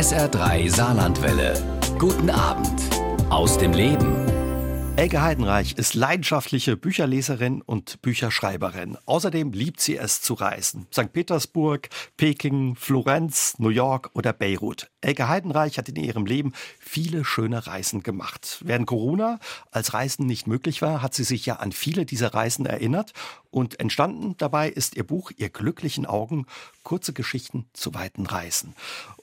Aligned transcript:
SR3 0.00 0.74
Saarlandwelle. 0.74 1.62
Guten 1.98 2.30
Abend 2.30 2.80
aus 3.28 3.58
dem 3.58 3.74
Leben. 3.74 4.16
Elke 4.96 5.20
Heidenreich 5.20 5.74
ist 5.76 5.92
leidenschaftliche 5.92 6.74
Bücherleserin 6.78 7.60
und 7.60 8.00
Bücherschreiberin. 8.00 8.96
Außerdem 9.04 9.52
liebt 9.52 9.78
sie 9.78 9.98
es 9.98 10.22
zu 10.22 10.32
reisen. 10.32 10.86
St. 10.90 11.12
Petersburg, 11.12 11.90
Peking, 12.16 12.76
Florenz, 12.76 13.56
New 13.58 13.68
York 13.68 14.10
oder 14.14 14.32
Beirut. 14.32 14.90
Elke 15.02 15.28
Heidenreich 15.28 15.76
hat 15.76 15.90
in 15.90 15.96
ihrem 15.96 16.24
Leben 16.24 16.54
viele 16.78 17.22
schöne 17.26 17.66
Reisen 17.66 18.02
gemacht. 18.02 18.62
Während 18.64 18.86
Corona 18.86 19.38
als 19.70 19.92
Reisen 19.92 20.24
nicht 20.24 20.46
möglich 20.46 20.80
war, 20.80 21.02
hat 21.02 21.12
sie 21.12 21.24
sich 21.24 21.44
ja 21.44 21.56
an 21.56 21.72
viele 21.72 22.06
dieser 22.06 22.32
Reisen 22.32 22.64
erinnert 22.64 23.12
und 23.50 23.80
entstanden 23.80 24.36
dabei 24.38 24.68
ist 24.68 24.96
ihr 24.96 25.04
Buch 25.04 25.30
Ihr 25.36 25.48
glücklichen 25.48 26.06
Augen, 26.06 26.46
kurze 26.82 27.12
Geschichten 27.12 27.66
zu 27.72 27.94
weiten 27.94 28.26
Reisen. 28.26 28.74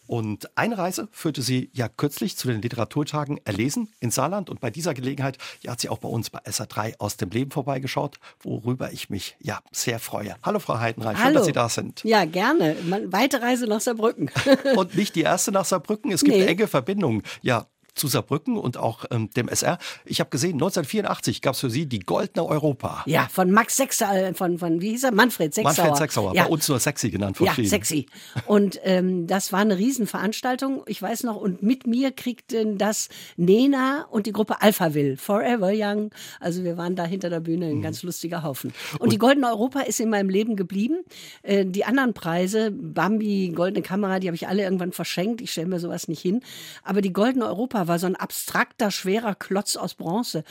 Und 0.08 0.58
eine 0.58 0.78
Reise 0.78 1.10
führte 1.12 1.42
sie 1.42 1.70
ja 1.74 1.90
kürzlich 1.90 2.38
zu 2.38 2.48
den 2.48 2.62
Literaturtagen 2.62 3.40
erlesen 3.46 3.90
in 4.00 4.10
Saarland. 4.10 4.50
Und 4.50 4.62
bei 4.62 4.70
dieser 4.72 4.94
Gelegenheit 4.94 5.38
ja, 5.62 5.74
hat 5.74 5.82
sie 5.82 5.90
auch 5.90 5.98
bei 5.98 6.08
uns 6.08 6.30
bei 6.30 6.40
SA3 6.40 6.96
aus 7.00 7.18
dem 7.18 7.30
Leben 7.30 7.52
vorbeigeschaut, 7.52 8.18
worüber 8.40 8.94
ich 8.94 9.10
mich 9.10 9.36
ja 9.40 9.60
sehr 9.72 10.00
freue. 10.00 10.36
Hallo 10.44 10.60
Frau 10.60 10.80
Heidenreich, 10.80 11.18
schön, 11.18 11.34
dass 11.34 11.46
Sie 11.46 11.52
da 11.52 11.68
sind. 11.68 12.04
Ja, 12.06 12.24
gerne. 12.24 12.78
Weite 13.12 13.42
Reise 13.42 13.68
nach 13.68 13.82
Saarbrücken. 13.82 14.32
Und 14.78 14.96
nicht 14.96 15.16
die 15.16 15.22
erste 15.22 15.52
nach 15.52 15.66
Saarbrücken. 15.66 16.12
Es 16.12 16.24
gibt 16.24 16.38
nee. 16.38 16.46
enge 16.46 16.68
Verbindungen. 16.68 17.24
Ja, 17.42 17.68
zu 17.98 18.08
Saarbrücken 18.08 18.58
und 18.58 18.78
auch 18.78 19.06
ähm, 19.12 19.30
dem 19.32 19.48
SR. 19.48 19.78
Ich 20.06 20.20
habe 20.20 20.30
gesehen, 20.30 20.54
1984 20.54 21.42
gab 21.42 21.56
es 21.56 21.60
für 21.60 21.70
Sie 21.70 21.86
die 21.86 22.00
Goldene 22.00 22.46
Europa. 22.46 23.04
Ja, 23.06 23.28
von 23.30 23.52
Max 23.52 23.78
Sechser, 23.78 24.30
äh, 24.30 24.34
von, 24.34 24.58
von 24.58 24.82
wie 24.82 24.92
hieß 24.92 25.06
er? 25.06 25.12
Manfred 25.12 25.54
Sechsauer. 25.54 25.74
Manfred 25.74 25.98
Sechsauer, 25.98 26.36
ja. 26.36 26.44
bei 26.44 26.50
uns 26.50 26.68
nur 26.68 26.80
Sexy 26.80 27.10
genannt. 27.10 27.38
Ja, 27.40 27.54
Sexy. 27.54 28.06
Und 28.46 28.80
ähm, 28.84 29.28
das 29.28 29.52
war 29.52 29.60
eine 29.60 29.78
Riesenveranstaltung, 29.78 30.84
ich 30.86 31.02
weiß 31.02 31.24
noch, 31.24 31.36
und 31.36 31.64
mit 31.64 31.88
mir 31.88 32.12
kriegten 32.12 32.78
das 32.78 33.10
Nena 33.36 34.06
und 34.10 34.26
die 34.26 34.32
Gruppe 34.32 34.62
Alphaville, 34.62 35.18
Forever 35.18 35.72
Young. 35.74 36.12
Also 36.40 36.64
wir 36.64 36.78
waren 36.78 36.96
da 36.96 37.06
hinter 37.06 37.30
der 37.30 37.40
Bühne 37.40 37.68
ein 37.68 37.78
mhm. 37.78 37.82
ganz 37.82 38.04
lustiger 38.04 38.44
Haufen. 38.44 38.74
Und, 38.94 39.02
und, 39.02 39.14
die 39.14 39.18
Goldene 39.18 39.48
Europa 39.48 39.82
ist 39.82 40.00
in 40.00 40.10
meinem 40.10 40.30
Leben 40.30 40.56
geblieben. 40.56 41.04
Äh, 41.44 41.66
die 41.66 41.86
anderen 41.86 42.14
Preise, 42.14 42.72
Bambi, 42.72 43.52
Goldene 43.56 43.82
Kamera, 43.82 44.20
die 44.20 44.28
habe 44.28 44.36
ich 44.36 44.48
alle 44.48 44.64
irgendwann 44.64 44.92
verschenkt. 44.92 45.42
Ich 45.42 45.52
stelle 45.52 45.68
mir 45.68 45.80
sowas 45.80 46.08
nicht 46.08 46.22
hin. 46.22 46.42
Aber 46.84 47.02
die 47.02 47.14
Goldene 47.14 47.46
Europa 47.46 47.87
war 47.88 48.00
so 48.00 48.08
ein 48.08 48.16
abstrakter, 48.16 48.92
schwerer 48.92 49.36
Klotz 49.36 49.76
aus 49.76 49.94
Bronze. 49.94 50.44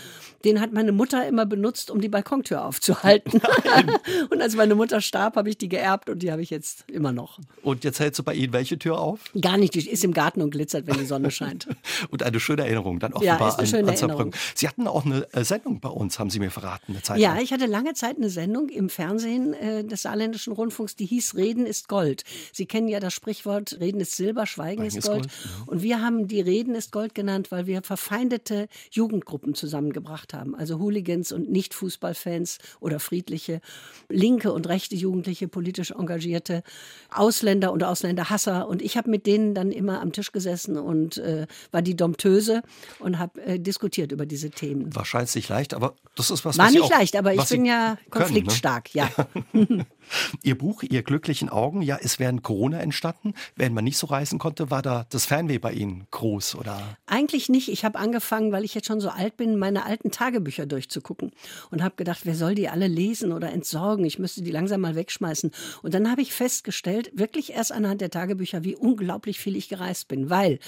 Den 0.45 0.61
hat 0.61 0.73
meine 0.73 0.93
Mutter 0.93 1.27
immer 1.27 1.47
benutzt, 1.47 1.91
um 1.91 2.01
die 2.01 2.09
Balkontür 2.09 2.65
aufzuhalten. 2.65 3.41
und 4.31 4.43
als 4.43 4.57
meine 4.57 4.75
Mutter 4.75 5.01
starb, 5.01 5.37
habe 5.37 5.49
ich 5.51 5.59
die 5.59 5.69
geerbt 5.69 6.11
und 6.11 6.21
die 6.23 6.33
habe 6.33 6.43
ich 6.43 6.51
jetzt 6.51 6.85
immer 6.91 7.13
noch. 7.13 7.39
Und 7.63 7.85
jetzt 7.85 8.01
hältst 8.01 8.19
du 8.19 8.23
bei 8.23 8.35
Ihnen 8.35 8.53
welche 8.53 8.79
Tür 8.79 8.99
auf? 8.99 9.21
Gar 9.41 9.57
nicht, 9.57 9.75
die 9.75 9.89
ist 9.89 10.05
im 10.05 10.13
Garten 10.13 10.43
und 10.43 10.51
glitzert, 10.51 10.87
wenn 10.87 10.99
die 10.99 11.07
Sonne 11.07 11.31
scheint. 11.31 11.69
und 12.11 12.23
eine 12.23 12.41
schöne 12.41 12.63
Erinnerung 12.63 12.99
dann 12.99 13.13
offenbar 13.13 13.39
ja, 13.39 13.63
ist 13.63 13.75
eine 13.75 13.89
an, 13.89 13.95
an 13.95 13.97
Erinnerung. 13.97 14.35
Sie 14.55 14.69
hatten 14.69 14.87
auch 14.87 15.05
eine 15.05 15.27
äh, 15.33 15.45
Sendung 15.45 15.81
bei 15.81 15.89
uns, 15.89 16.19
haben 16.19 16.31
Sie 16.31 16.39
mir 16.39 16.51
verraten, 16.51 16.93
eine 16.93 17.03
Zeit 17.03 17.19
Ja, 17.19 17.35
lang. 17.35 17.43
ich 17.43 17.53
hatte 17.53 17.67
lange 17.67 17.95
Zeit 17.95 18.17
eine 18.17 18.31
Sendung 18.31 18.69
im 18.69 18.89
Fernsehen 18.89 19.55
äh, 19.55 19.85
des 19.85 20.03
Saarländischen 20.03 20.53
Rundfunks, 20.53 20.97
die 20.97 21.07
hieß 21.07 21.35
Reden 21.35 21.67
ist 21.67 21.89
Gold. 21.89 22.25
Sie 22.53 22.67
kennen 22.67 22.89
ja 22.89 23.01
das 23.01 23.15
Sprichwort 23.15 23.79
Reden 23.81 24.01
ist 24.01 24.17
Silber, 24.17 24.47
Schweigen, 24.47 24.83
Schweigen 24.83 24.99
ist 24.99 25.07
Gold. 25.07 25.23
Gold 25.23 25.33
ja. 25.45 25.51
Und 25.67 25.83
wir 25.83 26.01
haben 26.01 26.29
die 26.29 26.41
Reden 26.41 26.75
ist 26.75 26.93
Gold 26.93 27.15
genannt, 27.15 27.26
weil 27.51 27.67
wir 27.67 27.83
verfeindete 27.83 28.69
Jugendgruppen 28.91 29.55
zusammengebracht 29.55 30.35
haben. 30.35 30.55
Also 30.55 30.79
Hooligans 30.79 31.33
und 31.33 31.51
Nicht-Fußballfans 31.51 32.59
oder 32.81 33.01
friedliche, 33.01 33.61
linke 34.09 34.53
und 34.53 34.69
rechte 34.69 34.95
Jugendliche, 34.95 35.49
politisch 35.49 35.91
engagierte, 35.91 36.63
Ausländer 37.11 37.73
und 37.73 37.83
Ausländerhasser. 37.85 38.69
Und 38.69 38.83
ich 38.83 38.97
habe 38.97 39.11
mit 39.11 39.27
denen 39.27 39.55
dann 39.55 39.73
immer 39.73 40.01
am 40.01 40.13
Tisch 40.13 40.33
gesessen 40.33 40.77
und 40.79 41.19
äh, 41.19 41.47
war 41.71 41.83
die 41.83 41.97
Domptöse 41.97 42.63
und 42.99 43.19
habe 43.19 43.43
äh, 43.43 43.59
diskutiert 43.59 44.13
über 44.13 44.27
diese 44.27 44.51
Themen. 44.51 44.95
Wahrscheinlich 44.95 45.35
nicht 45.35 45.49
leicht, 45.49 45.75
aber 45.75 45.95
das 46.15 46.31
ist 46.31 46.45
was, 46.45 46.59
War 46.59 46.67
was 46.67 46.73
nicht 46.73 46.83
auch, 46.83 46.91
leicht, 46.91 47.17
aber 47.17 47.35
ich 47.35 47.45
bin 47.45 47.65
ja 47.65 47.99
konfliktstark, 48.11 48.91
können, 48.93 49.07
ne? 49.53 49.79
ja. 49.79 49.87
Ihr 50.43 50.57
Buch, 50.57 50.83
Ihr 50.83 51.03
glücklichen 51.03 51.49
Augen, 51.49 51.83
ja, 51.83 51.97
ist 51.97 52.19
während 52.19 52.43
Corona 52.43 52.79
entstanden. 52.81 53.35
Wenn 53.57 53.75
man 53.75 53.85
nicht 53.85 53.99
so 53.99 54.07
reisen 54.07 54.39
konnte, 54.39 54.71
war 54.71 54.83
da 54.83 55.07
das 55.11 55.27
Fernweh 55.27 55.59
bei 55.59 55.73
Ihnen 55.73 56.07
groß, 56.11 56.55
oder? 56.57 56.97
Eigentlich 57.17 57.49
nicht. 57.49 57.71
Ich 57.71 57.83
habe 57.87 57.99
angefangen, 57.99 58.53
weil 58.53 58.63
ich 58.63 58.75
jetzt 58.75 58.89
schon 58.89 59.01
so 59.01 59.09
alt 59.09 59.39
bin, 59.39 59.57
meine 59.57 59.87
alten 59.87 60.11
Tagebücher 60.11 60.67
durchzugucken 60.67 61.33
und 61.71 61.83
habe 61.83 61.97
gedacht, 61.97 62.21
wer 62.25 62.35
soll 62.35 62.55
die 62.55 62.69
alle 62.69 62.89
lesen 62.89 63.33
oder 63.33 63.51
entsorgen? 63.51 64.05
Ich 64.05 64.19
müsste 64.19 64.43
die 64.43 64.51
langsam 64.51 64.83
mal 64.83 64.97
wegschmeißen. 64.97 65.51
Und 65.81 65.95
dann 65.95 66.11
habe 66.11 66.21
ich 66.21 66.35
festgestellt, 66.35 67.11
wirklich 67.15 67.55
erst 67.55 67.73
anhand 67.73 68.03
der 68.03 68.11
Tagebücher, 68.11 68.65
wie 68.65 68.77
unglaublich 68.77 69.41
viel 69.41 69.57
ich 69.57 69.71
gereist 69.71 70.09
bin, 70.09 70.29
weil 70.29 70.59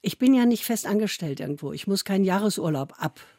ich 0.00 0.18
bin 0.18 0.32
ja 0.32 0.46
nicht 0.46 0.64
fest 0.64 0.86
angestellt 0.86 1.40
irgendwo. 1.40 1.74
Ich 1.74 1.86
muss 1.86 2.06
keinen 2.06 2.24
Jahresurlaub 2.24 2.94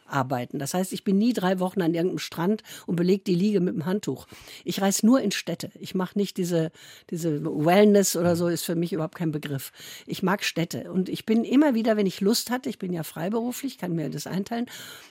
abarbeiten. 0.05 0.59
Das 0.59 0.73
heißt, 0.73 0.93
ich 0.93 1.03
bin 1.03 1.17
nie 1.17 1.33
drei 1.33 1.59
Wochen 1.59 1.81
an 1.81 1.93
irgendeinem 1.93 2.19
Strand 2.19 2.63
und 2.85 2.95
belege 2.95 3.23
die 3.23 3.35
Liege 3.35 3.59
mit 3.59 3.75
dem 3.75 3.85
Handtuch. 3.85 4.27
Ich 4.63 4.81
reise 4.81 5.05
nur 5.05 5.21
in 5.21 5.31
Städte. 5.31 5.71
Ich 5.79 5.95
mache 5.95 6.17
nicht 6.17 6.38
diese, 6.38 6.71
diese 7.09 7.43
Wellness 7.43 8.16
oder 8.16 8.35
so, 8.35 8.47
ist 8.47 8.63
für 8.63 8.75
mich 8.75 8.93
überhaupt 8.93 9.16
kein 9.16 9.31
Begriff. 9.31 9.71
Ich 10.05 10.23
mag 10.23 10.43
Städte. 10.43 10.91
Und 10.91 11.09
ich 11.09 11.25
bin 11.25 11.43
immer 11.43 11.73
wieder, 11.73 11.97
wenn 11.97 12.05
ich 12.05 12.21
Lust 12.21 12.51
hatte, 12.51 12.69
ich 12.69 12.79
bin 12.79 12.93
ja 12.93 13.03
freiberuflich, 13.03 13.77
kann 13.77 13.93
mir 13.93 14.09
das 14.09 14.27
einteilen, 14.27 14.67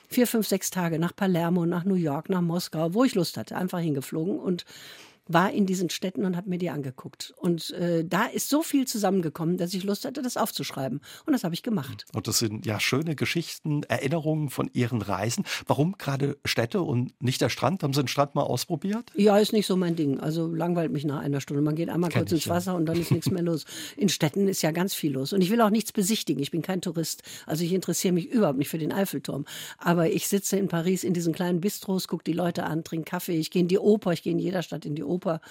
vier, 0.07 0.27
fünf, 0.27 0.47
sechs 0.47 0.69
Tage 0.69 0.99
nach 0.99 1.15
Palermo, 1.15 1.65
nach 1.65 1.85
New 1.85 1.95
York, 1.95 2.29
nach 2.29 2.41
Moskau, 2.41 2.93
wo 2.93 3.03
ich 3.03 3.15
Lust 3.15 3.37
hatte, 3.37 3.55
einfach 3.55 3.79
hingeflogen 3.79 4.39
und 4.39 4.65
war 5.27 5.51
in 5.51 5.65
diesen 5.65 5.89
Städten 5.89 6.25
und 6.25 6.37
habe 6.37 6.49
mir 6.49 6.57
die 6.57 6.69
angeguckt. 6.69 7.33
Und 7.37 7.71
äh, 7.71 8.05
da 8.05 8.25
ist 8.25 8.49
so 8.49 8.61
viel 8.61 8.85
zusammengekommen, 8.85 9.57
dass 9.57 9.73
ich 9.73 9.83
Lust 9.83 10.05
hatte, 10.05 10.21
das 10.21 10.37
aufzuschreiben. 10.37 11.01
Und 11.25 11.33
das 11.33 11.43
habe 11.43 11.55
ich 11.55 11.63
gemacht. 11.63 12.05
Und 12.13 12.27
das 12.27 12.39
sind 12.39 12.65
ja 12.65 12.79
schöne 12.79 13.15
Geschichten, 13.15 13.83
Erinnerungen 13.83 14.49
von 14.49 14.69
Ihren 14.73 15.01
Reisen. 15.01 15.45
Warum 15.65 15.97
gerade 15.97 16.37
Städte 16.45 16.81
und 16.81 17.19
nicht 17.21 17.41
der 17.41 17.49
Strand? 17.49 17.81
Haben 17.81 17.93
Sie 17.93 18.03
den 18.03 18.07
Strand 18.07 18.35
mal 18.35 18.43
ausprobiert? 18.43 19.11
Ja, 19.15 19.37
ist 19.37 19.53
nicht 19.53 19.65
so 19.65 19.75
mein 19.75 19.95
Ding. 19.95 20.19
Also 20.19 20.47
langweilt 20.47 20.91
mich 20.91 21.05
nach 21.05 21.21
einer 21.21 21.41
Stunde. 21.41 21.63
Man 21.63 21.75
geht 21.75 21.89
einmal 21.89 22.11
Kenn 22.11 22.21
kurz 22.21 22.31
ins 22.31 22.47
Wasser 22.47 22.73
ja. 22.73 22.77
und 22.77 22.85
dann 22.85 22.99
ist 22.99 23.11
nichts 23.11 23.31
mehr 23.31 23.43
los. 23.43 23.65
In 23.97 24.09
Städten 24.09 24.47
ist 24.47 24.61
ja 24.61 24.71
ganz 24.71 24.93
viel 24.93 25.13
los. 25.13 25.33
Und 25.33 25.41
ich 25.41 25.49
will 25.49 25.61
auch 25.61 25.71
nichts 25.71 25.91
besichtigen. 25.91 26.41
Ich 26.41 26.51
bin 26.51 26.61
kein 26.61 26.81
Tourist. 26.81 27.23
Also 27.47 27.63
ich 27.63 27.73
interessiere 27.73 28.13
mich 28.13 28.27
überhaupt 28.27 28.59
nicht 28.59 28.69
für 28.69 28.77
den 28.77 28.91
Eiffelturm. 28.91 29.45
Aber 29.77 30.09
ich 30.09 30.27
sitze 30.27 30.57
in 30.57 30.67
Paris 30.67 31.03
in 31.03 31.13
diesen 31.13 31.33
kleinen 31.33 31.61
Bistros, 31.61 32.07
gucke 32.07 32.23
die 32.23 32.33
Leute 32.33 32.63
an, 32.63 32.83
trinke 32.83 33.09
Kaffee. 33.09 33.37
Ich 33.37 33.49
gehe 33.49 33.61
in 33.61 33.67
die 33.67 33.79
Oper. 33.79 34.13
Ich 34.13 34.21
gehe 34.21 34.33
in 34.33 34.39
jeder 34.39 34.61
Stadt 34.61 34.85
in 34.85 34.95
die 34.95 35.03
Oper. 35.03 35.14
Oper. 35.15 35.41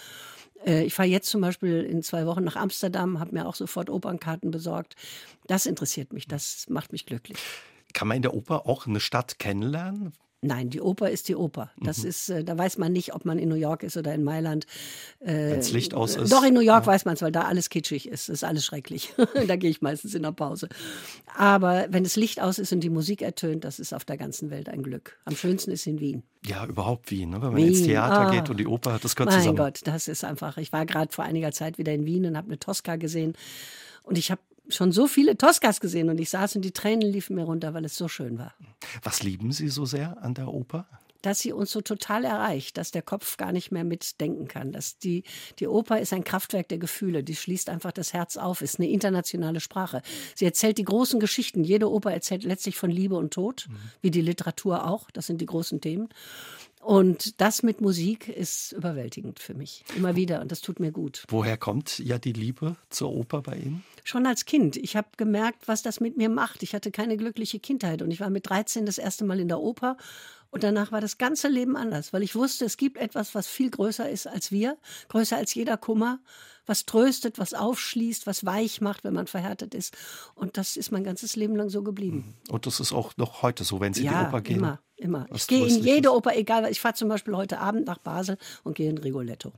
Äh, 0.65 0.85
ich 0.85 0.95
fahre 0.95 1.09
jetzt 1.09 1.29
zum 1.29 1.41
Beispiel 1.41 1.83
in 1.83 2.03
zwei 2.03 2.27
Wochen 2.27 2.45
nach 2.45 2.57
Amsterdam, 2.57 3.21
habe 3.21 3.33
mir 3.33 3.47
auch 3.47 3.55
sofort 3.55 3.91
Opernkarten 3.91 4.51
besorgt. 4.51 4.97
Das 5.47 5.67
interessiert 5.67 6.13
mich, 6.13 6.27
das 6.29 6.67
macht 6.69 6.93
mich 6.93 7.07
glücklich. 7.07 7.39
Kann 7.93 8.09
man 8.09 8.17
in 8.17 8.23
der 8.23 8.35
Oper 8.35 8.67
auch 8.67 8.87
eine 8.87 9.01
Stadt 9.01 9.39
kennenlernen? 9.39 10.13
Nein, 10.45 10.69
die 10.69 10.83
Oper 10.83 11.11
ist 11.11 11.29
die 11.29 11.37
Oper. 11.37 11.71
Das 11.79 12.03
mhm. 12.03 12.09
ist, 12.09 12.29
äh, 12.29 12.45
da 12.45 12.59
weiß 12.59 12.77
man 12.77 12.93
nicht, 12.93 13.15
ob 13.15 13.25
man 13.25 13.39
in 13.39 13.49
New 13.49 13.55
York 13.55 13.83
ist 13.83 13.97
oder 13.97 14.15
in 14.15 14.23
Mailand. 14.23 14.67
Äh, 15.21 15.33
Wenn 15.33 15.57
das 15.57 15.73
Licht 15.73 15.95
aus 15.95 16.17
ist. 16.17 16.31
Doch, 16.31 16.45
in 16.45 16.53
New 16.53 16.61
York 16.61 16.85
ja. 16.85 16.87
weiß 16.87 17.07
man 17.07 17.15
es, 17.15 17.23
weil 17.23 17.33
da 17.33 17.43
alles 17.43 17.71
kitschig 17.71 18.07
ist. 18.07 18.29
Das 18.29 18.35
ist 18.35 18.45
alles 18.45 18.67
schrecklich. 18.67 19.15
da 19.49 19.57
gehe 19.57 19.71
ich 19.71 19.81
meistens 19.81 20.15
in 20.15 20.23
der 20.23 20.33
Pause. 20.33 20.69
Aber 21.35 21.87
wenn 21.89 22.05
das 22.05 22.17
Licht 22.17 22.43
aus 22.43 22.59
ist 22.59 22.73
und 22.73 22.81
die 22.81 22.91
Musik 22.91 23.23
ertönt, 23.23 23.65
das 23.65 23.79
ist 23.79 23.95
auf 23.95 24.05
der 24.05 24.19
ganzen 24.19 24.51
Welt 24.51 24.69
ein 24.69 24.83
Glück. 24.83 25.17
Am 25.25 25.35
schönsten 25.35 25.71
ist 25.71 25.87
in 25.87 25.99
Wien. 25.99 26.23
Ja, 26.45 26.67
überhaupt 26.67 27.11
Wien. 27.11 27.31
Ne? 27.31 27.37
Wenn 27.37 27.53
man 27.53 27.57
Wien. 27.57 27.69
ins 27.69 27.83
Theater 27.83 28.29
ah. 28.29 28.31
geht 28.31 28.51
und 28.51 28.59
die 28.59 28.67
Oper, 28.67 28.99
das 29.03 29.17
gehört 29.17 29.31
mein 29.31 29.41
zusammen. 29.41 29.57
Mein 29.57 29.67
Gott, 29.67 29.81
das 29.85 30.09
ist 30.09 30.25
einfach. 30.25 30.59
Ich 30.59 30.75
war 30.75 30.85
gerade 30.85 31.11
vor 31.11 31.25
einiger 31.25 31.53
Zeit 31.53 31.79
wieder 31.79 31.95
in 31.95 32.05
Wien 32.05 32.27
und 32.27 32.37
habe 32.37 32.49
eine 32.49 32.59
Tosca 32.59 32.97
gesehen. 32.97 33.33
Und 34.03 34.19
ich 34.19 34.31
habe 34.31 34.43
schon 34.69 34.93
so 34.93 35.07
viele 35.07 35.37
Toscas 35.37 35.81
gesehen 35.81 36.09
und 36.09 36.19
ich 36.19 36.31
saß 36.31 36.57
und 36.57 36.63
die 36.63 36.73
Tränen 36.73 37.11
liefen 37.11 37.37
mir 37.37 37.45
runter, 37.45 37.75
weil 37.75 37.85
es 37.85 37.97
so 37.97 38.09
schön 38.09 38.39
war. 38.39 38.55
Was 39.03 39.23
lieben 39.23 39.53
Sie 39.53 39.69
so 39.69 39.85
sehr 39.85 40.23
an 40.23 40.35
der 40.35 40.49
Oper? 40.49 40.87
dass 41.25 41.39
sie 41.39 41.53
uns 41.53 41.71
so 41.71 41.81
total 41.81 42.25
erreicht, 42.25 42.77
dass 42.77 42.91
der 42.91 43.01
Kopf 43.01 43.39
gar 43.39 43.51
nicht 43.51 43.71
mehr 43.73 43.85
mitdenken 43.85 44.47
kann. 44.47 44.73
Dass 44.73 44.99
die, 44.99 45.25
die 45.59 45.67
Oper 45.67 45.99
ist 45.99 46.13
ein 46.13 46.23
Kraftwerk 46.23 46.69
der 46.69 46.79
Gefühle, 46.79 47.25
die 47.25 47.35
schließt 47.35 47.71
einfach 47.71 47.93
das 47.93 48.13
Herz 48.13 48.37
auf, 48.37 48.61
ist 48.61 48.79
eine 48.79 48.91
internationale 48.91 49.61
Sprache. 49.61 50.03
Sie 50.35 50.45
erzählt 50.45 50.77
die 50.77 50.85
großen 50.85 51.21
Geschichten. 51.21 51.65
Jede 51.65 51.91
Oper 51.91 52.13
erzählt 52.13 52.45
letztlich 52.45 52.77
von 52.77 52.91
Liebe 52.91 53.17
und 53.17 53.33
Tod, 53.33 53.67
mhm. 53.69 53.77
wie 54.03 54.11
die 54.11 54.21
Literatur 54.21 54.87
auch. 54.87 55.11
Das 55.11 55.27
sind 55.27 55.41
die 55.41 55.47
großen 55.47 55.81
Themen. 55.81 56.11
Und 56.85 57.41
das 57.41 57.63
mit 57.63 57.81
Musik 57.81 58.29
ist 58.29 58.73
überwältigend 58.73 59.39
für 59.39 59.55
mich. 59.55 59.85
Immer 59.97 60.17
wieder. 60.17 60.43
Und 60.43 60.53
das 60.53 60.61
tut 60.61 60.81
mir 60.81 60.93
gut. 60.93 61.25
Woher 61.29 61.57
kommt 61.57 61.99
ja 61.99 62.19
die 62.19 62.35
Liebe 62.35 62.77
zur 62.91 63.11
Oper 63.11 63.41
bei 63.41 63.57
Ihnen? 63.57 63.83
Schon 64.05 64.27
als 64.27 64.45
Kind. 64.45 64.77
Ich 64.77 64.95
habe 64.95 65.09
gemerkt, 65.17 65.67
was 65.67 65.83
das 65.83 66.01
mit 66.01 66.19
mir 66.19 66.29
macht. 66.29 66.63
Ich 66.63 66.75
hatte 66.75 66.91
keine 66.91 67.17
glückliche 67.17 67.59
Kindheit. 67.59 68.03
Und 68.03 68.11
ich 68.11 68.21
war 68.21 68.29
mit 68.29 68.51
13 68.51 68.85
das 68.85 68.99
erste 68.99 69.25
Mal 69.25 69.41
in 69.41 69.49
der 69.49 69.61
Oper 69.61 69.97
und 70.55 70.63
danach 70.63 70.93
war 70.93 71.01
das 71.01 71.19
ganze 71.19 71.49
Leben 71.49 71.77
anders, 71.77 72.13
weil 72.13 72.23
ich 72.23 72.37
wusste, 72.37 72.65
es 72.65 72.77
gibt 72.77 72.97
etwas, 72.97 73.35
was 73.35 73.49
viel 73.49 73.71
größer 73.71 74.09
ist 74.09 74.29
als 74.29 74.53
wir, 74.53 74.79
größer 75.09 75.37
als 75.37 75.53
jeder 75.53 75.77
Kummer, 75.77 76.21
was 76.65 76.87
tröstet, 76.87 77.41
was 77.41 77.55
aufschließt, 77.55 78.29
was 78.29 78.47
weich 78.47 78.81
macht, 78.81 79.03
wenn 79.03 79.15
man 79.15 79.27
verhärtet 79.27 79.75
ist. 79.75 79.97
Und 80.37 80.57
das 80.57 80.77
ist 80.77 80.93
mein 80.93 81.03
ganzes 81.03 81.35
Leben 81.35 81.57
lang 81.57 81.71
so 81.71 81.83
geblieben. 81.83 82.37
Mhm. 82.47 82.53
Und 82.53 82.67
das 82.67 82.79
ist 82.79 82.93
auch 82.93 83.17
noch 83.17 83.43
heute 83.43 83.65
so, 83.65 83.81
wenn 83.81 83.95
Sie 83.95 84.05
ja, 84.05 84.13
in 84.13 84.19
die 84.19 84.25
Oper 84.29 84.41
gehen. 84.43 84.59
Immer, 84.59 84.79
immer. 84.95 85.27
Ich 85.35 85.49
gehe 85.49 85.67
in 85.67 85.83
jede 85.83 86.15
Oper, 86.15 86.37
egal. 86.37 86.71
Ich 86.71 86.81
fahre 86.81 86.95
zum 86.95 87.09
Beispiel 87.09 87.35
heute 87.35 87.59
Abend 87.59 87.89
nach 87.89 87.99
Basel 87.99 88.39
und 88.63 88.77
gehe 88.77 88.89
in 88.89 88.99
Rigoletto. 88.99 89.53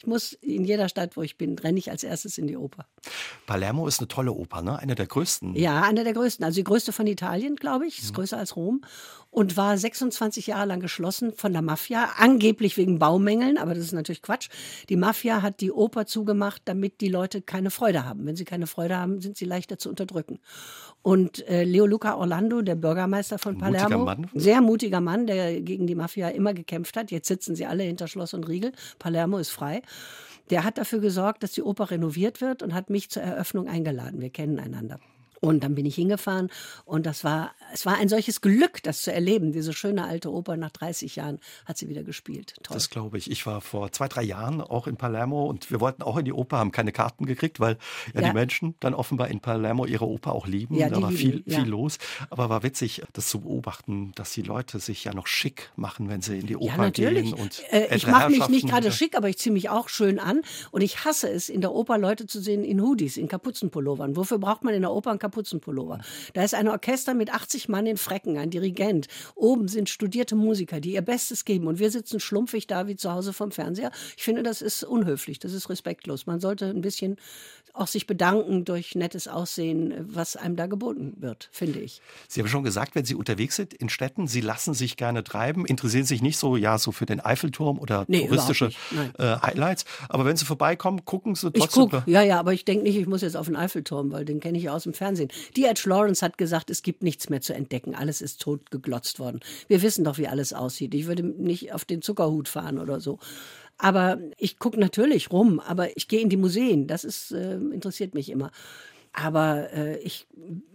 Ich 0.00 0.06
muss 0.06 0.32
in 0.32 0.64
jeder 0.64 0.88
Stadt, 0.88 1.14
wo 1.18 1.22
ich 1.22 1.36
bin, 1.36 1.58
renne 1.58 1.78
ich 1.78 1.90
als 1.90 2.04
erstes 2.04 2.38
in 2.38 2.46
die 2.46 2.56
Oper. 2.56 2.86
Palermo 3.46 3.86
ist 3.86 4.00
eine 4.00 4.08
tolle 4.08 4.32
Oper, 4.32 4.62
ne? 4.62 4.78
Eine 4.78 4.94
der 4.94 5.06
größten. 5.06 5.54
Ja, 5.54 5.82
eine 5.82 6.04
der 6.04 6.14
größten. 6.14 6.42
Also 6.42 6.56
die 6.56 6.64
größte 6.64 6.92
von 6.92 7.06
Italien, 7.06 7.54
glaube 7.54 7.86
ich. 7.86 7.98
Ist 7.98 8.12
mhm. 8.12 8.14
größer 8.14 8.38
als 8.38 8.56
Rom. 8.56 8.80
Und 9.28 9.58
war 9.58 9.76
26 9.76 10.46
Jahre 10.46 10.66
lang 10.66 10.80
geschlossen 10.80 11.34
von 11.34 11.52
der 11.52 11.60
Mafia. 11.60 12.14
Angeblich 12.16 12.78
wegen 12.78 12.98
Baumängeln, 12.98 13.58
aber 13.58 13.74
das 13.74 13.84
ist 13.84 13.92
natürlich 13.92 14.22
Quatsch. 14.22 14.48
Die 14.88 14.96
Mafia 14.96 15.42
hat 15.42 15.60
die 15.60 15.70
Oper 15.70 16.06
zugemacht, 16.06 16.62
damit 16.64 17.02
die 17.02 17.08
Leute 17.08 17.42
keine 17.42 17.70
Freude 17.70 18.06
haben. 18.06 18.24
Wenn 18.24 18.36
sie 18.36 18.46
keine 18.46 18.66
Freude 18.66 18.96
haben, 18.96 19.20
sind 19.20 19.36
sie 19.36 19.44
leichter 19.44 19.76
zu 19.76 19.90
unterdrücken. 19.90 20.40
Und 21.02 21.46
äh, 21.48 21.64
Leo 21.64 21.86
Luca 21.86 22.16
Orlando, 22.16 22.60
der 22.60 22.74
Bürgermeister 22.74 23.38
von 23.38 23.56
Palermo, 23.56 24.04
mutiger 24.04 24.28
sehr 24.34 24.60
mutiger 24.60 25.00
Mann, 25.00 25.26
der 25.26 25.60
gegen 25.62 25.86
die 25.86 25.94
Mafia 25.94 26.28
immer 26.28 26.52
gekämpft 26.52 26.96
hat. 26.96 27.10
Jetzt 27.10 27.28
sitzen 27.28 27.56
sie 27.56 27.64
alle 27.64 27.84
hinter 27.84 28.06
Schloss 28.06 28.34
und 28.34 28.46
Riegel. 28.48 28.72
Palermo 28.98 29.38
ist 29.38 29.50
frei. 29.50 29.80
Der 30.50 30.64
hat 30.64 30.78
dafür 30.78 30.98
gesorgt, 30.98 31.42
dass 31.42 31.52
die 31.52 31.62
Oper 31.62 31.90
renoviert 31.90 32.40
wird 32.40 32.62
und 32.62 32.74
hat 32.74 32.90
mich 32.90 33.08
zur 33.08 33.22
Eröffnung 33.22 33.68
eingeladen. 33.68 34.20
Wir 34.20 34.30
kennen 34.30 34.58
einander. 34.58 34.98
Und 35.40 35.64
dann 35.64 35.74
bin 35.74 35.86
ich 35.86 35.94
hingefahren 35.94 36.50
und 36.84 37.06
das 37.06 37.24
war, 37.24 37.52
es 37.72 37.86
war 37.86 37.96
ein 37.96 38.10
solches 38.10 38.42
Glück, 38.42 38.82
das 38.82 39.00
zu 39.00 39.10
erleben. 39.12 39.52
Diese 39.52 39.72
schöne 39.72 40.04
alte 40.04 40.30
Oper 40.30 40.58
nach 40.58 40.70
30 40.70 41.16
Jahren 41.16 41.38
hat 41.64 41.78
sie 41.78 41.88
wieder 41.88 42.02
gespielt. 42.02 42.54
Toll. 42.62 42.74
Das 42.74 42.90
glaube 42.90 43.16
ich. 43.16 43.30
Ich 43.30 43.46
war 43.46 43.62
vor 43.62 43.90
zwei, 43.90 44.08
drei 44.08 44.22
Jahren 44.22 44.60
auch 44.60 44.86
in 44.86 44.96
Palermo 44.96 45.46
und 45.46 45.70
wir 45.70 45.80
wollten 45.80 46.02
auch 46.02 46.18
in 46.18 46.26
die 46.26 46.34
Oper, 46.34 46.58
haben 46.58 46.72
keine 46.72 46.92
Karten 46.92 47.24
gekriegt, 47.24 47.58
weil 47.58 47.78
ja, 48.12 48.20
ja. 48.20 48.28
die 48.28 48.34
Menschen 48.34 48.74
dann 48.80 48.92
offenbar 48.92 49.28
in 49.28 49.40
Palermo 49.40 49.86
ihre 49.86 50.06
Oper 50.06 50.32
auch 50.32 50.46
lieben. 50.46 50.74
Ja, 50.74 50.90
da 50.90 51.00
war 51.00 51.10
viel, 51.10 51.42
ja. 51.46 51.60
viel 51.60 51.70
los. 51.70 51.96
Aber 52.28 52.50
war 52.50 52.62
witzig, 52.62 53.02
das 53.14 53.28
zu 53.28 53.40
beobachten, 53.40 54.12
dass 54.16 54.32
die 54.32 54.42
Leute 54.42 54.78
sich 54.78 55.04
ja 55.04 55.14
noch 55.14 55.26
schick 55.26 55.70
machen, 55.74 56.10
wenn 56.10 56.20
sie 56.20 56.38
in 56.38 56.46
die 56.48 56.56
Oper 56.56 56.66
ja, 56.66 56.76
natürlich. 56.76 57.32
gehen. 57.32 57.40
Und 57.40 57.62
äh, 57.70 57.96
ich 57.96 58.06
mache 58.06 58.28
mich 58.28 58.46
nicht 58.48 58.68
gerade 58.68 58.92
schick, 58.92 59.16
aber 59.16 59.30
ich 59.30 59.38
ziehe 59.38 59.54
mich 59.54 59.70
auch 59.70 59.88
schön 59.88 60.18
an. 60.18 60.42
Und 60.70 60.82
ich 60.82 61.06
hasse 61.06 61.30
es, 61.30 61.48
in 61.48 61.62
der 61.62 61.72
Oper 61.72 61.96
Leute 61.96 62.26
zu 62.26 62.42
sehen 62.42 62.62
in 62.62 62.82
Hoodies, 62.82 63.16
in 63.16 63.26
Kapuzenpullovern. 63.26 64.16
Wofür 64.16 64.38
braucht 64.38 64.64
man 64.64 64.74
in 64.74 64.82
der 64.82 64.92
Oper 64.92 65.08
einen 65.08 65.18
Kapuzenpullover. 65.18 65.29
Da 66.34 66.44
ist 66.44 66.54
ein 66.54 66.68
Orchester 66.68 67.14
mit 67.14 67.32
80 67.32 67.68
Mann 67.68 67.86
in 67.86 67.96
Frecken, 67.96 68.38
ein 68.38 68.50
Dirigent. 68.50 69.08
Oben 69.34 69.68
sind 69.68 69.88
studierte 69.88 70.34
Musiker, 70.34 70.80
die 70.80 70.94
ihr 70.94 71.02
Bestes 71.02 71.44
geben. 71.44 71.66
Und 71.66 71.78
wir 71.78 71.90
sitzen 71.90 72.20
schlumpfig 72.20 72.66
da 72.66 72.86
wie 72.86 72.96
zu 72.96 73.12
Hause 73.12 73.32
vom 73.32 73.50
Fernseher. 73.50 73.90
Ich 74.16 74.22
finde, 74.22 74.42
das 74.42 74.62
ist 74.62 74.84
unhöflich, 74.84 75.38
das 75.38 75.52
ist 75.52 75.68
respektlos. 75.68 76.26
Man 76.26 76.40
sollte 76.40 76.66
ein 76.66 76.80
bisschen 76.80 77.16
auch 77.80 77.88
sich 77.88 78.06
bedanken 78.06 78.64
durch 78.64 78.94
nettes 78.94 79.26
Aussehen, 79.26 79.94
was 80.08 80.36
einem 80.36 80.56
da 80.56 80.66
geboten 80.66 81.14
wird, 81.18 81.48
finde 81.50 81.80
ich. 81.80 82.00
Sie 82.28 82.40
haben 82.40 82.48
schon 82.48 82.62
gesagt, 82.62 82.94
wenn 82.94 83.04
Sie 83.04 83.14
unterwegs 83.14 83.56
sind 83.56 83.72
in 83.74 83.88
Städten, 83.88 84.26
Sie 84.26 84.40
lassen 84.40 84.74
sich 84.74 84.96
gerne 84.96 85.24
treiben, 85.24 85.64
interessieren 85.64 86.04
sich 86.04 86.22
nicht 86.22 86.36
so, 86.36 86.56
ja, 86.56 86.78
so 86.78 86.92
für 86.92 87.06
den 87.06 87.20
Eiffelturm 87.20 87.78
oder 87.78 88.04
nee, 88.08 88.26
touristische 88.26 88.70
äh, 89.18 89.36
Highlights. 89.42 89.84
Aber 90.08 90.24
wenn 90.24 90.36
Sie 90.36 90.44
vorbeikommen, 90.44 91.04
gucken 91.04 91.34
Sie 91.34 91.50
trotzdem. 91.50 91.84
Ich 91.84 91.90
gucke, 91.90 92.02
ja, 92.06 92.22
ja, 92.22 92.38
aber 92.38 92.52
ich 92.52 92.64
denke 92.64 92.84
nicht, 92.84 92.96
ich 92.96 93.06
muss 93.06 93.22
jetzt 93.22 93.36
auf 93.36 93.46
den 93.46 93.56
Eiffelturm, 93.56 94.12
weil 94.12 94.24
den 94.24 94.40
kenne 94.40 94.58
ich 94.58 94.68
aus 94.68 94.84
dem 94.84 94.92
Fernsehen. 94.92 95.30
Die 95.56 95.64
Edge 95.64 95.84
Lawrence 95.86 96.24
hat 96.24 96.38
gesagt, 96.38 96.70
es 96.70 96.82
gibt 96.82 97.02
nichts 97.02 97.30
mehr 97.30 97.40
zu 97.40 97.54
entdecken. 97.54 97.94
Alles 97.94 98.20
ist 98.20 98.40
tot 98.40 98.70
geglotzt 98.70 99.18
worden. 99.18 99.40
Wir 99.68 99.82
wissen 99.82 100.04
doch, 100.04 100.18
wie 100.18 100.28
alles 100.28 100.52
aussieht. 100.52 100.94
Ich 100.94 101.06
würde 101.06 101.22
nicht 101.22 101.72
auf 101.72 101.84
den 101.84 102.02
Zuckerhut 102.02 102.48
fahren 102.48 102.78
oder 102.78 103.00
so. 103.00 103.18
Aber 103.82 104.18
ich 104.36 104.58
gucke 104.58 104.78
natürlich 104.78 105.32
rum, 105.32 105.58
aber 105.58 105.96
ich 105.96 106.06
gehe 106.06 106.20
in 106.20 106.28
die 106.28 106.36
Museen. 106.36 106.86
Das 106.86 107.02
ist, 107.02 107.32
äh, 107.32 107.54
interessiert 107.54 108.12
mich 108.14 108.28
immer. 108.28 108.50
Aber 109.12 109.72
äh, 109.72 109.98
ich 109.98 110.28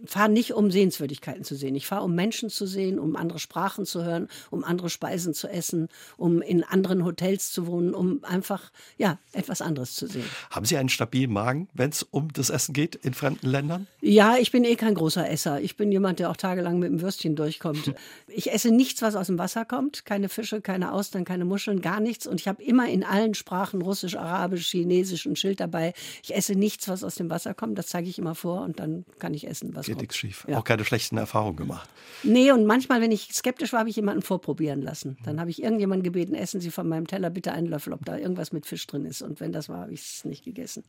fahre 0.04 0.30
nicht, 0.30 0.52
um 0.52 0.70
Sehenswürdigkeiten 0.70 1.42
zu 1.42 1.56
sehen. 1.56 1.74
Ich 1.74 1.86
fahre, 1.86 2.04
um 2.04 2.14
Menschen 2.14 2.50
zu 2.50 2.66
sehen, 2.66 2.98
um 2.98 3.16
andere 3.16 3.38
Sprachen 3.38 3.86
zu 3.86 4.04
hören, 4.04 4.28
um 4.50 4.62
andere 4.62 4.90
Speisen 4.90 5.34
zu 5.34 5.48
essen, 5.48 5.88
um 6.16 6.42
in 6.42 6.62
anderen 6.62 7.04
Hotels 7.04 7.50
zu 7.50 7.66
wohnen, 7.66 7.94
um 7.94 8.22
einfach 8.24 8.70
ja 8.98 9.18
etwas 9.32 9.62
anderes 9.62 9.94
zu 9.94 10.06
sehen. 10.06 10.24
Haben 10.50 10.66
Sie 10.66 10.76
einen 10.76 10.88
stabilen 10.88 11.32
Magen, 11.32 11.68
wenn 11.72 11.90
es 11.90 12.02
um 12.02 12.32
das 12.32 12.50
Essen 12.50 12.72
geht 12.72 12.94
in 12.94 13.14
fremden 13.14 13.48
Ländern? 13.48 13.86
Ja, 14.00 14.36
ich 14.36 14.52
bin 14.52 14.64
eh 14.64 14.76
kein 14.76 14.94
großer 14.94 15.28
Esser. 15.28 15.60
Ich 15.60 15.76
bin 15.76 15.90
jemand, 15.90 16.18
der 16.18 16.30
auch 16.30 16.36
tagelang 16.36 16.78
mit 16.78 16.90
dem 16.90 17.00
Würstchen 17.00 17.36
durchkommt. 17.36 17.94
Ich 18.28 18.52
esse 18.52 18.70
nichts, 18.70 19.00
was 19.00 19.16
aus 19.16 19.28
dem 19.28 19.38
Wasser 19.38 19.64
kommt. 19.64 20.04
Keine 20.04 20.28
Fische, 20.28 20.60
keine 20.60 20.92
Austern, 20.92 21.24
keine 21.24 21.46
Muscheln, 21.46 21.80
gar 21.80 22.00
nichts. 22.00 22.26
Und 22.26 22.40
ich 22.40 22.48
habe 22.48 22.62
immer 22.62 22.86
in 22.86 23.02
allen 23.02 23.34
Sprachen 23.34 23.80
Russisch, 23.80 24.14
Arabisch, 24.14 24.68
Chinesisch 24.68 25.24
ein 25.24 25.36
Schild 25.36 25.60
dabei. 25.60 25.94
Ich 26.22 26.34
esse 26.34 26.54
nichts, 26.54 26.86
was 26.88 27.02
aus 27.02 27.14
dem 27.14 27.30
Wasser 27.30 27.54
kommt. 27.54 27.78
Das 27.78 27.86
zeige 27.86 28.10
ich 28.10 28.18
immer 28.18 28.25
immer 28.26 28.34
vor 28.34 28.62
und 28.62 28.80
dann 28.80 29.04
kann 29.18 29.34
ich 29.34 29.46
essen, 29.46 29.74
was 29.76 29.86
Geht 29.86 30.00
nichts 30.00 30.16
schief. 30.16 30.44
Ja. 30.48 30.58
Auch 30.58 30.64
keine 30.64 30.84
schlechten 30.84 31.16
Erfahrungen 31.16 31.56
gemacht. 31.56 31.88
Nee, 32.24 32.50
und 32.50 32.66
manchmal, 32.66 33.00
wenn 33.00 33.12
ich 33.12 33.32
skeptisch 33.32 33.72
war, 33.72 33.80
habe 33.80 33.90
ich 33.90 33.96
jemanden 33.96 34.22
vorprobieren 34.22 34.82
lassen. 34.82 35.16
Dann 35.24 35.38
habe 35.38 35.50
ich 35.50 35.62
irgendjemanden 35.62 36.02
gebeten, 36.02 36.34
essen 36.34 36.60
Sie 36.60 36.70
von 36.70 36.88
meinem 36.88 37.06
Teller 37.06 37.30
bitte 37.30 37.52
einen 37.52 37.68
Löffel, 37.68 37.92
ob 37.92 38.04
da 38.04 38.16
irgendwas 38.18 38.52
mit 38.52 38.66
Fisch 38.66 38.86
drin 38.86 39.04
ist. 39.04 39.22
Und 39.22 39.38
wenn 39.38 39.52
das 39.52 39.68
war, 39.68 39.82
habe 39.82 39.92
ich 39.92 40.00
es 40.00 40.24
nicht 40.24 40.44
gegessen. 40.44 40.82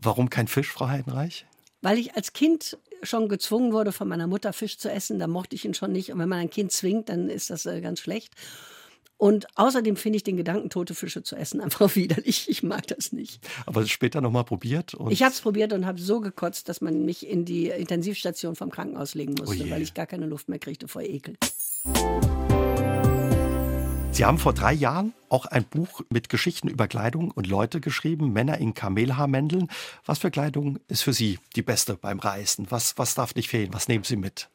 Warum 0.00 0.28
kein 0.28 0.48
Fisch, 0.48 0.68
Frau 0.68 0.88
Heidenreich? 0.88 1.46
Weil 1.80 1.98
ich 1.98 2.14
als 2.14 2.34
Kind 2.34 2.78
schon 3.02 3.28
gezwungen 3.28 3.72
wurde, 3.72 3.92
von 3.92 4.06
meiner 4.06 4.26
Mutter 4.26 4.52
Fisch 4.52 4.78
zu 4.78 4.90
essen. 4.90 5.18
Da 5.18 5.26
mochte 5.26 5.56
ich 5.56 5.64
ihn 5.64 5.74
schon 5.74 5.92
nicht. 5.92 6.12
Und 6.12 6.18
wenn 6.18 6.28
man 6.28 6.38
ein 6.40 6.50
Kind 6.50 6.72
zwingt, 6.72 7.08
dann 7.08 7.28
ist 7.28 7.50
das 7.50 7.66
äh, 7.66 7.80
ganz 7.80 8.00
schlecht. 8.00 8.34
Und 9.22 9.46
außerdem 9.54 9.94
finde 9.94 10.16
ich 10.16 10.24
den 10.24 10.36
Gedanken, 10.36 10.68
tote 10.68 10.96
Fische 10.96 11.22
zu 11.22 11.36
essen, 11.36 11.60
einfach 11.60 11.94
widerlich. 11.94 12.48
Ich 12.48 12.64
mag 12.64 12.88
das 12.88 13.12
nicht. 13.12 13.38
Aber 13.66 13.86
später 13.86 14.20
nochmal 14.20 14.42
probiert? 14.42 14.96
ich 15.10 15.22
habe 15.22 15.32
es 15.32 15.40
probiert 15.40 15.72
und 15.72 15.86
habe 15.86 16.00
so 16.00 16.18
gekotzt, 16.18 16.68
dass 16.68 16.80
man 16.80 17.04
mich 17.04 17.28
in 17.28 17.44
die 17.44 17.68
Intensivstation 17.68 18.56
vom 18.56 18.70
Krankenhaus 18.70 19.14
legen 19.14 19.34
musste, 19.38 19.62
oh 19.64 19.70
weil 19.70 19.80
ich 19.80 19.94
gar 19.94 20.06
keine 20.06 20.26
Luft 20.26 20.48
mehr 20.48 20.58
kriegte 20.58 20.88
vor 20.88 21.02
Ekel. 21.02 21.36
Sie 24.10 24.24
haben 24.24 24.38
vor 24.38 24.54
drei 24.54 24.72
Jahren 24.72 25.14
auch 25.28 25.46
ein 25.46 25.62
Buch 25.66 26.00
mit 26.10 26.28
Geschichten 26.28 26.66
über 26.66 26.88
Kleidung 26.88 27.30
und 27.30 27.46
Leute 27.46 27.80
geschrieben, 27.80 28.32
Männer 28.32 28.58
in 28.58 28.74
Kamelhaarmänteln. 28.74 29.68
Was 30.04 30.18
für 30.18 30.32
Kleidung 30.32 30.80
ist 30.88 31.02
für 31.02 31.12
Sie 31.12 31.38
die 31.54 31.62
beste 31.62 31.94
beim 31.94 32.18
Reisen? 32.18 32.66
Was, 32.70 32.98
was 32.98 33.14
darf 33.14 33.36
nicht 33.36 33.48
fehlen? 33.48 33.72
Was 33.72 33.86
nehmen 33.86 34.02
Sie 34.02 34.16
mit? 34.16 34.48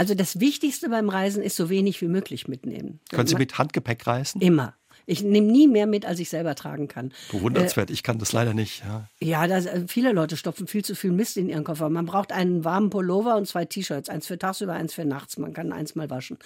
Also 0.00 0.14
das 0.14 0.40
Wichtigste 0.40 0.88
beim 0.88 1.10
Reisen 1.10 1.42
ist 1.42 1.56
so 1.56 1.68
wenig 1.68 2.00
wie 2.00 2.08
möglich 2.08 2.48
mitnehmen. 2.48 3.00
Können 3.10 3.26
Sie 3.26 3.34
mit 3.34 3.58
Handgepäck 3.58 4.06
reisen? 4.06 4.40
Immer. 4.40 4.72
Ich 5.04 5.22
nehme 5.22 5.46
nie 5.46 5.68
mehr 5.68 5.86
mit, 5.86 6.06
als 6.06 6.20
ich 6.20 6.30
selber 6.30 6.54
tragen 6.54 6.88
kann. 6.88 7.12
Bewundernswert, 7.30 7.90
äh, 7.90 7.92
ich 7.92 8.02
kann 8.02 8.16
das 8.16 8.32
leider 8.32 8.54
nicht. 8.54 8.82
Ja, 8.82 9.08
ja 9.20 9.46
das, 9.46 9.66
äh, 9.66 9.84
viele 9.88 10.12
Leute 10.12 10.38
stopfen 10.38 10.66
viel 10.66 10.82
zu 10.82 10.94
viel 10.94 11.12
Mist 11.12 11.36
in 11.36 11.50
ihren 11.50 11.64
Koffer. 11.64 11.90
Man 11.90 12.06
braucht 12.06 12.32
einen 12.32 12.64
warmen 12.64 12.88
Pullover 12.88 13.36
und 13.36 13.46
zwei 13.46 13.66
T-Shirts. 13.66 14.08
Eins 14.08 14.26
für 14.26 14.38
tagsüber, 14.38 14.72
eins 14.72 14.94
für 14.94 15.04
nachts. 15.04 15.36
Man 15.36 15.52
kann 15.52 15.70
eins 15.70 15.94
mal 15.94 16.08
waschen. 16.08 16.38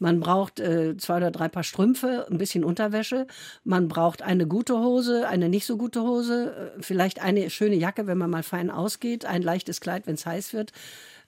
Man 0.00 0.18
braucht 0.18 0.58
äh, 0.58 0.96
zwei 0.96 1.18
oder 1.18 1.30
drei 1.30 1.48
Paar 1.48 1.62
Strümpfe, 1.62 2.26
ein 2.28 2.38
bisschen 2.38 2.64
Unterwäsche. 2.64 3.28
Man 3.62 3.86
braucht 3.86 4.22
eine 4.22 4.48
gute 4.48 4.80
Hose, 4.80 5.28
eine 5.28 5.48
nicht 5.48 5.66
so 5.66 5.76
gute 5.76 6.02
Hose, 6.02 6.74
äh, 6.76 6.82
vielleicht 6.82 7.22
eine 7.22 7.50
schöne 7.50 7.76
Jacke, 7.76 8.08
wenn 8.08 8.18
man 8.18 8.30
mal 8.30 8.42
fein 8.42 8.68
ausgeht, 8.68 9.26
ein 9.26 9.42
leichtes 9.42 9.80
Kleid, 9.80 10.08
wenn 10.08 10.14
es 10.14 10.26
heiß 10.26 10.54
wird 10.54 10.72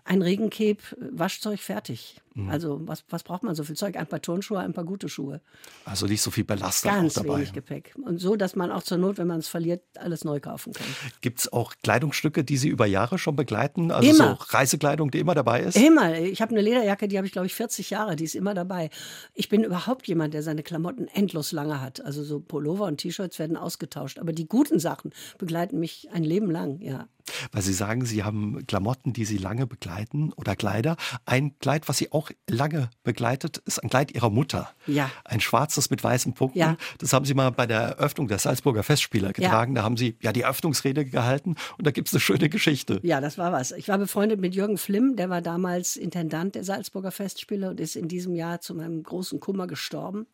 ein 0.04 0.22
Regenkeb, 0.22 0.80
Waschzeug 0.98 1.60
fertig. 1.60 2.20
Mhm. 2.34 2.50
Also 2.50 2.80
was, 2.84 3.04
was 3.08 3.22
braucht 3.22 3.42
man 3.42 3.54
so 3.54 3.64
viel 3.64 3.76
Zeug? 3.76 3.96
Ein 3.96 4.06
paar 4.06 4.22
Turnschuhe, 4.22 4.58
ein 4.60 4.72
paar 4.72 4.84
gute 4.84 5.08
Schuhe. 5.08 5.40
Also 5.84 6.06
nicht 6.06 6.22
so 6.22 6.30
viel 6.30 6.44
Belastung 6.44 6.90
Ganz 6.90 7.14
dabei. 7.14 7.36
wenig 7.36 7.52
Gepäck. 7.52 7.94
Und 8.02 8.18
so, 8.18 8.36
dass 8.36 8.56
man 8.56 8.70
auch 8.70 8.82
zur 8.82 8.98
Not, 8.98 9.18
wenn 9.18 9.26
man 9.26 9.40
es 9.40 9.48
verliert, 9.48 9.82
alles 9.96 10.24
neu 10.24 10.40
kaufen 10.40 10.72
kann. 10.72 10.86
Gibt 11.20 11.40
es 11.40 11.52
auch 11.52 11.74
Kleidungsstücke, 11.82 12.44
die 12.44 12.56
Sie 12.56 12.68
über 12.68 12.86
Jahre 12.86 13.18
schon 13.18 13.36
begleiten? 13.36 13.90
Also 13.90 14.08
immer. 14.08 14.36
so 14.38 14.56
Reisekleidung, 14.56 15.10
die 15.10 15.18
immer 15.18 15.34
dabei 15.34 15.62
ist? 15.62 15.76
Immer. 15.76 16.18
Ich 16.18 16.40
habe 16.40 16.52
eine 16.52 16.60
Lederjacke, 16.60 17.08
die 17.08 17.16
habe 17.16 17.26
ich 17.26 17.32
glaube 17.32 17.46
ich 17.46 17.54
40 17.54 17.90
Jahre, 17.90 18.16
die 18.16 18.24
ist 18.24 18.34
immer 18.34 18.54
dabei. 18.54 18.90
Ich 19.34 19.48
bin 19.48 19.64
überhaupt 19.64 20.06
jemand, 20.08 20.34
der 20.34 20.42
seine 20.42 20.62
Klamotten 20.62 21.08
endlos 21.08 21.52
lange 21.52 21.80
hat. 21.80 22.04
Also 22.04 22.24
so 22.24 22.40
Pullover 22.40 22.86
und 22.86 22.98
T-Shirts 22.98 23.38
werden 23.38 23.56
ausgetauscht. 23.56 24.18
Aber 24.18 24.32
die 24.32 24.46
guten 24.46 24.78
Sachen 24.78 25.12
begleiten 25.38 25.78
mich 25.78 26.08
ein 26.12 26.24
Leben 26.24 26.50
lang, 26.50 26.80
ja. 26.80 27.08
Weil 27.52 27.62
Sie 27.62 27.72
sagen, 27.72 28.04
Sie 28.04 28.24
haben 28.24 28.66
Klamotten, 28.66 29.12
die 29.12 29.24
Sie 29.24 29.38
lange 29.38 29.66
begleiten 29.66 30.32
oder 30.32 30.56
Kleider. 30.56 30.96
Ein 31.24 31.58
Kleid, 31.58 31.88
was 31.88 31.98
Sie 31.98 32.12
auch 32.12 32.21
lange 32.48 32.90
begleitet, 33.02 33.58
ist 33.64 33.82
ein 33.82 33.90
Kleid 33.90 34.12
Ihrer 34.12 34.30
Mutter. 34.30 34.70
Ja. 34.86 35.10
Ein 35.24 35.40
schwarzes 35.40 35.90
mit 35.90 36.02
weißen 36.02 36.34
Punkten. 36.34 36.58
Ja. 36.58 36.76
Das 36.98 37.12
haben 37.12 37.24
Sie 37.24 37.34
mal 37.34 37.50
bei 37.50 37.66
der 37.66 37.80
Eröffnung 37.80 38.28
der 38.28 38.38
Salzburger 38.38 38.82
Festspiele 38.82 39.32
getragen. 39.32 39.74
Ja. 39.74 39.82
Da 39.82 39.84
haben 39.84 39.96
Sie 39.96 40.16
ja 40.20 40.32
die 40.32 40.42
Eröffnungsrede 40.42 41.04
gehalten 41.04 41.56
und 41.78 41.86
da 41.86 41.90
gibt 41.90 42.08
es 42.08 42.14
eine 42.14 42.20
schöne 42.20 42.48
Geschichte. 42.48 43.00
Ja, 43.02 43.20
das 43.20 43.38
war 43.38 43.52
was. 43.52 43.72
Ich 43.72 43.88
war 43.88 43.98
befreundet 43.98 44.40
mit 44.40 44.54
Jürgen 44.54 44.78
Flimm, 44.78 45.16
der 45.16 45.30
war 45.30 45.42
damals 45.42 45.96
Intendant 45.96 46.54
der 46.54 46.64
Salzburger 46.64 47.10
Festspiele 47.10 47.70
und 47.70 47.80
ist 47.80 47.96
in 47.96 48.08
diesem 48.08 48.34
Jahr 48.34 48.60
zu 48.60 48.74
meinem 48.74 49.02
großen 49.02 49.40
Kummer 49.40 49.66
gestorben. 49.66 50.26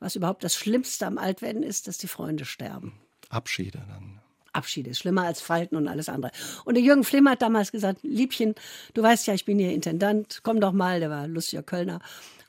Was 0.00 0.16
überhaupt 0.16 0.44
das 0.44 0.54
Schlimmste 0.54 1.06
am 1.06 1.18
Altwerden 1.18 1.62
ist, 1.62 1.88
dass 1.88 1.98
die 1.98 2.08
Freunde 2.08 2.44
sterben. 2.44 2.92
Abschiede 3.28 3.84
dann. 3.88 4.20
Abschied 4.58 4.86
ist 4.88 4.98
schlimmer 4.98 5.22
als 5.22 5.40
Falten 5.40 5.76
und 5.76 5.88
alles 5.88 6.08
andere. 6.08 6.32
Und 6.64 6.74
der 6.74 6.82
Jürgen 6.82 7.04
Flimm 7.04 7.28
hat 7.28 7.40
damals 7.40 7.72
gesagt, 7.72 8.00
Liebchen, 8.02 8.54
du 8.94 9.02
weißt 9.02 9.26
ja, 9.26 9.34
ich 9.34 9.44
bin 9.44 9.58
hier 9.58 9.72
Intendant, 9.72 10.40
komm 10.42 10.60
doch 10.60 10.72
mal, 10.72 11.00
der 11.00 11.10
war 11.10 11.26
lustiger 11.26 11.62
Kölner. 11.62 12.00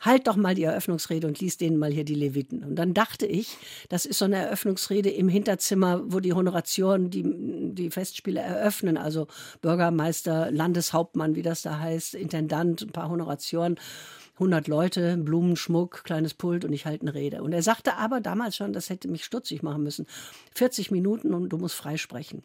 halt 0.01 0.28
doch 0.28 0.36
mal 0.36 0.56
die 0.56 0.63
Eröffnungsrede 0.63 1.28
und 1.28 1.39
lies 1.39 1.58
denen 1.58 1.78
mal 1.78 1.92
hier 1.92 2.06
die 2.06 2.16
Leviten. 2.16 2.63
Und 2.63 2.75
dann 2.75 2.94
dachte 2.94 3.25
ich, 3.25 3.58
das 3.89 4.06
ist 4.06 4.20
so 4.20 4.25
eine 4.25 4.38
Eröffnungsrede 4.38 5.10
im 5.10 5.28
Hinterzimmer, 5.28 6.01
wo 6.06 6.20
die 6.20 6.34
Honoration 6.34 7.10
die, 7.10 7.24
die 7.74 7.89
Festspiele 7.89 8.39
eröffnen, 8.39 8.98
also 8.98 9.28
Bürgermeister, 9.62 10.51
Landeshauptmann, 10.51 11.36
wie 11.36 11.42
das 11.42 11.62
da 11.62 11.80
heißt, 11.80 12.16
Intendant, 12.16 12.82
ein 12.82 12.92
paar 12.92 13.10
Honorationen. 13.10 13.78
100 14.39 14.67
Leute, 14.67 15.17
Blumenschmuck, 15.17 16.03
kleines 16.05 16.34
Pult 16.34 16.63
und 16.63 16.72
ich 16.72 16.86
halte 16.86 17.01
eine 17.03 17.13
Rede. 17.13 17.43
Und 17.43 17.51
er 17.51 17.62
sagte 17.62 17.96
aber 17.98 18.22
damals 18.22 18.55
schon, 18.55 18.72
das 18.72 18.89
hätte 18.89 19.10
mich 19.10 19.25
stutzig 19.25 19.63
machen 19.63 19.84
müssen. 19.84 20.08
40 20.55 20.91
Minuten 20.91 21.34
und 21.34 21.50
du 21.50 21.58
musst 21.58 21.75
frei 21.75 21.98
sprechen. 21.98 22.43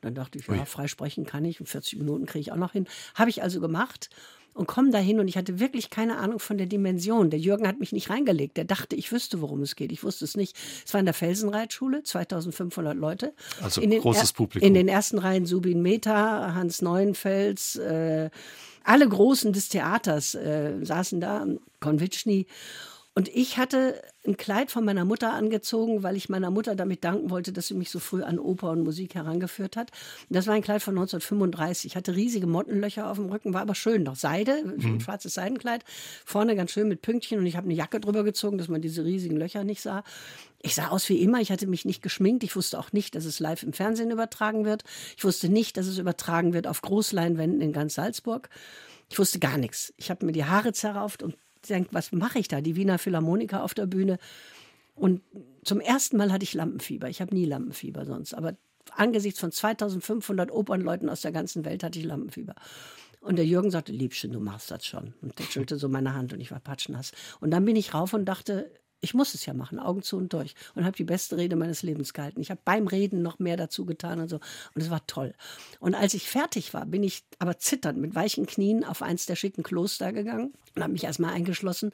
Dann 0.00 0.14
dachte 0.14 0.38
ich, 0.38 0.46
ja, 0.46 0.64
frei 0.64 0.86
sprechen 0.86 1.26
kann 1.26 1.44
ich, 1.44 1.58
40 1.58 1.98
Minuten 1.98 2.26
kriege 2.26 2.40
ich 2.40 2.52
auch 2.52 2.56
noch 2.56 2.72
hin. 2.72 2.86
Habe 3.14 3.30
ich 3.30 3.42
also 3.42 3.60
gemacht 3.60 4.10
und 4.54 4.68
komme 4.68 4.90
dahin 4.90 5.18
und 5.18 5.26
ich 5.26 5.36
hatte 5.36 5.58
wirklich 5.58 5.90
keine 5.90 6.18
Ahnung 6.18 6.38
von 6.38 6.56
der 6.56 6.68
Dimension. 6.68 7.30
Der 7.30 7.40
Jürgen 7.40 7.66
hat 7.66 7.80
mich 7.80 7.90
nicht 7.90 8.08
reingelegt. 8.08 8.56
Der 8.56 8.64
dachte, 8.64 8.94
ich 8.94 9.10
wüsste, 9.10 9.40
worum 9.40 9.62
es 9.62 9.74
geht. 9.74 9.90
Ich 9.90 10.04
wusste 10.04 10.24
es 10.24 10.36
nicht. 10.36 10.56
Es 10.86 10.94
war 10.94 11.00
in 11.00 11.06
der 11.06 11.14
Felsenreitschule, 11.14 12.04
2500 12.04 12.96
Leute. 12.96 13.34
Also 13.60 13.80
in 13.80 13.90
großes 13.90 14.32
Publikum. 14.32 14.66
In 14.66 14.74
den 14.74 14.88
ersten 14.88 15.18
Reihen 15.18 15.46
Subin 15.46 15.82
Mehta, 15.82 16.54
Hans 16.54 16.82
Neuenfels, 16.82 17.76
äh, 17.76 18.30
alle 18.84 19.08
Großen 19.08 19.52
des 19.52 19.68
Theaters 19.68 20.34
äh, 20.34 20.74
saßen 20.82 21.20
da, 21.20 21.46
Konvitschny. 21.80 22.46
Und 23.14 23.28
ich 23.28 23.58
hatte 23.58 24.00
ein 24.26 24.36
Kleid 24.36 24.70
von 24.70 24.84
meiner 24.84 25.04
Mutter 25.04 25.32
angezogen, 25.32 26.02
weil 26.02 26.16
ich 26.16 26.28
meiner 26.28 26.50
Mutter 26.50 26.74
damit 26.74 27.04
danken 27.04 27.30
wollte, 27.30 27.52
dass 27.52 27.66
sie 27.66 27.74
mich 27.74 27.90
so 27.90 27.98
früh 27.98 28.22
an 28.22 28.38
Oper 28.38 28.70
und 28.70 28.82
Musik 28.82 29.14
herangeführt 29.14 29.76
hat. 29.76 29.90
Das 30.30 30.46
war 30.46 30.54
ein 30.54 30.62
Kleid 30.62 30.82
von 30.82 30.94
1935. 30.94 31.86
Ich 31.86 31.96
hatte 31.96 32.14
riesige 32.16 32.46
Mottenlöcher 32.46 33.10
auf 33.10 33.18
dem 33.18 33.26
Rücken, 33.26 33.52
war 33.52 33.62
aber 33.62 33.74
schön, 33.74 34.02
noch 34.02 34.16
Seide, 34.16 34.64
mhm. 34.64 34.94
ein 34.94 35.00
schwarzes 35.00 35.34
Seidenkleid, 35.34 35.84
vorne 36.24 36.56
ganz 36.56 36.70
schön 36.70 36.88
mit 36.88 37.02
Pünktchen 37.02 37.38
und 37.38 37.46
ich 37.46 37.56
habe 37.56 37.66
eine 37.66 37.74
Jacke 37.74 38.00
drüber 38.00 38.24
gezogen, 38.24 38.58
dass 38.58 38.68
man 38.68 38.80
diese 38.80 39.04
riesigen 39.04 39.36
Löcher 39.36 39.64
nicht 39.64 39.82
sah. 39.82 40.04
Ich 40.62 40.74
sah 40.74 40.88
aus 40.88 41.08
wie 41.10 41.20
immer, 41.20 41.40
ich 41.40 41.52
hatte 41.52 41.66
mich 41.66 41.84
nicht 41.84 42.02
geschminkt, 42.02 42.42
ich 42.42 42.56
wusste 42.56 42.78
auch 42.78 42.92
nicht, 42.92 43.14
dass 43.14 43.26
es 43.26 43.38
live 43.38 43.62
im 43.62 43.74
Fernsehen 43.74 44.10
übertragen 44.10 44.64
wird. 44.64 44.84
Ich 45.16 45.24
wusste 45.24 45.50
nicht, 45.50 45.76
dass 45.76 45.86
es 45.86 45.98
übertragen 45.98 46.54
wird 46.54 46.66
auf 46.66 46.80
Großleinwänden 46.80 47.60
in 47.60 47.72
ganz 47.74 47.94
Salzburg. 47.94 48.48
Ich 49.10 49.18
wusste 49.18 49.38
gar 49.38 49.58
nichts. 49.58 49.92
Ich 49.98 50.10
habe 50.10 50.24
mir 50.24 50.32
die 50.32 50.46
Haare 50.46 50.72
zerrauft 50.72 51.22
und 51.22 51.36
denkt, 51.68 51.94
was 51.94 52.12
mache 52.12 52.38
ich 52.38 52.48
da? 52.48 52.60
Die 52.60 52.76
Wiener 52.76 52.98
Philharmoniker 52.98 53.62
auf 53.62 53.74
der 53.74 53.86
Bühne. 53.86 54.18
Und 54.94 55.22
zum 55.64 55.80
ersten 55.80 56.16
Mal 56.16 56.32
hatte 56.32 56.44
ich 56.44 56.54
Lampenfieber. 56.54 57.08
Ich 57.08 57.20
habe 57.20 57.34
nie 57.34 57.46
Lampenfieber 57.46 58.04
sonst. 58.06 58.34
Aber 58.34 58.54
angesichts 58.92 59.40
von 59.40 59.50
2500 59.50 60.50
Opernleuten 60.50 61.08
aus 61.08 61.22
der 61.22 61.32
ganzen 61.32 61.64
Welt 61.64 61.82
hatte 61.82 61.98
ich 61.98 62.04
Lampenfieber. 62.04 62.54
Und 63.20 63.36
der 63.36 63.46
Jürgen 63.46 63.70
sagte, 63.70 63.92
Liebchen, 63.92 64.32
du 64.32 64.40
machst 64.40 64.70
das 64.70 64.84
schon. 64.84 65.14
Und 65.22 65.38
der 65.38 65.46
tätschelte 65.46 65.76
so 65.78 65.88
meine 65.88 66.14
Hand 66.14 66.32
und 66.32 66.40
ich 66.40 66.50
war 66.50 66.60
patschnass. 66.60 67.12
Und 67.40 67.50
dann 67.50 67.64
bin 67.64 67.74
ich 67.74 67.94
rauf 67.94 68.12
und 68.12 68.26
dachte, 68.26 68.70
ich 69.04 69.14
muss 69.14 69.34
es 69.34 69.46
ja 69.46 69.54
machen, 69.54 69.78
Augen 69.78 70.02
zu 70.02 70.16
und 70.16 70.32
durch. 70.32 70.54
Und 70.74 70.84
habe 70.84 70.96
die 70.96 71.04
beste 71.04 71.36
Rede 71.36 71.54
meines 71.56 71.82
Lebens 71.82 72.12
gehalten. 72.14 72.40
Ich 72.40 72.50
habe 72.50 72.60
beim 72.64 72.88
Reden 72.88 73.22
noch 73.22 73.38
mehr 73.38 73.56
dazu 73.56 73.84
getan 73.84 74.18
und 74.18 74.28
so. 74.28 74.40
Und 74.74 74.82
es 74.82 74.90
war 74.90 75.06
toll. 75.06 75.34
Und 75.78 75.94
als 75.94 76.14
ich 76.14 76.28
fertig 76.28 76.74
war, 76.74 76.86
bin 76.86 77.02
ich 77.02 77.22
aber 77.38 77.58
zitternd 77.58 77.98
mit 77.98 78.14
weichen 78.14 78.46
Knien 78.46 78.82
auf 78.82 79.02
eins 79.02 79.26
der 79.26 79.36
schicken 79.36 79.62
Kloster 79.62 80.12
gegangen 80.12 80.54
und 80.74 80.82
habe 80.82 80.92
mich 80.92 81.04
erstmal 81.04 81.34
eingeschlossen, 81.34 81.92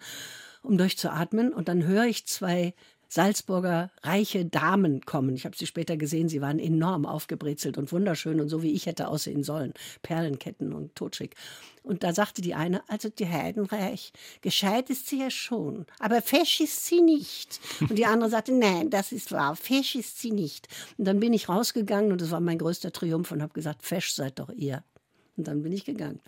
um 0.63 0.79
durchzuatmen. 0.79 1.53
Und 1.53 1.69
dann 1.69 1.85
höre 1.85 2.05
ich 2.05 2.27
zwei 2.27 2.75
Salzburger 3.13 3.91
reiche 4.05 4.45
Damen 4.45 5.01
kommen. 5.01 5.35
Ich 5.35 5.45
habe 5.45 5.57
sie 5.57 5.67
später 5.67 5.97
gesehen, 5.97 6.29
sie 6.29 6.41
waren 6.41 6.61
enorm 6.61 7.07
aufgebrezelt 7.07 7.77
und 7.77 7.91
wunderschön 7.91 8.41
und 8.41 8.49
so 8.49 8.63
wie 8.63 8.71
ich 8.71 8.87
hätte 8.87 9.09
aussehen 9.09 9.43
sollen. 9.43 9.75
Perlenketten 10.03 10.73
und 10.73 10.95
totschick. 10.95 11.35
Und 11.83 12.05
da 12.05 12.13
sagte 12.13 12.41
die 12.41 12.55
eine, 12.55 12.89
also 12.89 13.09
die 13.09 13.29
Heidenreich, 13.29 14.13
gescheit 14.43 14.91
ist 14.91 15.09
sie 15.09 15.19
ja 15.19 15.31
schon, 15.31 15.87
aber 15.99 16.23
fesch 16.23 16.61
ist 16.61 16.87
sie 16.87 17.01
nicht. 17.01 17.59
Und 17.81 17.99
die 17.99 18.07
andere 18.07 18.31
sagte, 18.31 18.53
nein, 18.53 18.91
das 18.91 19.11
ist 19.11 19.33
wahr, 19.33 19.57
fesch 19.57 19.97
ist 19.97 20.21
sie 20.21 20.31
nicht. 20.31 20.69
Und 20.97 21.07
dann 21.07 21.19
bin 21.19 21.33
ich 21.33 21.49
rausgegangen 21.49 22.13
und 22.13 22.21
das 22.21 22.31
war 22.31 22.41
mein 22.41 22.59
größter 22.59 22.93
Triumph 22.93 23.33
und 23.33 23.43
habe 23.43 23.55
gesagt, 23.55 23.83
fesch 23.83 24.13
seid 24.13 24.39
doch 24.39 24.51
ihr. 24.51 24.85
Und 25.37 25.49
dann 25.49 25.63
bin 25.63 25.73
ich 25.73 25.85
gegangen. 25.85 26.21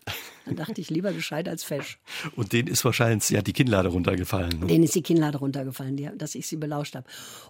Dann 0.44 0.56
dachte 0.56 0.80
ich, 0.80 0.90
lieber 0.90 1.12
gescheit 1.12 1.48
als 1.48 1.62
fesch. 1.64 1.98
Und 2.36 2.52
denen 2.52 2.68
ist 2.68 2.84
wahrscheinlich 2.84 3.28
ja 3.30 3.42
die 3.42 3.52
Kinnlade 3.52 3.88
runtergefallen. 3.88 4.60
Ne? 4.60 4.66
Denen 4.66 4.84
ist 4.84 4.94
die 4.94 5.02
Kinnlade 5.02 5.38
runtergefallen, 5.38 5.96
die, 5.96 6.10
dass 6.16 6.34
ich 6.34 6.46
sie 6.46 6.56
belauscht 6.56 6.96
habe. 6.96 7.06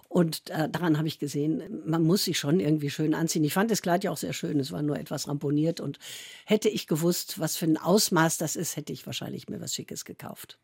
Und 0.09 0.49
äh, 0.49 0.69
daran 0.69 0.97
habe 0.97 1.07
ich 1.07 1.19
gesehen, 1.19 1.63
man 1.85 2.03
muss 2.03 2.25
sich 2.25 2.37
schon 2.37 2.59
irgendwie 2.59 2.89
schön 2.89 3.15
anziehen. 3.15 3.43
Ich 3.43 3.53
fand 3.53 3.71
das 3.71 3.81
Kleid 3.81 4.03
ja 4.03 4.11
auch 4.11 4.17
sehr 4.17 4.33
schön. 4.33 4.59
Es 4.59 4.71
war 4.71 4.81
nur 4.81 4.99
etwas 4.99 5.27
ramponiert. 5.27 5.79
Und 5.79 5.99
hätte 6.45 6.69
ich 6.69 6.87
gewusst, 6.87 7.39
was 7.39 7.55
für 7.57 7.65
ein 7.65 7.77
Ausmaß 7.77 8.37
das 8.37 8.55
ist, 8.55 8.75
hätte 8.75 8.93
ich 8.93 9.05
wahrscheinlich 9.05 9.49
mir 9.49 9.59
was 9.59 9.73
Schickes 9.73 10.05
gekauft. 10.05 10.59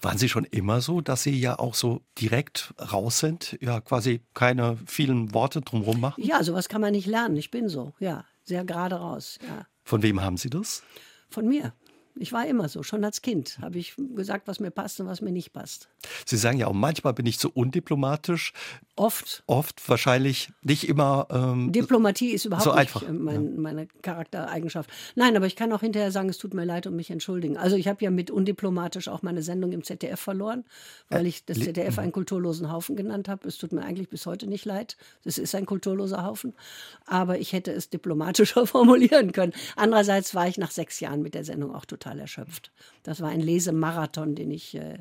Waren 0.00 0.18
Sie 0.18 0.28
schon 0.28 0.44
immer 0.44 0.80
so, 0.80 1.00
dass 1.00 1.22
Sie 1.22 1.38
ja 1.38 1.58
auch 1.58 1.74
so 1.74 2.00
direkt 2.18 2.74
raus 2.92 3.18
sind? 3.18 3.58
Ja, 3.60 3.80
quasi 3.80 4.22
keine 4.32 4.78
vielen 4.86 5.34
Worte 5.34 5.60
drumherum 5.60 6.00
machen? 6.00 6.22
Ja, 6.22 6.42
sowas 6.42 6.68
kann 6.68 6.80
man 6.80 6.92
nicht 6.92 7.06
lernen. 7.06 7.36
Ich 7.36 7.50
bin 7.50 7.68
so, 7.68 7.92
ja. 7.98 8.24
Sehr 8.46 8.64
gerade 8.64 8.96
raus, 8.96 9.38
ja. 9.46 9.66
Von 9.84 10.02
wem 10.02 10.20
haben 10.22 10.36
Sie 10.36 10.50
das? 10.50 10.82
Von 11.28 11.46
mir. 11.46 11.74
Ich 12.16 12.32
war 12.32 12.46
immer 12.46 12.68
so, 12.68 12.84
schon 12.84 13.04
als 13.04 13.22
Kind 13.22 13.58
habe 13.60 13.78
ich 13.78 13.94
gesagt, 14.14 14.46
was 14.46 14.60
mir 14.60 14.70
passt 14.70 15.00
und 15.00 15.08
was 15.08 15.20
mir 15.20 15.32
nicht 15.32 15.52
passt. 15.52 15.88
Sie 16.24 16.36
sagen 16.36 16.58
ja 16.58 16.68
auch, 16.68 16.72
manchmal 16.72 17.12
bin 17.12 17.26
ich 17.26 17.40
zu 17.40 17.50
undiplomatisch. 17.50 18.52
Oft. 18.94 19.42
Oft, 19.48 19.88
wahrscheinlich 19.88 20.52
nicht 20.62 20.88
immer. 20.88 21.26
Ähm, 21.30 21.72
Diplomatie 21.72 22.30
ist 22.30 22.44
überhaupt 22.44 22.64
so 22.64 22.70
nicht 22.70 22.78
einfach, 22.78 23.02
mein, 23.10 23.44
ja. 23.44 23.60
meine 23.60 23.86
Charaktereigenschaft. 24.02 24.88
Nein, 25.16 25.36
aber 25.36 25.46
ich 25.46 25.56
kann 25.56 25.72
auch 25.72 25.80
hinterher 25.80 26.12
sagen, 26.12 26.28
es 26.28 26.38
tut 26.38 26.54
mir 26.54 26.64
leid 26.64 26.86
und 26.86 26.94
mich 26.94 27.10
entschuldigen. 27.10 27.56
Also 27.56 27.74
ich 27.74 27.88
habe 27.88 28.04
ja 28.04 28.12
mit 28.12 28.30
undiplomatisch 28.30 29.08
auch 29.08 29.22
meine 29.22 29.42
Sendung 29.42 29.72
im 29.72 29.82
ZDF 29.82 30.20
verloren, 30.20 30.64
weil 31.08 31.26
ich 31.26 31.44
das 31.44 31.58
ZDF 31.58 31.98
einen 31.98 32.12
kulturlosen 32.12 32.70
Haufen 32.70 32.94
genannt 32.94 33.28
habe. 33.28 33.48
Es 33.48 33.58
tut 33.58 33.72
mir 33.72 33.82
eigentlich 33.82 34.08
bis 34.08 34.24
heute 34.26 34.46
nicht 34.46 34.64
leid. 34.64 34.96
Es 35.24 35.36
ist 35.36 35.52
ein 35.56 35.66
kulturloser 35.66 36.22
Haufen. 36.22 36.54
Aber 37.06 37.38
ich 37.40 37.52
hätte 37.52 37.72
es 37.72 37.90
diplomatischer 37.90 38.66
formulieren 38.68 39.32
können. 39.32 39.52
Andererseits 39.74 40.36
war 40.36 40.46
ich 40.46 40.58
nach 40.58 40.70
sechs 40.70 41.00
Jahren 41.00 41.20
mit 41.20 41.34
der 41.34 41.42
Sendung 41.42 41.74
auch 41.74 41.84
total 41.84 42.03
erschöpft. 42.12 42.72
Das 43.02 43.20
war 43.20 43.30
ein 43.30 43.40
Lesemarathon, 43.40 44.34
den 44.34 44.50
ich 44.50 44.74
äh, 44.74 44.98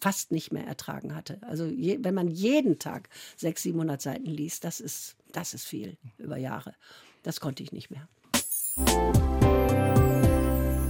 fast 0.00 0.32
nicht 0.32 0.52
mehr 0.52 0.66
ertragen 0.66 1.14
hatte. 1.14 1.38
Also 1.42 1.66
je, 1.66 1.98
wenn 2.02 2.14
man 2.14 2.28
jeden 2.28 2.78
Tag 2.78 3.08
600, 3.36 3.58
700 3.58 4.02
Seiten 4.02 4.26
liest, 4.26 4.64
das 4.64 4.80
ist, 4.80 5.16
das 5.32 5.54
ist 5.54 5.64
viel 5.64 5.96
über 6.18 6.36
Jahre. 6.36 6.74
Das 7.22 7.40
konnte 7.40 7.62
ich 7.62 7.72
nicht 7.72 7.90
mehr. 7.90 8.08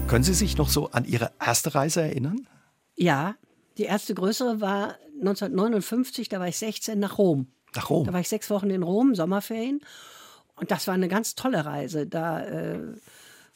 Können 0.09 0.25
Sie 0.25 0.35
sich 0.35 0.57
noch 0.57 0.69
so 0.69 0.90
an 0.90 1.04
Ihre 1.04 1.33
erste 1.40 1.75
Reise 1.75 2.02
erinnern? 2.02 2.49
Ja, 2.97 3.37
die 3.78 3.85
erste 3.85 4.14
größere 4.14 4.61
war 4.61 4.99
1959, 5.21 6.28
da 6.28 6.40
war 6.40 6.49
ich 6.49 6.57
16 6.59 6.99
nach 6.99 7.19
Rom. 7.19 7.47
Nach 7.75 7.88
Rom? 7.90 8.07
Da 8.07 8.12
war 8.12 8.21
ich 8.21 8.28
sechs 8.28 8.50
Wochen 8.50 8.71
in 8.71 8.83
Rom, 8.83 9.14
Sommerferien. 9.14 9.81
Und 10.57 10.71
das 10.71 10.87
war 10.87 10.95
eine 10.95 11.09
ganz 11.09 11.35
tolle 11.35 11.64
Reise. 11.64 12.07
Da 12.07 12.45
äh, 12.45 12.78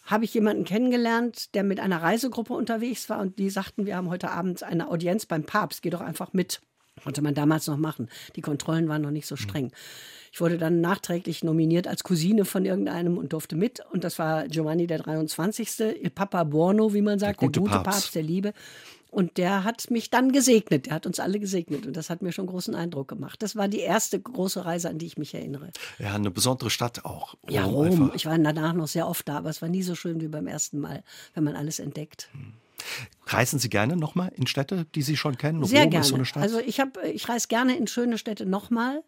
habe 0.06 0.24
ich 0.24 0.32
jemanden 0.32 0.64
kennengelernt, 0.64 1.54
der 1.54 1.64
mit 1.64 1.80
einer 1.80 2.00
Reisegruppe 2.00 2.54
unterwegs 2.54 3.10
war 3.10 3.20
und 3.20 3.38
die 3.38 3.50
sagten, 3.50 3.86
wir 3.86 3.96
haben 3.96 4.08
heute 4.08 4.30
Abend 4.30 4.62
eine 4.62 4.88
Audienz 4.88 5.26
beim 5.26 5.44
Papst, 5.44 5.82
geh 5.82 5.90
doch 5.90 6.00
einfach 6.00 6.32
mit. 6.32 6.60
Konnte 7.02 7.20
man 7.20 7.34
damals 7.34 7.66
noch 7.66 7.76
machen. 7.76 8.08
Die 8.36 8.40
Kontrollen 8.40 8.88
waren 8.88 9.02
noch 9.02 9.10
nicht 9.10 9.26
so 9.26 9.36
streng. 9.36 9.70
Ich 10.32 10.40
wurde 10.40 10.56
dann 10.56 10.80
nachträglich 10.80 11.44
nominiert 11.44 11.86
als 11.86 12.02
Cousine 12.04 12.46
von 12.46 12.64
irgendeinem 12.64 13.18
und 13.18 13.34
durfte 13.34 13.54
mit. 13.54 13.80
Und 13.92 14.02
das 14.02 14.18
war 14.18 14.48
Giovanni 14.48 14.86
der 14.86 14.98
23. 14.98 15.80
Il 16.02 16.10
Papa 16.10 16.44
Buono, 16.44 16.94
wie 16.94 17.02
man 17.02 17.18
sagt, 17.18 17.42
der 17.42 17.48
gute, 17.48 17.60
der 17.60 17.68
gute 17.68 17.82
Papst. 17.82 18.00
Papst 18.00 18.14
der 18.14 18.22
Liebe. 18.22 18.54
Und 19.16 19.38
der 19.38 19.64
hat 19.64 19.90
mich 19.90 20.10
dann 20.10 20.30
gesegnet. 20.30 20.84
Der 20.84 20.92
hat 20.92 21.06
uns 21.06 21.20
alle 21.20 21.40
gesegnet. 21.40 21.86
Und 21.86 21.96
das 21.96 22.10
hat 22.10 22.20
mir 22.20 22.32
schon 22.32 22.46
großen 22.46 22.74
Eindruck 22.74 23.08
gemacht. 23.08 23.42
Das 23.42 23.56
war 23.56 23.66
die 23.66 23.80
erste 23.80 24.20
große 24.20 24.66
Reise, 24.66 24.90
an 24.90 24.98
die 24.98 25.06
ich 25.06 25.16
mich 25.16 25.32
erinnere. 25.32 25.70
Ja, 25.98 26.14
eine 26.14 26.30
besondere 26.30 26.68
Stadt 26.68 27.06
auch. 27.06 27.32
Rom 27.32 27.50
ja, 27.50 27.64
Rom. 27.64 27.86
Einfach. 27.86 28.14
Ich 28.14 28.26
war 28.26 28.38
danach 28.38 28.74
noch 28.74 28.88
sehr 28.88 29.08
oft 29.08 29.26
da, 29.26 29.38
aber 29.38 29.48
es 29.48 29.62
war 29.62 29.70
nie 29.70 29.82
so 29.82 29.94
schön 29.94 30.20
wie 30.20 30.28
beim 30.28 30.46
ersten 30.46 30.78
Mal, 30.80 31.02
wenn 31.32 31.44
man 31.44 31.56
alles 31.56 31.78
entdeckt. 31.78 32.28
Reisen 33.24 33.58
Sie 33.58 33.70
gerne 33.70 33.96
nochmal 33.96 34.32
in 34.36 34.46
Städte, 34.46 34.84
die 34.94 35.00
Sie 35.00 35.16
schon 35.16 35.38
kennen? 35.38 35.64
Sehr 35.64 35.84
Rom 35.84 35.90
gerne. 35.92 36.04
Ist 36.04 36.10
so 36.10 36.14
eine 36.16 36.26
Stadt? 36.26 36.42
Also 36.42 36.58
ich, 36.58 36.78
hab, 36.78 37.02
ich 37.02 37.26
reise 37.26 37.48
gerne 37.48 37.74
in 37.74 37.86
schöne 37.86 38.18
Städte 38.18 38.44
nochmal. 38.44 39.02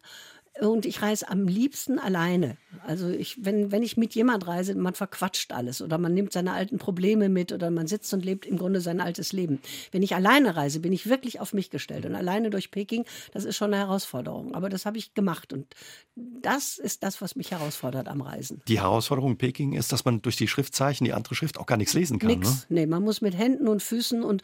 Und 0.60 0.86
ich 0.86 1.02
reise 1.02 1.28
am 1.28 1.46
liebsten 1.46 1.98
alleine. 1.98 2.56
Also 2.84 3.08
ich, 3.08 3.44
wenn, 3.44 3.70
wenn 3.70 3.82
ich 3.82 3.96
mit 3.96 4.14
jemand 4.14 4.46
reise, 4.46 4.74
man 4.74 4.94
verquatscht 4.94 5.52
alles 5.52 5.80
oder 5.80 5.98
man 5.98 6.14
nimmt 6.14 6.32
seine 6.32 6.52
alten 6.52 6.78
Probleme 6.78 7.28
mit 7.28 7.52
oder 7.52 7.70
man 7.70 7.86
sitzt 7.86 8.12
und 8.12 8.24
lebt 8.24 8.44
im 8.44 8.58
Grunde 8.58 8.80
sein 8.80 9.00
altes 9.00 9.32
Leben. 9.32 9.60
Wenn 9.92 10.02
ich 10.02 10.14
alleine 10.14 10.56
reise, 10.56 10.80
bin 10.80 10.92
ich 10.92 11.08
wirklich 11.08 11.40
auf 11.40 11.52
mich 11.52 11.70
gestellt. 11.70 12.06
Und 12.06 12.14
alleine 12.14 12.50
durch 12.50 12.70
Peking, 12.70 13.04
das 13.32 13.44
ist 13.44 13.56
schon 13.56 13.72
eine 13.72 13.84
Herausforderung. 13.84 14.54
Aber 14.54 14.68
das 14.68 14.84
habe 14.84 14.98
ich 14.98 15.14
gemacht. 15.14 15.52
Und 15.52 15.74
das 16.16 16.78
ist 16.78 17.02
das, 17.02 17.20
was 17.20 17.36
mich 17.36 17.52
herausfordert 17.52 18.08
am 18.08 18.20
Reisen. 18.20 18.60
Die 18.66 18.80
Herausforderung 18.80 19.32
in 19.32 19.38
Peking 19.38 19.74
ist, 19.74 19.92
dass 19.92 20.04
man 20.04 20.22
durch 20.22 20.36
die 20.36 20.48
Schriftzeichen, 20.48 21.04
die 21.04 21.12
andere 21.12 21.34
Schrift, 21.34 21.58
auch 21.58 21.66
gar 21.66 21.76
nichts 21.76 21.94
lesen 21.94 22.18
kann. 22.18 22.30
Nix. 22.30 22.66
Ne? 22.68 22.80
Nee, 22.80 22.86
man 22.86 23.02
muss 23.02 23.20
mit 23.20 23.36
Händen 23.36 23.68
und 23.68 23.82
Füßen 23.82 24.22
und 24.22 24.42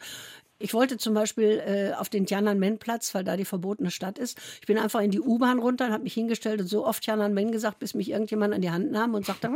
Ich 0.57 0.73
wollte 0.73 0.97
zum 0.97 1.13
Beispiel 1.13 1.61
äh, 1.65 1.93
auf 1.93 2.07
den 2.07 2.25
Tiananmen-Platz, 2.25 3.13
weil 3.13 3.25
da 3.25 3.35
die 3.35 3.43
verbotene 3.43 3.91
Stadt 3.91 4.17
ist. 4.17 4.37
Ich 4.61 4.67
bin 4.67 4.77
einfach 4.77 5.01
in 5.01 5.11
die 5.11 5.19
U-Bahn 5.19 5.59
runter 5.59 5.87
und 5.87 5.91
habe 5.91 6.03
mich 6.03 6.13
hingestellt 6.13 6.61
und 6.61 6.67
so 6.67 6.85
oft 6.85 7.03
Tiananmen 7.03 7.51
gesagt, 7.51 7.79
bis 7.79 7.93
mich 7.93 8.09
irgendjemand 8.09 8.53
an 8.53 8.61
die 8.61 8.71
Hand 8.71 8.89
nahm 8.89 9.15
und 9.15 9.25
sagte, 9.25 9.49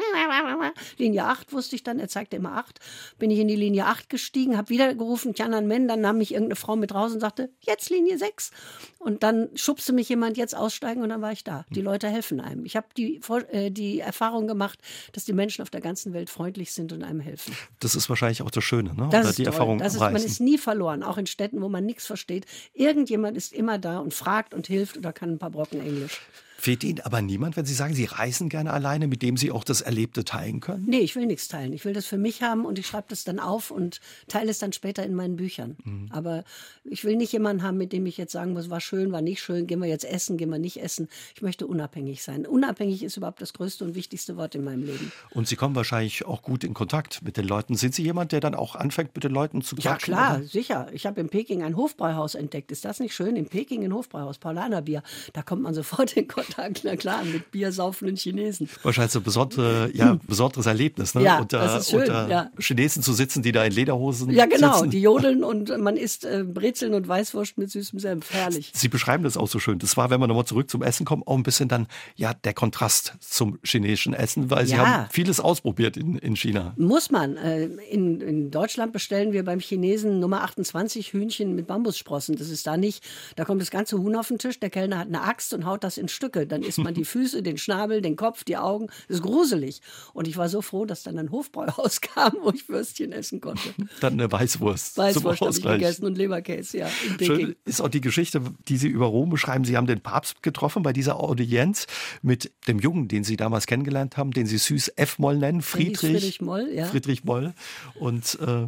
Linie 0.97 1.25
8 1.25 1.53
wusste 1.53 1.77
ich 1.77 1.83
dann, 1.83 1.99
er 1.99 2.09
zeigte 2.09 2.35
immer 2.35 2.57
8. 2.57 2.79
Bin 3.17 3.31
ich 3.31 3.39
in 3.39 3.47
die 3.47 3.55
Linie 3.55 3.85
8 3.85 4.09
gestiegen, 4.09 4.57
habe 4.57 4.69
wieder 4.69 4.93
gerufen, 4.93 5.33
Tiananmen, 5.33 5.87
dann 5.87 6.01
nahm 6.01 6.17
mich 6.17 6.33
irgendeine 6.33 6.57
Frau 6.57 6.75
mit 6.75 6.93
raus 6.93 7.13
und 7.13 7.21
sagte, 7.21 7.49
jetzt 7.61 7.89
Linie 7.89 8.17
6. 8.17 8.51
Und 8.99 9.23
dann 9.23 9.47
schubste 9.55 9.93
mich 9.93 10.09
jemand 10.09 10.35
jetzt 10.35 10.55
aussteigen 10.55 11.01
und 11.01 11.09
dann 11.09 11.21
war 11.21 11.31
ich 11.31 11.45
da. 11.45 11.65
Die 11.69 11.81
Leute 11.81 12.09
helfen 12.09 12.41
einem. 12.41 12.65
Ich 12.65 12.75
habe 12.75 12.87
die, 12.97 13.21
äh, 13.51 13.71
die 13.71 14.01
Erfahrung 14.01 14.47
gemacht, 14.47 14.79
dass 15.13 15.23
die 15.23 15.33
Menschen 15.33 15.61
auf 15.61 15.69
der 15.69 15.79
ganzen 15.79 16.11
Welt 16.11 16.29
freundlich 16.29 16.73
sind 16.73 16.91
und 16.91 17.03
einem 17.03 17.21
helfen. 17.21 17.55
Das 17.79 17.95
ist 17.95 18.09
wahrscheinlich 18.09 18.41
auch 18.41 18.51
das 18.51 18.65
Schöne, 18.65 18.93
ne? 18.93 19.07
Das 19.11 19.25
Oder 19.25 19.33
die 19.33 19.43
toll. 19.43 19.53
Erfahrung 19.53 19.77
das 19.79 19.93
ist, 19.93 20.01
Man 20.01 20.15
ist 20.15 20.41
nie 20.41 20.57
verloren 20.57 20.88
verloren, 20.89 21.03
auch 21.03 21.17
in 21.17 21.27
Städten, 21.27 21.61
wo 21.61 21.69
man 21.69 21.85
nichts 21.85 22.05
versteht. 22.05 22.45
Irgendjemand 22.73 23.37
ist 23.37 23.53
immer 23.53 23.77
da 23.77 23.99
und 23.99 24.13
fragt 24.13 24.53
und 24.53 24.67
hilft 24.67 24.97
oder 24.97 25.13
kann 25.13 25.31
ein 25.31 25.39
paar 25.39 25.51
Brocken 25.51 25.81
Englisch. 25.81 26.21
Fehlt 26.59 26.83
Ihnen 26.83 26.99
aber 26.99 27.21
niemand, 27.21 27.55
wenn 27.55 27.65
Sie 27.65 27.73
sagen, 27.73 27.93
Sie 27.93 28.03
reisen 28.03 28.49
gerne 28.49 28.73
alleine, 28.73 29.07
mit 29.07 29.21
dem 29.21 29.37
Sie 29.37 29.49
auch 29.49 29.63
das 29.63 29.79
Erlebte 29.79 30.25
teilen 30.25 30.59
können? 30.59 30.83
Nee, 30.87 30.99
ich 30.99 31.15
will 31.15 31.25
nichts 31.25 31.47
teilen. 31.47 31.71
Ich 31.71 31.85
will 31.85 31.93
das 31.93 32.05
für 32.05 32.17
mich 32.17 32.43
haben 32.43 32.65
und 32.65 32.77
ich 32.77 32.85
schreibe 32.85 33.07
das 33.07 33.23
dann 33.23 33.39
auf 33.39 33.71
und 33.71 34.01
teile 34.27 34.51
es 34.51 34.59
dann 34.59 34.73
später 34.73 35.03
in 35.03 35.15
meinen 35.15 35.37
Büchern. 35.37 35.77
Mhm. 35.85 36.09
Aber 36.11 36.43
ich 36.83 37.05
will 37.05 37.15
nicht 37.15 37.31
jemanden 37.31 37.63
haben, 37.63 37.77
mit 37.77 37.93
dem 37.93 38.05
ich 38.05 38.17
jetzt 38.17 38.33
sagen 38.33 38.51
muss, 38.51 38.69
war 38.69 38.81
schön, 38.81 39.13
war 39.13 39.21
nicht 39.21 39.41
schön, 39.41 39.67
gehen 39.67 39.79
wir 39.79 39.87
jetzt 39.87 40.03
essen, 40.03 40.35
gehen 40.35 40.49
wir 40.49 40.59
nicht 40.59 40.81
essen. 40.81 41.07
Ich 41.33 41.41
möchte 41.41 41.65
unabhängig 41.65 42.23
sein. 42.23 42.45
Unabhängig 42.45 43.03
ist 43.03 43.15
überhaupt 43.15 43.41
das 43.41 43.53
größte 43.53 43.85
und 43.85 43.95
wichtigste 43.95 44.35
Wort 44.35 44.53
in 44.53 44.65
meinem 44.65 44.83
Leben. 44.83 45.13
Und 45.29 45.47
Sie 45.47 45.55
kommen 45.55 45.75
wahrscheinlich 45.75 46.25
auch 46.25 46.41
gut 46.41 46.65
in 46.65 46.73
Kontakt 46.73 47.21
mit 47.23 47.37
den 47.37 47.47
Leuten. 47.47 47.75
Sind 47.75 47.95
Sie 47.95 48.03
jemand, 48.03 48.33
der 48.33 48.41
dann 48.41 48.53
auch 48.53 48.75
anfängt, 48.75 49.15
mit 49.15 49.23
den 49.23 49.31
Leuten 49.31 49.61
zu 49.61 49.77
quatschen? 49.77 50.13
Ja, 50.13 50.19
klar, 50.25 50.37
oder? 50.39 50.45
sicher. 50.45 50.87
Ich 50.91 51.05
habe 51.05 51.21
in 51.21 51.29
Peking 51.29 51.63
ein 51.63 51.77
Hofbräuhaus 51.77 52.35
entdeckt. 52.35 52.69
Ist 52.73 52.83
das 52.83 52.99
nicht 52.99 53.15
schön? 53.15 53.37
In 53.37 53.45
Peking 53.45 53.85
ein 53.85 53.93
Hofbräuhaus, 53.93 54.39
Paulanerbier. 54.39 55.03
Da 55.31 55.41
kommt 55.41 55.61
man 55.61 55.73
sofort 55.73 56.17
in 56.17 56.27
Kontakt. 56.27 56.48
Na 56.83 56.95
klar, 56.95 57.23
mit 57.23 57.51
biersaufenden 57.51 58.15
Chinesen. 58.15 58.69
Wahrscheinlich 58.83 59.11
so 59.11 59.19
ein 59.19 59.23
besondere, 59.23 59.89
ja, 59.93 60.19
besonderes 60.27 60.65
Erlebnis, 60.65 61.15
ne? 61.15 61.23
Ja, 61.23 61.39
unter, 61.39 61.59
das 61.59 61.81
ist 61.81 61.89
schön, 61.91 62.01
unter 62.01 62.27
ja. 62.29 62.51
Chinesen 62.59 63.03
zu 63.03 63.13
sitzen, 63.13 63.43
die 63.43 63.51
da 63.51 63.63
in 63.65 63.73
Lederhosen 63.73 64.29
Ja, 64.31 64.45
genau, 64.45 64.77
sitzen. 64.77 64.89
die 64.91 65.01
jodeln 65.01 65.43
und 65.43 65.77
man 65.77 65.97
isst 65.97 66.25
äh, 66.25 66.43
Brezeln 66.43 66.93
und 66.93 67.07
Weißwurst 67.07 67.57
mit 67.57 67.71
süßem 67.71 67.99
Senf. 67.99 68.31
Herrlich. 68.31 68.71
Sie 68.73 68.87
beschreiben 68.87 69.23
das 69.23 69.37
auch 69.37 69.47
so 69.47 69.59
schön. 69.59 69.79
Das 69.79 69.97
war, 69.97 70.09
wenn 70.09 70.19
wir 70.19 70.27
nochmal 70.27 70.45
zurück 70.45 70.69
zum 70.69 70.81
Essen 70.81 71.05
kommen, 71.05 71.23
auch 71.25 71.35
ein 71.35 71.43
bisschen 71.43 71.69
dann, 71.69 71.87
ja, 72.15 72.33
der 72.33 72.53
Kontrast 72.53 73.13
zum 73.19 73.59
chinesischen 73.63 74.13
Essen, 74.13 74.49
weil 74.49 74.65
Sie 74.65 74.73
ja. 74.75 74.85
haben 74.85 75.09
vieles 75.11 75.39
ausprobiert 75.39 75.97
in, 75.97 76.17
in 76.17 76.35
China. 76.35 76.73
Muss 76.77 77.11
man. 77.11 77.37
Äh, 77.37 77.65
in, 77.89 78.21
in 78.21 78.51
Deutschland 78.51 78.93
bestellen 78.93 79.33
wir 79.33 79.43
beim 79.43 79.59
Chinesen 79.59 80.19
Nummer 80.19 80.43
28 80.43 81.13
Hühnchen 81.13 81.55
mit 81.55 81.67
Bambussprossen. 81.67 82.35
Das 82.35 82.49
ist 82.49 82.65
da 82.67 82.77
nicht, 82.77 83.03
da 83.35 83.45
kommt 83.45 83.61
das 83.61 83.71
ganze 83.71 83.97
Huhn 83.97 84.15
auf 84.15 84.27
den 84.27 84.37
Tisch, 84.37 84.59
der 84.59 84.69
Kellner 84.69 84.99
hat 84.99 85.07
eine 85.07 85.21
Axt 85.21 85.53
und 85.53 85.65
haut 85.65 85.83
das 85.83 85.97
in 85.97 86.07
Stücke. 86.07 86.38
Dann 86.45 86.63
isst 86.63 86.77
man 86.77 86.93
die 86.93 87.05
Füße, 87.05 87.43
den 87.43 87.57
Schnabel, 87.57 88.01
den 88.01 88.15
Kopf, 88.15 88.43
die 88.43 88.57
Augen. 88.57 88.87
Das 89.07 89.17
ist 89.17 89.23
gruselig. 89.23 89.81
Und 90.13 90.27
ich 90.27 90.37
war 90.37 90.49
so 90.49 90.61
froh, 90.61 90.85
dass 90.85 91.03
dann 91.03 91.17
ein 91.17 91.31
Hofbräuhaus 91.31 92.01
kam, 92.01 92.33
wo 92.41 92.51
ich 92.51 92.69
Würstchen 92.69 93.11
essen 93.11 93.41
konnte. 93.41 93.73
Dann 94.01 94.13
eine 94.13 94.31
Weißwurst. 94.31 94.97
Weißwurst 94.97 95.41
habe 95.41 95.51
ich 95.51 95.61
gegessen 95.61 96.05
und 96.05 96.17
Leberkäse, 96.17 96.79
ja. 96.79 96.89
Schön 97.19 97.55
ist 97.65 97.81
auch 97.81 97.89
die 97.89 98.01
Geschichte, 98.01 98.41
die 98.67 98.77
Sie 98.77 98.87
über 98.87 99.05
Rom 99.05 99.29
beschreiben. 99.29 99.65
Sie 99.65 99.77
haben 99.77 99.87
den 99.87 100.01
Papst 100.01 100.41
getroffen 100.43 100.83
bei 100.83 100.93
dieser 100.93 101.19
Audienz 101.19 101.87
mit 102.21 102.51
dem 102.67 102.79
Jungen, 102.79 103.07
den 103.07 103.23
Sie 103.23 103.37
damals 103.37 103.67
kennengelernt 103.67 104.17
haben, 104.17 104.31
den 104.31 104.45
Sie 104.45 104.57
süß 104.57 104.93
F-Moll 104.95 105.37
nennen, 105.37 105.61
Friedrich. 105.61 105.99
Friedrich 105.99 106.41
Moll, 106.41 106.69
ja. 106.73 106.85
Friedrich 106.85 107.23
Moll. 107.23 107.53
Und 107.95 108.37
äh, 108.41 108.67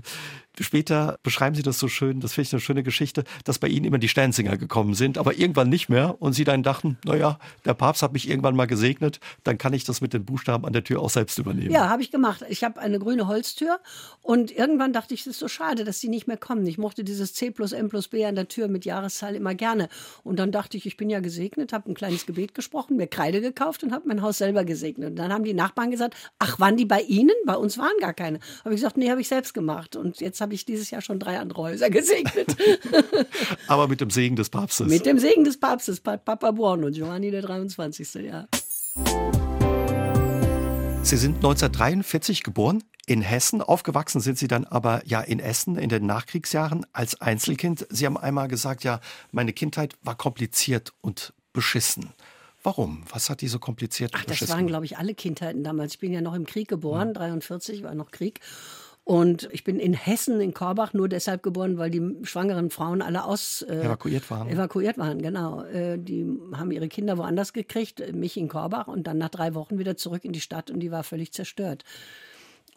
Später 0.60 1.18
beschreiben 1.24 1.56
Sie 1.56 1.64
das 1.64 1.80
so 1.80 1.88
schön, 1.88 2.20
das 2.20 2.34
finde 2.34 2.48
ich 2.48 2.54
eine 2.54 2.62
schöne 2.62 2.84
Geschichte, 2.84 3.24
dass 3.46 3.60
bei 3.60 3.68
Ihnen 3.68 3.86
immer 3.86 3.98
die 3.98 4.10
Sternsinger 4.10 4.58
gekommen 4.58 4.94
sind, 4.94 5.18
aber 5.18 5.36
irgendwann 5.36 5.70
nicht 5.70 5.90
mehr 5.90 6.22
und 6.22 6.34
Sie 6.34 6.44
dann 6.44 6.62
dachten, 6.64 6.98
naja, 7.06 7.40
der 7.66 7.74
Papst 7.74 8.04
hat 8.04 8.14
mich 8.14 8.30
irgendwann 8.30 8.56
mal 8.56 8.68
gesegnet, 8.68 9.20
dann 9.44 9.58
kann 9.58 9.74
ich 9.74 9.84
das 9.84 10.02
mit 10.02 10.14
den 10.14 10.26
Buchstaben 10.26 10.66
an 10.66 10.74
der 10.74 10.84
Tür 10.84 11.02
auch 11.02 11.10
selbst 11.10 11.38
übernehmen. 11.40 11.72
Ja, 11.72 11.90
habe 11.90 12.02
ich 12.02 12.12
gemacht. 12.12 12.44
Ich 12.50 12.64
habe 12.64 12.80
eine 12.80 13.00
grüne 13.00 13.28
Holztür 13.28 13.80
und 14.22 14.52
irgendwann 14.52 14.94
dachte 14.94 15.14
ich, 15.14 15.22
es 15.22 15.28
ist 15.28 15.40
so 15.40 15.48
schade, 15.48 15.84
dass 15.84 16.00
die 16.00 16.10
nicht 16.10 16.28
mehr 16.28 16.38
kommen. 16.38 16.66
Ich 16.68 16.78
mochte 16.78 17.04
dieses 17.04 17.34
C 17.34 17.52
plus 17.52 17.72
M 17.72 17.90
plus 17.90 18.10
B 18.10 18.26
an 18.26 18.36
der 18.36 18.48
Tür 18.48 18.68
mit 18.68 18.86
Jahreszahl 18.86 19.36
immer 19.36 19.56
gerne. 19.56 19.90
Und 20.24 20.38
dann 20.38 20.52
dachte 20.52 20.78
ich, 20.78 20.86
ich 20.86 20.98
bin 20.98 21.10
ja 21.10 21.20
gesegnet, 21.20 21.74
habe 21.74 21.90
ein 21.90 21.96
kleines 21.96 22.26
Gebet 22.26 22.54
gesprochen, 22.54 22.98
mir 22.98 23.08
Kreide 23.08 23.42
gekauft 23.42 23.84
und 23.84 23.94
habe 23.94 24.08
mein 24.08 24.22
Haus 24.22 24.38
selber 24.38 24.66
gesegnet. 24.66 25.12
Und 25.12 25.16
dann 25.16 25.32
haben 25.32 25.44
die 25.44 25.54
Nachbarn 25.54 25.92
gesagt, 25.92 26.16
ach, 26.40 26.60
waren 26.60 26.78
die 26.78 26.86
bei 26.86 27.02
Ihnen? 27.02 27.36
Bei 27.46 27.56
uns 27.56 27.78
waren 27.78 27.98
gar 28.00 28.14
keine. 28.14 28.40
Habe 28.64 28.76
ich 28.76 28.82
gesagt, 28.82 28.98
nee, 28.98 29.10
habe 29.10 29.22
ich 29.22 29.28
selbst 29.28 29.54
gemacht. 29.54 29.96
Und 29.96 30.20
jetzt 30.20 30.42
habe 30.42 30.51
ich 30.56 30.66
dieses 30.66 30.90
Jahr 30.92 31.02
schon 31.02 31.20
drei 31.20 31.40
andere 31.40 31.62
Häuser 31.62 31.90
gesegnet. 31.90 32.56
Aber 33.68 33.88
mit 33.88 34.02
dem 34.02 34.10
Segen 34.10 34.36
des 34.36 34.50
Papstes. 34.50 34.88
Mit 34.88 35.06
dem 35.06 35.20
Segen 35.20 35.44
des 35.44 35.60
Papstes, 35.60 36.00
Papa 36.00 36.52
Buono, 36.52 36.90
Giovanni 36.92 37.32
der 37.32 37.42
23. 37.42 38.14
Ja. 38.16 38.48
Sie 41.04 41.18
sind 41.18 41.38
1943 41.38 42.44
geboren 42.44 42.84
in 43.08 43.22
Hessen. 43.22 43.62
Aufgewachsen 43.62 44.22
sind 44.22 44.38
Sie 44.38 44.48
dann 44.48 44.66
aber 44.66 45.02
ja 45.06 45.22
in 45.22 45.40
Essen 45.40 45.76
in 45.76 45.90
den 45.90 46.06
Nachkriegsjahren 46.06 46.86
als 46.94 47.20
Einzelkind. 47.20 47.88
Sie 47.90 48.06
haben 48.06 48.18
einmal 48.18 48.48
gesagt, 48.48 48.84
ja, 48.84 49.02
meine 49.32 49.52
Kindheit 49.52 49.96
war 50.04 50.16
kompliziert 50.16 50.94
und 51.02 51.34
beschissen. 51.54 52.12
Warum? 52.64 53.04
Was 53.10 53.30
hat 53.30 53.42
die 53.42 53.48
so 53.48 53.58
kompliziert? 53.58 54.12
Ach, 54.14 54.24
das 54.26 54.48
waren, 54.50 54.68
glaube 54.68 54.86
ich, 54.86 54.98
alle 54.98 55.16
Kindheiten 55.16 55.64
damals. 55.64 55.94
Ich 55.94 56.00
bin 56.00 56.14
ja 56.14 56.22
noch 56.22 56.36
im 56.36 56.46
Krieg 56.46 56.68
geboren, 56.68 57.10
ja. 57.10 57.14
43 57.14 57.82
war 57.84 57.96
noch 57.96 58.12
Krieg. 58.12 58.40
Und 59.04 59.50
ich 59.52 59.64
bin 59.64 59.80
in 59.80 59.94
Hessen, 59.94 60.40
in 60.42 60.54
Korbach, 60.54 60.94
nur 60.94 61.10
deshalb 61.10 61.42
geboren, 61.42 61.78
weil 61.78 61.90
die 61.90 62.18
schwangeren 62.24 62.70
Frauen 62.70 63.02
alle 63.02 63.24
aus 63.24 63.64
äh, 63.64 63.86
evakuiert 63.86 64.30
waren. 64.30 64.48
Evakuiert 64.48 64.98
waren, 64.98 65.22
genau. 65.22 65.64
Äh, 65.64 65.98
die 65.98 66.26
haben 66.54 66.72
ihre 66.72 66.88
Kinder 66.88 67.18
woanders 67.18 67.52
gekriegt, 67.52 68.14
mich 68.14 68.38
in 68.38 68.48
Korbach 68.48 68.88
und 68.88 69.08
dann 69.08 69.18
nach 69.18 69.30
drei 69.30 69.56
Wochen 69.56 69.80
wieder 69.80 69.98
zurück 69.98 70.24
in 70.24 70.34
die 70.34 70.40
Stadt 70.40 70.70
und 70.70 70.80
die 70.80 70.92
war 70.92 71.04
völlig 71.04 71.34
zerstört. 71.34 71.84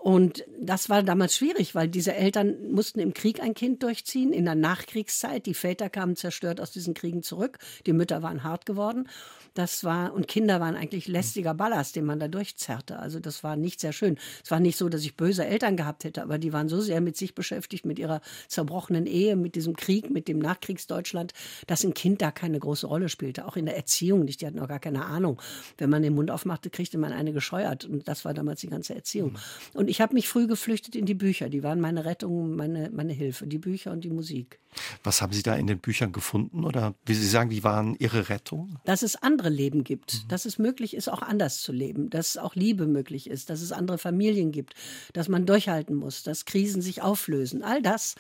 Und 0.05 0.45
das 0.61 0.91
war 0.91 1.03
damals 1.03 1.35
schwierig, 1.35 1.75
weil 1.75 1.89
diese 1.89 2.15
Eltern 2.15 2.71
mussten 2.71 3.01
im 3.01 3.15
Krieg 3.15 3.43
ein 3.43 3.55
Kind 3.55 3.83
durchziehen, 3.83 4.35
in 4.35 4.45
der 4.45 4.55
Nachkriegszeit. 4.55 5.47
Die 5.47 5.55
Väter 5.55 5.89
kamen 5.89 6.15
zerstört 6.15 6.61
aus 6.61 6.73
diesen 6.73 6.93
Kriegen 6.93 7.23
zurück. 7.23 7.59
Die 7.87 7.95
Mütter 7.95 8.23
waren 8.23 8.45
hart 8.45 8.67
geworden. 8.67 9.09
Das 9.55 9.85
war, 9.85 10.13
und 10.13 10.29
Kinder 10.29 10.61
waren 10.61 10.75
eigentlich 10.75 11.07
lästiger 11.07 11.55
Ballast, 11.55 11.97
den 11.97 12.05
man 12.05 12.19
da 12.19 12.29
durchzerrte. 12.29 12.99
Also 12.99 13.21
das 13.21 13.45
war 13.45 13.57
nicht 13.57 13.81
sehr 13.81 13.93
schön. 13.93 14.19
Es 14.43 14.51
war 14.51 14.61
nicht 14.61 14.77
so, 14.77 14.89
dass 14.89 15.03
ich 15.03 15.17
böse 15.17 15.47
Eltern 15.47 15.77
gehabt 15.77 16.05
hätte, 16.05 16.23
aber 16.23 16.39
die 16.39 16.53
waren 16.53 16.69
so 16.69 16.81
sehr 16.81 17.01
mit 17.01 17.17
sich 17.17 17.35
beschäftigt, 17.35 17.87
mit 17.87 17.99
ihrer 17.99 18.21
zerbrochenen 18.49 19.07
Ehe, 19.07 19.37
mit 19.37 19.55
diesem 19.55 19.75
Krieg, 19.75 20.11
mit 20.11 20.29
dem 20.29 20.41
Nachkriegsdeutschland, 20.41 21.33
dass 21.67 21.85
ein 21.85 21.95
Kind 21.95 22.21
da 22.21 22.31
keine 22.31 22.59
große 22.59 22.87
Rolle 22.87 23.09
spielte. 23.09 23.47
Auch 23.47 23.57
in 23.57 23.65
der 23.65 23.77
Erziehung 23.77 24.25
nicht. 24.25 24.43
Die 24.43 24.47
hatten 24.47 24.59
auch 24.59 24.69
gar 24.69 24.81
keine 24.81 25.07
Ahnung. 25.07 25.41
Wenn 25.79 25.89
man 25.89 26.03
den 26.03 26.15
Mund 26.15 26.31
aufmachte, 26.31 26.69
kriegte 26.69 26.99
man 26.99 27.13
eine 27.13 27.33
gescheuert. 27.33 27.85
Und 27.85 28.07
das 28.07 28.25
war 28.25 28.35
damals 28.35 28.61
die 28.61 28.69
ganze 28.69 28.95
Erziehung. 28.97 29.33
Mhm. 29.33 29.79
Und 29.79 29.94
ich 29.95 30.01
habe 30.01 30.15
mich 30.15 30.27
früh 30.27 30.49
geflüchtet 30.49 30.97
in 30.97 31.07
die 31.07 31.15
Bücher. 31.15 31.49
Die 31.49 31.63
waren 31.63 31.81
meine 31.81 32.05
Rettung, 32.05 32.57
meine, 32.57 32.91
meine 32.91 33.13
Hilfe. 33.13 33.47
Die 33.47 33.59
Bücher 33.59 33.93
und 33.93 34.03
die 34.03 34.11
Musik. 34.11 34.59
Was 35.05 35.23
haben 35.23 35.33
Sie 35.33 35.45
da 35.45 35.55
in 35.55 35.69
den 35.69 35.79
Büchern 35.79 36.11
gefunden? 36.11 36.65
Oder 36.65 36.97
wie 37.07 37.15
Sie 37.15 37.29
sagen, 37.29 37.53
wie 37.53 37.63
waren 37.63 37.95
Ihre 38.01 38.29
Rettung? 38.29 38.81
Dass 38.85 39.03
es 39.05 39.15
andere 39.15 39.51
Leben 39.51 39.85
gibt. 39.85 40.15
Mhm. 40.15 40.29
Dass 40.29 40.47
es 40.47 40.59
möglich 40.59 40.95
ist, 40.95 41.09
auch 41.09 41.23
anders 41.23 41.63
zu 41.63 41.71
leben. 41.71 42.11
Dass 42.11 42.37
auch 42.37 42.57
Liebe 42.57 42.89
möglich 42.89 43.31
ist. 43.31 43.51
Dass 43.51 43.61
es 43.61 43.71
andere 43.71 43.99
Familien 43.99 44.51
gibt. 44.51 44.75
Dass 45.13 45.29
man 45.29 45.47
durchhalten 45.47 45.95
muss. 45.95 46.25
Dass 46.25 46.45
Krisen 46.45 46.83
sich 46.83 47.01
auflösen. 47.01 47.63
All 47.63 47.81
das. 47.81 48.17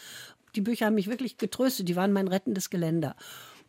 Die 0.55 0.61
Bücher 0.61 0.87
haben 0.87 0.95
mich 0.95 1.09
wirklich 1.09 1.39
getröstet. 1.39 1.89
Die 1.89 1.97
waren 1.97 2.13
mein 2.13 2.29
rettendes 2.29 2.71
Geländer. 2.71 3.17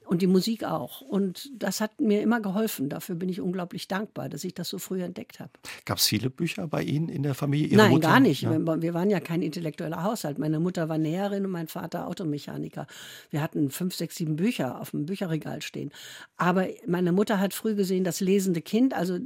Und 0.06 0.22
die 0.22 0.28
Musik 0.28 0.64
auch. 0.64 1.02
Und 1.02 1.52
das 1.58 1.82
hat 1.82 2.00
mir 2.00 2.22
immer 2.22 2.40
geholfen. 2.40 2.90
Dafür 2.90 3.16
bin 3.16 3.30
ich 3.30 3.42
unglaublich 3.42 3.88
dankbar, 3.88 4.30
dass 4.30 4.44
ich 4.44 4.54
das 4.54 4.70
so 4.70 4.78
früh 4.78 5.02
entdeckt 5.02 5.40
habe. 5.40 5.50
Gab 5.86 5.98
es 5.98 6.06
viele 6.06 6.30
Bücher 6.30 6.68
bei 6.68 6.84
Ihnen 6.84 7.10
in 7.10 7.24
der 7.24 7.34
Familie? 7.34 7.68
Ihre 7.68 7.78
Nein, 7.78 7.92
Mutter? 7.92 8.08
gar 8.08 8.20
nicht. 8.20 8.44
Ja. 8.44 8.82
Wir 8.82 8.94
waren 8.94 9.10
ja 9.10 9.20
kein 9.20 9.42
intellektueller 9.42 10.04
Haushalt. 10.04 10.38
Meine 10.38 10.60
Mutter 10.60 10.90
war 10.90 10.98
Näherin 10.98 11.46
und 11.46 11.52
mein 11.52 11.68
Vater 11.68 12.08
Automechaniker. 12.08 12.88
Wir 13.32 13.42
hatten 13.42 13.72
fünf, 13.72 13.96
sechs, 13.96 14.16
sieben 14.16 14.36
Bücher 14.36 14.80
auf 14.80 14.92
dem 14.92 15.06
Bücherregal 15.06 15.62
stehen. 15.62 15.92
Aber 16.38 16.68
meine 16.86 17.12
Mutter 17.12 17.40
hat 17.40 17.54
früh 17.54 17.76
gesehen, 17.76 18.04
das 18.04 18.20
lesende 18.20 18.62
Kind, 18.62 18.94
also 18.94 19.18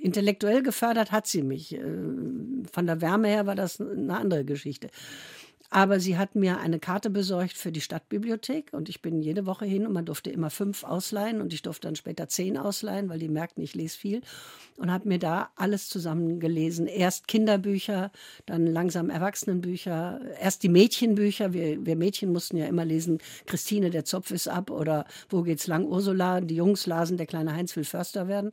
intellektuell 0.00 0.62
gefördert 0.62 1.12
hat 1.12 1.26
sie 1.26 1.42
mich. 1.42 1.74
Äh, 1.74 1.80
von 2.72 2.86
der 2.86 3.00
Wärme 3.00 3.28
her 3.28 3.46
war 3.46 3.54
das 3.54 3.80
eine 3.80 4.16
andere 4.16 4.44
Geschichte. 4.44 4.88
Aber 5.74 5.98
sie 5.98 6.16
hat 6.16 6.36
mir 6.36 6.60
eine 6.60 6.78
Karte 6.78 7.10
besorgt 7.10 7.54
für 7.54 7.72
die 7.72 7.80
Stadtbibliothek 7.80 8.68
und 8.70 8.88
ich 8.88 9.02
bin 9.02 9.20
jede 9.20 9.44
Woche 9.44 9.64
hin 9.64 9.88
und 9.88 9.92
man 9.92 10.04
durfte 10.04 10.30
immer 10.30 10.48
fünf 10.48 10.84
ausleihen 10.84 11.40
und 11.40 11.52
ich 11.52 11.62
durfte 11.62 11.88
dann 11.88 11.96
später 11.96 12.28
zehn 12.28 12.56
ausleihen, 12.56 13.08
weil 13.08 13.18
die 13.18 13.28
merkten, 13.28 13.60
ich 13.64 13.74
lese 13.74 13.98
viel 13.98 14.20
und 14.76 14.92
habe 14.92 15.08
mir 15.08 15.18
da 15.18 15.50
alles 15.56 15.88
zusammen 15.88 16.38
gelesen. 16.38 16.86
Erst 16.86 17.26
Kinderbücher, 17.26 18.12
dann 18.46 18.68
langsam 18.68 19.10
Erwachsenenbücher, 19.10 20.20
erst 20.40 20.62
die 20.62 20.68
Mädchenbücher. 20.68 21.52
Wir, 21.52 21.84
wir 21.84 21.96
Mädchen 21.96 22.30
mussten 22.30 22.56
ja 22.56 22.66
immer 22.66 22.84
lesen, 22.84 23.18
Christine, 23.46 23.90
der 23.90 24.04
Zopf 24.04 24.30
ist 24.30 24.46
ab 24.46 24.70
oder 24.70 25.06
Wo 25.28 25.42
geht's 25.42 25.66
lang, 25.66 25.86
Ursula. 25.86 26.40
Die 26.40 26.54
Jungs 26.54 26.86
lasen, 26.86 27.16
der 27.16 27.26
kleine 27.26 27.52
Heinz 27.52 27.74
will 27.74 27.82
Förster 27.82 28.28
werden. 28.28 28.52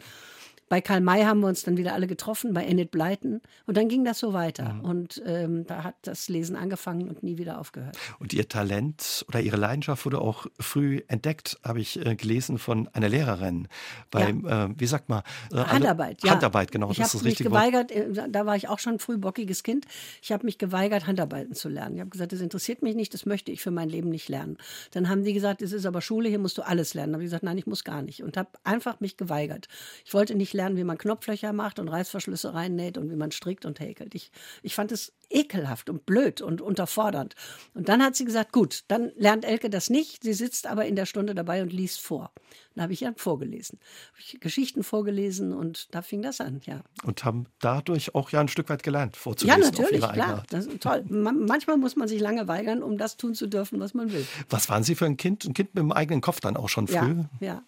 Bei 0.71 0.79
Karl 0.79 1.01
May 1.01 1.23
haben 1.25 1.41
wir 1.41 1.47
uns 1.47 1.63
dann 1.63 1.75
wieder 1.75 1.91
alle 1.91 2.07
getroffen, 2.07 2.53
bei 2.53 2.63
Enid 2.63 2.91
Blyton. 2.91 3.41
Und 3.65 3.75
dann 3.75 3.89
ging 3.89 4.05
das 4.05 4.19
so 4.19 4.31
weiter. 4.31 4.71
Mhm. 4.75 4.79
Und 4.85 5.21
ähm, 5.25 5.67
da 5.67 5.83
hat 5.83 5.95
das 6.03 6.29
Lesen 6.29 6.55
angefangen 6.55 7.09
und 7.09 7.23
nie 7.23 7.37
wieder 7.37 7.59
aufgehört. 7.59 7.97
Und 8.19 8.31
Ihr 8.31 8.47
Talent 8.47 9.25
oder 9.27 9.41
Ihre 9.41 9.57
Leidenschaft 9.57 10.05
wurde 10.05 10.21
auch 10.21 10.45
früh 10.61 11.01
entdeckt, 11.09 11.59
habe 11.61 11.81
ich 11.81 12.05
äh, 12.05 12.15
gelesen 12.15 12.57
von 12.57 12.87
einer 12.93 13.09
Lehrerin. 13.09 13.67
Beim, 14.11 14.45
ja. 14.47 14.67
äh, 14.67 14.69
wie 14.77 14.85
sagt 14.85 15.09
man? 15.09 15.23
Äh, 15.51 15.57
Handarbeit, 15.57 16.23
ja. 16.23 16.31
Handarbeit, 16.31 16.71
genau. 16.71 16.89
Ich 16.91 16.99
das 16.99 17.15
ist 17.15 17.23
mich 17.23 17.35
geweigert, 17.35 17.93
Wort. 17.93 18.17
Äh, 18.17 18.29
da 18.29 18.45
war 18.45 18.55
ich 18.55 18.69
auch 18.69 18.79
schon 18.79 18.99
früh 18.99 19.17
bockiges 19.17 19.63
Kind. 19.63 19.83
Ich 20.21 20.31
habe 20.31 20.45
mich 20.45 20.57
geweigert, 20.57 21.05
Handarbeiten 21.05 21.53
zu 21.53 21.67
lernen. 21.67 21.95
Ich 21.95 21.99
habe 21.99 22.11
gesagt, 22.11 22.31
das 22.31 22.39
interessiert 22.39 22.81
mich 22.81 22.95
nicht, 22.95 23.13
das 23.13 23.25
möchte 23.25 23.51
ich 23.51 23.61
für 23.61 23.71
mein 23.71 23.89
Leben 23.89 24.07
nicht 24.07 24.29
lernen. 24.29 24.57
Dann 24.91 25.09
haben 25.09 25.25
die 25.25 25.33
gesagt, 25.33 25.61
es 25.61 25.73
ist 25.73 25.85
aber 25.85 25.99
Schule, 25.99 26.29
hier 26.29 26.39
musst 26.39 26.57
du 26.57 26.61
alles 26.61 26.93
lernen. 26.93 27.11
Da 27.11 27.15
habe 27.17 27.23
ich 27.23 27.27
gesagt, 27.27 27.43
nein, 27.43 27.57
ich 27.57 27.67
muss 27.67 27.83
gar 27.83 28.01
nicht. 28.01 28.23
Und 28.23 28.37
habe 28.37 28.51
einfach 28.63 29.01
mich 29.01 29.17
geweigert. 29.17 29.67
Ich 30.05 30.13
wollte 30.13 30.33
nicht 30.33 30.53
lernen, 30.53 30.60
lernen, 30.61 30.77
wie 30.77 30.83
man 30.83 30.97
Knopflöcher 30.97 31.53
macht 31.53 31.79
und 31.79 31.87
Reißverschlüsse 31.87 32.53
reinnäht 32.53 32.97
und 32.97 33.09
wie 33.09 33.15
man 33.15 33.31
strickt 33.31 33.65
und 33.65 33.79
häkelt. 33.79 34.13
Ich, 34.13 34.31
ich 34.61 34.75
fand 34.75 34.91
es 34.91 35.11
ekelhaft 35.29 35.89
und 35.89 36.05
blöd 36.05 36.41
und 36.41 36.61
unterfordernd. 36.61 37.35
Und 37.73 37.89
dann 37.89 38.03
hat 38.03 38.15
sie 38.15 38.25
gesagt, 38.25 38.51
gut, 38.51 38.83
dann 38.87 39.11
lernt 39.15 39.43
Elke 39.43 39.69
das 39.69 39.89
nicht. 39.89 40.23
Sie 40.23 40.33
sitzt 40.33 40.67
aber 40.67 40.85
in 40.85 40.95
der 40.95 41.05
Stunde 41.07 41.33
dabei 41.33 41.63
und 41.63 41.73
liest 41.73 42.01
vor. 42.01 42.31
Dann 42.75 42.83
habe 42.83 42.93
ich 42.93 43.01
ihr 43.01 43.13
vorgelesen. 43.17 43.79
Habe 44.11 44.19
ich 44.19 44.39
Geschichten 44.39 44.83
vorgelesen 44.83 45.53
und 45.53 45.93
da 45.95 46.01
fing 46.01 46.21
das 46.21 46.41
an, 46.41 46.61
ja. 46.65 46.81
Und 47.03 47.25
haben 47.25 47.45
dadurch 47.59 48.13
auch 48.13 48.29
ja 48.29 48.39
ein 48.39 48.47
Stück 48.47 48.69
weit 48.69 48.83
gelernt, 48.83 49.17
vorzulesen. 49.17 49.61
Ja, 49.61 49.69
natürlich, 49.69 50.01
klar. 50.01 50.43
Das 50.49 50.67
ist 50.67 50.81
toll. 50.81 51.03
manchmal 51.09 51.77
muss 51.77 51.95
man 51.95 52.07
sich 52.07 52.21
lange 52.21 52.47
weigern, 52.47 52.83
um 52.83 52.97
das 52.97 53.17
tun 53.17 53.33
zu 53.33 53.47
dürfen, 53.47 53.79
was 53.79 53.93
man 53.93 54.11
will. 54.11 54.25
Was 54.49 54.69
waren 54.69 54.83
Sie 54.83 54.95
für 54.95 55.05
ein 55.05 55.17
Kind? 55.17 55.45
Ein 55.45 55.53
Kind 55.53 55.73
mit 55.73 55.81
dem 55.81 55.91
eigenen 55.91 56.21
Kopf 56.21 56.39
dann 56.39 56.55
auch 56.55 56.69
schon 56.69 56.87
früh? 56.87 57.23
Ja, 57.39 57.47
ja 57.47 57.63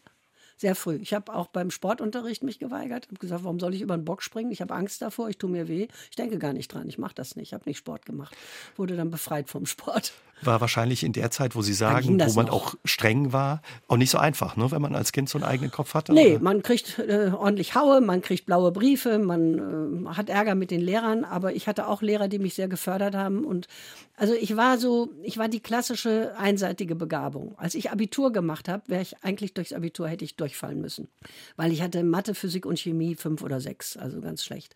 sehr 0.58 0.76
früh. 0.76 0.96
Ich 0.96 1.14
habe 1.14 1.34
auch 1.34 1.48
beim 1.48 1.72
Sportunterricht 1.72 2.44
mich 2.44 2.60
geweigert, 2.60 3.08
habe 3.08 3.20
gesagt, 3.20 3.44
warum 3.44 3.60
soll 3.60 3.74
ich 3.74 3.82
über 3.82 3.98
den 3.98 4.06
Bock 4.06 4.22
springen? 4.24 4.52
Ich 4.52 4.62
habe 4.62 4.74
Angst 4.74 5.02
davor, 5.02 5.30
ich 5.30 5.38
tue 5.38 5.50
mir 5.50 5.68
weh. 5.68 5.88
Ich 6.10 6.16
denke 6.16 6.38
gar 6.40 6.54
nicht 6.54 6.74
dran, 6.74 6.88
ich 6.88 6.98
mache 6.98 7.16
das 7.16 7.36
nicht. 7.36 7.50
Ich 7.50 7.54
habe 7.54 7.64
nicht 7.66 7.78
Sport 7.78 8.06
gemacht. 8.06 8.36
Wurde 8.76 8.96
dann 8.96 9.12
befreit 9.12 9.50
vom 9.50 9.66
Sport. 9.66 10.14
War 10.46 10.62
wahrscheinlich 10.62 11.04
in 11.04 11.14
der 11.14 11.32
Zeit, 11.32 11.56
wo 11.56 11.62
Sie 11.62 11.74
sagen, 11.74 12.20
wo 12.20 12.34
man 12.34 12.48
noch. 12.48 12.54
auch 12.54 12.76
streng 12.86 13.34
war, 13.34 13.62
auch 13.88 13.98
nicht 13.98 14.10
so 14.10 14.18
einfach, 14.18 14.56
ne? 14.56 14.72
wenn 14.72 14.82
man 14.82 14.96
als 14.96 15.12
Kind 15.12 15.30
so 15.30 15.38
einen 15.38 15.46
eigenen 15.46 15.72
Kopf 15.72 15.94
hatte? 15.94 16.14
Nee, 16.14 16.34
oder? 16.34 16.44
man 16.44 16.64
kriegt 16.64 17.00
äh, 17.00 17.32
ordentlich 17.34 17.76
Haue, 17.76 18.02
man 18.02 18.22
kriegt 18.22 18.46
blaue 18.46 18.72
Briefe, 18.72 19.20
man 19.20 20.06
äh, 20.06 20.10
hat 20.16 20.30
Ärger 20.30 20.56
mit 20.56 20.72
den 20.72 20.82
Lehrern, 20.82 21.24
aber 21.24 21.54
ich 21.54 21.68
hatte 21.68 21.88
auch 21.88 22.02
Lehrer, 22.02 22.28
die 22.28 22.40
mich 22.40 22.54
sehr 22.54 22.68
gefördert 22.68 23.16
haben. 23.16 23.46
Und 23.46 23.68
also 24.16 24.34
ich 24.34 24.56
war 24.56 24.78
so, 24.78 25.10
ich 25.24 25.38
war 25.38 25.50
die 25.50 25.60
klassische 25.60 26.34
einseitige 26.38 26.96
Begabung. 26.96 27.56
Als 27.58 27.76
ich 27.76 27.92
Abitur 27.92 28.32
gemacht 28.32 28.70
habe, 28.70 28.84
wäre 28.88 29.02
ich 29.02 29.24
eigentlich 29.24 29.54
durchs 29.54 29.74
Abitur 29.74 30.08
hätte 30.08 30.26
ich 30.26 30.36
durchfallen 30.36 30.82
müssen. 30.82 31.08
Weil 31.56 31.72
ich 31.72 31.82
hatte 31.82 32.04
Mathe, 32.04 32.36
Physik 32.36 32.66
und 32.66 32.80
Chemie 32.80 33.16
fünf 33.16 33.42
oder 33.42 33.60
sechs, 33.60 33.98
also 33.98 34.22
ganz 34.22 34.44
schlecht. 34.44 34.74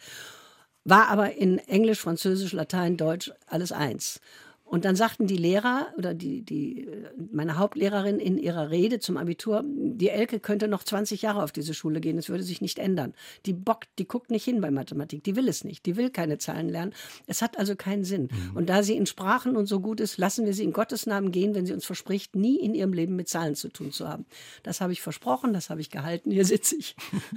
War 0.84 1.10
aber 1.10 1.34
in 1.34 1.60
Englisch, 1.60 2.00
Französisch, 2.00 2.54
Latein, 2.54 2.96
Deutsch 2.96 3.32
alles 3.48 3.74
eins. 3.74 4.22
Und 4.68 4.84
dann 4.84 4.96
sagten 4.96 5.28
die 5.28 5.38
Lehrer 5.38 5.88
oder 5.98 6.14
die, 6.14 6.42
die, 6.42 6.88
meine 7.32 7.58
Hauptlehrerin 7.58 8.20
in 8.20 8.38
ihrer 8.38 8.70
Rede 8.70 9.00
zum 9.00 9.16
Abitur, 9.18 9.64
die 9.66 10.10
Elke 10.10 10.40
könnte 10.40 10.68
noch 10.68 10.84
20 10.84 11.22
Jahre 11.22 11.42
auf 11.42 11.54
diese 11.54 11.74
Schule 11.74 12.02
gehen, 12.02 12.18
es 12.18 12.28
würde 12.28 12.44
sich 12.44 12.60
nicht 12.60 12.78
ändern. 12.78 13.14
Die 13.46 13.54
bockt, 13.54 13.88
die 13.98 14.08
guckt 14.08 14.30
nicht 14.30 14.44
hin 14.44 14.60
bei 14.60 14.70
Mathematik, 14.70 15.24
die 15.24 15.36
will 15.38 15.48
es 15.48 15.64
nicht, 15.64 15.86
die 15.86 15.96
will 15.96 16.10
keine 16.10 16.38
Zahlen 16.38 16.68
lernen. 16.68 16.94
Es 17.28 17.42
hat 17.42 17.58
also 17.58 17.76
keinen 17.76 18.04
Sinn. 18.04 18.24
Mhm. 18.24 18.58
Und 18.58 18.70
da 18.70 18.84
sie 18.84 18.98
in 18.98 19.06
Sprachen 19.06 19.56
und 19.56 19.68
so 19.68 19.80
gut 19.80 20.02
ist, 20.02 20.18
lassen 20.18 20.46
wir 20.46 20.54
sie 20.54 20.66
in 20.66 20.74
Gottes 20.74 21.06
Namen 21.06 21.32
gehen, 21.32 21.56
wenn 21.56 21.66
sie 21.66 21.74
uns 21.74 21.86
verspricht, 21.86 22.36
nie 22.36 22.60
in 22.60 22.76
ihrem 22.76 22.92
Leben 22.92 23.16
mit 23.16 23.30
Zahlen 23.30 23.56
zu 23.56 23.70
tun 23.70 23.92
zu 23.94 24.08
haben. 24.08 24.26
Das 24.64 24.82
habe 24.82 24.92
ich 24.92 25.02
versprochen, 25.02 25.54
das 25.54 25.70
habe 25.70 25.80
ich 25.80 25.90
gehalten, 25.90 26.30
hier 26.30 26.46
sitze 26.46 26.76
ich. 26.76 26.96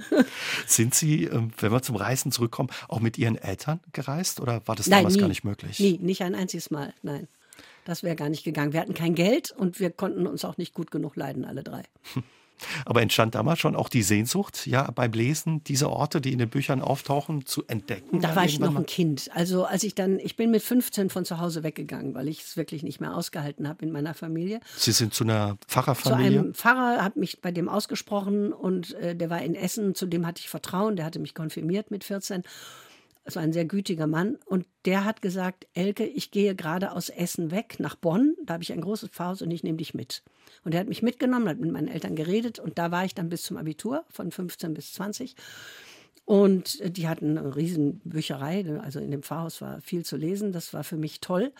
Sind 0.67 0.93
Sie, 0.93 1.25
ähm, 1.25 1.51
wenn 1.59 1.71
wir 1.71 1.81
zum 1.81 1.95
Reisen 1.95 2.31
zurückkommen, 2.31 2.69
auch 2.89 2.99
mit 2.99 3.17
Ihren 3.17 3.37
Eltern 3.37 3.79
gereist 3.93 4.41
oder 4.41 4.61
war 4.67 4.75
das 4.75 4.87
Nein, 4.87 4.99
damals 4.99 5.15
nie, 5.15 5.21
gar 5.21 5.29
nicht 5.29 5.43
möglich? 5.43 5.79
Nie, 5.79 5.97
nicht 5.97 6.21
ein 6.23 6.35
einziges 6.35 6.71
Mal, 6.71 6.93
nein. 7.03 7.20
Das 7.85 8.03
wäre 8.03 8.15
gar 8.15 8.29
nicht 8.29 8.43
gegangen. 8.43 8.73
Wir 8.73 8.81
hatten 8.81 8.93
kein 8.93 9.15
Geld 9.15 9.51
und 9.51 9.79
wir 9.79 9.91
konnten 9.91 10.27
uns 10.27 10.45
auch 10.45 10.57
nicht 10.57 10.73
gut 10.73 10.91
genug 10.91 11.15
leiden, 11.15 11.45
alle 11.45 11.63
drei. 11.63 11.83
Aber 12.85 13.01
entstand 13.01 13.35
damals 13.35 13.59
schon 13.59 13.75
auch 13.75 13.89
die 13.89 14.03
Sehnsucht, 14.03 14.67
ja, 14.67 14.89
beim 14.91 15.11
Lesen 15.11 15.63
diese 15.63 15.89
Orte, 15.89 16.21
die 16.21 16.31
in 16.31 16.39
den 16.39 16.49
Büchern 16.49 16.81
auftauchen, 16.81 17.45
zu 17.45 17.63
entdecken? 17.67 18.21
Da 18.21 18.35
war 18.35 18.45
ich 18.45 18.59
noch 18.59 18.75
ein 18.75 18.85
Kind. 18.85 19.29
Also 19.33 19.65
als 19.65 19.83
ich 19.83 19.95
dann, 19.95 20.19
ich 20.19 20.35
bin 20.35 20.51
mit 20.51 20.61
15 20.61 21.09
von 21.09 21.25
zu 21.25 21.39
Hause 21.39 21.63
weggegangen, 21.63 22.13
weil 22.13 22.27
ich 22.27 22.41
es 22.41 22.57
wirklich 22.57 22.83
nicht 22.83 23.01
mehr 23.01 23.15
ausgehalten 23.15 23.67
habe 23.67 23.83
in 23.85 23.91
meiner 23.91 24.13
Familie. 24.13 24.59
Sie 24.75 24.91
sind 24.91 25.13
zu 25.13 25.23
einer 25.23 25.57
Pfarrerfamilie? 25.67 26.31
Zu 26.31 26.39
einem 26.39 26.53
Pfarrer, 26.53 27.03
habe 27.03 27.19
mich 27.19 27.41
bei 27.41 27.51
dem 27.51 27.69
ausgesprochen 27.69 28.53
und 28.53 28.93
äh, 28.95 29.15
der 29.15 29.29
war 29.29 29.41
in 29.41 29.55
Essen, 29.55 29.95
zu 29.95 30.05
dem 30.05 30.25
hatte 30.25 30.39
ich 30.39 30.49
Vertrauen, 30.49 30.95
der 30.95 31.05
hatte 31.05 31.19
mich 31.19 31.35
konfirmiert 31.35 31.91
mit 31.91 32.03
14 32.03 32.43
war 33.35 33.43
ein 33.43 33.53
sehr 33.53 33.65
gütiger 33.65 34.07
Mann 34.07 34.37
und 34.45 34.65
der 34.85 35.05
hat 35.05 35.21
gesagt, 35.21 35.67
Elke, 35.73 36.05
ich 36.05 36.31
gehe 36.31 36.55
gerade 36.55 36.91
aus 36.91 37.09
Essen 37.09 37.51
weg 37.51 37.79
nach 37.79 37.95
Bonn, 37.95 38.35
da 38.43 38.53
habe 38.53 38.63
ich 38.63 38.73
ein 38.73 38.81
großes 38.81 39.09
Pfarrhaus 39.09 39.41
und 39.41 39.51
ich 39.51 39.63
nehme 39.63 39.77
dich 39.77 39.93
mit. 39.93 40.23
Und 40.63 40.73
er 40.73 40.79
hat 40.79 40.87
mich 40.87 41.01
mitgenommen, 41.01 41.47
hat 41.47 41.59
mit 41.59 41.71
meinen 41.71 41.87
Eltern 41.87 42.15
geredet 42.15 42.59
und 42.59 42.77
da 42.77 42.91
war 42.91 43.05
ich 43.05 43.15
dann 43.15 43.29
bis 43.29 43.43
zum 43.43 43.57
Abitur 43.57 44.05
von 44.09 44.31
15 44.31 44.73
bis 44.73 44.93
20. 44.93 45.35
Und 46.25 46.97
die 46.97 47.07
hatten 47.07 47.37
eine 47.37 47.55
riesen 47.55 47.99
Bücherei, 48.03 48.65
also 48.79 48.99
in 48.99 49.11
dem 49.11 49.23
Pfarrhaus 49.23 49.61
war 49.61 49.81
viel 49.81 50.05
zu 50.05 50.17
lesen, 50.17 50.51
das 50.51 50.73
war 50.73 50.83
für 50.83 50.97
mich 50.97 51.19
toll. 51.19 51.51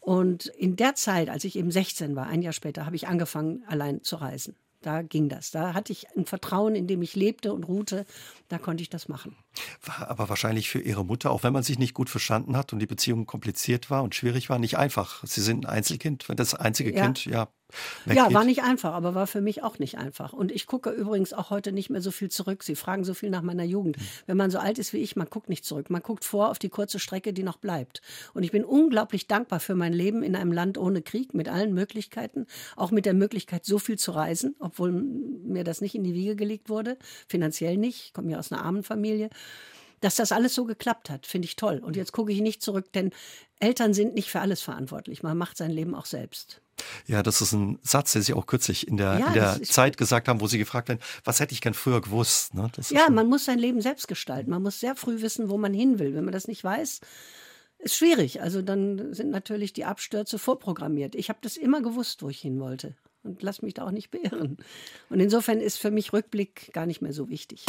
Und 0.00 0.46
in 0.46 0.76
der 0.76 0.94
Zeit, 0.94 1.30
als 1.30 1.44
ich 1.44 1.56
eben 1.56 1.70
16 1.70 2.14
war, 2.14 2.26
ein 2.26 2.42
Jahr 2.42 2.52
später, 2.52 2.86
habe 2.86 2.96
ich 2.96 3.08
angefangen, 3.08 3.64
allein 3.66 4.02
zu 4.02 4.16
reisen. 4.16 4.56
Da 4.84 5.00
ging 5.00 5.30
das. 5.30 5.50
Da 5.50 5.72
hatte 5.72 5.92
ich 5.92 6.14
ein 6.14 6.26
Vertrauen, 6.26 6.74
in 6.74 6.86
dem 6.86 7.00
ich 7.00 7.16
lebte 7.16 7.54
und 7.54 7.64
ruhte. 7.64 8.04
Da 8.50 8.58
konnte 8.58 8.82
ich 8.82 8.90
das 8.90 9.08
machen. 9.08 9.34
War 9.82 10.10
aber 10.10 10.28
wahrscheinlich 10.28 10.68
für 10.68 10.78
Ihre 10.78 11.06
Mutter, 11.06 11.30
auch 11.30 11.42
wenn 11.42 11.54
man 11.54 11.62
sich 11.62 11.78
nicht 11.78 11.94
gut 11.94 12.10
verstanden 12.10 12.54
hat 12.54 12.74
und 12.74 12.80
die 12.80 12.86
Beziehung 12.86 13.24
kompliziert 13.24 13.88
war 13.88 14.02
und 14.02 14.14
schwierig 14.14 14.50
war, 14.50 14.58
nicht 14.58 14.76
einfach. 14.76 15.24
Sie 15.24 15.40
sind 15.40 15.64
ein 15.64 15.70
Einzelkind, 15.70 16.26
das 16.36 16.54
einzige 16.54 16.94
ja. 16.94 17.02
Kind, 17.02 17.24
ja. 17.24 17.48
Ja, 18.06 18.32
war 18.32 18.44
nicht 18.44 18.62
einfach, 18.62 18.92
aber 18.92 19.14
war 19.14 19.26
für 19.26 19.40
mich 19.40 19.62
auch 19.62 19.78
nicht 19.78 19.98
einfach. 19.98 20.32
Und 20.32 20.52
ich 20.52 20.66
gucke 20.66 20.90
übrigens 20.90 21.32
auch 21.32 21.50
heute 21.50 21.72
nicht 21.72 21.90
mehr 21.90 22.00
so 22.00 22.10
viel 22.10 22.30
zurück. 22.30 22.62
Sie 22.62 22.74
fragen 22.74 23.04
so 23.04 23.14
viel 23.14 23.30
nach 23.30 23.42
meiner 23.42 23.64
Jugend. 23.64 23.98
Mhm. 23.98 24.02
Wenn 24.26 24.36
man 24.36 24.50
so 24.50 24.58
alt 24.58 24.78
ist 24.78 24.92
wie 24.92 24.98
ich, 24.98 25.16
man 25.16 25.28
guckt 25.28 25.48
nicht 25.48 25.64
zurück. 25.64 25.90
Man 25.90 26.02
guckt 26.02 26.24
vor 26.24 26.50
auf 26.50 26.58
die 26.58 26.68
kurze 26.68 26.98
Strecke, 26.98 27.32
die 27.32 27.42
noch 27.42 27.56
bleibt. 27.56 28.02
Und 28.34 28.42
ich 28.42 28.50
bin 28.50 28.64
unglaublich 28.64 29.26
dankbar 29.26 29.60
für 29.60 29.74
mein 29.74 29.92
Leben 29.92 30.22
in 30.22 30.36
einem 30.36 30.52
Land 30.52 30.78
ohne 30.78 31.02
Krieg, 31.02 31.34
mit 31.34 31.48
allen 31.48 31.74
Möglichkeiten. 31.74 32.46
Auch 32.76 32.90
mit 32.90 33.06
der 33.06 33.14
Möglichkeit, 33.14 33.64
so 33.64 33.78
viel 33.78 33.98
zu 33.98 34.12
reisen, 34.12 34.56
obwohl 34.58 34.92
mir 34.92 35.64
das 35.64 35.80
nicht 35.80 35.94
in 35.94 36.04
die 36.04 36.14
Wiege 36.14 36.36
gelegt 36.36 36.68
wurde. 36.68 36.96
Finanziell 37.28 37.76
nicht. 37.76 38.06
Ich 38.06 38.12
komme 38.12 38.30
ja 38.30 38.38
aus 38.38 38.52
einer 38.52 38.64
armen 38.64 38.82
Familie 38.82 39.30
dass 40.04 40.16
das 40.16 40.32
alles 40.32 40.54
so 40.54 40.66
geklappt 40.66 41.08
hat, 41.08 41.26
finde 41.26 41.46
ich 41.46 41.56
toll. 41.56 41.78
Und 41.78 41.96
jetzt 41.96 42.12
gucke 42.12 42.30
ich 42.30 42.42
nicht 42.42 42.60
zurück, 42.60 42.92
denn 42.92 43.10
Eltern 43.58 43.94
sind 43.94 44.14
nicht 44.14 44.28
für 44.28 44.40
alles 44.40 44.60
verantwortlich. 44.60 45.22
Man 45.22 45.38
macht 45.38 45.56
sein 45.56 45.70
Leben 45.70 45.94
auch 45.94 46.04
selbst. 46.04 46.60
Ja, 47.06 47.22
das 47.22 47.40
ist 47.40 47.52
ein 47.52 47.78
Satz, 47.82 48.12
den 48.12 48.22
Sie 48.22 48.34
auch 48.34 48.46
kürzlich 48.46 48.88
in 48.88 48.96
der, 48.96 49.18
ja, 49.18 49.26
in 49.28 49.34
der 49.34 49.62
Zeit 49.62 49.96
gesagt 49.96 50.28
haben, 50.28 50.40
wo 50.40 50.46
Sie 50.46 50.58
gefragt 50.58 50.90
haben, 50.90 51.00
was 51.24 51.40
hätte 51.40 51.52
ich 51.52 51.60
gern 51.60 51.74
früher 51.74 52.00
gewusst? 52.00 52.54
Ne? 52.54 52.70
ja, 52.90 53.10
man 53.10 53.28
muss 53.28 53.44
sein 53.44 53.58
Leben 53.58 53.80
selbst 53.80 54.08
gestalten. 54.08 54.50
Man 54.50 54.62
muss 54.62 54.80
sehr 54.80 54.96
früh 54.96 55.20
wissen, 55.20 55.48
wo 55.48 55.58
man 55.58 55.74
hin 55.74 55.98
will. 55.98 56.14
Wenn 56.14 56.24
man 56.24 56.32
das 56.32 56.48
nicht 56.48 56.62
weiß, 56.64 57.00
ist 57.78 57.96
schwierig. 57.96 58.42
Also 58.42 58.62
dann 58.62 59.12
sind 59.12 59.30
natürlich 59.30 59.72
die 59.72 59.84
Abstürze 59.84 60.38
vorprogrammiert. 60.38 61.14
Ich 61.14 61.28
habe 61.28 61.38
das 61.42 61.56
immer 61.56 61.82
gewusst, 61.82 62.22
wo 62.22 62.28
ich 62.28 62.40
hin 62.40 62.58
wollte. 62.60 62.94
Und 63.22 63.42
lass 63.42 63.62
mich 63.62 63.74
da 63.74 63.86
auch 63.86 63.90
nicht 63.90 64.10
beirren. 64.10 64.58
Und 65.08 65.20
insofern 65.20 65.60
ist 65.60 65.78
für 65.78 65.90
mich 65.90 66.12
Rückblick 66.12 66.72
gar 66.72 66.86
nicht 66.86 67.00
mehr 67.00 67.12
so 67.12 67.28
wichtig. 67.28 67.64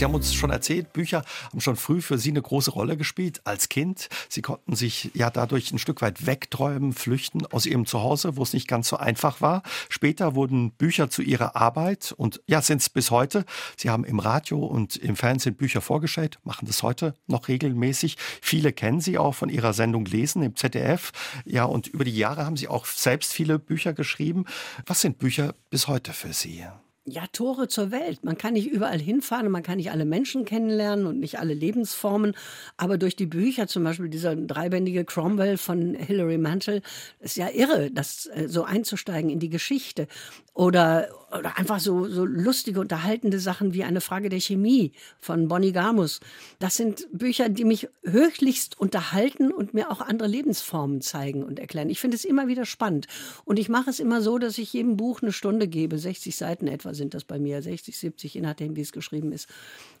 Sie 0.00 0.06
haben 0.06 0.14
uns 0.14 0.32
schon 0.32 0.48
erzählt, 0.48 0.94
Bücher 0.94 1.26
haben 1.50 1.60
schon 1.60 1.76
früh 1.76 2.00
für 2.00 2.16
Sie 2.16 2.30
eine 2.30 2.40
große 2.40 2.70
Rolle 2.70 2.96
gespielt 2.96 3.42
als 3.44 3.68
Kind. 3.68 4.08
Sie 4.30 4.40
konnten 4.40 4.74
sich 4.74 5.10
ja 5.12 5.28
dadurch 5.28 5.72
ein 5.72 5.78
Stück 5.78 6.00
weit 6.00 6.24
wegträumen, 6.24 6.94
flüchten 6.94 7.44
aus 7.44 7.66
Ihrem 7.66 7.84
Zuhause, 7.84 8.38
wo 8.38 8.42
es 8.42 8.54
nicht 8.54 8.66
ganz 8.66 8.88
so 8.88 8.96
einfach 8.96 9.42
war. 9.42 9.62
Später 9.90 10.34
wurden 10.34 10.70
Bücher 10.70 11.10
zu 11.10 11.20
Ihrer 11.20 11.54
Arbeit 11.54 12.14
und 12.16 12.40
ja, 12.46 12.62
sind 12.62 12.80
es 12.80 12.88
bis 12.88 13.10
heute. 13.10 13.44
Sie 13.76 13.90
haben 13.90 14.04
im 14.04 14.20
Radio 14.20 14.64
und 14.64 14.96
im 14.96 15.16
Fernsehen 15.16 15.54
Bücher 15.54 15.82
vorgestellt, 15.82 16.38
machen 16.44 16.66
das 16.66 16.82
heute 16.82 17.14
noch 17.26 17.48
regelmäßig. 17.48 18.16
Viele 18.40 18.72
kennen 18.72 19.02
Sie 19.02 19.18
auch 19.18 19.34
von 19.34 19.50
Ihrer 19.50 19.74
Sendung 19.74 20.06
Lesen 20.06 20.42
im 20.42 20.56
ZDF. 20.56 21.12
Ja, 21.44 21.64
und 21.64 21.88
über 21.88 22.04
die 22.04 22.16
Jahre 22.16 22.46
haben 22.46 22.56
Sie 22.56 22.68
auch 22.68 22.86
selbst 22.86 23.34
viele 23.34 23.58
Bücher 23.58 23.92
geschrieben. 23.92 24.46
Was 24.86 25.02
sind 25.02 25.18
Bücher 25.18 25.54
bis 25.68 25.88
heute 25.88 26.14
für 26.14 26.32
Sie? 26.32 26.64
Ja, 27.04 27.26
Tore 27.32 27.68
zur 27.68 27.90
Welt. 27.90 28.24
Man 28.24 28.36
kann 28.36 28.52
nicht 28.52 28.70
überall 28.70 28.98
hinfahren 28.98 29.46
und 29.46 29.52
man 29.52 29.62
kann 29.62 29.78
nicht 29.78 29.90
alle 29.90 30.04
Menschen 30.04 30.44
kennenlernen 30.44 31.06
und 31.06 31.18
nicht 31.18 31.38
alle 31.38 31.54
Lebensformen. 31.54 32.34
Aber 32.76 32.98
durch 32.98 33.16
die 33.16 33.26
Bücher, 33.26 33.66
zum 33.66 33.84
Beispiel 33.84 34.08
dieser 34.08 34.36
dreibändige 34.36 35.04
Cromwell 35.04 35.56
von 35.56 35.94
Hilary 35.94 36.38
Mantel, 36.38 36.82
ist 37.20 37.36
ja 37.36 37.48
irre, 37.48 37.90
das 37.90 38.26
äh, 38.26 38.48
so 38.48 38.64
einzusteigen 38.64 39.30
in 39.30 39.40
die 39.40 39.48
Geschichte. 39.48 40.08
Oder 40.54 41.08
oder 41.36 41.56
einfach 41.56 41.78
so, 41.78 42.08
so 42.08 42.24
lustige, 42.24 42.80
unterhaltende 42.80 43.38
Sachen 43.38 43.72
wie 43.72 43.84
eine 43.84 44.00
Frage 44.00 44.28
der 44.28 44.40
Chemie 44.40 44.92
von 45.20 45.48
Bonnie 45.48 45.72
Garmus. 45.72 46.20
Das 46.58 46.76
sind 46.76 47.06
Bücher, 47.12 47.48
die 47.48 47.64
mich 47.64 47.88
höchlichst 48.04 48.78
unterhalten 48.80 49.52
und 49.52 49.72
mir 49.72 49.90
auch 49.90 50.00
andere 50.00 50.28
Lebensformen 50.28 51.00
zeigen 51.00 51.44
und 51.44 51.58
erklären. 51.58 51.88
Ich 51.88 52.00
finde 52.00 52.16
es 52.16 52.24
immer 52.24 52.48
wieder 52.48 52.66
spannend. 52.66 53.06
Und 53.44 53.58
ich 53.58 53.68
mache 53.68 53.90
es 53.90 54.00
immer 54.00 54.22
so, 54.22 54.38
dass 54.38 54.58
ich 54.58 54.72
jedem 54.72 54.96
Buch 54.96 55.22
eine 55.22 55.32
Stunde 55.32 55.68
gebe. 55.68 55.98
60 55.98 56.36
Seiten 56.36 56.66
etwa 56.66 56.94
sind 56.94 57.14
das 57.14 57.24
bei 57.24 57.38
mir, 57.38 57.62
60, 57.62 57.96
70, 57.96 58.34
je 58.34 58.40
nachdem, 58.40 58.74
wie 58.74 58.80
es 58.80 58.92
geschrieben 58.92 59.32
ist. 59.32 59.48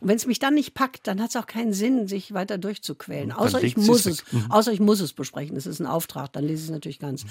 Und 0.00 0.08
wenn 0.08 0.16
es 0.16 0.26
mich 0.26 0.40
dann 0.40 0.54
nicht 0.54 0.74
packt, 0.74 1.06
dann 1.06 1.20
hat 1.22 1.30
es 1.30 1.36
auch 1.36 1.46
keinen 1.46 1.72
Sinn, 1.72 2.08
sich 2.08 2.34
weiter 2.34 2.58
durchzuquälen. 2.58 3.30
Außer 3.30 3.62
ich 3.62 3.76
muss 3.76 4.06
es, 4.06 4.24
mhm. 4.32 4.50
außer 4.50 4.72
ich 4.72 4.80
muss 4.80 5.00
es 5.00 5.12
besprechen. 5.12 5.54
Das 5.54 5.66
ist 5.66 5.80
ein 5.80 5.86
Auftrag, 5.86 6.32
dann 6.32 6.44
lese 6.44 6.62
ich 6.62 6.64
es 6.64 6.70
natürlich 6.70 6.98
ganz. 6.98 7.24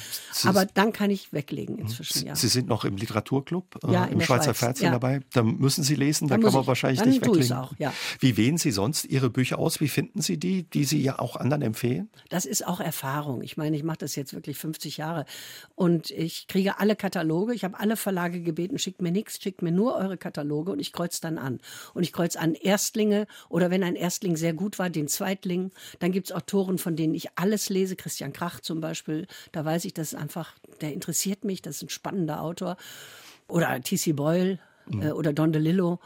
Aber 0.45 0.65
dann 0.65 0.93
kann 0.93 1.09
ich 1.09 1.33
weglegen 1.33 1.77
inzwischen, 1.77 2.25
ja. 2.25 2.35
Sie 2.35 2.47
sind 2.47 2.67
noch 2.69 2.85
im 2.85 2.95
Literaturclub? 2.95 3.79
Ja, 3.91 4.05
im 4.05 4.21
Schweizer 4.21 4.53
Fernsehen 4.53 4.87
ja. 4.87 4.91
dabei. 4.91 5.21
Da 5.33 5.43
müssen 5.43 5.83
Sie 5.83 5.95
lesen, 5.95 6.27
da 6.27 6.37
kann 6.37 6.51
man 6.51 6.61
ich, 6.61 6.67
wahrscheinlich 6.67 7.03
nicht 7.05 7.25
weglegen. 7.25 7.53
Auch, 7.53 7.73
ja. 7.77 7.93
Wie 8.19 8.37
wählen 8.37 8.57
Sie 8.57 8.71
sonst 8.71 9.05
Ihre 9.05 9.29
Bücher 9.29 9.59
aus? 9.59 9.79
Wie 9.79 9.87
finden 9.87 10.21
Sie 10.21 10.37
die, 10.37 10.63
die 10.63 10.85
Sie 10.85 11.01
ja 11.01 11.19
auch 11.19 11.35
anderen 11.35 11.61
empfehlen? 11.61 12.09
Das 12.29 12.45
ist 12.45 12.65
auch 12.65 12.79
Erfahrung. 12.79 13.41
Ich 13.41 13.57
meine, 13.57 13.75
ich 13.75 13.83
mache 13.83 13.99
das 13.99 14.15
jetzt 14.15 14.33
wirklich 14.33 14.57
50 14.57 14.97
Jahre 14.97 15.25
und 15.75 16.11
ich 16.11 16.47
kriege 16.47 16.79
alle 16.79 16.95
Kataloge. 16.95 17.53
Ich 17.53 17.63
habe 17.63 17.79
alle 17.79 17.97
Verlage 17.97 18.41
gebeten, 18.41 18.77
schickt 18.79 19.01
mir 19.01 19.11
nichts, 19.11 19.41
schickt 19.41 19.61
mir 19.61 19.71
nur 19.71 19.95
eure 19.95 20.17
Kataloge 20.17 20.71
und 20.71 20.79
ich 20.79 20.93
kreuze 20.93 21.21
dann 21.21 21.37
an. 21.37 21.59
Und 21.93 22.03
ich 22.03 22.13
kreuze 22.13 22.39
an 22.39 22.55
Erstlinge 22.55 23.27
oder 23.49 23.71
wenn 23.71 23.83
ein 23.83 23.95
Erstling 23.95 24.35
sehr 24.35 24.53
gut 24.53 24.79
war, 24.79 24.89
den 24.89 25.07
Zweitling. 25.07 25.71
Dann 25.99 26.11
gibt 26.11 26.27
es 26.29 26.35
Autoren, 26.35 26.77
von 26.77 26.95
denen 26.95 27.15
ich 27.15 27.29
alles 27.35 27.69
lese. 27.69 27.95
Christian 27.95 28.33
Krach 28.33 28.59
zum 28.59 28.81
Beispiel. 28.81 29.27
Da 29.51 29.65
weiß 29.65 29.85
ich, 29.85 29.93
das 29.93 30.13
ist 30.13 30.19
einfach, 30.19 30.53
der 30.81 30.93
interessiert 30.93 31.43
mich, 31.43 31.61
das 31.61 31.77
ist 31.77 31.83
ein 31.83 31.89
spannender 31.89 32.41
Autor 32.41 32.77
oder 33.49 33.81
T.C. 33.81 34.13
Boyle 34.13 34.59
mhm. 34.87 35.01
äh, 35.01 35.11
oder 35.11 35.33
Don 35.33 35.51
DeLillo. 35.51 35.99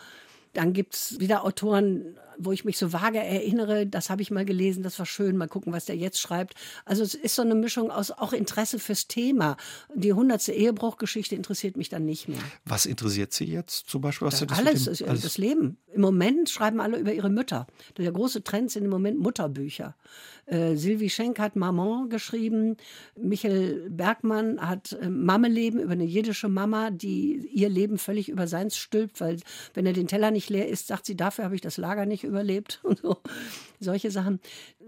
Dann 0.54 0.74
gibt 0.74 0.96
es 0.96 1.20
wieder 1.20 1.46
Autoren, 1.46 2.18
wo 2.38 2.52
ich 2.52 2.66
mich 2.66 2.78
so 2.78 2.94
vage 2.94 3.20
erinnere, 3.20 3.88
das 3.88 4.10
habe 4.10 4.22
ich 4.22 4.32
mal 4.32 4.46
gelesen, 4.46 4.84
das 4.84 5.00
war 5.00 5.06
schön, 5.06 5.38
mal 5.38 5.48
gucken, 5.48 5.74
was 5.74 5.86
der 5.86 5.96
jetzt 5.96 6.20
schreibt. 6.20 6.56
Also 6.86 7.04
es 7.04 7.14
ist 7.14 7.36
so 7.36 7.42
eine 7.42 7.56
Mischung 7.56 7.92
aus 7.92 8.12
auch 8.12 8.34
Interesse 8.34 8.80
fürs 8.80 9.08
Thema. 9.08 9.58
Die 9.94 10.14
hundertste 10.14 10.54
Ehebruchgeschichte 10.54 11.36
interessiert 11.36 11.78
mich 11.78 11.90
dann 11.90 12.06
nicht 12.06 12.28
mehr. 12.28 12.40
Was 12.66 12.86
interessiert 12.86 13.34
Sie 13.34 13.46
jetzt 13.46 13.90
zum 13.90 14.02
Beispiel? 14.02 14.28
Was 14.28 14.40
das 14.40 14.58
alles, 14.58 14.86
dem, 14.86 15.10
alles, 15.10 15.22
das 15.22 15.38
Leben. 15.38 15.78
Im 15.94 16.02
Moment 16.02 16.50
schreiben 16.50 16.80
alle 16.80 16.98
über 16.98 17.14
ihre 17.14 17.30
Mütter. 17.30 17.68
Der 17.98 18.12
große 18.12 18.44
Trend 18.44 18.72
sind 18.72 18.86
im 18.86 18.90
Moment 18.90 19.20
Mutterbücher. 19.20 19.96
Äh, 20.46 20.76
Sylvie 20.76 21.10
Schenk 21.10 21.40
hat 21.40 21.56
Maman 21.56 22.10
geschrieben. 22.10 22.76
Michael 23.18 23.90
Bergmann 23.90 24.60
hat 24.60 24.92
äh, 24.94 25.10
Mammeleben 25.10 25.80
über 25.80 25.94
eine 25.94 26.04
jiddische 26.04 26.50
Mama, 26.50 26.92
die 26.92 27.48
ihr 27.54 27.70
Leben 27.70 27.98
völlig 27.98 28.28
über 28.28 28.48
seins 28.48 28.76
stülpt, 28.76 29.22
weil 29.22 29.38
wenn 29.74 29.86
er 29.86 29.94
den 29.94 30.08
Teller 30.08 30.32
nicht 30.32 30.50
leer 30.50 30.68
isst, 30.68 30.88
sagt 30.88 31.06
sie, 31.06 31.16
dafür 31.16 31.46
habe 31.46 31.56
ich 31.56 31.62
das 31.62 31.78
Lager 31.78 32.06
nicht 32.06 32.23
überlebt 32.24 32.80
und 32.84 33.00
so. 33.00 33.18
Solche 33.80 34.12
Sachen. 34.12 34.40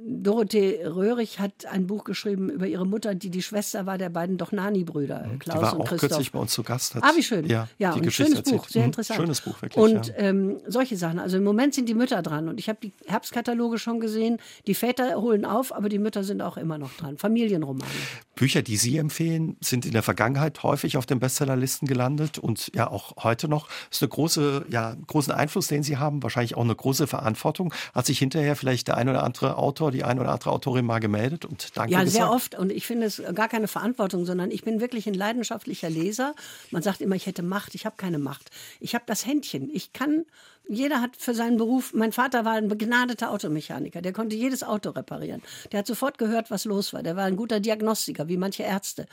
Dorothee 0.07 0.85
Röhrig 0.85 1.39
hat 1.39 1.65
ein 1.65 1.87
Buch 1.87 2.03
geschrieben 2.03 2.49
über 2.49 2.67
ihre 2.67 2.85
Mutter, 2.85 3.15
die 3.15 3.29
die 3.29 3.41
Schwester 3.41 3.85
war 3.85 3.97
der 3.97 4.09
beiden 4.09 4.37
Dochnani-Brüder, 4.37 5.25
mhm. 5.25 5.39
Klaus 5.39 5.57
die 5.57 5.61
war 5.63 5.73
und 5.73 5.81
auch 5.81 5.85
Christoph. 5.85 6.09
kürzlich 6.09 6.31
bei 6.31 6.39
uns 6.39 6.53
zu 6.53 6.63
Gast. 6.63 6.95
Hat, 6.95 7.03
ah, 7.03 7.11
wie 7.15 7.23
schön. 7.23 7.45
Ja, 7.47 7.67
ja 7.77 7.93
ein 7.93 8.11
schönes 8.11 8.35
erzählt. 8.35 8.57
Buch, 8.57 8.67
sehr 8.69 8.81
mhm. 8.83 8.87
interessant. 8.87 9.19
Schönes 9.19 9.41
Buch, 9.41 9.61
wirklich. 9.61 9.83
Und 9.83 10.07
ja. 10.07 10.13
ähm, 10.17 10.57
solche 10.67 10.97
Sachen. 10.97 11.19
Also 11.19 11.37
im 11.37 11.43
Moment 11.43 11.73
sind 11.73 11.89
die 11.89 11.93
Mütter 11.93 12.21
dran 12.21 12.49
und 12.49 12.59
ich 12.59 12.69
habe 12.69 12.79
die 12.83 12.93
Herbstkataloge 13.07 13.79
schon 13.79 13.99
gesehen. 13.99 14.37
Die 14.67 14.75
Väter 14.75 15.15
holen 15.15 15.45
auf, 15.45 15.73
aber 15.73 15.89
die 15.89 15.99
Mütter 15.99 16.23
sind 16.23 16.41
auch 16.41 16.57
immer 16.57 16.77
noch 16.77 16.93
dran. 16.93 17.17
Familienromane. 17.17 17.89
Bücher, 18.35 18.61
die 18.61 18.77
Sie 18.77 18.97
empfehlen, 18.97 19.57
sind 19.61 19.85
in 19.85 19.93
der 19.93 20.03
Vergangenheit 20.03 20.61
häufig 20.63 20.97
auf 20.97 21.05
den 21.05 21.19
Bestsellerlisten 21.19 21.87
gelandet 21.87 22.37
und 22.37 22.69
ja 22.75 22.89
auch 22.89 23.23
heute 23.23 23.47
noch. 23.47 23.67
Das 23.89 23.97
ist 23.97 24.03
eine 24.03 24.09
große, 24.09 24.65
ja, 24.69 24.95
großen 25.07 25.33
Einfluss, 25.33 25.67
den 25.67 25.83
Sie 25.83 25.97
haben, 25.97 26.21
wahrscheinlich 26.21 26.55
auch 26.55 26.63
eine 26.63 26.75
große 26.75 27.07
Verantwortung. 27.07 27.24
Hat 27.33 28.05
sich 28.05 28.19
hinterher 28.19 28.55
vielleicht 28.55 28.87
der 28.87 28.97
ein 28.97 29.09
oder 29.09 29.23
andere 29.23 29.57
Autor, 29.57 29.91
die 29.91 30.03
ein 30.03 30.19
oder 30.19 30.29
andere 30.29 30.51
Autorin 30.51 30.85
mal 30.85 30.99
gemeldet 30.99 31.45
und 31.45 31.75
danke 31.75 31.93
Ja, 31.93 32.03
gesagt? 32.03 32.15
sehr 32.15 32.31
oft 32.31 32.55
und 32.55 32.71
ich 32.71 32.85
finde 32.85 33.07
es 33.07 33.21
gar 33.33 33.47
keine 33.47 33.67
Verantwortung, 33.67 34.25
sondern 34.25 34.51
ich 34.51 34.63
bin 34.63 34.79
wirklich 34.79 35.07
ein 35.07 35.13
leidenschaftlicher 35.13 35.89
Leser. 35.89 36.35
Man 36.71 36.81
sagt 36.81 37.01
immer, 37.01 37.15
ich 37.15 37.25
hätte 37.25 37.43
Macht, 37.43 37.75
ich 37.75 37.85
habe 37.85 37.95
keine 37.97 38.19
Macht. 38.19 38.51
Ich 38.79 38.93
habe 38.95 39.05
das 39.07 39.25
Händchen. 39.25 39.69
Ich 39.73 39.93
kann 39.93 40.25
jeder 40.67 41.01
hat 41.01 41.15
für 41.17 41.33
seinen 41.33 41.57
Beruf, 41.57 41.93
mein 41.93 42.11
Vater 42.11 42.45
war 42.45 42.53
ein 42.53 42.67
begnadeter 42.67 43.31
Automechaniker, 43.31 44.01
der 44.01 44.13
konnte 44.13 44.35
jedes 44.35 44.63
Auto 44.63 44.89
reparieren. 44.89 45.41
Der 45.71 45.79
hat 45.79 45.87
sofort 45.87 46.17
gehört, 46.17 46.49
was 46.51 46.65
los 46.65 46.93
war. 46.93 47.03
Der 47.03 47.15
war 47.15 47.25
ein 47.25 47.35
guter 47.35 47.59
Diagnostiker, 47.59 48.27
wie 48.27 48.37
manche 48.37 48.63
Ärzte. 48.63 49.05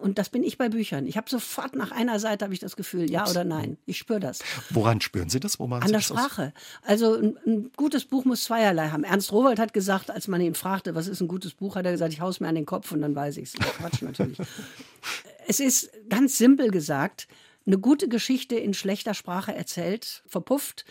Und 0.00 0.18
das 0.18 0.28
bin 0.28 0.44
ich 0.44 0.58
bei 0.58 0.68
Büchern. 0.68 1.06
Ich 1.06 1.16
habe 1.16 1.28
sofort 1.28 1.74
nach 1.74 1.90
einer 1.90 2.20
Seite 2.20 2.44
habe 2.44 2.54
ich 2.54 2.60
das 2.60 2.76
Gefühl, 2.76 3.10
ja 3.10 3.28
oder 3.28 3.44
nein. 3.44 3.78
Ich 3.84 3.98
spüre 3.98 4.20
das. 4.20 4.40
Woran 4.70 5.00
spüren 5.00 5.28
Sie 5.28 5.40
das? 5.40 5.58
Wo 5.58 5.64
An 5.64 5.92
der 5.92 6.00
Sprache. 6.00 6.52
Also 6.82 7.16
ein, 7.16 7.36
ein, 7.46 7.72
gutes 7.76 8.04
Buch 8.04 8.24
muss 8.24 8.44
zweierlei 8.44 8.90
haben. 8.90 9.04
Ernst 9.04 9.32
Rowold 9.32 9.58
hat 9.58 9.72
gesagt, 9.72 10.10
als 10.10 10.28
man 10.28 10.40
ihn 10.40 10.54
fragte, 10.54 10.94
was 10.94 11.08
ist 11.08 11.20
ein 11.20 11.28
gutes 11.28 11.54
Buch, 11.54 11.74
hat 11.74 11.84
er 11.84 11.92
gesagt, 11.92 12.12
ich 12.12 12.20
hau's 12.20 12.38
mir 12.38 12.48
an 12.48 12.54
den 12.54 12.66
Kopf 12.66 12.92
und 12.92 13.02
dann 13.02 13.14
weiß 13.14 13.38
ich 13.38 13.44
es. 13.44 13.52
Quatsch 13.54 14.02
natürlich. 14.02 14.38
es 15.48 15.58
ist 15.58 15.90
ganz 16.08 16.38
simpel 16.38 16.70
gesagt, 16.70 17.26
eine 17.66 17.78
gute 17.78 18.08
Geschichte 18.08 18.56
in 18.56 18.74
schlechter 18.74 19.14
Sprache 19.14 19.54
erzählt, 19.54 20.22
verpufft 20.26 20.84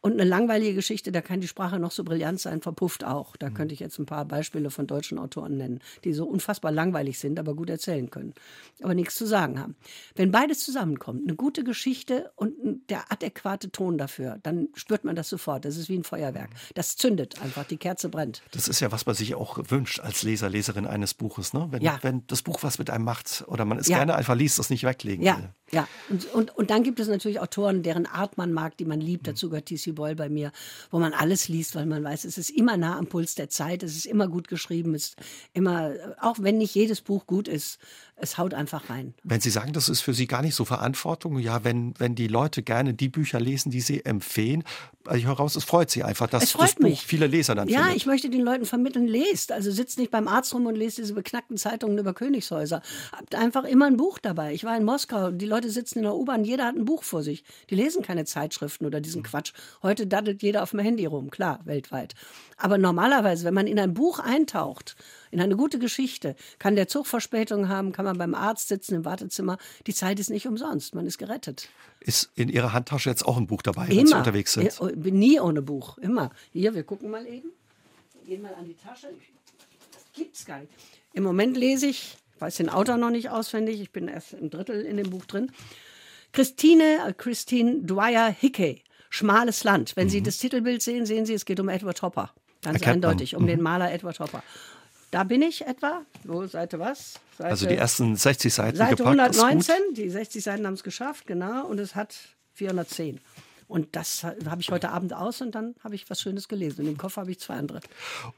und 0.00 0.12
eine 0.12 0.24
langweilige 0.24 0.74
Geschichte, 0.74 1.10
da 1.10 1.20
kann 1.20 1.40
die 1.40 1.48
Sprache 1.48 1.78
noch 1.78 1.90
so 1.90 2.04
brillant 2.04 2.40
sein, 2.40 2.60
verpufft 2.60 3.04
auch. 3.04 3.36
Da 3.36 3.50
mhm. 3.50 3.54
könnte 3.54 3.74
ich 3.74 3.80
jetzt 3.80 3.98
ein 3.98 4.06
paar 4.06 4.24
Beispiele 4.24 4.70
von 4.70 4.86
deutschen 4.86 5.18
Autoren 5.18 5.56
nennen, 5.56 5.80
die 6.04 6.12
so 6.12 6.26
unfassbar 6.26 6.70
langweilig 6.70 7.18
sind, 7.18 7.38
aber 7.38 7.54
gut 7.54 7.70
erzählen 7.70 8.08
können, 8.10 8.34
aber 8.82 8.94
nichts 8.94 9.16
zu 9.16 9.26
sagen 9.26 9.58
haben. 9.58 9.74
Wenn 10.14 10.30
beides 10.30 10.60
zusammenkommt, 10.60 11.22
eine 11.26 11.34
gute 11.34 11.64
Geschichte 11.64 12.30
und 12.36 12.54
der 12.88 13.10
adäquate 13.10 13.72
Ton 13.72 13.98
dafür, 13.98 14.38
dann 14.42 14.68
spürt 14.74 15.04
man 15.04 15.16
das 15.16 15.28
sofort. 15.28 15.64
Das 15.64 15.76
ist 15.76 15.88
wie 15.88 15.96
ein 15.96 16.04
Feuerwerk. 16.04 16.50
Das 16.74 16.96
zündet 16.96 17.42
einfach, 17.42 17.64
die 17.64 17.76
Kerze 17.76 18.08
brennt. 18.08 18.42
Das 18.52 18.68
ist 18.68 18.80
ja, 18.80 18.92
was 18.92 19.06
man 19.06 19.14
sich 19.14 19.34
auch 19.34 19.58
wünscht 19.68 20.00
als 20.00 20.22
Leser, 20.22 20.48
Leserin 20.48 20.86
eines 20.86 21.14
Buches. 21.14 21.52
Ne? 21.52 21.66
Wenn, 21.70 21.82
ja. 21.82 21.98
wenn 22.02 22.26
das 22.26 22.42
Buch 22.42 22.62
was 22.62 22.78
mit 22.78 22.90
einem 22.90 23.04
macht 23.04 23.44
oder 23.48 23.64
man 23.64 23.78
es 23.78 23.88
ja. 23.88 23.98
gerne 23.98 24.14
einfach 24.14 24.34
liest, 24.34 24.58
das 24.58 24.70
nicht 24.70 24.84
weglegen 24.84 25.24
ja. 25.24 25.38
will. 25.38 25.48
Ja, 25.72 25.88
und, 26.08 26.32
und, 26.32 26.56
und 26.56 26.70
dann 26.70 26.84
gibt 26.84 27.00
es 27.00 27.08
natürlich 27.08 27.40
Autoren, 27.40 27.82
deren 27.82 28.06
Art 28.06 28.38
man 28.38 28.52
mag, 28.52 28.76
die 28.76 28.84
man 28.84 29.00
liebt. 29.00 29.26
Dazu 29.26 29.48
gehört 29.48 29.66
T.C. 29.66 29.92
Boyle 29.92 30.14
bei 30.14 30.28
mir, 30.28 30.52
wo 30.92 31.00
man 31.00 31.12
alles 31.12 31.48
liest, 31.48 31.74
weil 31.74 31.86
man 31.86 32.04
weiß, 32.04 32.24
es 32.24 32.38
ist 32.38 32.50
immer 32.50 32.76
nah 32.76 32.96
am 32.96 33.08
Puls 33.08 33.34
der 33.34 33.48
Zeit, 33.48 33.82
es 33.82 33.96
ist 33.96 34.06
immer 34.06 34.28
gut 34.28 34.46
geschrieben, 34.46 34.94
es 34.94 35.08
ist 35.08 35.16
immer, 35.54 35.92
auch 36.20 36.36
wenn 36.38 36.58
nicht 36.58 36.74
jedes 36.76 37.00
Buch 37.00 37.26
gut 37.26 37.48
ist, 37.48 37.80
es 38.18 38.38
haut 38.38 38.54
einfach 38.54 38.88
rein. 38.88 39.14
Wenn 39.24 39.40
Sie 39.40 39.50
sagen, 39.50 39.72
das 39.74 39.88
ist 39.90 40.00
für 40.00 40.14
Sie 40.14 40.26
gar 40.26 40.40
nicht 40.42 40.54
so 40.54 40.64
Verantwortung, 40.64 41.38
ja, 41.38 41.64
wenn, 41.64 41.92
wenn 41.98 42.14
die 42.14 42.28
Leute 42.28 42.62
gerne 42.62 42.94
die 42.94 43.08
Bücher 43.10 43.38
lesen, 43.38 43.70
die 43.70 43.80
Sie 43.82 44.04
empfehlen, 44.04 44.64
also 45.04 45.18
ich 45.18 45.26
höre 45.26 45.34
raus, 45.36 45.54
es 45.54 45.64
freut 45.64 45.90
Sie 45.90 46.02
einfach, 46.02 46.26
dass 46.26 46.52
das 46.52 46.74
Buch 46.74 46.80
mich. 46.82 47.06
viele 47.06 47.26
Leser 47.26 47.54
dann 47.54 47.68
Ja, 47.68 47.80
findet. 47.82 47.96
ich 47.96 48.06
möchte 48.06 48.30
den 48.30 48.40
Leuten 48.40 48.64
vermitteln, 48.64 49.06
lest. 49.06 49.52
Also 49.52 49.70
sitzt 49.70 49.98
nicht 49.98 50.10
beim 50.10 50.28
Arzt 50.28 50.52
rum 50.54 50.66
und 50.66 50.74
lest 50.76 50.98
diese 50.98 51.12
beknackten 51.14 51.56
Zeitungen 51.58 51.98
über 51.98 52.14
Königshäuser. 52.14 52.80
Habt 53.12 53.34
einfach 53.34 53.64
immer 53.64 53.86
ein 53.86 53.96
Buch 53.98 54.18
dabei. 54.18 54.52
Ich 54.54 54.64
war 54.64 54.76
in 54.76 54.84
Moskau, 54.84 55.30
die 55.30 55.46
Leute 55.46 55.70
sitzen 55.70 55.98
in 55.98 56.04
der 56.04 56.14
U-Bahn, 56.14 56.42
jeder 56.44 56.64
hat 56.64 56.74
ein 56.76 56.84
Buch 56.86 57.02
vor 57.04 57.22
sich. 57.22 57.44
Die 57.70 57.74
lesen 57.74 58.02
keine 58.02 58.24
Zeitschriften 58.24 58.86
oder 58.86 59.00
diesen 59.00 59.22
Quatsch. 59.22 59.52
Heute 59.82 60.06
daddelt 60.06 60.42
jeder 60.42 60.62
auf 60.62 60.70
dem 60.70 60.80
Handy 60.80 61.04
rum, 61.06 61.30
klar, 61.30 61.60
weltweit. 61.64 62.14
Aber 62.56 62.78
normalerweise, 62.78 63.44
wenn 63.44 63.54
man 63.54 63.66
in 63.66 63.78
ein 63.78 63.92
Buch 63.94 64.18
eintaucht, 64.18 64.96
in 65.36 65.42
eine 65.42 65.56
gute 65.56 65.78
Geschichte. 65.78 66.34
Kann 66.58 66.76
der 66.76 66.88
Zug 66.88 67.06
Verspätung 67.06 67.68
haben, 67.68 67.92
kann 67.92 68.06
man 68.06 68.16
beim 68.16 68.34
Arzt 68.34 68.68
sitzen 68.68 68.94
im 68.94 69.04
Wartezimmer. 69.04 69.58
Die 69.86 69.92
Zeit 69.92 70.18
ist 70.18 70.30
nicht 70.30 70.46
umsonst, 70.46 70.94
man 70.94 71.06
ist 71.06 71.18
gerettet. 71.18 71.68
Ist 72.00 72.30
in 72.36 72.48
Ihrer 72.48 72.72
Handtasche 72.72 73.10
jetzt 73.10 73.26
auch 73.26 73.36
ein 73.36 73.46
Buch 73.46 73.60
dabei, 73.60 73.86
wenn 73.88 74.06
Sie 74.06 74.14
unterwegs 74.14 74.54
sind? 74.54 74.66
Ich 74.66 74.80
äh, 74.80 74.96
bin 74.96 75.18
nie 75.18 75.38
ohne 75.38 75.60
Buch, 75.60 75.98
immer. 75.98 76.30
Hier, 76.52 76.74
wir 76.74 76.84
gucken 76.84 77.10
mal 77.10 77.26
eben. 77.26 77.50
Gehen 78.24 78.40
mal 78.40 78.54
an 78.54 78.64
die 78.64 78.74
Tasche. 78.74 79.08
Das 79.92 80.04
gibt's 80.14 80.46
gar 80.46 80.60
nicht. 80.60 80.72
Im 81.12 81.22
Moment 81.22 81.56
lese 81.56 81.86
ich, 81.86 82.16
ich 82.34 82.40
weiß 82.40 82.56
den 82.56 82.70
Autor 82.70 82.96
noch 82.96 83.10
nicht 83.10 83.28
auswendig, 83.28 83.80
ich 83.82 83.92
bin 83.92 84.08
erst 84.08 84.32
ein 84.32 84.48
Drittel 84.48 84.86
in 84.86 84.96
dem 84.96 85.10
Buch 85.10 85.26
drin. 85.26 85.52
Christine, 86.32 87.06
äh, 87.06 87.12
Christine 87.12 87.82
Dwyer 87.82 88.30
Hickey, 88.30 88.82
Schmales 89.10 89.64
Land. 89.64 89.96
Wenn 89.96 90.06
mhm. 90.06 90.10
Sie 90.10 90.22
das 90.22 90.38
Titelbild 90.38 90.80
sehen, 90.80 91.04
sehen 91.04 91.26
Sie, 91.26 91.34
es 91.34 91.44
geht 91.44 91.60
um 91.60 91.68
Edward 91.68 92.00
Hopper. 92.00 92.32
Ganz 92.62 92.76
Erkennt 92.76 93.04
eindeutig, 93.04 93.32
man. 93.32 93.40
um 93.40 93.44
mhm. 93.44 93.48
den 93.50 93.62
Maler 93.62 93.92
Edward 93.92 94.18
Hopper. 94.18 94.42
Da 95.10 95.24
bin 95.24 95.42
ich 95.42 95.66
etwa. 95.66 96.04
Wo, 96.24 96.46
Seite 96.46 96.78
was? 96.78 97.14
Seite, 97.38 97.50
also 97.50 97.66
die 97.66 97.76
ersten 97.76 98.16
60 98.16 98.52
Seiten 98.52 98.76
Seite 98.76 98.96
gepackt, 98.96 99.18
119, 99.18 99.74
die 99.92 100.10
60 100.10 100.42
Seiten 100.42 100.66
haben 100.66 100.74
es 100.74 100.82
geschafft, 100.82 101.26
genau. 101.26 101.66
Und 101.66 101.78
es 101.78 101.94
hat 101.94 102.14
410. 102.54 103.20
Und 103.68 103.96
das 103.96 104.22
habe 104.24 104.60
ich 104.60 104.70
heute 104.70 104.90
Abend 104.90 105.12
aus 105.12 105.40
und 105.40 105.54
dann 105.54 105.74
habe 105.82 105.94
ich 105.94 106.08
was 106.08 106.20
Schönes 106.20 106.48
gelesen. 106.48 106.82
Und 106.82 106.88
im 106.88 106.96
Koffer 106.96 107.22
habe 107.22 107.30
ich 107.30 107.40
zwei 107.40 107.54
andere. 107.54 107.80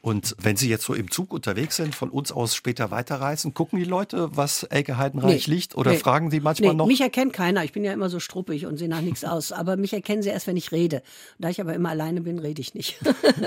Und 0.00 0.34
wenn 0.40 0.56
Sie 0.56 0.68
jetzt 0.68 0.84
so 0.84 0.94
im 0.94 1.10
Zug 1.10 1.32
unterwegs 1.32 1.76
sind, 1.76 1.94
von 1.94 2.08
uns 2.10 2.32
aus 2.32 2.54
später 2.54 2.90
weiterreisen, 2.90 3.52
gucken 3.52 3.78
die 3.78 3.84
Leute, 3.84 4.36
was 4.36 4.62
Elke 4.64 4.96
Heidenreich 4.96 5.46
nee, 5.46 5.54
liegt? 5.54 5.76
Oder 5.76 5.92
nee, 5.92 5.98
fragen 5.98 6.30
Sie 6.30 6.40
manchmal 6.40 6.70
nee, 6.70 6.76
noch? 6.76 6.86
Mich 6.86 7.00
erkennt 7.00 7.32
keiner. 7.32 7.64
Ich 7.64 7.72
bin 7.72 7.84
ja 7.84 7.92
immer 7.92 8.08
so 8.08 8.20
struppig 8.20 8.66
und 8.66 8.78
sehe 8.78 8.88
nach 8.88 9.02
nichts 9.02 9.24
aus. 9.24 9.52
Aber 9.52 9.76
mich 9.76 9.92
erkennen 9.92 10.22
sie 10.22 10.30
erst, 10.30 10.46
wenn 10.46 10.56
ich 10.56 10.72
rede. 10.72 11.02
Da 11.38 11.50
ich 11.50 11.60
aber 11.60 11.74
immer 11.74 11.90
alleine 11.90 12.22
bin, 12.22 12.38
rede 12.38 12.60
ich 12.60 12.74
nicht. 12.74 12.98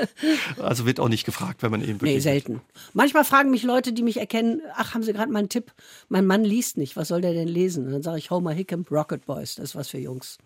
also 0.61 0.85
wird 0.85 0.99
auch 0.99 1.09
nicht 1.09 1.25
gefragt, 1.25 1.63
wenn 1.63 1.71
man 1.71 1.83
eben 1.83 1.99
Nee, 2.01 2.19
selten. 2.19 2.61
Manchmal 2.93 3.25
fragen 3.25 3.51
mich 3.51 3.63
Leute, 3.63 3.93
die 3.93 4.03
mich 4.03 4.17
erkennen, 4.17 4.61
ach, 4.75 4.93
haben 4.93 5.03
Sie 5.03 5.13
gerade 5.13 5.31
mal 5.31 5.39
einen 5.39 5.49
Tipp? 5.49 5.73
Mein 6.09 6.25
Mann 6.25 6.43
liest 6.43 6.77
nicht. 6.77 6.95
Was 6.95 7.07
soll 7.07 7.21
der 7.21 7.33
denn 7.33 7.47
lesen? 7.47 7.85
Und 7.87 7.93
dann 7.93 8.03
sage 8.03 8.19
ich 8.19 8.29
Homer 8.29 8.51
Hickam, 8.51 8.85
Rocket 8.91 9.25
Boys. 9.25 9.55
Das 9.55 9.69
ist 9.69 9.75
was 9.75 9.87
für 9.89 9.97
Jungs. 9.97 10.37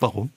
Warum? 0.00 0.30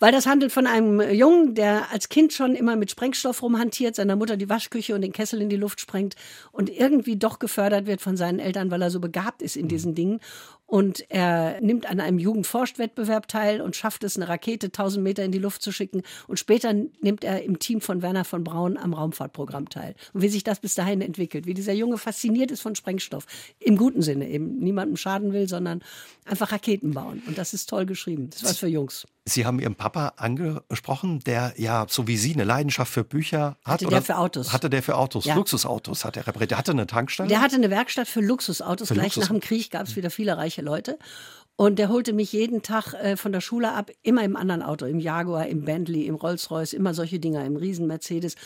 Weil 0.00 0.12
das 0.12 0.26
handelt 0.26 0.50
von 0.50 0.66
einem 0.66 1.00
Jungen, 1.12 1.54
der 1.54 1.92
als 1.92 2.08
Kind 2.08 2.32
schon 2.32 2.54
immer 2.54 2.74
mit 2.74 2.90
Sprengstoff 2.90 3.42
rumhantiert, 3.42 3.94
seiner 3.94 4.16
Mutter 4.16 4.38
die 4.38 4.48
Waschküche 4.48 4.94
und 4.94 5.02
den 5.02 5.12
Kessel 5.12 5.42
in 5.42 5.50
die 5.50 5.56
Luft 5.56 5.78
sprengt 5.78 6.16
und 6.52 6.70
irgendwie 6.70 7.16
doch 7.16 7.38
gefördert 7.38 7.86
wird 7.86 8.00
von 8.00 8.16
seinen 8.16 8.38
Eltern, 8.38 8.70
weil 8.70 8.80
er 8.80 8.90
so 8.90 8.98
begabt 8.98 9.42
ist 9.42 9.56
in 9.56 9.68
diesen 9.68 9.94
Dingen 9.94 10.20
und 10.70 11.04
er 11.10 11.60
nimmt 11.60 11.90
an 11.90 11.98
einem 11.98 12.20
Jugendforscht-Wettbewerb 12.20 13.26
teil 13.26 13.60
und 13.60 13.74
schafft 13.74 14.04
es, 14.04 14.14
eine 14.14 14.28
Rakete 14.28 14.66
1000 14.68 15.02
Meter 15.02 15.24
in 15.24 15.32
die 15.32 15.40
Luft 15.40 15.62
zu 15.62 15.72
schicken. 15.72 16.02
Und 16.28 16.38
später 16.38 16.72
nimmt 16.72 17.24
er 17.24 17.42
im 17.42 17.58
Team 17.58 17.80
von 17.80 18.02
Werner 18.02 18.24
von 18.24 18.44
Braun 18.44 18.76
am 18.76 18.94
Raumfahrtprogramm 18.94 19.68
teil. 19.68 19.96
Und 20.12 20.22
wie 20.22 20.28
sich 20.28 20.44
das 20.44 20.60
bis 20.60 20.76
dahin 20.76 21.00
entwickelt, 21.00 21.46
wie 21.46 21.54
dieser 21.54 21.72
Junge 21.72 21.98
fasziniert 21.98 22.52
ist 22.52 22.60
von 22.60 22.76
Sprengstoff. 22.76 23.26
Im 23.58 23.76
guten 23.76 24.00
Sinne 24.00 24.28
eben. 24.28 24.58
Niemandem 24.58 24.96
schaden 24.96 25.32
will, 25.32 25.48
sondern 25.48 25.82
einfach 26.24 26.52
Raketen 26.52 26.92
bauen. 26.94 27.20
Und 27.26 27.36
das 27.36 27.52
ist 27.52 27.68
toll 27.68 27.84
geschrieben. 27.84 28.30
Das 28.30 28.42
ist 28.42 28.48
was 28.48 28.58
für 28.58 28.68
Jungs. 28.68 29.06
Sie 29.26 29.46
haben 29.46 29.60
Ihren 29.60 29.74
Papa 29.74 30.14
angesprochen, 30.16 31.20
der 31.20 31.52
ja, 31.56 31.86
so 31.88 32.06
wie 32.08 32.16
Sie, 32.16 32.32
eine 32.32 32.44
Leidenschaft 32.44 32.92
für 32.92 33.04
Bücher 33.04 33.58
hat. 33.64 33.82
Hatte 33.82 33.86
der 33.86 34.02
für 34.02 34.18
Autos. 34.18 34.52
Hatte 34.52 34.70
der 34.70 34.82
für 34.82 34.96
Autos, 34.96 35.24
ja. 35.24 35.34
Luxusautos 35.34 36.04
hat 36.04 36.16
er 36.16 36.26
repariert. 36.26 36.52
Der 36.52 36.58
hatte 36.58 36.72
eine 36.72 36.86
Tankstelle? 36.86 37.28
Der 37.28 37.40
hatte 37.40 37.56
eine 37.56 37.70
Werkstatt 37.70 38.08
für 38.08 38.20
Luxusautos. 38.20 38.88
Für 38.88 38.94
Gleich 38.94 39.16
Luxus. 39.16 39.24
nach 39.24 39.28
dem 39.28 39.40
Krieg 39.40 39.70
gab 39.70 39.86
es 39.86 39.96
wieder 39.96 40.10
viele 40.10 40.36
reiche 40.36 40.59
reiche 40.60 40.64
Leute. 40.64 40.98
Und 41.56 41.78
der 41.78 41.90
holte 41.90 42.14
mich 42.14 42.32
jeden 42.32 42.62
Tag 42.62 42.94
äh, 42.94 43.16
von 43.16 43.32
der 43.32 43.42
Schule 43.42 43.72
ab, 43.72 43.90
immer 44.02 44.24
im 44.24 44.34
anderen 44.34 44.62
Auto, 44.62 44.86
im 44.86 44.98
Jaguar, 44.98 45.46
im 45.46 45.64
Bentley, 45.64 46.06
im 46.06 46.14
Rolls-Royce, 46.14 46.72
immer 46.72 46.94
solche 46.94 47.18
Dinger, 47.18 47.44
im 47.44 47.56
Riesen-Mercedes 47.56 48.36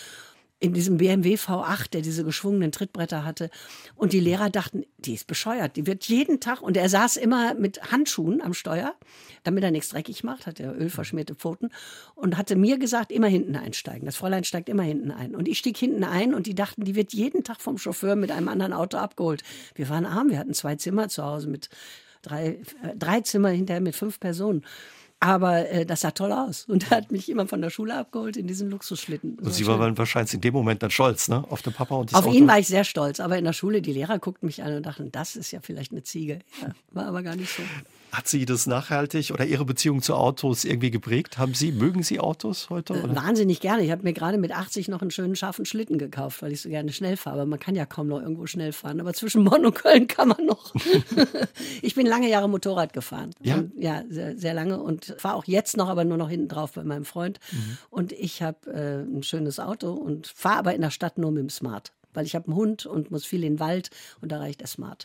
in 0.60 0.72
diesem 0.72 0.96
BMW 0.96 1.34
V8, 1.34 1.90
der 1.90 2.00
diese 2.00 2.24
geschwungenen 2.24 2.72
Trittbretter 2.72 3.24
hatte. 3.24 3.50
Und 3.96 4.12
die 4.12 4.20
Lehrer 4.20 4.50
dachten, 4.50 4.84
die 4.98 5.14
ist 5.14 5.26
bescheuert. 5.26 5.76
Die 5.76 5.86
wird 5.86 6.06
jeden 6.06 6.40
Tag, 6.40 6.62
und 6.62 6.76
er 6.76 6.88
saß 6.88 7.18
immer 7.18 7.54
mit 7.54 7.92
Handschuhen 7.92 8.40
am 8.40 8.54
Steuer, 8.54 8.94
damit 9.42 9.62
er 9.62 9.70
nichts 9.70 9.90
dreckig 9.90 10.24
macht, 10.24 10.46
hat 10.46 10.58
er 10.60 10.74
ölverschmierte 10.74 11.34
Pfoten, 11.34 11.68
und 12.14 12.38
hatte 12.38 12.56
mir 12.56 12.78
gesagt, 12.78 13.12
immer 13.12 13.26
hinten 13.26 13.56
einsteigen. 13.56 14.06
Das 14.06 14.16
Fräulein 14.16 14.44
steigt 14.44 14.68
immer 14.68 14.84
hinten 14.84 15.10
ein. 15.10 15.34
Und 15.34 15.48
ich 15.48 15.58
stieg 15.58 15.76
hinten 15.76 16.02
ein 16.02 16.34
und 16.34 16.46
die 16.46 16.54
dachten, 16.54 16.84
die 16.84 16.94
wird 16.94 17.12
jeden 17.12 17.44
Tag 17.44 17.60
vom 17.60 17.76
Chauffeur 17.76 18.16
mit 18.16 18.30
einem 18.30 18.48
anderen 18.48 18.72
Auto 18.72 18.96
abgeholt. 18.96 19.42
Wir 19.74 19.88
waren 19.88 20.06
arm, 20.06 20.30
wir 20.30 20.38
hatten 20.38 20.54
zwei 20.54 20.76
Zimmer 20.76 21.08
zu 21.08 21.24
Hause 21.24 21.48
mit 21.48 21.68
drei, 22.26 22.58
äh, 22.82 22.96
drei 22.96 23.20
Zimmer 23.20 23.50
hinterher 23.50 23.80
mit 23.80 23.94
fünf 23.94 24.18
Personen. 24.20 24.64
Aber 25.20 25.70
äh, 25.70 25.86
das 25.86 26.00
sah 26.02 26.10
toll 26.10 26.32
aus. 26.32 26.64
Und 26.66 26.90
er 26.90 26.98
hat 26.98 27.10
mich 27.12 27.30
immer 27.30 27.46
von 27.46 27.62
der 27.62 27.70
Schule 27.70 27.96
abgeholt 27.96 28.36
in 28.36 28.46
diesen 28.46 28.70
Luxusschlitten. 28.70 29.38
Und 29.38 29.54
Sie 29.54 29.66
waren 29.66 29.96
wahrscheinlich 29.96 30.34
in 30.34 30.40
dem 30.42 30.52
Moment 30.52 30.82
dann 30.82 30.90
stolz, 30.90 31.28
ne? 31.28 31.44
Auf 31.48 31.62
den 31.62 31.72
Papa 31.72 31.94
und 31.94 32.12
das 32.12 32.18
Auf 32.18 32.26
Auto. 32.26 32.36
ihn 32.36 32.46
war 32.46 32.58
ich 32.58 32.66
sehr 32.66 32.84
stolz. 32.84 33.20
Aber 33.20 33.38
in 33.38 33.44
der 33.44 33.54
Schule, 33.54 33.80
die 33.80 33.92
Lehrer 33.92 34.18
guckten 34.18 34.46
mich 34.46 34.62
an 34.62 34.74
und 34.74 34.84
dachten, 34.84 35.10
das 35.12 35.36
ist 35.36 35.50
ja 35.50 35.60
vielleicht 35.62 35.92
eine 35.92 36.02
Ziege. 36.02 36.40
Ja, 36.60 36.68
war 36.90 37.06
aber 37.06 37.22
gar 37.22 37.36
nicht 37.36 37.56
so. 37.56 37.62
Hat 38.14 38.28
Sie 38.28 38.44
das 38.44 38.68
nachhaltig 38.68 39.32
oder 39.32 39.44
Ihre 39.44 39.64
Beziehung 39.64 40.00
zu 40.00 40.14
Autos 40.14 40.64
irgendwie 40.64 40.92
geprägt? 40.92 41.36
Haben 41.36 41.52
Sie, 41.52 41.72
mögen 41.72 42.04
Sie 42.04 42.20
Autos 42.20 42.70
heute? 42.70 42.94
Äh, 42.94 43.16
wahnsinnig 43.16 43.58
gerne. 43.58 43.82
Ich 43.82 43.90
habe 43.90 44.04
mir 44.04 44.12
gerade 44.12 44.38
mit 44.38 44.52
80 44.52 44.86
noch 44.86 45.02
einen 45.02 45.10
schönen 45.10 45.34
scharfen 45.34 45.66
Schlitten 45.66 45.98
gekauft, 45.98 46.40
weil 46.40 46.52
ich 46.52 46.62
so 46.62 46.68
gerne 46.68 46.92
schnell 46.92 47.16
fahre. 47.16 47.44
Man 47.44 47.58
kann 47.58 47.74
ja 47.74 47.86
kaum 47.86 48.06
noch 48.06 48.20
irgendwo 48.20 48.46
schnell 48.46 48.72
fahren. 48.72 49.00
Aber 49.00 49.14
zwischen 49.14 49.42
Bonn 49.42 49.66
und 49.66 49.74
Köln 49.74 50.06
kann 50.06 50.28
man 50.28 50.46
noch. 50.46 50.72
ich 51.82 51.96
bin 51.96 52.06
lange 52.06 52.28
Jahre 52.28 52.48
Motorrad 52.48 52.92
gefahren. 52.92 53.30
Ja? 53.42 53.56
Und, 53.56 53.72
ja, 53.76 54.04
sehr, 54.08 54.38
sehr, 54.38 54.54
lange 54.54 54.80
und 54.80 55.16
fahre 55.18 55.34
auch 55.34 55.46
jetzt 55.46 55.76
noch, 55.76 55.88
aber 55.88 56.04
nur 56.04 56.16
noch 56.16 56.30
hinten 56.30 56.46
drauf 56.46 56.74
bei 56.74 56.84
meinem 56.84 57.04
Freund. 57.04 57.40
Mhm. 57.50 57.78
Und 57.90 58.12
ich 58.12 58.42
habe 58.42 58.70
äh, 58.72 59.02
ein 59.02 59.24
schönes 59.24 59.58
Auto 59.58 59.92
und 59.92 60.28
fahre 60.28 60.58
aber 60.58 60.74
in 60.76 60.82
der 60.82 60.90
Stadt 60.90 61.18
nur 61.18 61.32
mit 61.32 61.40
dem 61.40 61.50
Smart. 61.50 61.90
Weil 62.12 62.26
ich 62.26 62.36
habe 62.36 62.46
einen 62.46 62.54
Hund 62.54 62.86
und 62.86 63.10
muss 63.10 63.24
viel 63.24 63.42
in 63.42 63.54
den 63.54 63.60
Wald 63.60 63.90
und 64.20 64.30
da 64.30 64.38
reicht 64.38 64.60
der 64.60 64.68
Smart 64.68 65.04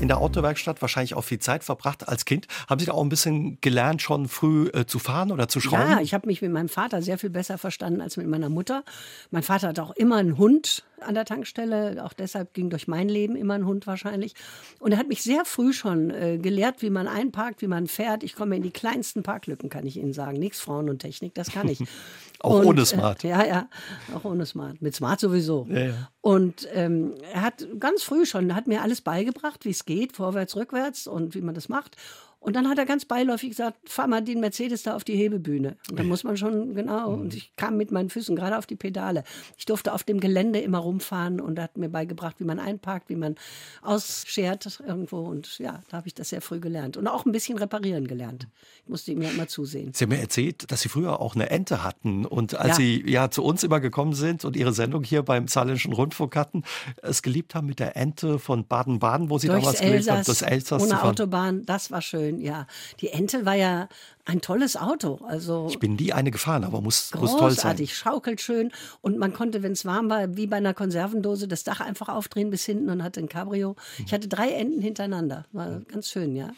in 0.00 0.08
der 0.08 0.18
Autowerkstatt 0.18 0.80
wahrscheinlich 0.80 1.14
auch 1.14 1.22
viel 1.22 1.38
Zeit 1.38 1.64
verbracht 1.64 2.08
als 2.08 2.24
Kind. 2.24 2.46
Haben 2.68 2.78
Sie 2.78 2.86
da 2.86 2.92
auch 2.92 3.02
ein 3.02 3.08
bisschen 3.08 3.60
gelernt, 3.60 4.00
schon 4.02 4.28
früh 4.28 4.68
äh, 4.68 4.86
zu 4.86 4.98
fahren 4.98 5.32
oder 5.32 5.48
zu 5.48 5.60
schrauben? 5.60 5.90
Ja, 5.90 6.00
ich 6.00 6.14
habe 6.14 6.26
mich 6.26 6.40
mit 6.40 6.52
meinem 6.52 6.68
Vater 6.68 7.02
sehr 7.02 7.18
viel 7.18 7.30
besser 7.30 7.58
verstanden 7.58 8.00
als 8.00 8.16
mit 8.16 8.26
meiner 8.26 8.48
Mutter. 8.48 8.84
Mein 9.30 9.42
Vater 9.42 9.68
hat 9.68 9.78
auch 9.80 9.90
immer 9.92 10.16
einen 10.16 10.38
Hund 10.38 10.84
an 11.02 11.14
der 11.14 11.24
Tankstelle. 11.24 12.04
Auch 12.04 12.12
deshalb 12.12 12.54
ging 12.54 12.70
durch 12.70 12.88
mein 12.88 13.08
Leben 13.08 13.36
immer 13.36 13.54
ein 13.54 13.66
Hund 13.66 13.86
wahrscheinlich. 13.86 14.34
Und 14.78 14.92
er 14.92 14.98
hat 14.98 15.08
mich 15.08 15.22
sehr 15.22 15.44
früh 15.44 15.72
schon 15.72 16.10
äh, 16.10 16.38
gelehrt, 16.38 16.82
wie 16.82 16.90
man 16.90 17.08
einparkt, 17.08 17.62
wie 17.62 17.66
man 17.66 17.86
fährt. 17.86 18.22
Ich 18.22 18.34
komme 18.34 18.56
in 18.56 18.62
die 18.62 18.70
kleinsten 18.70 19.22
Parklücken, 19.22 19.70
kann 19.70 19.86
ich 19.86 19.96
Ihnen 19.96 20.12
sagen. 20.12 20.38
Nichts 20.38 20.60
Frauen 20.60 20.88
und 20.88 21.00
Technik, 21.00 21.34
das 21.34 21.50
kann 21.50 21.68
ich. 21.68 21.80
auch 22.40 22.60
und, 22.60 22.66
ohne 22.66 22.86
Smart. 22.86 23.24
Äh, 23.24 23.28
ja, 23.28 23.44
ja, 23.44 23.68
auch 24.14 24.24
ohne 24.24 24.46
Smart. 24.46 24.80
Mit 24.80 24.94
Smart 24.94 25.20
sowieso. 25.20 25.66
Ja, 25.70 25.78
ja. 25.78 26.10
Und 26.20 26.68
ähm, 26.74 27.14
er 27.32 27.42
hat 27.42 27.66
ganz 27.78 28.02
früh 28.02 28.26
schon, 28.26 28.54
hat 28.54 28.66
mir 28.66 28.82
alles 28.82 29.00
beigebracht, 29.00 29.64
wie 29.64 29.70
es 29.70 29.84
geht, 29.84 30.12
vorwärts, 30.12 30.56
rückwärts 30.56 31.06
und 31.06 31.34
wie 31.34 31.40
man 31.40 31.54
das 31.54 31.68
macht. 31.68 31.96
Und 32.40 32.54
dann 32.54 32.68
hat 32.68 32.78
er 32.78 32.86
ganz 32.86 33.04
beiläufig 33.04 33.50
gesagt, 33.50 33.88
fahr 33.88 34.06
mal 34.06 34.22
den 34.22 34.38
Mercedes 34.38 34.84
da 34.84 34.94
auf 34.94 35.02
die 35.02 35.16
Hebebühne. 35.16 35.76
Und 35.90 35.98
da 35.98 36.04
muss 36.04 36.22
man 36.22 36.36
schon, 36.36 36.74
genau, 36.74 37.10
und 37.10 37.34
ich 37.34 37.54
kam 37.56 37.76
mit 37.76 37.90
meinen 37.90 38.10
Füßen 38.10 38.36
gerade 38.36 38.56
auf 38.56 38.66
die 38.66 38.76
Pedale. 38.76 39.24
Ich 39.56 39.66
durfte 39.66 39.92
auf 39.92 40.04
dem 40.04 40.20
Gelände 40.20 40.60
immer 40.60 40.78
rumfahren 40.78 41.40
und 41.40 41.58
er 41.58 41.64
hat 41.64 41.76
mir 41.76 41.88
beigebracht, 41.88 42.36
wie 42.38 42.44
man 42.44 42.60
einparkt, 42.60 43.08
wie 43.08 43.16
man 43.16 43.34
ausschert 43.82 44.80
irgendwo. 44.86 45.18
Und 45.18 45.58
ja, 45.58 45.82
da 45.88 45.96
habe 45.96 46.06
ich 46.06 46.14
das 46.14 46.28
sehr 46.28 46.40
früh 46.40 46.60
gelernt. 46.60 46.96
Und 46.96 47.08
auch 47.08 47.26
ein 47.26 47.32
bisschen 47.32 47.58
reparieren 47.58 48.06
gelernt. 48.06 48.46
Ich 48.84 48.88
musste 48.88 49.10
ihm 49.10 49.20
ja 49.20 49.30
immer 49.30 49.48
zusehen. 49.48 49.92
Sie 49.92 50.04
haben 50.04 50.10
mir 50.10 50.20
erzählt, 50.20 50.70
dass 50.70 50.80
Sie 50.80 50.88
früher 50.88 51.20
auch 51.20 51.34
eine 51.34 51.50
Ente 51.50 51.82
hatten. 51.82 52.24
Und 52.24 52.54
als 52.54 52.68
ja. 52.68 52.74
Sie 52.74 53.04
ja 53.04 53.30
zu 53.30 53.42
uns 53.42 53.64
immer 53.64 53.80
gekommen 53.80 54.14
sind 54.14 54.44
und 54.44 54.54
Ihre 54.54 54.72
Sendung 54.72 55.02
hier 55.02 55.22
beim 55.22 55.48
Saarländischen 55.48 55.92
Rundfunk 55.92 56.36
hatten, 56.36 56.62
es 57.02 57.22
geliebt 57.22 57.56
haben 57.56 57.66
mit 57.66 57.80
der 57.80 57.96
Ente 57.96 58.38
von 58.38 58.64
Baden-Baden, 58.64 59.28
wo 59.28 59.38
Sie 59.38 59.48
Durchs 59.48 59.62
damals 59.62 59.80
gelebt 59.80 60.10
haben, 60.10 60.22
das 60.24 60.42
Elsass 60.42 60.82
ohne 60.84 61.02
Autobahn, 61.02 61.66
das 61.66 61.90
war 61.90 62.00
schön 62.00 62.37
schön, 62.38 62.40
ja. 62.40 62.66
Die 63.00 63.08
Ente 63.08 63.44
war 63.44 63.54
ja 63.54 63.88
ein 64.24 64.40
tolles 64.40 64.76
Auto. 64.76 65.20
Also 65.26 65.68
ich 65.70 65.78
bin 65.78 65.94
nie 65.94 66.12
eine 66.12 66.30
gefahren, 66.30 66.64
aber 66.64 66.80
muss, 66.80 67.12
muss 67.14 67.32
toll 67.32 67.50
sein. 67.50 67.56
Großartig, 67.56 67.96
schaukelt 67.96 68.40
schön. 68.40 68.72
Und 69.00 69.18
man 69.18 69.32
konnte, 69.32 69.62
wenn 69.62 69.72
es 69.72 69.84
warm 69.84 70.10
war, 70.10 70.36
wie 70.36 70.46
bei 70.46 70.56
einer 70.56 70.74
Konservendose, 70.74 71.48
das 71.48 71.64
Dach 71.64 71.80
einfach 71.80 72.08
aufdrehen 72.08 72.50
bis 72.50 72.64
hinten 72.64 72.90
und 72.90 73.02
hatte 73.02 73.20
ein 73.20 73.28
Cabrio. 73.28 73.76
Ich 74.04 74.12
hatte 74.12 74.28
drei 74.28 74.50
Enten 74.50 74.80
hintereinander. 74.80 75.44
War 75.52 75.80
ganz 75.80 76.10
schön, 76.10 76.36
ja. 76.36 76.50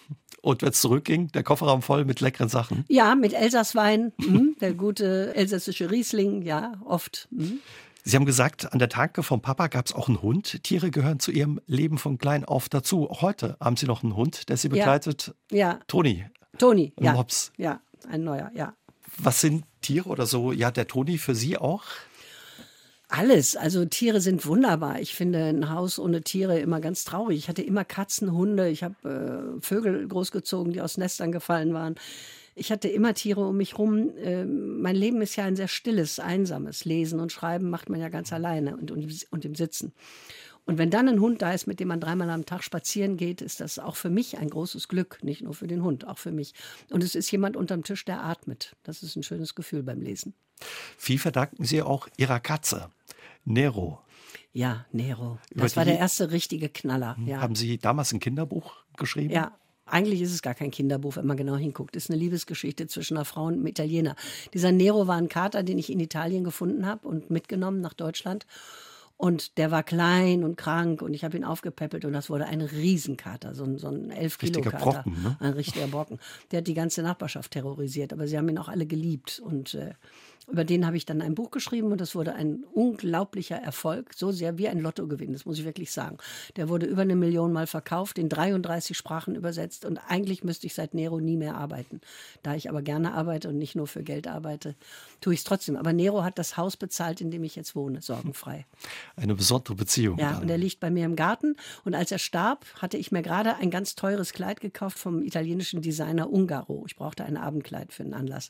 Und 0.42 0.62
wenn 0.62 0.70
es 0.70 0.80
zurückging, 0.80 1.30
der 1.32 1.42
Kofferraum 1.42 1.82
voll 1.82 2.04
mit 2.04 2.20
leckeren 2.20 2.48
Sachen? 2.48 2.84
Ja, 2.88 3.14
mit 3.14 3.34
Elsasswein, 3.34 4.12
mh, 4.16 4.54
der 4.60 4.72
gute 4.72 5.34
elsässische 5.34 5.90
Riesling, 5.90 6.42
ja, 6.42 6.80
oft. 6.84 7.28
Mh. 7.30 7.58
Sie 8.02 8.16
haben 8.16 8.24
gesagt, 8.24 8.72
an 8.72 8.78
der 8.78 8.88
Tanke 8.88 9.22
vom 9.22 9.42
Papa 9.42 9.66
gab 9.68 9.86
es 9.86 9.92
auch 9.92 10.08
einen 10.08 10.22
Hund. 10.22 10.62
Tiere 10.64 10.90
gehören 10.90 11.20
zu 11.20 11.30
Ihrem 11.30 11.60
Leben 11.66 11.98
von 11.98 12.18
klein 12.18 12.44
auf 12.44 12.68
dazu. 12.68 13.08
Heute 13.20 13.56
haben 13.60 13.76
Sie 13.76 13.86
noch 13.86 14.02
einen 14.02 14.16
Hund, 14.16 14.48
der 14.48 14.56
Sie 14.56 14.68
begleitet. 14.68 15.34
Ja. 15.50 15.58
ja. 15.58 15.80
Toni. 15.86 16.24
Toni, 16.58 16.92
ja. 16.98 17.12
Mops. 17.12 17.52
Ja, 17.56 17.80
ein 18.08 18.24
neuer, 18.24 18.50
ja. 18.54 18.74
Was 19.18 19.40
sind 19.40 19.64
Tiere 19.80 20.08
oder 20.08 20.26
so? 20.26 20.52
Ja, 20.52 20.70
der 20.70 20.86
Toni 20.86 21.18
für 21.18 21.34
Sie 21.34 21.58
auch? 21.58 21.84
Alles. 23.08 23.56
Also 23.56 23.84
Tiere 23.84 24.20
sind 24.20 24.46
wunderbar. 24.46 25.00
Ich 25.00 25.14
finde 25.14 25.46
ein 25.46 25.68
Haus 25.68 25.98
ohne 25.98 26.22
Tiere 26.22 26.60
immer 26.60 26.80
ganz 26.80 27.04
traurig. 27.04 27.38
Ich 27.38 27.48
hatte 27.48 27.62
immer 27.62 27.84
Katzen, 27.84 28.32
Hunde. 28.32 28.68
Ich 28.68 28.84
habe 28.84 29.56
äh, 29.58 29.60
Vögel 29.60 30.06
großgezogen, 30.06 30.72
die 30.72 30.80
aus 30.80 30.96
Nestern 30.96 31.32
gefallen 31.32 31.74
waren. 31.74 31.96
Ich 32.60 32.70
hatte 32.70 32.88
immer 32.88 33.14
Tiere 33.14 33.48
um 33.48 33.56
mich 33.56 33.78
rum. 33.78 34.14
Äh, 34.18 34.44
mein 34.44 34.94
Leben 34.94 35.22
ist 35.22 35.34
ja 35.34 35.44
ein 35.44 35.56
sehr 35.56 35.66
stilles, 35.66 36.20
einsames. 36.20 36.84
Lesen 36.84 37.18
und 37.18 37.32
Schreiben 37.32 37.70
macht 37.70 37.88
man 37.88 37.98
ja 38.00 38.10
ganz 38.10 38.34
alleine 38.34 38.76
und, 38.76 38.90
und, 38.90 39.26
und 39.30 39.44
im 39.46 39.54
Sitzen. 39.54 39.94
Und 40.66 40.76
wenn 40.76 40.90
dann 40.90 41.08
ein 41.08 41.20
Hund 41.20 41.40
da 41.40 41.52
ist, 41.54 41.66
mit 41.66 41.80
dem 41.80 41.88
man 41.88 42.00
dreimal 42.00 42.28
am 42.28 42.44
Tag 42.44 42.62
spazieren 42.62 43.16
geht, 43.16 43.40
ist 43.40 43.60
das 43.60 43.78
auch 43.78 43.96
für 43.96 44.10
mich 44.10 44.36
ein 44.36 44.50
großes 44.50 44.88
Glück. 44.88 45.20
Nicht 45.22 45.40
nur 45.40 45.54
für 45.54 45.68
den 45.68 45.82
Hund, 45.82 46.06
auch 46.06 46.18
für 46.18 46.32
mich. 46.32 46.52
Und 46.90 47.02
es 47.02 47.14
ist 47.14 47.30
jemand 47.30 47.56
unterm 47.56 47.82
Tisch, 47.82 48.04
der 48.04 48.22
atmet. 48.22 48.76
Das 48.82 49.02
ist 49.02 49.16
ein 49.16 49.22
schönes 49.22 49.54
Gefühl 49.54 49.82
beim 49.82 50.02
Lesen. 50.02 50.34
Viel 50.98 51.18
verdanken 51.18 51.64
Sie 51.64 51.80
auch 51.80 52.08
Ihrer 52.18 52.40
Katze, 52.40 52.90
Nero. 53.46 54.02
Ja, 54.52 54.84
Nero. 54.92 55.38
Das 55.54 55.76
war 55.76 55.86
der 55.86 55.98
erste 55.98 56.30
richtige 56.30 56.68
Knaller. 56.68 57.16
Hm, 57.16 57.26
ja. 57.26 57.40
Haben 57.40 57.54
Sie 57.54 57.78
damals 57.78 58.12
ein 58.12 58.20
Kinderbuch 58.20 58.74
geschrieben? 58.98 59.32
Ja, 59.32 59.56
eigentlich 59.92 60.22
ist 60.22 60.32
es 60.32 60.42
gar 60.42 60.54
kein 60.54 60.70
Kinderbuch, 60.70 61.16
wenn 61.16 61.26
man 61.26 61.36
genau 61.36 61.56
hinguckt. 61.56 61.96
Es 61.96 62.04
ist 62.04 62.10
eine 62.10 62.18
Liebesgeschichte 62.18 62.86
zwischen 62.86 63.16
einer 63.16 63.24
Frau 63.24 63.44
und 63.44 63.54
einem 63.54 63.66
Italiener. 63.66 64.16
Dieser 64.54 64.72
Nero 64.72 65.06
war 65.06 65.16
ein 65.16 65.28
Kater, 65.28 65.62
den 65.62 65.78
ich 65.78 65.90
in 65.90 66.00
Italien 66.00 66.44
gefunden 66.44 66.86
habe 66.86 67.06
und 67.06 67.30
mitgenommen 67.30 67.80
nach 67.80 67.94
Deutschland. 67.94 68.46
Und 69.20 69.58
der 69.58 69.70
war 69.70 69.82
klein 69.82 70.44
und 70.44 70.56
krank 70.56 71.02
und 71.02 71.12
ich 71.12 71.24
habe 71.24 71.36
ihn 71.36 71.44
aufgepäppelt 71.44 72.06
und 72.06 72.14
das 72.14 72.30
wurde 72.30 72.46
ein 72.46 72.62
Riesenkater, 72.62 73.54
so 73.54 73.64
ein, 73.64 73.76
so 73.76 73.88
ein 73.88 74.10
11 74.10 74.38
Kilo 74.38 74.62
Kater. 74.62 74.78
Brocken, 74.78 75.22
ne? 75.22 75.36
Ein 75.40 75.52
richtiger 75.52 75.88
Brocken. 75.88 76.18
Der 76.50 76.60
hat 76.60 76.66
die 76.66 76.72
ganze 76.72 77.02
Nachbarschaft 77.02 77.50
terrorisiert, 77.50 78.14
aber 78.14 78.26
sie 78.26 78.38
haben 78.38 78.48
ihn 78.48 78.56
auch 78.56 78.68
alle 78.68 78.86
geliebt 78.86 79.38
und 79.44 79.74
äh, 79.74 79.90
über 80.48 80.64
den 80.64 80.86
habe 80.86 80.96
ich 80.96 81.06
dann 81.06 81.22
ein 81.22 81.34
Buch 81.34 81.50
geschrieben 81.50 81.92
und 81.92 82.00
das 82.00 82.14
wurde 82.14 82.34
ein 82.34 82.64
unglaublicher 82.72 83.56
Erfolg, 83.56 84.14
so 84.14 84.32
sehr 84.32 84.58
wie 84.58 84.68
ein 84.68 84.80
Lottogewinn, 84.80 85.32
das 85.32 85.44
muss 85.44 85.58
ich 85.58 85.64
wirklich 85.64 85.92
sagen. 85.92 86.18
Der 86.56 86.68
wurde 86.68 86.86
über 86.86 87.02
eine 87.02 87.16
Million 87.16 87.52
Mal 87.52 87.66
verkauft, 87.66 88.18
in 88.18 88.28
33 88.28 88.96
Sprachen 88.96 89.34
übersetzt 89.34 89.84
und 89.84 89.98
eigentlich 89.98 90.42
müsste 90.44 90.66
ich 90.66 90.74
seit 90.74 90.94
Nero 90.94 91.20
nie 91.20 91.36
mehr 91.36 91.56
arbeiten. 91.56 92.00
Da 92.42 92.54
ich 92.54 92.68
aber 92.68 92.82
gerne 92.82 93.14
arbeite 93.14 93.48
und 93.48 93.58
nicht 93.58 93.76
nur 93.76 93.86
für 93.86 94.02
Geld 94.02 94.26
arbeite, 94.26 94.74
tue 95.20 95.34
ich 95.34 95.40
es 95.40 95.44
trotzdem. 95.44 95.76
Aber 95.76 95.92
Nero 95.92 96.24
hat 96.24 96.38
das 96.38 96.56
Haus 96.56 96.76
bezahlt, 96.76 97.20
in 97.20 97.30
dem 97.30 97.44
ich 97.44 97.56
jetzt 97.56 97.76
wohne, 97.76 98.02
sorgenfrei. 98.02 98.66
Eine 99.16 99.34
besondere 99.34 99.74
Beziehung. 99.74 100.18
Ja, 100.18 100.32
dann. 100.32 100.42
und 100.42 100.50
er 100.50 100.58
liegt 100.58 100.80
bei 100.80 100.90
mir 100.90 101.04
im 101.04 101.16
Garten 101.16 101.56
und 101.84 101.94
als 101.94 102.10
er 102.10 102.18
starb, 102.18 102.66
hatte 102.80 102.96
ich 102.96 103.12
mir 103.12 103.22
gerade 103.22 103.56
ein 103.56 103.70
ganz 103.70 103.94
teures 103.94 104.32
Kleid 104.32 104.60
gekauft 104.60 104.98
vom 104.98 105.22
italienischen 105.22 105.82
Designer 105.82 106.30
Ungaro. 106.30 106.84
Ich 106.86 106.96
brauchte 106.96 107.24
ein 107.24 107.36
Abendkleid 107.36 107.92
für 107.92 108.02
einen 108.02 108.14
Anlass. 108.14 108.48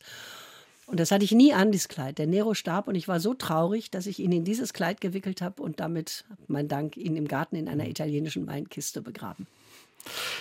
Und 0.91 0.99
das 0.99 1.13
hatte 1.13 1.25
ich 1.25 1.31
nie 1.31 1.53
an, 1.53 1.71
dieses 1.71 1.87
Kleid. 1.87 2.19
Der 2.19 2.27
Nero 2.27 2.53
starb 2.53 2.89
und 2.89 2.97
ich 2.97 3.07
war 3.07 3.21
so 3.21 3.33
traurig, 3.33 3.93
dass 3.93 4.07
ich 4.07 4.19
ihn 4.19 4.33
in 4.33 4.43
dieses 4.43 4.73
Kleid 4.73 5.01
gewickelt 5.01 5.41
habe 5.41 5.63
und 5.63 5.79
damit, 5.79 6.25
mein 6.49 6.67
Dank, 6.67 6.97
ihn 6.97 7.15
im 7.15 7.29
Garten 7.29 7.55
in 7.55 7.69
einer 7.69 7.89
italienischen 7.89 8.49
Weinkiste 8.49 9.01
begraben. 9.01 9.47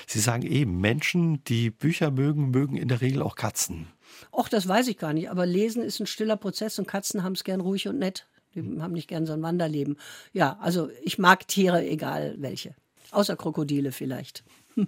Sie 0.08 0.20
sagen 0.20 0.42
eben, 0.42 0.82
Menschen, 0.82 1.44
die 1.44 1.70
Bücher 1.70 2.10
mögen, 2.10 2.50
mögen 2.50 2.78
in 2.78 2.88
der 2.88 3.00
Regel 3.00 3.22
auch 3.22 3.36
Katzen. 3.36 3.90
Och, 4.32 4.50
das 4.50 4.68
weiß 4.68 4.88
ich 4.88 4.98
gar 4.98 5.14
nicht. 5.14 5.30
Aber 5.30 5.46
Lesen 5.46 5.84
ist 5.84 6.00
ein 6.00 6.08
stiller 6.08 6.36
Prozess 6.36 6.80
und 6.80 6.88
Katzen 6.88 7.22
haben 7.22 7.34
es 7.34 7.44
gern 7.44 7.62
ruhig 7.62 7.88
und 7.88 8.00
nett. 8.00 8.26
Die 8.56 8.62
haben 8.82 8.94
nicht 8.94 9.08
gern 9.08 9.28
so 9.28 9.34
ein 9.34 9.44
Wanderleben. 9.44 9.98
Ja, 10.34 10.58
also 10.62 10.90
ich 11.04 11.20
mag 11.20 11.48
Tiere, 11.48 11.88
egal 11.88 12.38
welche. 12.40 12.74
Außer 13.12 13.36
Krokodile 13.36 13.92
vielleicht. 13.92 14.44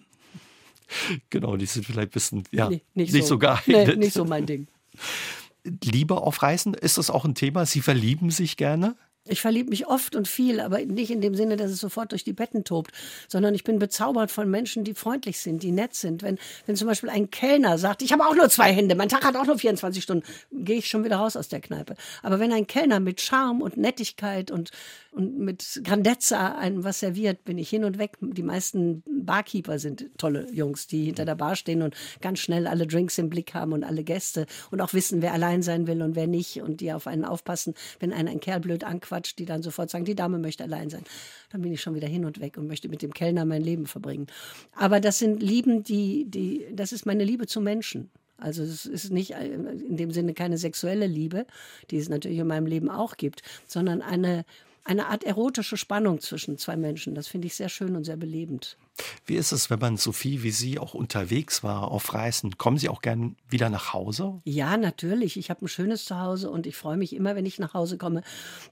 Genau, 1.29 1.55
die 1.55 1.67
sind 1.67 1.85
vielleicht 1.85 2.09
ein 2.09 2.11
bisschen, 2.11 2.43
ja, 2.51 2.69
nee, 2.69 2.81
nicht, 2.95 3.13
nicht 3.13 3.23
so, 3.23 3.35
so 3.35 3.39
geeignet. 3.39 3.87
Nee, 3.87 3.95
nicht 3.95 4.11
so 4.11 4.25
mein 4.25 4.45
Ding. 4.45 4.67
Liebe 5.63 6.17
auf 6.17 6.41
Reisen, 6.41 6.73
ist 6.73 6.97
das 6.97 7.09
auch 7.09 7.25
ein 7.25 7.35
Thema? 7.35 7.65
Sie 7.65 7.81
verlieben 7.81 8.31
sich 8.31 8.57
gerne? 8.57 8.95
Ich 9.27 9.39
verliebe 9.39 9.69
mich 9.69 9.85
oft 9.85 10.15
und 10.15 10.27
viel, 10.27 10.59
aber 10.59 10.79
nicht 10.79 11.11
in 11.11 11.21
dem 11.21 11.35
Sinne, 11.35 11.55
dass 11.55 11.69
es 11.69 11.79
sofort 11.79 12.11
durch 12.11 12.23
die 12.23 12.33
Betten 12.33 12.63
tobt, 12.63 12.91
sondern 13.27 13.53
ich 13.53 13.63
bin 13.63 13.77
bezaubert 13.77 14.31
von 14.31 14.49
Menschen, 14.49 14.83
die 14.83 14.95
freundlich 14.95 15.37
sind, 15.37 15.61
die 15.61 15.71
nett 15.71 15.93
sind. 15.93 16.23
Wenn, 16.23 16.39
wenn 16.65 16.75
zum 16.75 16.87
Beispiel 16.87 17.09
ein 17.11 17.29
Kellner 17.29 17.77
sagt, 17.77 18.01
ich 18.01 18.11
habe 18.13 18.25
auch 18.25 18.33
nur 18.33 18.49
zwei 18.49 18.73
Hände, 18.73 18.95
mein 18.95 19.09
Tag 19.09 19.23
hat 19.23 19.35
auch 19.35 19.45
nur 19.45 19.59
24 19.59 20.01
Stunden, 20.01 20.25
gehe 20.51 20.77
ich 20.77 20.87
schon 20.87 21.03
wieder 21.03 21.17
raus 21.17 21.35
aus 21.35 21.49
der 21.49 21.61
Kneipe. 21.61 21.95
Aber 22.23 22.39
wenn 22.39 22.51
ein 22.51 22.65
Kellner 22.65 22.99
mit 22.99 23.21
Charme 23.21 23.61
und 23.61 23.77
Nettigkeit 23.77 24.49
und 24.49 24.71
und 25.11 25.37
mit 25.37 25.81
Grandezza 25.83 26.55
einem 26.55 26.85
was 26.85 27.01
serviert, 27.01 27.43
bin 27.43 27.57
ich 27.57 27.69
hin 27.69 27.83
und 27.83 27.97
weg. 27.97 28.17
Die 28.21 28.43
meisten 28.43 29.03
Barkeeper 29.05 29.77
sind 29.77 30.09
tolle 30.17 30.49
Jungs, 30.51 30.87
die 30.87 31.05
hinter 31.05 31.25
der 31.25 31.35
Bar 31.35 31.57
stehen 31.57 31.81
und 31.81 31.95
ganz 32.21 32.39
schnell 32.39 32.65
alle 32.65 32.87
Drinks 32.87 33.17
im 33.17 33.29
Blick 33.29 33.53
haben 33.53 33.73
und 33.73 33.83
alle 33.83 34.05
Gäste 34.05 34.45
und 34.71 34.79
auch 34.79 34.93
wissen, 34.93 35.21
wer 35.21 35.33
allein 35.33 35.63
sein 35.63 35.85
will 35.85 36.01
und 36.01 36.15
wer 36.15 36.27
nicht 36.27 36.61
und 36.61 36.79
die 36.79 36.93
auf 36.93 37.07
einen 37.07 37.25
aufpassen. 37.25 37.73
Wenn 37.99 38.13
einer 38.13 38.31
ein 38.31 38.39
Kerl 38.39 38.61
blöd 38.61 38.85
anquatscht, 38.85 39.37
die 39.37 39.45
dann 39.45 39.61
sofort 39.61 39.89
sagen, 39.89 40.05
die 40.05 40.15
Dame 40.15 40.39
möchte 40.39 40.63
allein 40.63 40.89
sein. 40.89 41.03
Dann 41.51 41.61
bin 41.61 41.73
ich 41.73 41.81
schon 41.81 41.95
wieder 41.95 42.07
hin 42.07 42.23
und 42.23 42.39
weg 42.39 42.57
und 42.57 42.67
möchte 42.67 42.87
mit 42.87 43.01
dem 43.01 43.13
Kellner 43.13 43.43
mein 43.43 43.61
Leben 43.61 43.87
verbringen. 43.87 44.27
Aber 44.73 45.01
das 45.01 45.19
sind 45.19 45.43
Lieben, 45.43 45.83
die, 45.83 46.25
die, 46.29 46.67
das 46.73 46.93
ist 46.93 47.05
meine 47.05 47.25
Liebe 47.25 47.47
zu 47.47 47.59
Menschen. 47.59 48.09
Also 48.37 48.63
es 48.63 48.85
ist 48.87 49.11
nicht 49.11 49.31
in 49.31 49.97
dem 49.97 50.11
Sinne 50.11 50.33
keine 50.33 50.57
sexuelle 50.57 51.05
Liebe, 51.05 51.45
die 51.91 51.97
es 51.97 52.09
natürlich 52.09 52.39
in 52.39 52.47
meinem 52.47 52.65
Leben 52.65 52.89
auch 52.89 53.17
gibt, 53.17 53.43
sondern 53.67 54.01
eine, 54.01 54.45
eine 54.83 55.07
Art 55.07 55.23
erotische 55.23 55.77
Spannung 55.77 56.19
zwischen 56.21 56.57
zwei 56.57 56.75
Menschen. 56.75 57.15
Das 57.15 57.27
finde 57.27 57.47
ich 57.47 57.55
sehr 57.55 57.69
schön 57.69 57.95
und 57.95 58.03
sehr 58.03 58.17
belebend. 58.17 58.77
Wie 59.25 59.35
ist 59.35 59.51
es, 59.51 59.69
wenn 59.69 59.79
man 59.79 59.97
so 59.97 60.11
viel 60.11 60.43
wie 60.43 60.51
Sie 60.51 60.77
auch 60.77 60.93
unterwegs 60.93 61.63
war 61.63 61.91
auf 61.91 62.13
Reisen? 62.13 62.57
Kommen 62.57 62.77
Sie 62.77 62.89
auch 62.89 63.01
gern 63.01 63.35
wieder 63.49 63.69
nach 63.69 63.93
Hause? 63.93 64.41
Ja, 64.43 64.77
natürlich. 64.77 65.37
Ich 65.37 65.49
habe 65.49 65.65
ein 65.65 65.67
schönes 65.67 66.05
Zuhause 66.05 66.49
und 66.49 66.67
ich 66.67 66.75
freue 66.75 66.97
mich 66.97 67.15
immer, 67.15 67.35
wenn 67.35 67.45
ich 67.45 67.59
nach 67.59 67.73
Hause 67.73 67.97
komme. 67.97 68.21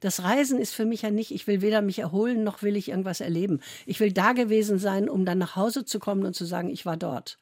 Das 0.02 0.24
Reisen 0.24 0.60
ist 0.60 0.74
für 0.74 0.86
mich 0.86 1.04
ja 1.04 1.12
nicht, 1.12 1.32
ich 1.32 1.48
will 1.48 1.62
weder 1.62 1.82
mich 1.82 2.00
erholen 2.00 2.44
noch 2.44 2.62
will 2.62 2.76
ich 2.76 2.90
irgendwas 2.90 3.22
erleben. 3.22 3.60
Ich 3.86 4.00
will 4.00 4.12
da 4.12 4.34
gewesen 4.34 4.80
sein, 4.80 5.10
um 5.10 5.26
dann 5.26 5.38
nach 5.38 5.56
Hause 5.56 5.86
zu 5.86 6.00
kommen 6.00 6.26
und 6.26 6.36
zu 6.36 6.46
sagen, 6.46 6.70
ich 6.70 6.86
war 6.86 6.98
dort. 6.98 7.38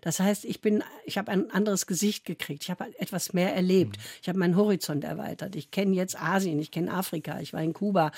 Das 0.00 0.20
heißt, 0.20 0.44
ich 0.44 0.60
bin, 0.60 0.82
ich 1.04 1.18
habe 1.18 1.30
ein 1.30 1.50
anderes 1.50 1.86
Gesicht 1.86 2.24
gekriegt. 2.24 2.64
Ich 2.64 2.70
habe 2.70 2.86
etwas 2.98 3.32
mehr 3.32 3.54
erlebt. 3.54 3.96
Mhm. 3.96 4.02
Ich 4.22 4.28
habe 4.28 4.38
meinen 4.38 4.56
Horizont 4.56 5.04
erweitert. 5.04 5.56
Ich 5.56 5.70
kenne 5.70 5.94
jetzt 5.94 6.20
Asien, 6.20 6.58
ich 6.58 6.70
kenne 6.70 6.92
Afrika, 6.92 7.40
ich 7.40 7.52
war 7.52 7.62
in 7.62 7.72
Kuba. 7.72 8.12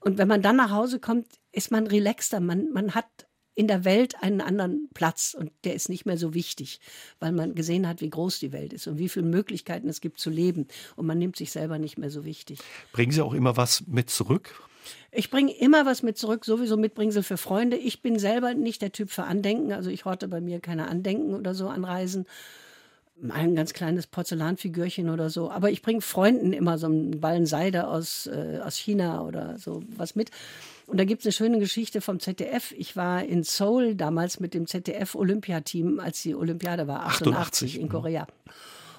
Und 0.00 0.18
wenn 0.18 0.28
man 0.28 0.42
dann 0.42 0.56
nach 0.56 0.70
Hause 0.70 0.98
kommt, 0.98 1.26
ist 1.52 1.70
man 1.70 1.86
relaxter. 1.86 2.40
Man, 2.40 2.70
man 2.72 2.94
hat 2.94 3.06
in 3.60 3.68
der 3.68 3.84
Welt 3.84 4.14
einen 4.22 4.40
anderen 4.40 4.88
Platz 4.94 5.36
und 5.38 5.52
der 5.64 5.74
ist 5.74 5.90
nicht 5.90 6.06
mehr 6.06 6.16
so 6.16 6.32
wichtig, 6.32 6.80
weil 7.18 7.30
man 7.30 7.54
gesehen 7.54 7.86
hat, 7.86 8.00
wie 8.00 8.08
groß 8.08 8.38
die 8.38 8.52
Welt 8.52 8.72
ist 8.72 8.86
und 8.86 8.98
wie 8.98 9.10
viele 9.10 9.26
Möglichkeiten 9.26 9.86
es 9.86 10.00
gibt 10.00 10.18
zu 10.18 10.30
leben 10.30 10.66
und 10.96 11.04
man 11.04 11.18
nimmt 11.18 11.36
sich 11.36 11.52
selber 11.52 11.78
nicht 11.78 11.98
mehr 11.98 12.08
so 12.08 12.24
wichtig. 12.24 12.60
Bringen 12.92 13.12
Sie 13.12 13.20
auch 13.20 13.34
immer 13.34 13.58
was 13.58 13.86
mit 13.86 14.08
zurück? 14.08 14.62
Ich 15.12 15.30
bringe 15.30 15.52
immer 15.52 15.84
was 15.84 16.02
mit 16.02 16.16
zurück, 16.16 16.46
sowieso 16.46 16.78
Mitbringsel 16.78 17.22
für 17.22 17.36
Freunde. 17.36 17.76
Ich 17.76 18.00
bin 18.00 18.18
selber 18.18 18.54
nicht 18.54 18.80
der 18.80 18.92
Typ 18.92 19.10
für 19.10 19.24
Andenken, 19.24 19.74
also 19.74 19.90
ich 19.90 20.06
horte 20.06 20.26
bei 20.26 20.40
mir 20.40 20.60
keine 20.60 20.88
Andenken 20.88 21.34
oder 21.34 21.52
so 21.52 21.68
an 21.68 21.84
Reisen. 21.84 22.24
Ein 23.28 23.54
ganz 23.54 23.74
kleines 23.74 24.06
Porzellanfigürchen 24.06 25.10
oder 25.10 25.28
so. 25.28 25.50
Aber 25.50 25.70
ich 25.70 25.82
bringe 25.82 26.00
Freunden 26.00 26.54
immer 26.54 26.78
so 26.78 26.86
einen 26.86 27.20
Ballen 27.20 27.44
Seide 27.44 27.88
aus, 27.88 28.26
äh, 28.26 28.60
aus 28.64 28.78
China 28.78 29.22
oder 29.22 29.58
so 29.58 29.82
was 29.94 30.14
mit. 30.14 30.30
Und 30.90 30.98
da 30.98 31.04
gibt 31.04 31.20
es 31.20 31.26
eine 31.26 31.32
schöne 31.32 31.60
Geschichte 31.60 32.00
vom 32.00 32.18
ZDF. 32.18 32.74
Ich 32.76 32.96
war 32.96 33.22
in 33.22 33.44
Seoul 33.44 33.94
damals 33.94 34.40
mit 34.40 34.54
dem 34.54 34.66
ZDF-Olympiateam, 34.66 36.00
als 36.00 36.22
die 36.22 36.34
Olympiade 36.34 36.88
war, 36.88 37.06
88, 37.06 37.28
88 37.28 37.80
in 37.80 37.88
Korea. 37.88 38.26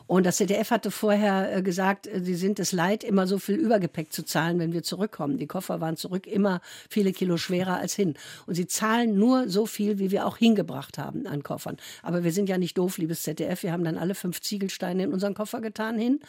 Und 0.08 0.26
das 0.26 0.38
ZDF 0.38 0.72
hatte 0.72 0.90
vorher 0.90 1.58
äh, 1.58 1.62
gesagt, 1.62 2.08
äh, 2.08 2.22
sie 2.22 2.36
sind 2.36 2.60
es 2.60 2.72
leid, 2.72 3.04
immer 3.04 3.28
so 3.28 3.40
viel 3.40 3.56
Übergepäck 3.56 4.14
zu 4.14 4.24
zahlen, 4.24 4.58
wenn 4.58 4.72
wir 4.72 4.84
zurückkommen. 4.84 5.38
Die 5.38 5.48
Koffer 5.48 5.82
waren 5.82 5.98
zurück 5.98 6.28
immer 6.28 6.62
viele 6.90 7.12
Kilo 7.12 7.36
schwerer 7.36 7.76
als 7.76 7.94
hin. 7.94 8.14
Und 8.46 8.56
sie 8.56 8.68
zahlen 8.68 9.18
nur 9.18 9.50
so 9.50 9.66
viel, 9.66 10.00
wie 10.00 10.12
wir 10.12 10.26
auch 10.26 10.38
hingebracht 10.38 10.98
haben 10.98 11.28
an 11.28 11.44
Koffern. 11.44 11.76
Aber 12.04 12.24
wir 12.24 12.32
sind 12.32 12.48
ja 12.48 12.58
nicht 12.58 12.78
doof, 12.78 13.00
liebes 13.00 13.24
ZDF. 13.24 13.64
Wir 13.64 13.74
haben 13.74 13.84
dann 13.84 13.98
alle 13.98 14.16
fünf 14.16 14.40
Ziegelsteine 14.40 15.04
in 15.04 15.12
unseren 15.12 15.34
Koffer 15.34 15.60
getan 15.60 16.00
hin, 16.00 16.22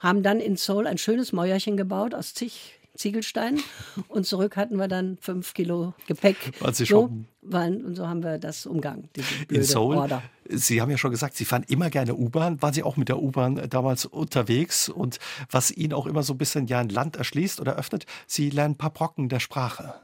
haben 0.00 0.22
dann 0.22 0.40
in 0.40 0.56
Seoul 0.56 0.86
ein 0.86 0.96
schönes 0.96 1.34
Mäuerchen 1.34 1.76
gebaut 1.76 2.14
aus 2.14 2.32
zig 2.32 2.79
Ziegelsteinen 3.00 3.62
und 4.08 4.26
zurück 4.26 4.56
hatten 4.56 4.76
wir 4.76 4.86
dann 4.86 5.16
fünf 5.20 5.54
Kilo 5.54 5.94
Gepäck. 6.06 6.52
Waren 6.60 6.74
Sie? 6.74 6.84
So, 6.84 7.10
und 7.42 7.96
so 7.96 8.06
haben 8.06 8.22
wir 8.22 8.38
das 8.38 8.66
umgangen. 8.66 9.08
In 9.48 9.62
Seoul. 9.62 9.96
Order. 9.96 10.22
Sie 10.48 10.82
haben 10.82 10.90
ja 10.90 10.98
schon 10.98 11.10
gesagt, 11.10 11.34
Sie 11.36 11.46
fahren 11.46 11.64
immer 11.68 11.88
gerne 11.88 12.14
U-Bahn. 12.14 12.60
Waren 12.60 12.74
Sie 12.74 12.82
auch 12.82 12.96
mit 12.96 13.08
der 13.08 13.22
U-Bahn 13.22 13.68
damals 13.70 14.04
unterwegs? 14.04 14.88
Und 14.88 15.18
was 15.50 15.70
Ihnen 15.70 15.94
auch 15.94 16.06
immer 16.06 16.22
so 16.22 16.34
ein 16.34 16.38
bisschen 16.38 16.66
ja 16.66 16.80
ein 16.80 16.90
Land 16.90 17.16
erschließt 17.16 17.60
oder 17.60 17.76
öffnet, 17.76 18.04
Sie 18.26 18.50
lernen 18.50 18.74
ein 18.74 18.78
paar 18.78 18.90
Brocken 18.90 19.30
der 19.30 19.40
Sprache. 19.40 19.94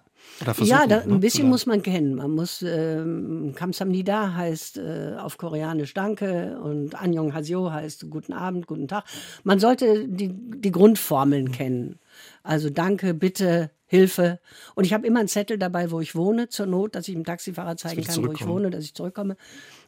ja, 0.61 0.87
da, 0.87 1.01
ein 1.01 1.09
ne? 1.09 1.19
bisschen 1.19 1.45
Oder? 1.45 1.51
muss 1.51 1.67
man 1.67 1.83
kennen. 1.83 2.15
Man 2.15 2.31
muss 2.31 2.63
ähm, 2.63 3.53
Kamsamnida 3.55 4.35
heißt 4.35 4.79
äh, 4.79 5.17
auf 5.19 5.37
Koreanisch 5.37 5.93
Danke 5.93 6.59
und 6.63 6.95
Annyeong 6.95 7.35
Haseo 7.35 7.71
heißt 7.71 8.09
Guten 8.09 8.33
Abend, 8.33 8.67
Guten 8.67 8.89
Tag. 8.89 9.05
Man 9.45 9.59
sollte 9.59 10.09
die, 10.09 10.31
die 10.33 10.73
Grundformeln 10.73 11.53
kennen. 11.53 11.99
Also 12.47 12.71
danke, 12.71 13.13
bitte, 13.13 13.71
Hilfe. 13.89 14.41
Und 14.75 14.85
ich 14.85 14.93
habe 14.93 15.07
immer 15.07 15.21
einen 15.21 15.29
Zettel 15.29 15.59
dabei, 15.59 15.91
wo 15.91 16.01
ich 16.01 16.15
wohne, 16.15 16.49
zur 16.49 16.67
Not, 16.67 16.95
dass 16.95 17.07
ich 17.07 17.15
dem 17.15 17.25
Taxifahrer 17.25 17.77
zeigen 17.77 18.03
kann, 18.03 18.27
wo 18.27 18.33
ich 18.33 18.47
wohne, 18.47 18.71
dass 18.71 18.85
ich 18.85 18.95
zurückkomme. 18.95 19.37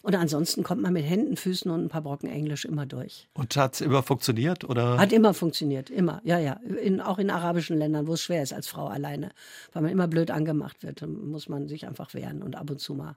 Und 0.02 0.14
ansonsten 0.14 0.62
kommt 0.62 0.82
man 0.82 0.92
mit 0.92 1.04
Händen, 1.04 1.36
Füßen 1.36 1.70
und 1.70 1.84
ein 1.84 1.88
paar 1.88 2.02
Brocken 2.02 2.28
Englisch 2.28 2.64
immer 2.64 2.86
durch. 2.86 3.28
Und 3.34 3.56
hat 3.56 3.74
es 3.74 3.80
immer 3.80 4.04
funktioniert? 4.04 4.64
Oder? 4.64 4.98
Hat 4.98 5.12
immer 5.12 5.34
funktioniert, 5.34 5.90
immer. 5.90 6.20
Ja, 6.24 6.38
ja. 6.38 6.60
In, 6.82 7.00
auch 7.00 7.18
in 7.18 7.30
arabischen 7.30 7.76
Ländern, 7.76 8.06
wo 8.06 8.14
es 8.14 8.22
schwer 8.22 8.42
ist 8.42 8.52
als 8.52 8.68
Frau 8.68 8.86
alleine. 8.86 9.30
Weil 9.72 9.82
man 9.82 9.90
immer 9.90 10.06
blöd 10.06 10.30
angemacht 10.30 10.82
wird, 10.84 11.06
muss 11.06 11.48
man 11.48 11.66
sich 11.66 11.86
einfach 11.86 12.14
wehren 12.14 12.42
und 12.42 12.54
ab 12.54 12.70
und 12.70 12.80
zu 12.80 12.94
mal 12.94 13.16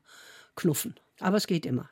knuffen. 0.56 0.96
Aber 1.20 1.38
es 1.38 1.46
geht 1.46 1.68
immer. 1.68 1.88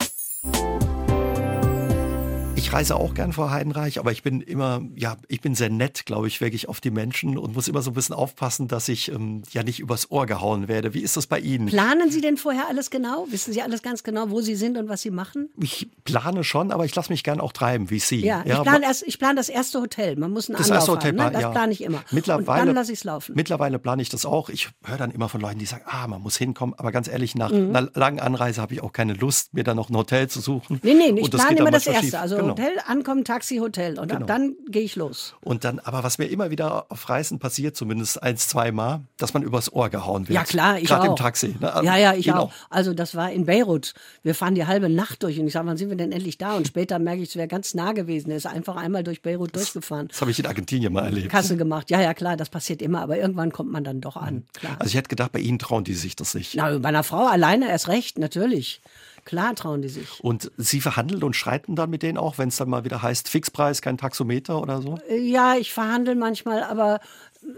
Ich 2.69 2.75
reise 2.75 2.97
auch 2.97 3.15
gern 3.15 3.33
vor 3.33 3.49
Heidenreich, 3.49 3.97
aber 3.97 4.11
ich 4.11 4.21
bin 4.21 4.41
immer, 4.41 4.83
ja, 4.95 5.17
ich 5.27 5.41
bin 5.41 5.55
sehr 5.55 5.71
nett, 5.71 6.05
glaube 6.05 6.27
ich, 6.27 6.39
wirklich 6.39 6.69
auf 6.69 6.79
die 6.79 6.91
Menschen 6.91 7.35
und 7.39 7.55
muss 7.55 7.67
immer 7.67 7.81
so 7.81 7.89
ein 7.89 7.95
bisschen 7.95 8.13
aufpassen, 8.13 8.67
dass 8.67 8.87
ich 8.89 9.11
ähm, 9.11 9.41
ja 9.49 9.63
nicht 9.63 9.79
übers 9.79 10.11
Ohr 10.11 10.27
gehauen 10.27 10.67
werde. 10.67 10.93
Wie 10.93 10.99
ist 10.99 11.17
das 11.17 11.25
bei 11.25 11.39
Ihnen? 11.39 11.65
Planen 11.65 12.11
Sie 12.11 12.21
denn 12.21 12.37
vorher 12.37 12.67
alles 12.69 12.91
genau? 12.91 13.25
Wissen 13.31 13.53
Sie 13.53 13.63
alles 13.63 13.81
ganz 13.81 14.03
genau, 14.03 14.29
wo 14.29 14.41
Sie 14.41 14.53
sind 14.53 14.77
und 14.77 14.87
was 14.87 15.01
Sie 15.01 15.09
machen? 15.09 15.49
Ich 15.59 15.89
plane 16.03 16.43
schon, 16.43 16.71
aber 16.71 16.85
ich 16.85 16.93
lasse 16.93 17.11
mich 17.11 17.23
gern 17.23 17.41
auch 17.41 17.53
treiben, 17.53 17.89
wie 17.89 17.97
Sie. 17.97 18.23
Ja, 18.23 18.43
ja 18.45 18.57
ich 18.57 18.61
plane 18.61 18.85
erst, 18.85 19.01
ich 19.01 19.17
plane 19.17 19.37
das 19.37 19.49
erste 19.49 19.81
Hotel. 19.81 20.15
Man 20.15 20.29
muss 20.29 20.47
einen 20.47 20.59
das 20.59 20.69
Anlauf 20.69 20.89
erste 20.89 20.91
Hotel, 20.91 21.19
haben, 21.19 21.25
ne? 21.25 21.31
Das 21.31 21.41
ja. 21.41 21.49
plane 21.49 21.71
ich 21.71 21.81
immer. 21.81 22.03
Mittlerweile, 22.11 22.61
und 22.61 22.67
dann 22.67 22.75
lasse 22.75 22.91
ich 22.91 22.99
es 22.99 23.03
laufen. 23.03 23.33
Mittlerweile 23.35 23.79
plane 23.79 24.03
ich 24.03 24.09
das 24.09 24.27
auch. 24.27 24.47
Ich 24.49 24.69
höre 24.85 24.97
dann 24.97 25.09
immer 25.09 25.27
von 25.27 25.41
Leuten, 25.41 25.57
die 25.57 25.65
sagen, 25.65 25.85
ah, 25.87 26.05
man 26.05 26.21
muss 26.21 26.37
hinkommen. 26.37 26.75
Aber 26.77 26.91
ganz 26.91 27.07
ehrlich, 27.07 27.33
nach 27.33 27.49
mhm. 27.49 27.75
einer 27.75 27.89
langen 27.95 28.19
Anreise 28.19 28.61
habe 28.61 28.75
ich 28.75 28.83
auch 28.83 28.93
keine 28.93 29.13
Lust, 29.13 29.55
mir 29.55 29.63
dann 29.63 29.75
noch 29.75 29.89
ein 29.89 29.97
Hotel 29.97 30.27
zu 30.27 30.39
suchen. 30.39 30.79
Nee, 30.83 30.93
nee, 30.93 31.19
ich 31.19 31.31
plane 31.31 31.57
immer 31.57 31.71
das 31.71 31.87
erste. 31.87 32.19
Also 32.19 32.37
genau. 32.37 32.58
Hotel, 32.59 32.79
ankommen, 32.85 33.23
Taxi, 33.23 33.57
Hotel. 33.57 33.97
Und 33.99 34.09
Genau. 34.09 34.21
ab 34.21 34.27
dann 34.27 34.55
gehe 34.67 34.81
ich 34.83 34.95
los. 34.95 35.35
Und 35.41 35.63
dann, 35.63 35.79
aber 35.79 36.03
was 36.03 36.17
mir 36.17 36.25
immer 36.25 36.49
wieder 36.51 36.85
auf 36.91 37.09
Reisen 37.09 37.39
passiert, 37.39 37.75
zumindest 37.75 38.21
eins, 38.21 38.47
zweimal, 38.47 39.01
dass 39.17 39.33
man 39.33 39.43
übers 39.43 39.71
Ohr 39.73 39.89
gehauen 39.89 40.27
wird. 40.27 40.35
Ja, 40.35 40.43
klar, 40.43 40.77
ich 40.79 40.87
Gerade 40.87 41.07
auch. 41.07 41.11
im 41.11 41.15
Taxi. 41.15 41.55
Ne? 41.59 41.71
Ja, 41.83 41.97
ja, 41.97 42.13
ich 42.13 42.25
Genau. 42.25 42.43
auch. 42.43 42.51
Also 42.69 42.93
das 42.93 43.15
war 43.15 43.31
in 43.31 43.45
Beirut. 43.45 43.93
Wir 44.23 44.35
fahren 44.35 44.55
die 44.55 44.65
halbe 44.65 44.89
Nacht 44.89 45.23
durch 45.23 45.39
und 45.39 45.47
ich 45.47 45.53
sage, 45.53 45.67
wann 45.67 45.77
sind 45.77 45.89
wir 45.89 45.97
denn 45.97 46.11
endlich 46.11 46.37
da? 46.37 46.55
Und 46.55 46.67
später 46.67 46.99
merke 46.99 47.21
ich, 47.21 47.29
es 47.29 47.35
wäre 47.35 47.47
ganz 47.47 47.73
nah 47.73 47.93
gewesen. 47.93 48.31
Er 48.31 48.37
ist 48.37 48.45
einfach 48.45 48.75
einmal 48.75 49.03
durch 49.03 49.21
Beirut 49.21 49.55
durchgefahren. 49.55 50.07
Das 50.09 50.21
habe 50.21 50.31
ich 50.31 50.39
in 50.39 50.45
Argentinien 50.45 50.91
mal 50.93 51.05
erlebt. 51.05 51.29
Kasse 51.29 51.57
gemacht. 51.57 51.89
Ja, 51.89 52.01
ja, 52.01 52.13
klar, 52.13 52.37
das 52.37 52.49
passiert 52.49 52.81
immer. 52.81 53.01
Aber 53.01 53.17
irgendwann 53.17 53.51
kommt 53.51 53.71
man 53.71 53.83
dann 53.83 54.01
doch 54.01 54.17
an. 54.17 54.43
Klar. 54.53 54.75
Also 54.79 54.89
ich 54.89 54.95
hätte 54.95 55.09
gedacht, 55.09 55.31
bei 55.31 55.39
Ihnen 55.39 55.59
trauen 55.59 55.83
die 55.83 55.93
sich 55.93 56.15
das 56.15 56.33
nicht. 56.33 56.55
Na, 56.55 56.77
bei 56.79 56.89
einer 56.89 57.03
Frau 57.03 57.25
alleine 57.27 57.69
erst 57.69 57.87
recht, 57.87 58.17
natürlich. 58.19 58.81
Klar 59.29 59.53
trauen 59.53 59.83
die 59.83 59.89
sich. 59.89 60.23
Und 60.23 60.51
Sie 60.57 60.81
verhandeln 60.81 61.21
und 61.21 61.35
streiten 61.35 61.75
dann 61.75 61.91
mit 61.91 62.01
denen 62.01 62.17
auch, 62.17 62.39
wenn 62.39 62.49
es 62.49 62.57
dann 62.57 62.67
mal 62.67 62.83
wieder 62.83 63.03
heißt, 63.03 63.29
Fixpreis, 63.29 63.83
kein 63.83 63.95
Taxometer 63.95 64.59
oder 64.59 64.81
so? 64.81 64.97
Ja, 65.07 65.55
ich 65.55 65.71
verhandle 65.71 66.15
manchmal, 66.15 66.63
aber 66.63 66.99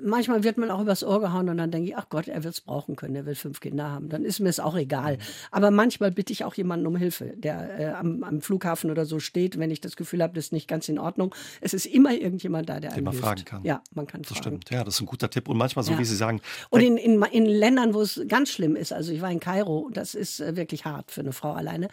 manchmal 0.03 0.43
wird 0.43 0.57
man 0.57 0.69
auch 0.71 0.81
übers 0.81 1.03
Ohr 1.03 1.19
gehauen 1.19 1.49
und 1.49 1.57
dann 1.57 1.71
denke 1.71 1.89
ich, 1.89 1.97
ach 1.97 2.07
Gott, 2.09 2.27
er 2.27 2.43
wird 2.43 2.53
es 2.53 2.61
brauchen 2.61 2.95
können, 2.95 3.15
er 3.15 3.25
will 3.25 3.35
fünf 3.35 3.59
Kinder 3.59 3.89
haben. 3.89 4.09
Dann 4.09 4.23
ist 4.25 4.39
mir 4.39 4.49
es 4.49 4.59
auch 4.59 4.75
egal. 4.75 5.17
Aber 5.51 5.71
manchmal 5.71 6.11
bitte 6.11 6.33
ich 6.33 6.43
auch 6.43 6.53
jemanden 6.55 6.85
um 6.87 6.95
Hilfe, 6.95 7.33
der 7.37 7.79
äh, 7.79 7.85
am, 7.93 8.23
am 8.23 8.41
Flughafen 8.41 8.91
oder 8.91 9.05
so 9.05 9.19
steht, 9.19 9.57
wenn 9.59 9.71
ich 9.71 9.81
das 9.81 9.95
Gefühl 9.95 10.21
habe, 10.23 10.33
das 10.33 10.45
ist 10.45 10.53
nicht 10.53 10.67
ganz 10.67 10.87
in 10.89 10.99
Ordnung. 10.99 11.33
Es 11.61 11.73
ist 11.73 11.85
immer 11.85 12.13
irgendjemand 12.13 12.69
da, 12.69 12.79
der 12.79 12.91
Den 12.91 13.03
man 13.03 13.13
fragen 13.13 13.45
kann. 13.45 13.63
Ja, 13.63 13.81
man 13.93 14.07
kann 14.07 14.21
Das 14.21 14.31
fragen. 14.33 14.41
stimmt. 14.43 14.69
Ja, 14.71 14.83
das 14.83 14.95
ist 14.95 15.01
ein 15.01 15.05
guter 15.07 15.29
Tipp. 15.29 15.47
Und 15.47 15.57
manchmal, 15.57 15.83
so 15.83 15.93
Ja. 15.93 15.99
wie 15.99 16.05
Sie 16.05 16.15
sagen, 16.15 16.41
Und 16.69 16.81
in, 16.81 16.97
in, 16.97 17.21
in 17.31 17.45
Ländern, 17.45 17.93
wo 17.93 18.01
es 18.01 18.21
ganz 18.27 18.49
schlimm 18.49 18.75
ist, 18.75 18.93
also 18.93 19.11
ich 19.11 19.21
war 19.21 19.31
in 19.31 19.39
Kairo, 19.39 19.89
das 19.93 20.15
ist 20.15 20.39
äh, 20.39 20.55
wirklich 20.55 20.85
hart 20.85 21.11
für 21.11 21.21
eine 21.21 21.33
Frau 21.33 21.53
alleine, 21.53 21.87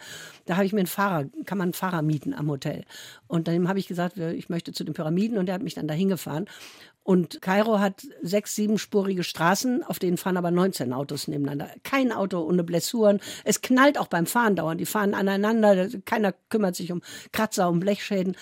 da 0.45 0.55
habe 0.55 0.65
ich 0.65 0.73
mir 0.73 0.79
einen 0.79 0.87
Fahrer, 0.87 1.25
kann 1.45 1.57
man 1.57 1.67
einen 1.67 1.73
Fahrer 1.73 2.01
mieten 2.01 2.33
am 2.33 2.49
Hotel. 2.49 2.83
Und 3.27 3.47
dann 3.47 3.67
habe 3.67 3.79
ich 3.79 3.87
gesagt, 3.87 4.17
ich 4.17 4.49
möchte 4.49 4.71
zu 4.73 4.83
den 4.83 4.93
Pyramiden 4.93 5.37
und 5.37 5.45
der 5.45 5.55
hat 5.55 5.63
mich 5.63 5.73
dann 5.75 5.87
dahin 5.87 6.09
gefahren. 6.09 6.45
Und 7.03 7.41
Kairo 7.41 7.79
hat 7.79 8.05
sechs, 8.21 8.55
siebenspurige 8.55 9.23
Straßen, 9.23 9.83
auf 9.83 9.99
denen 9.99 10.17
fahren 10.17 10.37
aber 10.37 10.51
19 10.51 10.93
Autos 10.93 11.27
nebeneinander. 11.27 11.73
Kein 11.83 12.11
Auto 12.11 12.39
ohne 12.39 12.63
Blessuren. 12.63 13.19
Es 13.43 13.61
knallt 13.61 13.97
auch 13.97 14.07
beim 14.07 14.25
Fahren 14.25 14.55
dauernd. 14.55 14.79
Die 14.79 14.85
fahren 14.85 15.13
aneinander. 15.13 15.87
Keiner 16.05 16.33
kümmert 16.49 16.75
sich 16.75 16.91
um 16.91 17.01
Kratzer, 17.31 17.69
um 17.69 17.79
Blechschäden. 17.79 18.35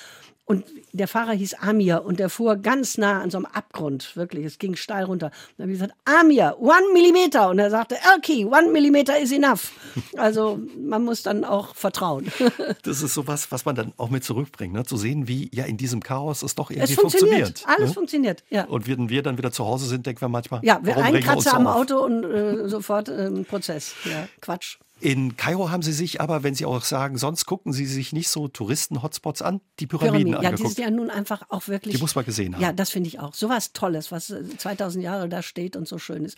Und 0.47 0.63
der 0.93 1.09
Fahrer 1.09 1.33
hieß 1.33 1.55
Amir 1.55 2.05
und 2.05 2.21
der 2.21 2.29
fuhr 2.29 2.55
ganz 2.55 2.97
nah 2.97 3.21
an 3.21 3.29
so 3.29 3.37
einem 3.37 3.47
Abgrund, 3.47 4.15
wirklich. 4.15 4.45
Es 4.45 4.59
ging 4.59 4.77
steil 4.77 5.03
runter. 5.03 5.29
Dann 5.57 5.65
habe 5.65 5.73
ich 5.73 5.79
gesagt, 5.79 5.93
Amir, 6.05 6.55
one 6.57 6.93
Millimeter. 6.93 7.49
Und 7.49 7.59
er 7.59 7.69
sagte, 7.69 7.97
okay, 8.17 8.45
one 8.45 8.71
Millimeter 8.71 9.19
is 9.19 9.33
enough. 9.33 9.73
Also 10.15 10.57
man 10.79 11.03
muss 11.03 11.21
dann 11.21 11.43
auch 11.43 11.75
vertrauen. 11.75 12.31
das 12.83 13.01
ist 13.01 13.13
sowas, 13.13 13.51
was 13.51 13.65
man 13.65 13.75
dann 13.75 13.91
auch 13.97 14.09
mit 14.09 14.23
zurückbringt. 14.23 14.73
Ne? 14.73 14.85
Zu 14.85 14.95
sehen, 14.95 15.27
wie 15.27 15.51
ja 15.53 15.65
in 15.65 15.75
diesem 15.75 16.01
Chaos 16.01 16.43
es 16.43 16.55
doch 16.55 16.71
Es 16.71 16.77
irgendwie 16.77 16.93
funktioniert. 16.93 17.63
Alles 17.67 17.89
ne? 17.89 17.93
funktioniert, 17.93 18.43
ja. 18.49 18.63
Und 18.67 18.87
wenn 18.87 19.09
wir 19.09 19.23
dann 19.23 19.37
wieder 19.37 19.51
zu 19.51 19.65
Hause 19.65 19.85
sind, 19.85 20.05
denken 20.05 20.21
wir 20.21 20.29
manchmal, 20.29 20.61
Ja, 20.63 20.79
wir 20.81 20.93
warum 20.95 21.03
ein 21.03 21.15
regen 21.15 21.25
wir 21.25 21.35
uns 21.35 21.43
Kratzer 21.43 21.57
so 21.57 21.57
am 21.57 21.67
auf? 21.67 21.81
Auto 21.81 22.05
und 22.05 22.23
äh, 22.23 22.69
sofort 22.69 23.09
äh, 23.09 23.27
ein 23.27 23.43
Prozess. 23.43 23.95
Ja, 24.05 24.29
Quatsch. 24.39 24.77
In 24.99 25.37
Kairo 25.37 25.69
haben 25.69 25.83
Sie 25.83 25.93
sich 25.93 26.21
aber, 26.21 26.41
wenn 26.41 26.55
Sie 26.55 26.65
auch 26.65 26.83
sagen, 26.83 27.19
sonst 27.19 27.45
gucken 27.45 27.71
Sie 27.71 27.85
sich 27.85 28.13
nicht 28.13 28.29
so 28.29 28.47
Touristen-Hotspots 28.47 29.43
an, 29.43 29.61
die 29.79 29.85
Pyramiden, 29.85 30.31
Pyramiden. 30.31 30.33
Ja, 30.33 30.39
die 30.39 30.47
angeguckt. 30.47 30.75
sind 30.75 30.83
ja 30.83 30.89
nun 30.89 31.11
einfach 31.11 31.43
auch 31.49 31.67
wirklich. 31.67 31.95
Die 31.95 32.01
muss 32.01 32.15
man 32.15 32.25
gesehen 32.25 32.55
haben. 32.55 32.61
Ja, 32.61 32.73
das 32.73 32.89
finde 32.89 33.07
ich 33.07 33.19
auch. 33.19 33.35
So 33.35 33.47
was 33.47 33.73
Tolles, 33.73 34.11
was 34.11 34.31
äh, 34.31 34.43
2000 34.57 35.03
Jahre 35.03 35.29
da 35.29 35.43
steht 35.43 35.75
und 35.75 35.87
so 35.87 35.99
schön 35.99 36.25
ist. 36.25 36.37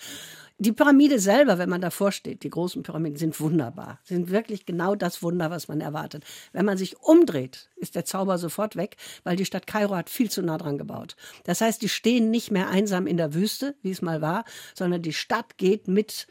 Die 0.57 0.73
Pyramide 0.73 1.19
selber, 1.19 1.57
wenn 1.57 1.69
man 1.69 1.79
davor 1.79 2.11
steht, 2.11 2.43
die 2.43 2.49
großen 2.49 2.83
Pyramiden, 2.83 3.17
sind 3.17 3.39
wunderbar. 3.39 3.99
Sind 4.03 4.29
wirklich 4.29 4.65
genau 4.65 4.93
das 4.93 5.23
Wunder, 5.23 5.49
was 5.51 5.69
man 5.69 5.79
erwartet. 5.79 6.25
Wenn 6.51 6.65
man 6.65 6.77
sich 6.77 6.99
umdreht, 6.99 7.69
ist 7.77 7.95
der 7.95 8.03
Zauber 8.03 8.37
sofort 8.37 8.75
weg, 8.75 8.97
weil 9.23 9.37
die 9.37 9.45
Stadt 9.45 9.67
Kairo 9.67 9.95
hat 9.95 10.09
viel 10.09 10.29
zu 10.29 10.41
nah 10.41 10.57
dran 10.57 10.77
gebaut. 10.77 11.15
Das 11.45 11.61
heißt, 11.61 11.81
die 11.81 11.87
stehen 11.87 12.29
nicht 12.29 12.51
mehr 12.51 12.67
einsam 12.67 13.07
in 13.07 13.15
der 13.15 13.33
Wüste, 13.33 13.75
wie 13.83 13.91
es 13.91 14.01
mal 14.01 14.19
war, 14.19 14.43
sondern 14.75 15.01
die 15.01 15.13
Stadt 15.13 15.57
geht 15.57 15.87
mit 15.87 16.27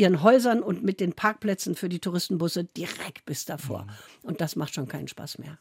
ihren 0.00 0.22
Häusern 0.22 0.62
und 0.62 0.82
mit 0.82 0.98
den 0.98 1.12
Parkplätzen 1.12 1.74
für 1.74 1.88
die 1.88 2.00
Touristenbusse 2.00 2.64
direkt 2.64 3.24
bis 3.26 3.44
davor. 3.44 3.86
Und 4.22 4.40
das 4.40 4.56
macht 4.56 4.74
schon 4.74 4.88
keinen 4.88 5.08
Spaß 5.08 5.38
mehr. 5.38 5.58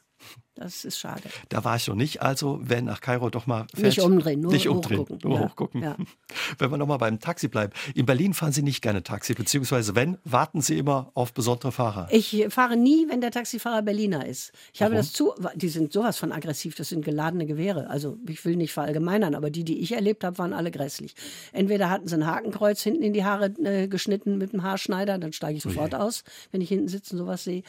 Das 0.56 0.84
ist 0.84 1.00
schade. 1.00 1.24
Da 1.48 1.64
war 1.64 1.78
ich 1.78 1.88
noch 1.88 1.96
nicht, 1.96 2.22
also 2.22 2.60
wer 2.62 2.82
nach 2.82 3.00
Kairo 3.00 3.30
doch 3.30 3.48
mal 3.48 3.66
fährt, 3.74 3.86
Nicht 3.86 4.02
umdrehen, 4.02 4.42
nur 4.42 4.52
nicht 4.52 4.68
umdrehen, 4.68 5.00
hochgucken. 5.00 5.30
nur 5.30 5.40
Ja, 5.40 5.46
hochgucken. 5.46 5.82
ja. 5.82 5.96
Wenn 6.58 6.70
wir 6.72 6.78
noch 6.78 6.88
mal 6.88 6.98
beim 6.98 7.20
Taxi 7.22 7.48
bleiben. 7.48 7.72
In 7.96 8.06
Berlin 8.06 8.34
fahren 8.34 8.52
Sie 8.52 8.62
nicht 8.62 8.82
gerne 8.82 9.02
Taxi, 9.02 9.34
beziehungsweise 9.36 9.96
wenn, 9.96 10.18
warten 10.26 10.60
Sie 10.62 10.78
immer 10.78 11.12
auf 11.14 11.34
besondere 11.34 11.72
Fahrer. 11.72 12.10
Ich 12.12 12.46
fahre 12.50 12.76
nie, 12.76 13.08
wenn 13.08 13.22
der 13.22 13.32
Taxifahrer 13.32 13.82
Berliner 13.84 14.26
ist. 14.26 14.52
Ich 14.74 14.82
habe 14.82 14.96
Warum? 14.96 15.06
das 15.06 15.14
zu, 15.14 15.34
die 15.56 15.70
sind 15.70 15.94
sowas 15.94 16.18
von 16.18 16.34
aggressiv, 16.34 16.76
das 16.76 16.90
sind 16.90 17.06
geladene 17.06 17.46
Gewehre. 17.46 17.90
Also 17.90 18.18
ich 18.28 18.44
will 18.44 18.58
nicht 18.58 18.74
verallgemeinern, 18.74 19.36
aber 19.36 19.50
die, 19.52 19.64
die 19.64 19.80
ich 19.80 19.94
erlebt 19.94 20.26
habe, 20.26 20.38
waren 20.40 20.52
alle 20.52 20.72
grässlich. 20.72 21.16
Entweder 21.54 21.90
hatten 21.90 22.10
sie 22.10 22.16
ein 22.16 22.26
Hakenkreuz 22.26 22.82
hinten 22.82 23.04
in 23.04 23.14
die 23.14 23.24
Haare 23.24 23.46
äh, 23.64 23.88
geschnitten 23.88 24.38
mit 24.38 24.52
dem 24.52 24.64
Haarschneider, 24.64 25.20
dann 25.20 25.32
steige 25.32 25.56
ich 25.56 25.64
sofort 25.64 25.96
aus, 25.96 26.26
wenn 26.52 26.60
ich 26.60 26.68
hinten 26.68 26.90
sitzen 26.90 27.18
sowas 27.18 27.46
sehe. 27.46 27.64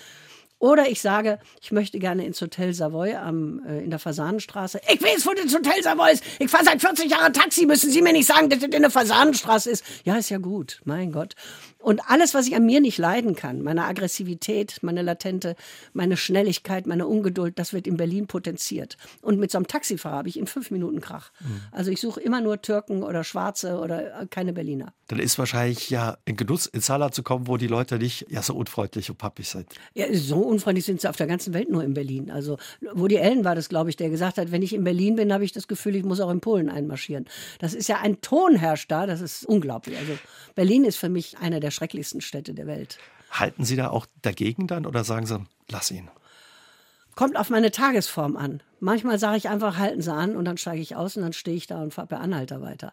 Oder 0.60 0.90
ich 0.90 1.00
sage, 1.00 1.38
ich 1.62 1.72
möchte 1.72 1.98
gerne 1.98 2.26
ins 2.26 2.40
Hotel 2.40 2.74
Savoy 2.74 3.14
am, 3.14 3.64
äh, 3.66 3.82
in 3.82 3.88
der 3.88 3.98
Fasanenstraße. 3.98 4.78
Ich 4.92 5.02
weiß, 5.02 5.26
wo 5.26 5.32
das 5.32 5.54
Hotel 5.54 5.82
Savoy 5.82 6.12
ist. 6.12 6.22
Ich 6.38 6.50
fahre 6.50 6.64
seit 6.64 6.82
40 6.82 7.10
Jahren 7.10 7.32
Taxi. 7.32 7.64
Müssen 7.64 7.90
Sie 7.90 8.02
mir 8.02 8.12
nicht 8.12 8.26
sagen, 8.26 8.50
dass 8.50 8.58
das 8.58 8.68
in 8.68 8.82
der 8.82 8.90
Fasanenstraße 8.90 9.70
ist. 9.70 9.82
Ja, 10.04 10.16
ist 10.16 10.28
ja 10.28 10.36
gut. 10.36 10.82
Mein 10.84 11.12
Gott. 11.12 11.34
Und 11.78 12.02
alles, 12.08 12.34
was 12.34 12.46
ich 12.46 12.54
an 12.54 12.66
mir 12.66 12.80
nicht 12.80 12.98
leiden 12.98 13.34
kann, 13.34 13.62
meine 13.62 13.86
Aggressivität, 13.86 14.78
meine 14.82 15.00
Latente, 15.00 15.56
meine 15.94 16.18
Schnelligkeit, 16.18 16.86
meine 16.86 17.06
Ungeduld, 17.06 17.58
das 17.58 17.72
wird 17.72 17.86
in 17.86 17.96
Berlin 17.96 18.26
potenziert. 18.26 18.98
Und 19.22 19.38
mit 19.38 19.50
so 19.50 19.56
einem 19.56 19.66
Taxifahrer 19.66 20.18
habe 20.18 20.28
ich 20.28 20.38
in 20.38 20.46
fünf 20.46 20.70
Minuten 20.70 21.00
Krach. 21.00 21.30
Also 21.72 21.90
ich 21.90 22.00
suche 22.00 22.20
immer 22.20 22.42
nur 22.42 22.60
Türken 22.60 23.02
oder 23.02 23.24
Schwarze 23.24 23.78
oder 23.78 24.20
äh, 24.20 24.26
keine 24.26 24.52
Berliner. 24.52 24.92
Dann 25.08 25.20
ist 25.20 25.38
wahrscheinlich 25.38 25.88
ja 25.88 26.18
ein 26.26 26.36
Genuss, 26.36 26.66
ins 26.66 26.86
Saarland 26.86 27.14
zu 27.14 27.22
kommen, 27.22 27.48
wo 27.48 27.56
die 27.56 27.66
Leute 27.66 27.96
nicht 27.96 28.26
ja 28.28 28.42
so 28.42 28.54
unfreundlich 28.54 29.08
und 29.08 29.16
pappig 29.16 29.48
sind. 29.48 29.66
Ja, 29.94 30.06
so 30.12 30.49
unfreundlich 30.50 30.84
sind 30.84 31.00
sie 31.00 31.08
auf 31.08 31.16
der 31.16 31.26
ganzen 31.26 31.54
Welt 31.54 31.70
nur 31.70 31.82
in 31.84 31.94
Berlin. 31.94 32.30
Also 32.30 32.58
Woody 32.92 33.18
Allen 33.18 33.44
war 33.44 33.54
das, 33.54 33.68
glaube 33.68 33.88
ich, 33.88 33.96
der 33.96 34.10
gesagt 34.10 34.36
hat, 34.36 34.50
wenn 34.50 34.62
ich 34.62 34.74
in 34.74 34.84
Berlin 34.84 35.16
bin, 35.16 35.32
habe 35.32 35.44
ich 35.44 35.52
das 35.52 35.68
Gefühl, 35.68 35.96
ich 35.96 36.04
muss 36.04 36.20
auch 36.20 36.30
in 36.30 36.40
Polen 36.40 36.68
einmarschieren. 36.68 37.26
Das 37.60 37.72
ist 37.72 37.88
ja 37.88 38.00
ein 38.00 38.20
Ton 38.20 38.56
herrscht 38.56 38.90
da, 38.90 39.06
das 39.06 39.20
ist 39.20 39.46
unglaublich. 39.46 39.96
Also 39.96 40.18
Berlin 40.54 40.84
ist 40.84 40.96
für 40.96 41.08
mich 41.08 41.38
einer 41.38 41.60
der 41.60 41.70
schrecklichsten 41.70 42.20
Städte 42.20 42.52
der 42.52 42.66
Welt. 42.66 42.98
Halten 43.30 43.64
Sie 43.64 43.76
da 43.76 43.90
auch 43.90 44.06
dagegen 44.22 44.66
dann 44.66 44.86
oder 44.86 45.04
sagen 45.04 45.26
Sie, 45.26 45.40
lass 45.70 45.90
ihn? 45.90 46.10
Kommt 47.14 47.36
auf 47.36 47.50
meine 47.50 47.70
Tagesform 47.70 48.36
an. 48.36 48.62
Manchmal 48.80 49.18
sage 49.18 49.36
ich 49.36 49.48
einfach, 49.48 49.78
halten 49.78 50.02
Sie 50.02 50.12
an 50.12 50.36
und 50.36 50.44
dann 50.46 50.56
steige 50.56 50.80
ich 50.80 50.96
aus 50.96 51.16
und 51.16 51.22
dann 51.22 51.32
stehe 51.32 51.56
ich 51.56 51.66
da 51.66 51.82
und 51.82 51.94
fahre 51.94 52.08
per 52.08 52.20
Anhalter 52.20 52.62
weiter, 52.62 52.92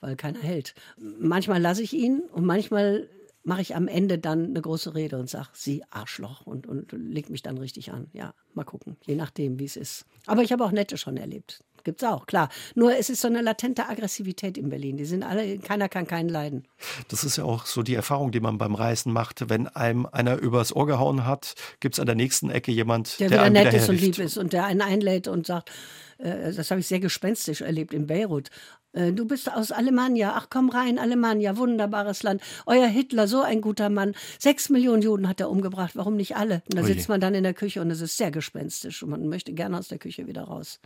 weil 0.00 0.16
keiner 0.16 0.40
hält. 0.40 0.74
Manchmal 0.96 1.60
lasse 1.60 1.82
ich 1.82 1.92
ihn 1.92 2.22
und 2.32 2.44
manchmal 2.44 3.08
mache 3.46 3.62
ich 3.62 3.76
am 3.76 3.86
Ende 3.86 4.18
dann 4.18 4.46
eine 4.46 4.60
große 4.60 4.94
Rede 4.94 5.18
und 5.18 5.30
sage, 5.30 5.48
Sie 5.52 5.84
Arschloch 5.90 6.46
und, 6.46 6.66
und 6.66 6.92
leg 6.92 7.30
mich 7.30 7.42
dann 7.42 7.58
richtig 7.58 7.92
an. 7.92 8.08
Ja, 8.12 8.34
mal 8.54 8.64
gucken, 8.64 8.96
je 9.06 9.14
nachdem, 9.14 9.60
wie 9.60 9.64
es 9.64 9.76
ist. 9.76 10.04
Aber 10.26 10.42
ich 10.42 10.52
habe 10.52 10.64
auch 10.64 10.72
Nette 10.72 10.98
schon 10.98 11.16
erlebt. 11.16 11.62
Gibt's 11.84 12.02
auch, 12.02 12.26
klar. 12.26 12.48
Nur 12.74 12.96
es 12.96 13.08
ist 13.08 13.20
so 13.20 13.28
eine 13.28 13.42
latente 13.42 13.88
Aggressivität 13.88 14.58
in 14.58 14.68
Berlin. 14.68 14.96
Die 14.96 15.04
sind 15.04 15.22
alle, 15.22 15.58
keiner 15.58 15.88
kann 15.88 16.08
keinen 16.08 16.28
leiden. 16.28 16.66
Das 17.06 17.22
ist 17.22 17.36
ja 17.36 17.44
auch 17.44 17.66
so 17.66 17.84
die 17.84 17.94
Erfahrung, 17.94 18.32
die 18.32 18.40
man 18.40 18.58
beim 18.58 18.74
Reisen 18.74 19.12
macht. 19.12 19.48
Wenn 19.48 19.68
einem 19.68 20.04
einer 20.06 20.38
übers 20.38 20.74
Ohr 20.74 20.88
gehauen 20.88 21.24
hat, 21.24 21.54
gibt 21.78 21.94
es 21.94 22.00
an 22.00 22.06
der 22.06 22.16
nächsten 22.16 22.50
Ecke 22.50 22.72
jemand, 22.72 23.20
der, 23.20 23.28
der, 23.28 23.38
wieder 23.38 23.50
nett 23.50 23.68
wieder 23.68 23.76
ist 23.76 23.88
und 23.88 24.00
lieb 24.00 24.18
ist 24.18 24.36
und 24.36 24.52
der 24.52 24.64
einen 24.64 24.82
einlädt 24.82 25.28
und 25.28 25.46
sagt, 25.46 25.70
äh, 26.18 26.52
das 26.52 26.72
habe 26.72 26.80
ich 26.80 26.88
sehr 26.88 26.98
gespenstisch 26.98 27.60
erlebt 27.60 27.94
in 27.94 28.08
Beirut. 28.08 28.50
Äh, 28.96 29.12
du 29.12 29.26
bist 29.26 29.52
aus 29.52 29.70
Alemannia, 29.70 30.34
ach 30.36 30.48
komm 30.50 30.70
rein, 30.70 30.98
Alemannia, 30.98 31.56
wunderbares 31.56 32.22
Land. 32.22 32.40
Euer 32.64 32.86
Hitler, 32.86 33.28
so 33.28 33.42
ein 33.42 33.60
guter 33.60 33.90
Mann. 33.90 34.14
Sechs 34.38 34.70
Millionen 34.70 35.02
Juden 35.02 35.28
hat 35.28 35.40
er 35.40 35.50
umgebracht, 35.50 35.94
warum 35.94 36.16
nicht 36.16 36.36
alle? 36.36 36.62
Und 36.66 36.78
da 36.78 36.82
Oje. 36.82 36.94
sitzt 36.94 37.08
man 37.08 37.20
dann 37.20 37.34
in 37.34 37.44
der 37.44 37.54
Küche 37.54 37.80
und 37.80 37.90
es 37.90 38.00
ist 38.00 38.16
sehr 38.16 38.30
gespenstisch 38.30 39.02
und 39.02 39.10
man 39.10 39.28
möchte 39.28 39.52
gerne 39.52 39.78
aus 39.78 39.88
der 39.88 39.98
Küche 39.98 40.26
wieder 40.26 40.44
raus. 40.44 40.80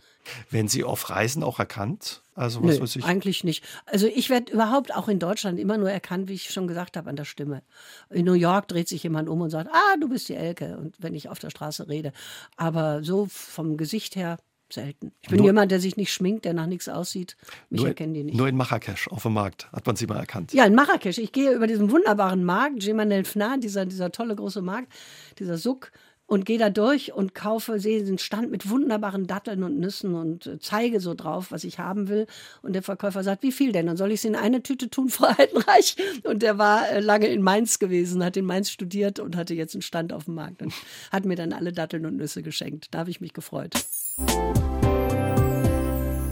Werden 0.49 0.67
Sie 0.67 0.83
auf 0.83 1.09
Reisen 1.09 1.43
auch 1.43 1.59
erkannt? 1.59 2.21
Also 2.33 2.63
was 2.63 2.77
Nö, 2.77 2.81
weiß 2.83 2.95
ich. 2.97 3.05
eigentlich 3.05 3.43
nicht. 3.43 3.63
Also 3.85 4.07
ich 4.07 4.29
werde 4.29 4.53
überhaupt 4.53 4.95
auch 4.95 5.07
in 5.07 5.19
Deutschland 5.19 5.59
immer 5.59 5.77
nur 5.77 5.91
erkannt, 5.91 6.29
wie 6.29 6.33
ich 6.33 6.49
schon 6.49 6.67
gesagt 6.67 6.95
habe, 6.97 7.09
an 7.09 7.15
der 7.15 7.25
Stimme. 7.25 7.61
In 8.09 8.25
New 8.25 8.33
York 8.33 8.67
dreht 8.67 8.87
sich 8.87 9.03
jemand 9.03 9.27
um 9.29 9.41
und 9.41 9.49
sagt, 9.49 9.69
ah, 9.71 9.97
du 9.99 10.07
bist 10.07 10.29
die 10.29 10.35
Elke. 10.35 10.77
Und 10.77 10.95
wenn 10.99 11.13
ich 11.13 11.29
auf 11.29 11.39
der 11.39 11.49
Straße 11.49 11.89
rede. 11.89 12.13
Aber 12.55 13.03
so 13.03 13.27
vom 13.29 13.77
Gesicht 13.77 14.15
her 14.15 14.37
selten. 14.73 15.11
Ich 15.21 15.29
bin 15.29 15.37
Nur- 15.37 15.47
jemand, 15.47 15.71
der 15.71 15.79
sich 15.79 15.97
nicht 15.97 16.11
schminkt, 16.13 16.45
der 16.45 16.53
nach 16.53 16.67
nichts 16.67 16.87
aussieht. 16.89 17.37
Mich 17.69 17.83
erkennen 17.83 18.13
die 18.13 18.23
nicht. 18.23 18.37
nur 18.37 18.47
in 18.47 18.55
Marrakesch 18.57 19.07
auf 19.09 19.23
dem 19.23 19.33
Markt 19.33 19.71
hat 19.71 19.85
man 19.85 19.95
Sie 19.95 20.07
mal 20.07 20.17
erkannt. 20.17 20.53
Ja, 20.53 20.65
in 20.65 20.75
Marrakesch. 20.75 21.17
Ich 21.17 21.31
gehe 21.31 21.51
über 21.53 21.67
diesen 21.67 21.91
wunderbaren 21.91 22.43
Markt, 22.43 22.79
Gemanel 22.81 23.23
Fna, 23.25 23.57
dieser, 23.57 23.85
dieser 23.85 24.11
tolle 24.11 24.35
große 24.35 24.61
Markt, 24.61 24.91
dieser 25.39 25.57
Suk. 25.57 25.91
Und 26.31 26.45
gehe 26.45 26.57
da 26.57 26.69
durch 26.69 27.11
und 27.11 27.35
kaufe, 27.35 27.81
sehe 27.81 28.05
den 28.05 28.17
Stand 28.17 28.51
mit 28.51 28.69
wunderbaren 28.69 29.27
Datteln 29.27 29.63
und 29.63 29.77
Nüssen 29.77 30.15
und 30.15 30.47
äh, 30.47 30.59
zeige 30.59 31.01
so 31.01 31.13
drauf, 31.13 31.51
was 31.51 31.65
ich 31.65 31.77
haben 31.77 32.07
will. 32.07 32.25
Und 32.61 32.71
der 32.71 32.83
Verkäufer 32.83 33.21
sagt, 33.21 33.43
wie 33.43 33.51
viel 33.51 33.73
denn? 33.73 33.87
Dann 33.87 33.97
soll 33.97 34.11
ich 34.11 34.21
es 34.21 34.23
in 34.23 34.37
eine 34.37 34.63
Tüte 34.63 34.89
tun, 34.89 35.09
Frau 35.09 35.25
Altenreich. 35.25 35.97
Und 36.23 36.41
der 36.41 36.57
war 36.57 36.87
äh, 36.87 37.01
lange 37.01 37.27
in 37.27 37.41
Mainz 37.41 37.79
gewesen, 37.79 38.23
hat 38.23 38.37
in 38.37 38.45
Mainz 38.45 38.71
studiert 38.71 39.19
und 39.19 39.35
hatte 39.35 39.53
jetzt 39.55 39.75
einen 39.75 39.81
Stand 39.81 40.13
auf 40.13 40.23
dem 40.23 40.35
Markt 40.35 40.61
und 40.61 40.73
hat 41.11 41.25
mir 41.25 41.35
dann 41.35 41.51
alle 41.51 41.73
Datteln 41.73 42.05
und 42.05 42.15
Nüsse 42.15 42.43
geschenkt. 42.43 42.87
Da 42.91 42.99
habe 42.99 43.09
ich 43.09 43.19
mich 43.19 43.33
gefreut. 43.33 43.73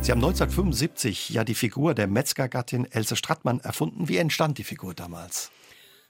Sie 0.01 0.11
haben 0.13 0.23
1975 0.23 1.27
ja 1.31 1.43
die 1.43 1.55
Figur 1.55 1.93
der 1.93 2.07
Metzgergattin 2.07 2.89
Else 2.89 3.17
Strattmann 3.17 3.59
erfunden. 3.59 4.07
Wie 4.07 4.15
entstand 4.15 4.59
die 4.59 4.63
Figur 4.63 4.93
damals? 4.93 5.51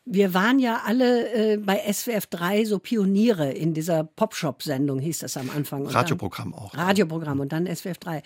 Wir 0.06 0.34
waren 0.34 0.58
ja 0.60 0.82
alle 0.86 1.54
äh, 1.54 1.58
bei 1.58 1.78
SWF 1.92 2.26
3 2.28 2.66
so 2.66 2.80
Pioniere 2.80 3.52
in 3.52 3.74
dieser 3.74 4.04
Popshop-Sendung, 4.04 5.00
hieß 5.00 5.20
das 5.20 5.38
am 5.38 5.50
Anfang. 5.52 5.86
Und 5.86 5.94
Radioprogramm 5.94 6.52
dann, 6.52 6.60
auch. 6.60 6.76
Radioprogramm 6.76 7.40
und 7.40 7.52
dann 7.52 7.68
SWF 7.68 7.98
3. 8.00 8.24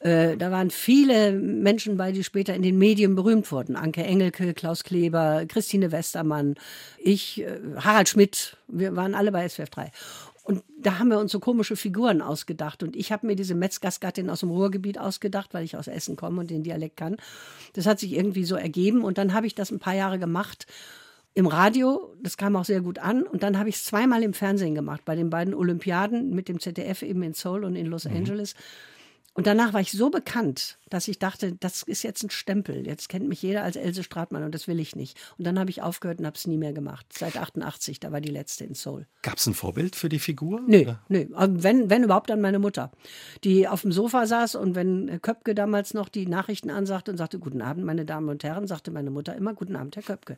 Äh, 0.00 0.36
da 0.36 0.50
waren 0.50 0.70
viele 0.70 1.32
Menschen 1.32 1.96
bei, 1.96 2.12
die 2.12 2.22
später 2.22 2.54
in 2.54 2.62
den 2.62 2.78
Medien 2.78 3.14
berühmt 3.14 3.50
wurden. 3.50 3.74
Anke 3.74 4.04
Engelke, 4.04 4.54
Klaus 4.54 4.84
Kleber, 4.84 5.44
Christine 5.48 5.92
Westermann, 5.92 6.56
ich, 6.98 7.40
äh, 7.40 7.58
Harald 7.78 8.08
Schmidt. 8.08 8.56
Wir 8.68 8.94
waren 8.94 9.14
alle 9.14 9.32
bei 9.32 9.48
SWF 9.48 9.70
3. 9.70 9.90
Und 10.44 10.62
da 10.78 10.98
haben 10.98 11.08
wir 11.08 11.18
uns 11.18 11.32
so 11.32 11.40
komische 11.40 11.74
Figuren 11.74 12.20
ausgedacht. 12.20 12.82
Und 12.82 12.96
ich 12.96 13.12
habe 13.12 13.26
mir 13.26 13.34
diese 13.34 13.54
Metzgersgattin 13.54 14.28
aus 14.28 14.40
dem 14.40 14.50
Ruhrgebiet 14.50 14.98
ausgedacht, 14.98 15.54
weil 15.54 15.64
ich 15.64 15.74
aus 15.74 15.88
Essen 15.88 16.16
komme 16.16 16.40
und 16.40 16.50
den 16.50 16.62
Dialekt 16.62 16.98
kann. 16.98 17.16
Das 17.72 17.86
hat 17.86 17.98
sich 17.98 18.12
irgendwie 18.12 18.44
so 18.44 18.54
ergeben. 18.54 19.02
Und 19.02 19.16
dann 19.16 19.32
habe 19.32 19.46
ich 19.46 19.54
das 19.54 19.70
ein 19.70 19.78
paar 19.78 19.94
Jahre 19.94 20.18
gemacht 20.18 20.66
im 21.34 21.46
Radio, 21.46 22.14
das 22.22 22.36
kam 22.36 22.54
auch 22.56 22.64
sehr 22.64 22.80
gut 22.80 22.98
an. 22.98 23.24
Und 23.24 23.42
dann 23.42 23.58
habe 23.58 23.68
ich 23.68 23.76
es 23.76 23.84
zweimal 23.84 24.22
im 24.22 24.34
Fernsehen 24.34 24.74
gemacht, 24.74 25.04
bei 25.04 25.16
den 25.16 25.30
beiden 25.30 25.52
Olympiaden 25.52 26.34
mit 26.34 26.48
dem 26.48 26.60
ZDF 26.60 27.02
eben 27.02 27.22
in 27.22 27.34
Seoul 27.34 27.64
und 27.64 27.74
in 27.74 27.86
Los 27.86 28.04
mhm. 28.04 28.16
Angeles. 28.16 28.54
Und 29.34 29.48
danach 29.48 29.72
war 29.72 29.80
ich 29.80 29.90
so 29.90 30.10
bekannt, 30.10 30.78
dass 30.94 31.08
ich 31.08 31.18
dachte, 31.18 31.56
das 31.58 31.82
ist 31.82 32.04
jetzt 32.04 32.22
ein 32.22 32.30
Stempel. 32.30 32.86
Jetzt 32.86 33.08
kennt 33.08 33.28
mich 33.28 33.42
jeder 33.42 33.64
als 33.64 33.74
Else 33.74 34.04
Stratmann 34.04 34.44
und 34.44 34.54
das 34.54 34.68
will 34.68 34.78
ich 34.78 34.94
nicht. 34.94 35.18
Und 35.36 35.44
dann 35.44 35.58
habe 35.58 35.68
ich 35.68 35.82
aufgehört 35.82 36.20
und 36.20 36.26
habe 36.26 36.36
es 36.36 36.46
nie 36.46 36.56
mehr 36.56 36.72
gemacht. 36.72 37.06
Seit 37.12 37.36
88, 37.36 37.98
da 37.98 38.12
war 38.12 38.20
die 38.20 38.30
letzte 38.30 38.64
in 38.64 38.74
Seoul. 38.74 39.06
Gab 39.22 39.38
es 39.38 39.46
ein 39.46 39.54
Vorbild 39.54 39.96
für 39.96 40.08
die 40.08 40.20
Figur? 40.20 40.60
Nö, 40.68 40.94
nö. 41.08 41.26
Wenn, 41.34 41.90
wenn 41.90 42.04
überhaupt 42.04 42.30
dann 42.30 42.40
meine 42.40 42.60
Mutter, 42.60 42.92
die 43.42 43.66
auf 43.66 43.82
dem 43.82 43.90
Sofa 43.90 44.26
saß 44.26 44.54
und 44.54 44.76
wenn 44.76 45.20
Köpke 45.20 45.56
damals 45.56 45.94
noch 45.94 46.08
die 46.08 46.26
Nachrichten 46.26 46.70
ansagte 46.70 47.10
und 47.10 47.16
sagte, 47.16 47.40
guten 47.40 47.60
Abend, 47.60 47.84
meine 47.84 48.04
Damen 48.04 48.28
und 48.28 48.44
Herren, 48.44 48.68
sagte 48.68 48.92
meine 48.92 49.10
Mutter 49.10 49.34
immer, 49.34 49.52
guten 49.52 49.74
Abend, 49.74 49.96
Herr 49.96 50.04
Köpke. 50.04 50.36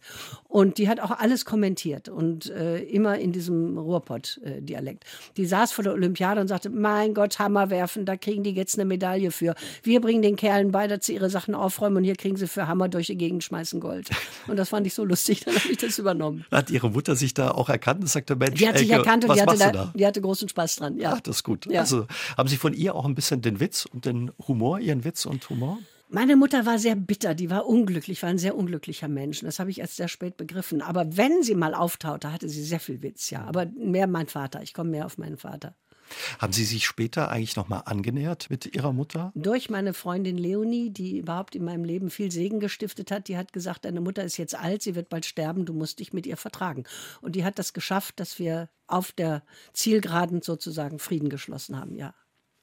Und 0.49 0.79
die 0.79 0.89
hat 0.89 1.01
auch 1.01 1.11
alles 1.11 1.45
kommentiert 1.45 2.09
und 2.09 2.49
äh, 2.49 2.79
immer 2.79 3.19
in 3.19 3.33
diesem 3.33 3.77
Ruhrpott-Dialekt. 3.77 5.05
Die 5.37 5.45
saß 5.45 5.73
vor 5.73 5.85
der 5.85 5.93
Olympiade 5.93 6.41
und 6.41 6.49
sagte, 6.49 6.71
mein 6.71 7.13
Gott, 7.13 7.39
Hammer 7.39 7.69
werfen, 7.69 8.07
da 8.07 8.17
kriegen 8.17 8.43
die 8.43 8.53
jetzt 8.53 8.79
eine 8.79 8.87
Medaille 8.87 9.31
für. 9.31 9.55
Wir 9.83 10.01
bringen 10.01 10.23
den 10.23 10.37
Kerlen 10.47 10.71
bei, 10.71 10.87
dass 10.87 11.05
sie 11.05 11.15
ihre 11.15 11.29
Sachen 11.29 11.57
aufräumen 11.57 11.97
und 11.97 12.05
hier 12.05 12.15
kriegen 12.15 12.37
sie 12.37 12.47
für 12.47 12.69
Hammer 12.69 12.89
durch 12.89 13.09
die 13.09 13.17
Gegend 13.17 13.43
schmeißen 13.43 13.81
Gold. 13.81 14.11
Und 14.47 14.57
das 14.57 14.69
fand 14.69 14.87
ich 14.87 14.95
so 14.95 15.05
lustig, 15.05 15.41
dann 15.45 15.57
habe 15.57 15.69
ich 15.69 15.79
das 15.79 15.99
übernommen. 15.99 16.45
Hat 16.53 16.71
Ihre 16.71 16.89
Mutter 16.89 17.17
sich 17.17 17.35
da 17.35 17.51
auch 17.51 17.69
erkannt 17.69 18.03
und 18.03 18.07
sagte, 18.07 18.37
Mensch, 18.37 18.61
die 18.61 18.69
hat 18.69 18.79
sich 18.79 18.91
erkannt 18.91 19.25
und 19.25 19.35
die 19.35 19.43
hatte, 19.43 19.59
da, 19.59 19.73
da? 19.73 19.93
die 19.93 20.07
hatte 20.07 20.21
großen 20.21 20.49
Spaß 20.49 20.77
dran. 20.77 20.99
Ja. 20.99 21.15
Ach, 21.15 21.21
das 21.21 21.37
ist 21.37 21.43
gut. 21.43 21.67
Ja. 21.67 21.81
Also 21.81 22.07
haben 22.37 22.49
Sie 22.49 22.57
von 22.57 22.75
ihr 22.75 22.95
auch 22.95 23.05
ein 23.05 23.17
bisschen 23.17 23.43
den 23.43 23.59
Witz 23.59 23.87
und 23.87 24.05
den 24.05 24.31
Humor, 24.47 24.79
Ihren 24.79 25.05
Witz 25.05 25.27
und 25.27 25.51
Humor? 25.51 25.79
Meine 26.09 26.37
Mutter 26.37 26.65
war 26.65 26.79
sehr 26.79 26.95
bitter, 26.95 27.35
die 27.35 27.51
war 27.51 27.67
unglücklich, 27.67 28.23
war 28.23 28.31
ein 28.31 28.39
sehr 28.39 28.57
unglücklicher 28.57 29.09
Mensch. 29.09 29.41
Das 29.41 29.59
habe 29.59 29.71
ich 29.71 29.81
erst 29.81 29.97
sehr 29.97 30.07
spät 30.07 30.37
begriffen. 30.37 30.81
Aber 30.81 31.17
wenn 31.17 31.43
sie 31.43 31.57
mal 31.57 31.75
auftaute, 31.75 32.33
hatte 32.33 32.49
sie 32.49 32.63
sehr 32.63 32.79
viel 32.79 33.03
Witz, 33.03 33.31
ja. 33.31 33.45
Aber 33.45 33.67
mehr 33.77 34.07
mein 34.07 34.29
Vater. 34.29 34.63
Ich 34.63 34.73
komme 34.73 34.91
mehr 34.91 35.07
auf 35.07 35.19
meinen 35.19 35.39
Vater. 35.39 35.75
Haben 36.39 36.53
Sie 36.53 36.65
sich 36.65 36.87
später 36.87 37.31
eigentlich 37.31 37.57
noch 37.57 37.69
mal 37.69 37.81
angenähert 37.81 38.49
mit 38.51 38.75
Ihrer 38.75 38.93
Mutter? 38.93 39.33
Durch 39.35 39.71
meine 39.71 39.95
Freundin 39.95 40.39
Leonie, 40.39 40.91
die 40.91 41.19
überhaupt 41.19 41.55
in 41.55 41.65
meinem 41.65 41.85
Leben 41.85 42.11
viel 42.11 42.31
Segen 42.31 42.61
gestiftet 42.61 43.11
hat. 43.11 43.29
Die 43.29 43.37
hat 43.37 43.53
gesagt, 43.53 43.85
deine 43.85 44.01
Mutter 44.01 44.25
ist 44.25 44.37
jetzt 44.37 44.55
alt, 44.55 44.83
sie 44.83 44.95
wird 44.95 45.09
bald 45.09 45.27
sterben, 45.27 45.65
du 45.65 45.73
musst 45.73 45.99
dich 45.99 46.13
mit 46.13 46.27
ihr 46.27 46.37
vertragen. 46.37 46.85
Und 47.21 47.37
die 47.37 47.45
hat 47.45 47.59
das 47.59 47.73
geschafft, 47.73 48.21
dass 48.21 48.39
wir 48.39 48.69
auf 48.87 49.13
der 49.13 49.43
Zielgeraden 49.73 50.43
sozusagen 50.43 50.99
Frieden 50.99 51.29
geschlossen 51.29 51.79
haben, 51.79 51.97
ja. 51.97 52.15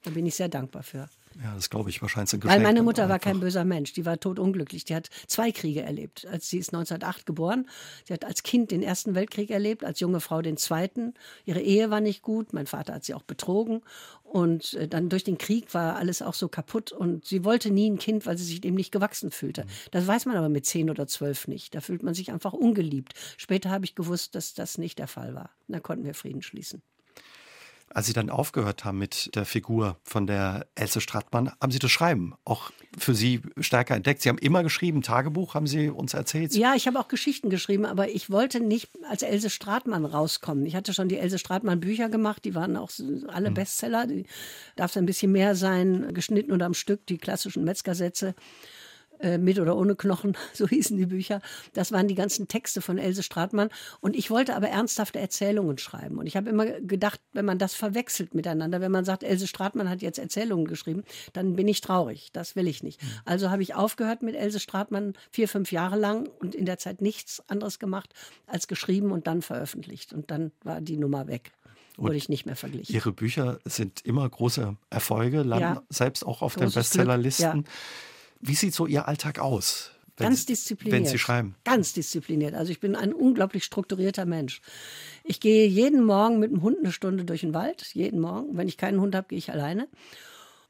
Da 0.03 0.11
bin 0.11 0.25
ich 0.25 0.35
sehr 0.35 0.49
dankbar 0.49 0.83
für. 0.83 1.09
Ja, 1.41 1.55
das 1.55 1.69
glaube 1.69 1.89
ich 1.89 2.01
wahrscheinlich. 2.01 2.34
Ein 2.34 2.43
Weil 2.43 2.59
meine 2.59 2.84
Mutter 2.84 3.09
war 3.09 3.19
kein 3.19 3.39
böser 3.39 3.65
Mensch. 3.65 3.93
Die 3.93 4.05
war 4.05 4.19
totunglücklich. 4.19 4.86
Die 4.86 4.95
hat 4.95 5.09
zwei 5.27 5.51
Kriege 5.51 5.81
erlebt. 5.81 6.27
Als 6.27 6.49
sie 6.49 6.57
ist 6.57 6.73
1908 6.73 7.25
geboren. 7.25 7.67
Sie 8.05 8.13
hat 8.13 8.25
als 8.25 8.43
Kind 8.43 8.71
den 8.71 8.84
Ersten 8.84 9.15
Weltkrieg 9.15 9.49
erlebt, 9.49 9.84
als 9.84 9.99
junge 9.99 10.19
Frau 10.19 10.41
den 10.41 10.57
Zweiten. 10.57 11.13
Ihre 11.45 11.61
Ehe 11.61 11.89
war 11.89 12.01
nicht 12.01 12.21
gut. 12.21 12.53
Mein 12.53 12.67
Vater 12.67 12.93
hat 12.93 13.05
sie 13.05 13.13
auch 13.13 13.23
betrogen. 13.23 13.81
Und 14.23 14.73
äh, 14.73 14.88
dann 14.88 15.09
durch 15.09 15.23
den 15.23 15.38
Krieg 15.38 15.73
war 15.73 15.95
alles 15.95 16.21
auch 16.21 16.34
so 16.34 16.47
kaputt. 16.47 16.91
Und 16.91 17.25
sie 17.25 17.45
wollte 17.45 17.71
nie 17.71 17.89
ein 17.89 17.99
Kind, 17.99 18.25
weil 18.25 18.38
sie 18.38 18.45
sich 18.45 18.61
dem 18.61 18.75
nicht 18.75 18.91
gewachsen 18.91 19.31
fühlte. 19.31 19.63
Mhm. 19.63 19.69
Das 19.91 20.07
weiß 20.07 20.25
man 20.25 20.38
aber 20.38 20.49
mit 20.49 20.65
zehn 20.65 20.89
oder 20.89 21.07
zwölf 21.07 21.47
nicht. 21.47 21.75
Da 21.75 21.81
fühlt 21.81 22.03
man 22.03 22.13
sich 22.13 22.31
einfach 22.31 22.53
ungeliebt. 22.53 23.13
Später 23.38 23.69
habe 23.69 23.86
ich 23.86 23.95
gewusst, 23.95 24.36
dass 24.36 24.53
das 24.53 24.77
nicht 24.77 24.99
der 24.99 25.07
Fall 25.07 25.36
war. 25.36 25.51
Da 25.67 25.79
konnten 25.79 26.05
wir 26.05 26.13
Frieden 26.13 26.41
schließen. 26.41 26.81
Als 27.93 28.07
Sie 28.07 28.13
dann 28.13 28.31
aufgehört 28.31 28.85
haben 28.85 28.97
mit 28.97 29.35
der 29.35 29.45
Figur 29.45 29.97
von 30.03 30.25
der 30.25 30.65
Else 30.73 30.99
Strattmann, 30.99 31.51
haben 31.61 31.71
Sie 31.71 31.79
das 31.79 31.91
Schreiben 31.91 32.33
auch 32.43 32.71
für 32.97 33.13
Sie 33.13 33.41
stärker 33.59 33.95
entdeckt? 33.95 34.21
Sie 34.21 34.29
haben 34.29 34.39
immer 34.39 34.63
geschrieben, 34.63 35.03
Tagebuch, 35.03 35.53
haben 35.53 35.67
Sie 35.67 35.89
uns 35.89 36.15
erzählt? 36.15 36.55
Ja, 36.55 36.73
ich 36.75 36.87
habe 36.87 36.99
auch 36.99 37.07
Geschichten 37.07 37.51
geschrieben, 37.51 37.85
aber 37.85 38.09
ich 38.09 38.31
wollte 38.31 38.59
nicht 38.59 38.89
als 39.07 39.21
Else 39.21 39.51
Stratmann 39.51 40.05
rauskommen. 40.05 40.65
Ich 40.65 40.75
hatte 40.75 40.93
schon 40.93 41.07
die 41.07 41.17
Else 41.17 41.37
Stratmann 41.37 41.79
Bücher 41.79 42.09
gemacht, 42.09 42.45
die 42.45 42.55
waren 42.55 42.77
auch 42.77 42.89
alle 43.27 43.47
hm. 43.47 43.53
Bestseller. 43.53 44.07
Die 44.07 44.25
darf 44.75 44.97
ein 44.97 45.05
bisschen 45.05 45.31
mehr 45.31 45.55
sein, 45.55 46.13
geschnitten 46.13 46.51
und 46.51 46.63
am 46.63 46.73
Stück, 46.73 47.05
die 47.05 47.19
klassischen 47.19 47.63
Metzgersätze. 47.63 48.33
Äh, 49.24 49.38
mit 49.38 49.57
oder 49.57 49.78
ohne 49.78 49.95
Knochen, 49.95 50.36
so 50.53 50.67
hießen 50.67 50.97
die 50.97 51.05
Bücher. 51.05 51.41
Das 51.71 51.93
waren 51.93 52.09
die 52.09 52.15
ganzen 52.15 52.49
Texte 52.49 52.82
von 52.82 52.97
Else 52.97 53.24
Stratmann. 53.24 53.69
Und 54.01 54.17
ich 54.17 54.30
wollte 54.30 54.53
aber 54.53 54.67
ernsthafte 54.67 55.17
Erzählungen 55.17 55.78
schreiben. 55.78 56.17
Und 56.17 56.28
ich 56.28 56.36
habe 56.36 56.49
immer 56.49 56.65
gedacht, 56.65 57.21
wenn 57.32 57.45
man 57.45 57.57
das 57.57 57.74
verwechselt 57.74 58.36
miteinander, 58.36 58.82
wenn 58.82 58.91
man 58.91 59.05
sagt, 59.05 59.24
Else 59.24 59.47
Stratmann 59.47 59.89
hat 59.89 60.01
jetzt 60.01 60.19
Erzählungen 60.19 60.67
geschrieben, 60.67 61.03
dann 61.32 61.55
bin 61.55 61.69
ich 61.69 61.80
traurig. 61.80 62.32
Das 62.34 62.57
will 62.57 62.67
ich 62.67 62.84
nicht. 62.84 63.01
Mhm. 63.01 63.07
Also 63.24 63.49
habe 63.49 63.63
ich 63.63 63.76
aufgehört 63.76 64.24
mit 64.24 64.36
Else 64.36 64.59
Stratmann 64.59 65.13
vier, 65.32 65.47
fünf 65.47 65.71
Jahre 65.71 65.97
lang 65.97 66.30
und 66.39 66.53
in 66.53 66.65
der 66.65 66.78
Zeit 66.78 67.01
nichts 67.01 67.41
anderes 67.47 67.80
gemacht 67.80 68.13
als 68.45 68.67
geschrieben 68.67 69.11
und 69.13 69.26
dann 69.26 69.41
veröffentlicht. 69.41 70.11
Und 70.11 70.32
dann 70.32 70.51
war 70.63 70.82
die 70.82 70.97
Nummer 70.97 71.28
weg 71.28 71.51
wurde 71.95 72.15
ich 72.15 72.28
nicht 72.28 72.47
mehr 72.47 72.55
verglichen. 72.55 72.95
Ihre 72.95 73.11
Bücher 73.11 73.59
sind 73.65 74.01
immer 74.03 74.28
große 74.28 74.76
Erfolge, 74.89 75.43
landen 75.43 75.76
ja. 75.76 75.84
selbst 75.89 76.26
auch 76.26 76.41
auf 76.41 76.55
Großes 76.55 76.74
den 76.74 76.80
Bestsellerlisten. 76.80 77.57
Ja. 77.59 77.63
Wie 78.45 78.55
sieht 78.55 78.73
so 78.73 78.87
Ihr 78.87 79.07
Alltag 79.07 79.39
aus? 79.39 79.91
Ganz 80.17 80.45
diszipliniert. 80.45 80.99
Wenn 80.99 81.09
Sie 81.09 81.17
schreiben. 81.17 81.55
Ganz 81.63 81.93
diszipliniert. 81.93 82.53
Also 82.53 82.71
ich 82.71 82.81
bin 82.81 82.95
ein 82.95 83.13
unglaublich 83.13 83.63
strukturierter 83.63 84.25
Mensch. 84.25 84.61
Ich 85.23 85.39
gehe 85.39 85.65
jeden 85.65 86.03
Morgen 86.03 86.39
mit 86.39 86.51
dem 86.51 86.61
Hund 86.61 86.79
eine 86.79 86.91
Stunde 86.91 87.23
durch 87.23 87.41
den 87.41 87.53
Wald. 87.53 87.93
Jeden 87.93 88.19
Morgen. 88.19 88.55
Wenn 88.57 88.67
ich 88.67 88.77
keinen 88.77 88.99
Hund 88.99 89.15
habe, 89.15 89.29
gehe 89.29 89.37
ich 89.37 89.51
alleine. 89.51 89.87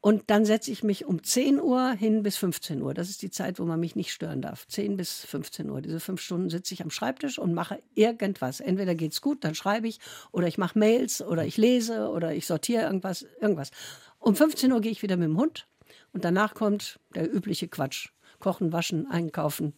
Und 0.00 0.24
dann 0.28 0.44
setze 0.44 0.70
ich 0.70 0.84
mich 0.84 1.04
um 1.06 1.24
10 1.24 1.60
Uhr 1.60 1.92
hin 1.92 2.22
bis 2.22 2.36
15 2.36 2.80
Uhr. 2.80 2.94
Das 2.94 3.10
ist 3.10 3.22
die 3.22 3.30
Zeit, 3.30 3.58
wo 3.58 3.64
man 3.64 3.80
mich 3.80 3.96
nicht 3.96 4.12
stören 4.12 4.40
darf. 4.40 4.68
10 4.68 4.96
bis 4.96 5.24
15 5.24 5.68
Uhr. 5.68 5.80
Diese 5.80 5.98
fünf 5.98 6.20
Stunden 6.20 6.50
sitze 6.50 6.74
ich 6.74 6.82
am 6.82 6.90
Schreibtisch 6.90 7.38
und 7.38 7.54
mache 7.54 7.82
irgendwas. 7.94 8.60
Entweder 8.60 8.94
geht 8.94 9.12
es 9.12 9.20
gut, 9.20 9.42
dann 9.42 9.54
schreibe 9.54 9.88
ich, 9.88 9.98
oder 10.30 10.46
ich 10.46 10.58
mache 10.58 10.78
Mails, 10.78 11.22
oder 11.22 11.44
ich 11.44 11.56
lese, 11.56 12.10
oder 12.10 12.34
ich 12.34 12.46
sortiere 12.46 12.84
irgendwas, 12.84 13.26
irgendwas. 13.40 13.70
Um 14.18 14.36
15 14.36 14.72
Uhr 14.72 14.80
gehe 14.80 14.92
ich 14.92 15.02
wieder 15.02 15.16
mit 15.16 15.28
dem 15.28 15.38
Hund 15.38 15.66
und 16.14 16.24
danach 16.24 16.54
kommt 16.54 16.98
der 17.14 17.32
übliche 17.32 17.68
Quatsch. 17.68 18.08
Kochen, 18.38 18.72
waschen, 18.72 19.10
einkaufen, 19.10 19.74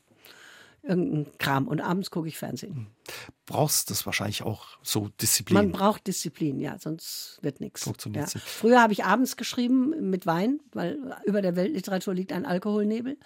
irgendein 0.83 1.27
Kram. 1.39 1.67
Und 1.67 1.81
abends 1.81 2.11
gucke 2.11 2.29
ich 2.29 2.39
Fernsehen. 2.39 2.89
Brauchst 3.47 3.91
das 3.91 4.05
wahrscheinlich 4.07 4.43
auch 4.43 4.67
so 4.83 5.09
Disziplin? 5.21 5.55
Man 5.55 5.71
braucht 5.71 6.09
Disziplin, 6.09 6.59
ja, 6.59 6.79
sonst 6.81 7.39
wird 7.43 7.61
nichts. 7.61 7.89
Ja. 8.13 8.27
Früher 8.45 8.83
habe 8.83 8.93
ich 8.93 9.05
abends 9.05 9.37
geschrieben 9.37 10.11
mit 10.11 10.27
Wein, 10.27 10.59
weil 10.73 10.99
über 11.25 11.43
der 11.43 11.55
Weltliteratur 11.55 12.13
liegt 12.13 12.33
ein 12.33 12.45
Alkoholnebel. 12.45 13.17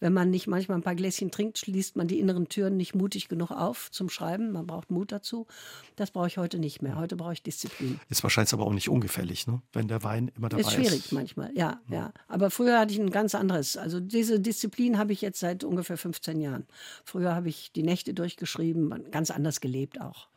Wenn 0.00 0.12
man 0.12 0.30
nicht 0.30 0.48
manchmal 0.48 0.78
ein 0.78 0.82
paar 0.82 0.96
Gläschen 0.96 1.30
trinkt, 1.30 1.58
schließt 1.58 1.94
man 1.94 2.08
die 2.08 2.18
inneren 2.18 2.48
Türen 2.48 2.76
nicht 2.76 2.96
mutig 2.96 3.28
genug 3.28 3.52
auf 3.52 3.88
zum 3.92 4.08
Schreiben. 4.08 4.50
Man 4.50 4.66
braucht 4.66 4.90
Mut 4.90 5.12
dazu. 5.12 5.46
Das 5.94 6.10
brauche 6.10 6.26
ich 6.26 6.38
heute 6.38 6.58
nicht 6.58 6.82
mehr. 6.82 6.96
Heute 6.96 7.14
brauche 7.14 7.34
ich 7.34 7.44
Disziplin. 7.44 8.00
Ist 8.08 8.24
wahrscheinlich 8.24 8.52
aber 8.52 8.66
auch 8.66 8.72
nicht 8.72 8.88
ungefährlich, 8.88 9.46
ne? 9.46 9.62
wenn 9.72 9.86
der 9.86 10.02
Wein 10.02 10.32
immer 10.36 10.48
dabei 10.48 10.62
ist. 10.62 10.68
Ist 10.68 10.74
schwierig 10.74 11.12
manchmal, 11.12 11.52
ja, 11.54 11.80
ja, 11.88 11.96
ja. 11.96 12.12
Aber 12.26 12.50
früher 12.50 12.80
hatte 12.80 12.92
ich 12.92 12.98
ein 12.98 13.10
ganz 13.10 13.36
anderes. 13.36 13.76
Also 13.76 14.00
diese 14.00 14.40
Disziplin 14.40 14.98
habe 14.98 15.12
ich 15.12 15.20
jetzt 15.20 15.38
seit 15.38 15.62
ungefähr 15.62 15.96
15 15.96 16.40
Jahren. 16.40 16.66
Früher 17.04 17.32
habe 17.32 17.48
ich 17.48 17.72
die 17.72 17.84
Nächte 17.84 18.12
durchgeschrieben, 18.12 19.04
ganz 19.12 19.27
anders 19.30 19.60
gelebt 19.60 20.00
auch. 20.00 20.28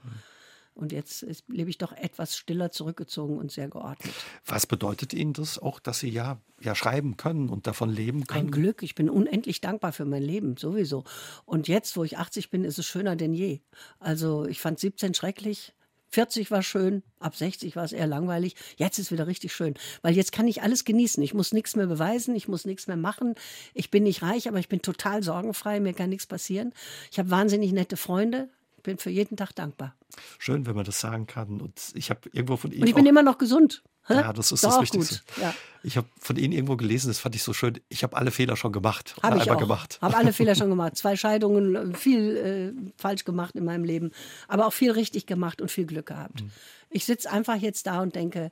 Und 0.73 0.93
jetzt 0.93 1.21
ist, 1.23 1.43
lebe 1.49 1.69
ich 1.69 1.77
doch 1.77 1.91
etwas 1.91 2.37
stiller 2.37 2.71
zurückgezogen 2.71 3.37
und 3.37 3.51
sehr 3.51 3.67
geordnet. 3.67 4.13
Was 4.45 4.65
bedeutet 4.65 5.13
Ihnen 5.13 5.33
das 5.33 5.59
auch, 5.59 5.79
dass 5.79 5.99
Sie 5.99 6.09
ja, 6.09 6.39
ja 6.61 6.75
schreiben 6.75 7.17
können 7.17 7.49
und 7.49 7.67
davon 7.67 7.89
leben 7.89 8.25
können? 8.25 8.47
Ein 8.47 8.51
Glück. 8.51 8.81
Ich 8.81 8.95
bin 8.95 9.09
unendlich 9.09 9.59
dankbar 9.59 9.91
für 9.91 10.05
mein 10.05 10.23
Leben, 10.23 10.55
sowieso. 10.57 11.03
Und 11.45 11.67
jetzt, 11.67 11.97
wo 11.97 12.03
ich 12.03 12.17
80 12.17 12.49
bin, 12.49 12.63
ist 12.63 12.79
es 12.79 12.85
schöner 12.85 13.17
denn 13.17 13.33
je. 13.33 13.59
Also 13.99 14.45
ich 14.45 14.61
fand 14.61 14.79
17 14.79 15.13
schrecklich. 15.13 15.73
40 16.13 16.51
war 16.51 16.61
schön, 16.61 17.03
ab 17.19 17.35
60 17.35 17.75
war 17.77 17.85
es 17.85 17.93
eher 17.93 18.07
langweilig. 18.07 18.55
Jetzt 18.75 18.99
ist 18.99 19.11
wieder 19.11 19.27
richtig 19.27 19.53
schön, 19.53 19.75
weil 20.01 20.13
jetzt 20.13 20.33
kann 20.33 20.45
ich 20.45 20.61
alles 20.61 20.83
genießen. 20.83 21.23
Ich 21.23 21.33
muss 21.33 21.53
nichts 21.53 21.77
mehr 21.77 21.87
beweisen, 21.87 22.35
ich 22.35 22.49
muss 22.49 22.65
nichts 22.65 22.87
mehr 22.87 22.97
machen. 22.97 23.35
Ich 23.73 23.91
bin 23.91 24.03
nicht 24.03 24.21
reich, 24.21 24.49
aber 24.49 24.59
ich 24.59 24.67
bin 24.67 24.81
total 24.81 25.23
sorgenfrei, 25.23 25.79
mir 25.79 25.93
kann 25.93 26.09
nichts 26.09 26.27
passieren. 26.27 26.73
Ich 27.11 27.19
habe 27.19 27.31
wahnsinnig 27.31 27.71
nette 27.71 27.95
Freunde, 27.95 28.49
bin 28.83 28.97
für 28.97 29.09
jeden 29.09 29.37
Tag 29.37 29.53
dankbar. 29.53 29.95
Schön, 30.39 30.65
wenn 30.65 30.75
man 30.75 30.85
das 30.85 30.99
sagen 30.99 31.27
kann. 31.27 31.61
Und 31.61 31.91
ich 31.93 32.09
habe 32.09 32.21
irgendwo 32.33 32.57
von 32.57 32.71
Ihnen. 32.71 32.81
Und 32.83 32.87
ich 32.87 32.95
bin 32.95 33.05
immer 33.05 33.23
noch 33.23 33.37
gesund. 33.37 33.83
Ja, 34.09 34.33
das 34.33 34.51
ist, 34.51 34.63
das 34.63 34.81
Wichtigste. 34.81 35.21
Ja. 35.39 35.53
Ich 35.83 35.95
habe 35.95 36.07
von 36.19 36.35
Ihnen 36.35 36.53
irgendwo 36.53 36.75
gelesen, 36.75 37.09
das 37.09 37.19
fand 37.19 37.35
ich 37.35 37.43
so 37.43 37.53
schön. 37.53 37.79
Ich 37.87 38.03
habe 38.03 38.17
alle 38.17 38.31
Fehler 38.31 38.55
schon 38.55 38.71
gemacht. 38.71 39.15
Habe 39.21 39.37
ich 39.37 39.49
auch. 39.51 39.57
gemacht. 39.57 39.99
Habe 40.01 40.17
alle 40.17 40.33
Fehler 40.33 40.55
schon 40.55 40.69
gemacht. 40.71 40.97
Zwei 40.97 41.15
Scheidungen, 41.15 41.95
viel 41.95 42.35
äh, 42.37 42.91
falsch 42.97 43.25
gemacht 43.25 43.55
in 43.55 43.63
meinem 43.63 43.83
Leben, 43.83 44.11
aber 44.47 44.65
auch 44.67 44.73
viel 44.73 44.91
richtig 44.91 45.27
gemacht 45.27 45.61
und 45.61 45.69
viel 45.69 45.85
Glück 45.85 46.07
gehabt. 46.07 46.41
Mhm. 46.41 46.51
Ich 46.89 47.05
sitze 47.05 47.31
einfach 47.31 47.55
jetzt 47.55 47.87
da 47.87 48.01
und 48.01 48.15
denke, 48.15 48.51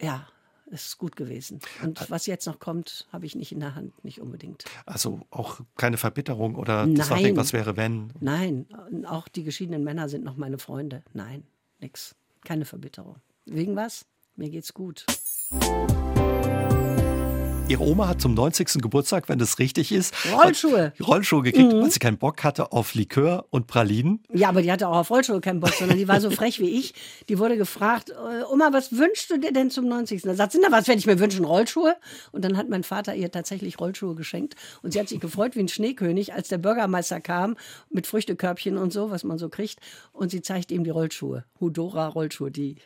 ja, 0.00 0.26
es 0.70 0.86
ist 0.86 0.98
gut 0.98 1.16
gewesen. 1.16 1.60
Und 1.82 2.10
was 2.10 2.26
jetzt 2.26 2.46
noch 2.46 2.58
kommt, 2.58 3.06
habe 3.12 3.26
ich 3.26 3.34
nicht 3.34 3.52
in 3.52 3.60
der 3.60 3.74
Hand, 3.74 4.04
nicht 4.04 4.20
unbedingt. 4.20 4.64
Also 4.86 5.20
auch 5.30 5.60
keine 5.76 5.96
Verbitterung 5.96 6.54
oder 6.54 6.86
das 6.86 7.10
Nachdenken, 7.10 7.36
was 7.36 7.52
wäre, 7.52 7.76
wenn? 7.76 8.12
Nein, 8.20 8.66
auch 9.06 9.28
die 9.28 9.44
geschiedenen 9.44 9.84
Männer 9.84 10.08
sind 10.08 10.24
noch 10.24 10.36
meine 10.36 10.58
Freunde. 10.58 11.02
Nein, 11.12 11.44
nix. 11.80 12.14
Keine 12.44 12.64
Verbitterung. 12.64 13.16
Wegen 13.46 13.76
was? 13.76 14.06
Mir 14.36 14.50
geht's 14.50 14.72
gut. 14.72 15.04
Ihre 17.70 17.84
Oma 17.84 18.08
hat 18.08 18.20
zum 18.20 18.34
90. 18.34 18.82
Geburtstag, 18.82 19.28
wenn 19.28 19.38
das 19.38 19.60
richtig 19.60 19.92
ist, 19.92 20.12
Rollschuhe. 20.32 20.92
Rollschuhe 21.00 21.42
gekriegt, 21.42 21.72
mhm. 21.72 21.82
weil 21.82 21.90
sie 21.92 22.00
keinen 22.00 22.18
Bock 22.18 22.42
hatte 22.42 22.72
auf 22.72 22.94
Likör 22.94 23.46
und 23.50 23.68
Pralinen. 23.68 24.24
Ja, 24.34 24.48
aber 24.48 24.60
die 24.62 24.72
hatte 24.72 24.88
auch 24.88 24.96
auf 24.96 25.10
Rollschuhe 25.10 25.40
keinen 25.40 25.60
Bock, 25.60 25.72
sondern 25.74 25.96
die 25.96 26.08
war 26.08 26.20
so 26.20 26.30
frech 26.32 26.58
wie 26.58 26.68
ich. 26.68 26.94
Die 27.28 27.38
wurde 27.38 27.56
gefragt, 27.56 28.10
äh, 28.10 28.42
Oma, 28.52 28.70
was 28.72 28.98
wünschst 28.98 29.30
du 29.30 29.38
dir 29.38 29.52
denn 29.52 29.70
zum 29.70 29.86
90. 29.86 30.22
Da 30.22 30.34
sagt 30.34 30.50
sie, 30.50 30.58
na, 30.60 30.72
was 30.72 30.88
werde 30.88 30.98
ich 30.98 31.06
mir 31.06 31.20
wünschen? 31.20 31.44
Rollschuhe? 31.44 31.94
Und 32.32 32.44
dann 32.44 32.56
hat 32.56 32.68
mein 32.68 32.82
Vater 32.82 33.14
ihr 33.14 33.30
tatsächlich 33.30 33.78
Rollschuhe 33.78 34.16
geschenkt. 34.16 34.56
Und 34.82 34.92
sie 34.92 34.98
hat 34.98 35.08
sich 35.08 35.20
gefreut 35.20 35.54
wie 35.54 35.60
ein 35.60 35.68
Schneekönig, 35.68 36.34
als 36.34 36.48
der 36.48 36.58
Bürgermeister 36.58 37.20
kam 37.20 37.56
mit 37.88 38.08
Früchtekörbchen 38.08 38.78
und 38.78 38.92
so, 38.92 39.12
was 39.12 39.22
man 39.22 39.38
so 39.38 39.48
kriegt. 39.48 39.78
Und 40.10 40.32
sie 40.32 40.42
zeigt 40.42 40.72
ihm 40.72 40.82
die 40.82 40.90
Rollschuhe. 40.90 41.44
Hudora 41.60 42.08
Rollschuhe, 42.08 42.50
die 42.50 42.78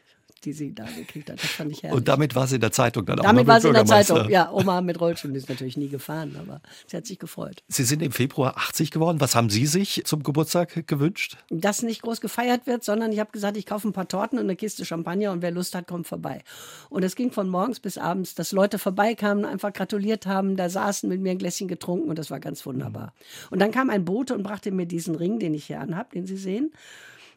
die 0.45 0.53
sie 0.53 0.74
da 0.74 0.84
gekriegt 0.84 1.30
hat. 1.30 1.42
Das 1.42 1.51
fand 1.51 1.72
ich 1.72 1.82
herrlich. 1.82 1.99
Und 1.99 2.09
damit 2.09 2.34
war 2.34 2.47
sie 2.47 2.57
in 2.57 2.61
der 2.61 2.72
Zeitung 2.72 3.07
dann 3.07 3.16
damit 3.16 3.26
auch 3.26 3.30
Damit 3.32 3.47
war 3.47 3.61
sie 3.61 3.68
in 3.68 3.74
der 3.74 3.86
Zeitung, 3.86 4.28
ja. 4.30 4.51
Oma 4.51 4.80
mit 4.80 5.01
Rollschuhen 5.01 5.34
ist 5.34 5.49
natürlich 5.49 5.76
nie 5.76 5.88
gefahren, 5.88 6.36
aber 6.38 6.61
sie 6.86 6.97
hat 6.97 7.07
sich 7.07 7.18
gefreut. 7.18 7.62
Sie 7.68 7.84
sind 7.84 8.03
im 8.03 8.12
Februar 8.12 8.57
80 8.57 8.90
geworden. 8.90 9.20
Was 9.20 9.34
haben 9.34 9.51
Sie 9.51 9.66
sich 9.66 10.03
zum 10.05 10.22
Geburtstag 10.22 10.86
gewünscht? 10.86 11.36
Dass 11.51 11.82
nicht 11.82 12.03
groß 12.03 12.20
gefeiert 12.20 12.66
wird, 12.66 12.84
sondern 12.84 13.12
ich 13.12 13.20
habe 13.20 13.32
gesagt, 13.32 13.57
ich 13.57 13.66
kaufe 13.66 13.88
ein 13.88 13.92
paar 13.92 14.09
Torten 14.09 14.38
und 14.38 14.45
eine 14.45 14.57
Kiste 14.57 14.84
Champagner 14.84 15.32
und 15.32 15.42
wer 15.42 15.51
Lust 15.51 15.74
hat, 15.74 15.86
kommt 15.86 16.07
vorbei. 16.07 16.42
Und 16.90 17.03
es 17.03 17.16
ging 17.16 17.30
von 17.30 17.49
morgens 17.49 17.80
bis 17.80 17.99
abends, 17.99 18.34
dass 18.34 18.53
Leute 18.53 18.78
vorbeikamen, 18.78 19.45
einfach 19.45 19.72
gratuliert 19.72 20.26
haben, 20.26 20.57
da 20.57 20.68
saßen 20.68 21.09
mit 21.09 21.20
mir 21.20 21.32
ein 21.32 21.38
Gläschen 21.38 21.68
getrunken 21.68 22.09
und 22.09 22.18
das 22.18 22.30
war 22.30 22.40
ganz 22.40 22.64
wunderbar. 22.66 23.12
Und 23.51 23.61
dann 23.61 23.70
kam 23.70 23.90
ein 23.90 24.05
Bote 24.05 24.34
und 24.34 24.42
brachte 24.42 24.70
mir 24.70 24.86
diesen 24.86 25.14
Ring, 25.14 25.38
den 25.38 25.55
ich 25.55 25.66
hier 25.66 25.80
anhab, 25.80 26.12
den 26.12 26.26
Sie 26.26 26.36
sehen. 26.36 26.72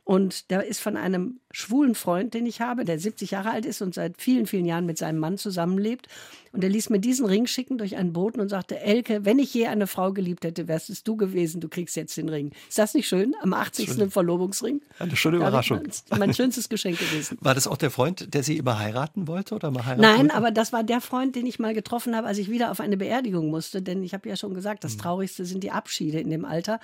Und 0.08 0.51
der 0.51 0.66
ist 0.66 0.80
von 0.80 0.95
einem 0.95 1.41
schwulen 1.51 1.93
Freund, 1.93 2.34
den 2.34 2.45
ich 2.45 2.62
habe, 2.62 2.86
der 2.86 2.97
70 2.97 3.32
Jahre 3.32 3.51
alt 3.51 3.66
ist 3.66 3.82
und 3.82 3.93
seit 3.93 4.22
vielen, 4.22 4.47
vielen 4.47 4.66
Jahren 4.66 4.86
mit 4.86 4.97
seinem 4.97 5.20
Mann 5.20 5.38
zusammenlebt. 5.38 6.08
Und 6.53 6.64
er 6.64 6.70
ließ 6.70 6.89
mir 6.91 6.99
diesen 6.99 7.26
Ring 7.26 7.45
schicken 7.45 7.78
durch 7.78 7.97
einen 7.97 8.14
Boten 8.14 8.39
und 8.39 8.47
sagte, 8.47 8.80
Elke, 8.80 9.26
wenn 9.26 9.38
ich 9.38 9.53
je 9.53 9.68
eine 9.68 9.86
Frau 9.86 10.14
geliebt 10.14 10.45
hätte, 10.45 10.70
wärst 10.70 10.89
es 10.89 11.03
du 11.03 11.18
gewesen, 11.18 11.60
du 11.60 11.68
kriegst 11.68 11.97
jetzt 11.97 12.16
den 12.16 12.30
Ring. 12.30 12.53
Ist 12.70 12.78
das 12.78 12.93
nicht 12.93 13.05
schön? 13.05 13.36
Am 13.41 13.51
80. 13.51 13.91
Schön. 13.91 14.10
Verlobungsring? 14.10 14.80
Eine 14.97 15.18
schöne 15.18 15.36
Überraschung. 15.36 15.82
Mein, 16.12 16.20
mein 16.20 16.34
schönstes 16.34 16.70
Geschenk 16.70 16.97
gewesen. 16.99 17.38
War 17.41 17.53
das 17.53 17.68
auch 17.68 17.76
der 17.76 17.91
Freund, 17.91 18.34
der 18.34 18.43
Sie 18.43 18.55
immer 18.55 18.80
heiraten 18.80 19.28
wollte 19.28 19.55
oder 19.55 19.72
mal 19.72 19.86
heiraten 19.86 20.01
Nein, 20.03 20.20
wollte? 20.20 20.36
aber 20.36 20.51
das 20.51 20.72
war 20.72 20.86
der 20.86 21.01
Freund, 21.01 21.36
den 21.36 21.45
ich 21.45 21.60
mal 21.60 21.74
getroffen 21.74 22.16
habe, 22.16 22.28
als 22.28 22.38
ich 22.38 22.49
wieder 22.49 22.72
auf 22.72 22.80
eine 22.80 22.95
Beerdigung 22.95 23.49
musste. 23.49 23.82
Denn 23.82 24.01
ich 24.03 24.14
habe 24.14 24.30
ja 24.30 24.38
schon 24.38 24.53
gesagt, 24.53 24.86
das 24.86 24.93
hm. 24.93 24.99
Traurigste 24.99 25.43
sind 25.43 25.66
die 25.66 25.72
Abschiede 25.72 26.22
in 26.22 26.30
dem 26.30 26.45
Alter. 26.45 26.80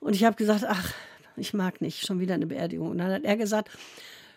Und 0.00 0.16
ich 0.16 0.24
habe 0.24 0.34
gesagt, 0.34 0.64
ach, 0.66 0.92
ich 1.36 1.54
mag 1.54 1.80
nicht, 1.80 2.06
schon 2.06 2.20
wieder 2.20 2.34
eine 2.34 2.46
Beerdigung. 2.46 2.90
Und 2.90 2.98
dann 2.98 3.12
hat 3.12 3.24
er 3.24 3.36
gesagt, 3.36 3.70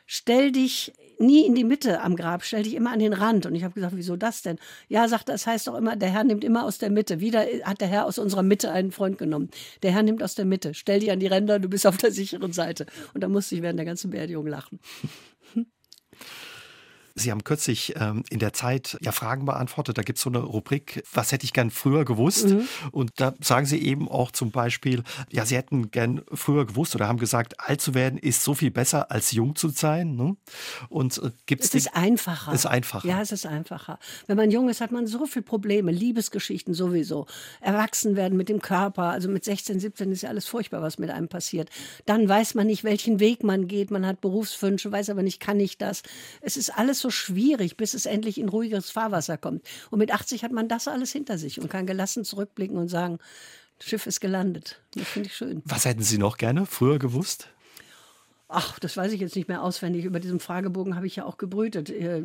stell 0.05 0.51
dich 0.51 0.93
nie 1.19 1.45
in 1.45 1.55
die 1.55 1.63
Mitte 1.63 2.01
am 2.01 2.15
Grab, 2.15 2.43
stell 2.43 2.63
dich 2.63 2.75
immer 2.75 2.91
an 2.91 2.99
den 2.99 3.13
Rand. 3.13 3.45
Und 3.45 3.55
ich 3.55 3.63
habe 3.63 3.73
gesagt, 3.73 3.95
wieso 3.95 4.15
das 4.15 4.41
denn? 4.41 4.57
Ja, 4.89 5.07
sagt 5.07 5.29
das 5.29 5.47
heißt 5.47 5.67
doch 5.67 5.75
immer, 5.75 5.95
der 5.95 6.09
Herr 6.09 6.23
nimmt 6.23 6.43
immer 6.43 6.65
aus 6.65 6.77
der 6.77 6.89
Mitte. 6.89 7.19
Wieder 7.19 7.45
hat 7.63 7.81
der 7.81 7.87
Herr 7.87 8.05
aus 8.05 8.17
unserer 8.17 8.43
Mitte 8.43 8.71
einen 8.71 8.91
Freund 8.91 9.17
genommen. 9.17 9.49
Der 9.83 9.91
Herr 9.91 10.03
nimmt 10.03 10.21
aus 10.23 10.35
der 10.35 10.45
Mitte. 10.45 10.73
Stell 10.73 10.99
dich 10.99 11.11
an 11.11 11.19
die 11.19 11.27
Ränder, 11.27 11.59
du 11.59 11.69
bist 11.69 11.87
auf 11.87 11.97
der 11.97 12.11
sicheren 12.11 12.53
Seite. 12.53 12.85
Und 13.13 13.21
da 13.21 13.27
musste 13.27 13.55
ich 13.55 13.61
während 13.61 13.79
der 13.79 13.85
ganzen 13.85 14.11
Beerdigung 14.11 14.47
lachen. 14.47 14.79
Sie 17.15 17.29
haben 17.29 17.43
kürzlich 17.43 17.93
ähm, 17.97 18.23
in 18.29 18.39
der 18.39 18.53
Zeit 18.53 18.97
ja 19.01 19.11
Fragen 19.11 19.45
beantwortet. 19.45 19.97
Da 19.97 20.01
gibt 20.01 20.17
es 20.17 20.23
so 20.23 20.31
eine 20.31 20.39
Rubrik, 20.39 21.03
was 21.13 21.31
hätte 21.31 21.45
ich 21.45 21.53
gern 21.53 21.69
früher 21.69 22.05
gewusst? 22.05 22.47
Mhm. 22.47 22.67
Und 22.91 23.11
da 23.17 23.35
sagen 23.39 23.67
Sie 23.67 23.79
eben 23.83 24.09
auch 24.09 24.31
zum 24.31 24.49
Beispiel, 24.49 25.03
ja, 25.31 25.45
Sie 25.45 25.55
hätten 25.55 25.91
gern 25.91 26.21
früher 26.33 26.65
gewusst 26.65 26.95
oder 26.95 27.07
haben 27.07 27.19
gesagt, 27.19 27.59
alt 27.59 27.81
zu 27.81 27.93
werden 27.93 28.17
ist 28.17 28.43
so 28.43 28.55
viel 28.55 28.71
besser 28.71 29.11
als 29.11 29.31
jung 29.31 29.55
zu 29.55 29.69
sein. 29.69 30.15
Ne? 30.15 30.35
Und 30.89 31.19
äh, 31.19 31.29
gibt 31.45 31.63
es 31.63 31.75
ist 31.75 31.95
einfacher. 31.95 32.51
Ist 32.51 32.65
einfacher. 32.65 33.07
Ja, 33.07 33.21
es 33.21 33.31
ist 33.31 33.45
einfacher. 33.45 33.99
Wenn 34.25 34.37
man 34.37 34.49
jung 34.49 34.67
ist, 34.69 34.81
hat 34.81 34.91
man 34.91 35.05
so 35.05 35.27
viele 35.27 35.43
Probleme, 35.43 35.91
Liebesgeschichten 35.91 36.73
sowieso, 36.73 37.27
erwachsen 37.61 38.15
werden 38.15 38.37
mit 38.37 38.49
dem 38.49 38.59
Körper. 38.59 39.03
Also 39.03 39.29
mit 39.29 39.43
16, 39.43 39.79
17 39.79 40.11
ist 40.11 40.23
ja 40.23 40.29
alles 40.29 40.47
furchtbar, 40.47 40.81
was 40.81 40.97
mit 40.97 41.11
einem 41.11 41.27
passiert. 41.27 41.69
Dann 42.07 42.27
weiß 42.27 42.55
man 42.55 42.65
nicht, 42.65 42.83
welchen 42.83 43.19
Weg 43.19 43.43
man 43.43 43.67
geht. 43.67 43.91
Man 43.91 44.03
hat 44.03 44.19
Berufswünsche, 44.19 44.91
weiß 44.91 45.11
aber 45.11 45.21
nicht, 45.21 45.39
kann 45.39 45.59
ich 45.59 45.77
das. 45.77 46.01
Es 46.41 46.57
ist 46.57 46.71
alles 46.71 47.02
so 47.03 47.11
schwierig, 47.11 47.77
bis 47.77 47.93
es 47.93 48.07
endlich 48.07 48.39
in 48.39 48.49
ruhiges 48.49 48.89
Fahrwasser 48.89 49.37
kommt. 49.37 49.63
Und 49.91 49.99
mit 49.99 50.11
80 50.11 50.43
hat 50.43 50.51
man 50.51 50.67
das 50.67 50.87
alles 50.87 51.11
hinter 51.11 51.37
sich 51.37 51.61
und 51.61 51.69
kann 51.69 51.85
gelassen 51.85 52.25
zurückblicken 52.25 52.77
und 52.77 52.87
sagen, 52.87 53.19
das 53.77 53.87
Schiff 53.87 54.07
ist 54.07 54.19
gelandet. 54.19 54.81
Das 54.95 55.07
finde 55.07 55.27
ich 55.27 55.35
schön. 55.35 55.61
Was 55.65 55.85
hätten 55.85 56.01
Sie 56.01 56.17
noch 56.17 56.37
gerne 56.37 56.65
früher 56.65 56.97
gewusst? 56.97 57.49
Ach, 58.47 58.77
das 58.79 58.97
weiß 58.97 59.11
ich 59.13 59.21
jetzt 59.21 59.35
nicht 59.35 59.47
mehr 59.47 59.63
auswendig. 59.63 60.05
Über 60.05 60.19
diesen 60.19 60.39
Fragebogen 60.39 60.95
habe 60.95 61.07
ich 61.07 61.15
ja 61.15 61.25
auch 61.25 61.37
gebrütet, 61.37 61.89
äh, 61.89 62.21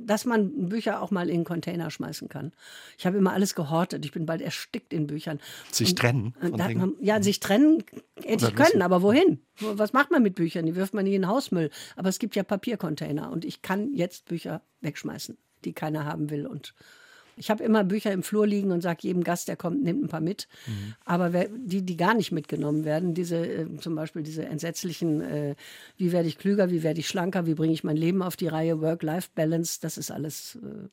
dass 0.00 0.24
man 0.24 0.68
Bücher 0.68 1.02
auch 1.02 1.10
mal 1.10 1.28
in 1.28 1.36
einen 1.36 1.44
Container 1.44 1.90
schmeißen 1.90 2.28
kann. 2.28 2.52
Ich 2.96 3.06
habe 3.06 3.18
immer 3.18 3.32
alles 3.32 3.54
gehortet. 3.54 4.04
Ich 4.04 4.12
bin 4.12 4.24
bald 4.24 4.40
erstickt 4.40 4.92
in 4.92 5.06
Büchern. 5.06 5.40
Sich 5.70 5.90
und, 5.90 5.98
trennen? 5.98 6.34
Man, 6.40 6.94
ja, 7.00 7.22
sich 7.22 7.40
trennen 7.40 7.84
hätte 8.24 8.48
ich 8.48 8.54
können, 8.54 8.82
aber 8.82 9.02
wohin? 9.02 9.40
Was 9.60 9.92
macht 9.92 10.10
man 10.10 10.22
mit 10.22 10.36
Büchern? 10.36 10.64
Die 10.66 10.76
wirft 10.76 10.94
man 10.94 11.04
nie 11.04 11.14
in 11.14 11.22
den 11.22 11.30
Hausmüll. 11.30 11.70
Aber 11.96 12.08
es 12.08 12.18
gibt 12.18 12.36
ja 12.36 12.44
Papiercontainer 12.44 13.30
und 13.30 13.44
ich 13.44 13.62
kann 13.62 13.92
jetzt 13.92 14.26
Bücher 14.26 14.62
wegschmeißen, 14.80 15.36
die 15.64 15.72
keiner 15.72 16.04
haben 16.04 16.30
will. 16.30 16.46
Und 16.46 16.74
ich 17.36 17.50
habe 17.50 17.64
immer 17.64 17.84
Bücher 17.84 18.12
im 18.12 18.22
Flur 18.22 18.46
liegen 18.46 18.72
und 18.72 18.80
sage 18.80 19.00
jedem 19.02 19.24
Gast, 19.24 19.48
der 19.48 19.56
kommt, 19.56 19.82
nimmt 19.82 20.04
ein 20.04 20.08
paar 20.08 20.20
mit. 20.20 20.48
Mhm. 20.66 20.94
Aber 21.04 21.32
wer, 21.32 21.48
die, 21.48 21.82
die 21.82 21.96
gar 21.96 22.14
nicht 22.14 22.32
mitgenommen 22.32 22.84
werden, 22.84 23.14
diese 23.14 23.46
äh, 23.46 23.66
zum 23.78 23.94
Beispiel 23.94 24.22
diese 24.22 24.44
entsetzlichen, 24.44 25.20
äh, 25.20 25.54
wie 25.96 26.12
werde 26.12 26.28
ich 26.28 26.38
klüger, 26.38 26.70
wie 26.70 26.82
werde 26.82 27.00
ich 27.00 27.08
schlanker, 27.08 27.46
wie 27.46 27.54
bringe 27.54 27.72
ich 27.72 27.84
mein 27.84 27.96
Leben 27.96 28.22
auf 28.22 28.36
die 28.36 28.48
Reihe, 28.48 28.80
Work-Life-Balance, 28.80 29.78
das 29.80 29.98
ist 29.98 30.10
alles 30.10 30.58
äh, 30.62 30.88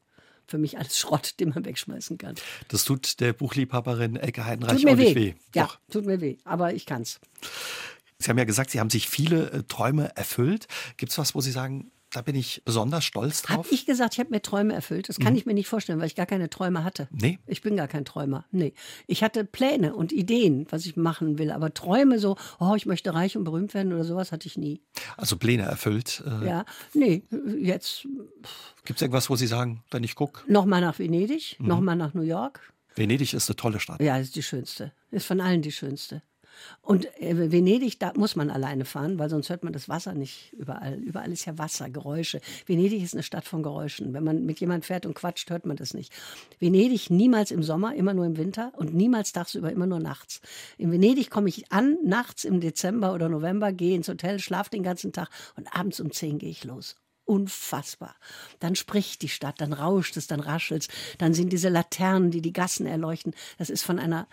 für 0.47 0.57
mich 0.57 0.77
alles 0.77 0.97
Schrott, 0.97 1.35
den 1.39 1.49
man 1.49 1.65
wegschmeißen 1.65 2.17
kann. 2.17 2.35
Das 2.67 2.83
tut 2.85 3.19
der 3.19 3.33
Buchliebhaberin 3.33 4.15
Elke 4.15 4.45
Heidenreich 4.45 4.77
tut 4.77 4.85
mir 4.85 4.97
weh. 4.97 5.15
weh. 5.15 5.33
Ja, 5.53 5.65
Doch. 5.65 5.79
tut 5.91 6.05
mir 6.05 6.21
weh, 6.21 6.37
aber 6.43 6.73
ich 6.73 6.85
kann's. 6.85 7.19
Sie 8.17 8.29
haben 8.29 8.37
ja 8.37 8.43
gesagt, 8.43 8.71
Sie 8.71 8.81
haben 8.81 8.89
sich 8.89 9.07
viele 9.07 9.51
äh, 9.51 9.63
Träume 9.63 10.15
erfüllt. 10.17 10.67
Gibt 10.97 11.11
es 11.13 11.17
was, 11.17 11.35
wo 11.35 11.41
Sie 11.41 11.51
sagen, 11.51 11.91
da 12.11 12.21
bin 12.21 12.35
ich 12.35 12.61
besonders 12.65 13.05
stolz 13.05 13.43
drauf. 13.43 13.65
Habe 13.65 13.67
ich 13.71 13.85
gesagt, 13.85 14.13
ich 14.13 14.19
habe 14.19 14.31
mir 14.31 14.41
Träume 14.41 14.73
erfüllt? 14.73 15.09
Das 15.09 15.19
kann 15.19 15.33
mhm. 15.33 15.39
ich 15.39 15.45
mir 15.45 15.53
nicht 15.53 15.67
vorstellen, 15.67 15.99
weil 15.99 16.07
ich 16.07 16.15
gar 16.15 16.25
keine 16.25 16.49
Träume 16.49 16.83
hatte. 16.83 17.07
Nee. 17.11 17.39
Ich 17.45 17.61
bin 17.61 17.75
gar 17.75 17.87
kein 17.87 18.03
Träumer. 18.03 18.45
Nee. 18.51 18.73
Ich 19.05 19.23
hatte 19.23 19.43
Pläne 19.43 19.95
und 19.95 20.11
Ideen, 20.11 20.65
was 20.69 20.85
ich 20.85 20.95
machen 20.95 21.37
will. 21.37 21.51
Aber 21.51 21.73
Träume 21.73 22.17
so, 22.17 22.35
oh, 22.59 22.73
ich 22.75 22.85
möchte 22.85 23.13
reich 23.13 23.37
und 23.37 23.43
berühmt 23.43 23.73
werden 23.73 23.93
oder 23.93 24.03
sowas 24.03 24.31
hatte 24.31 24.47
ich 24.47 24.57
nie. 24.57 24.81
Also 25.17 25.37
Pläne 25.37 25.63
erfüllt? 25.63 26.23
Äh 26.25 26.47
ja. 26.47 26.65
Nee, 26.93 27.23
jetzt. 27.59 28.07
Gibt 28.85 28.97
es 28.97 29.01
irgendwas, 29.01 29.29
wo 29.29 29.35
Sie 29.35 29.47
sagen, 29.47 29.83
wenn 29.91 30.03
ich 30.03 30.15
gucke? 30.15 30.41
Nochmal 30.51 30.81
nach 30.81 30.97
Venedig, 30.97 31.57
mhm. 31.59 31.67
nochmal 31.67 31.95
nach 31.95 32.13
New 32.15 32.23
York. 32.23 32.73
Venedig 32.95 33.33
ist 33.33 33.49
eine 33.49 33.55
tolle 33.55 33.79
Stadt. 33.79 34.01
Ja, 34.01 34.17
ist 34.17 34.35
die 34.35 34.43
schönste. 34.43 34.93
Ist 35.11 35.27
von 35.27 35.41
allen 35.41 35.61
die 35.61 35.71
schönste. 35.71 36.23
Und 36.81 37.05
äh, 37.21 37.51
Venedig, 37.51 37.99
da 37.99 38.13
muss 38.15 38.35
man 38.35 38.49
alleine 38.49 38.85
fahren, 38.85 39.19
weil 39.19 39.29
sonst 39.29 39.49
hört 39.49 39.63
man 39.63 39.73
das 39.73 39.89
Wasser 39.89 40.13
nicht 40.13 40.53
überall. 40.53 40.95
Überall 40.95 41.31
ist 41.31 41.45
ja 41.45 41.57
Wasser, 41.57 41.89
Geräusche. 41.89 42.41
Venedig 42.65 43.03
ist 43.03 43.13
eine 43.13 43.23
Stadt 43.23 43.45
von 43.45 43.63
Geräuschen. 43.63 44.13
Wenn 44.13 44.23
man 44.23 44.45
mit 44.45 44.59
jemand 44.59 44.85
fährt 44.85 45.05
und 45.05 45.13
quatscht, 45.13 45.49
hört 45.49 45.65
man 45.65 45.77
das 45.77 45.93
nicht. 45.93 46.13
Venedig 46.59 47.09
niemals 47.09 47.51
im 47.51 47.63
Sommer, 47.63 47.95
immer 47.95 48.13
nur 48.13 48.25
im 48.25 48.37
Winter 48.37 48.71
und 48.77 48.93
niemals 48.93 49.31
tagsüber, 49.33 49.71
immer 49.71 49.87
nur 49.87 49.99
nachts. 49.99 50.41
In 50.77 50.91
Venedig 50.91 51.29
komme 51.29 51.49
ich 51.49 51.71
an, 51.71 51.97
nachts 52.03 52.43
im 52.43 52.59
Dezember 52.59 53.13
oder 53.13 53.29
November, 53.29 53.71
gehe 53.71 53.95
ins 53.95 54.07
Hotel, 54.07 54.39
schlafe 54.39 54.69
den 54.69 54.83
ganzen 54.83 55.13
Tag 55.13 55.29
und 55.55 55.67
abends 55.75 55.99
um 55.99 56.11
zehn 56.11 56.39
gehe 56.39 56.49
ich 56.49 56.63
los 56.63 56.95
unfassbar. 57.29 58.15
Dann 58.59 58.75
spricht 58.75 59.21
die 59.21 59.29
Stadt, 59.29 59.61
dann 59.61 59.71
rauscht 59.71 60.17
es, 60.17 60.25
dann 60.25 60.39
raschelt 60.39 60.81
es, 60.81 60.87
dann 61.19 61.35
sind 61.35 61.53
diese 61.53 61.69
Laternen, 61.69 62.31
die 62.31 62.41
die 62.41 62.53
Gassen 62.53 62.87
erleuchten. 62.87 63.35
Das 63.59 63.69
ist 63.69 63.83
von 63.83 63.99
einer 63.99 64.27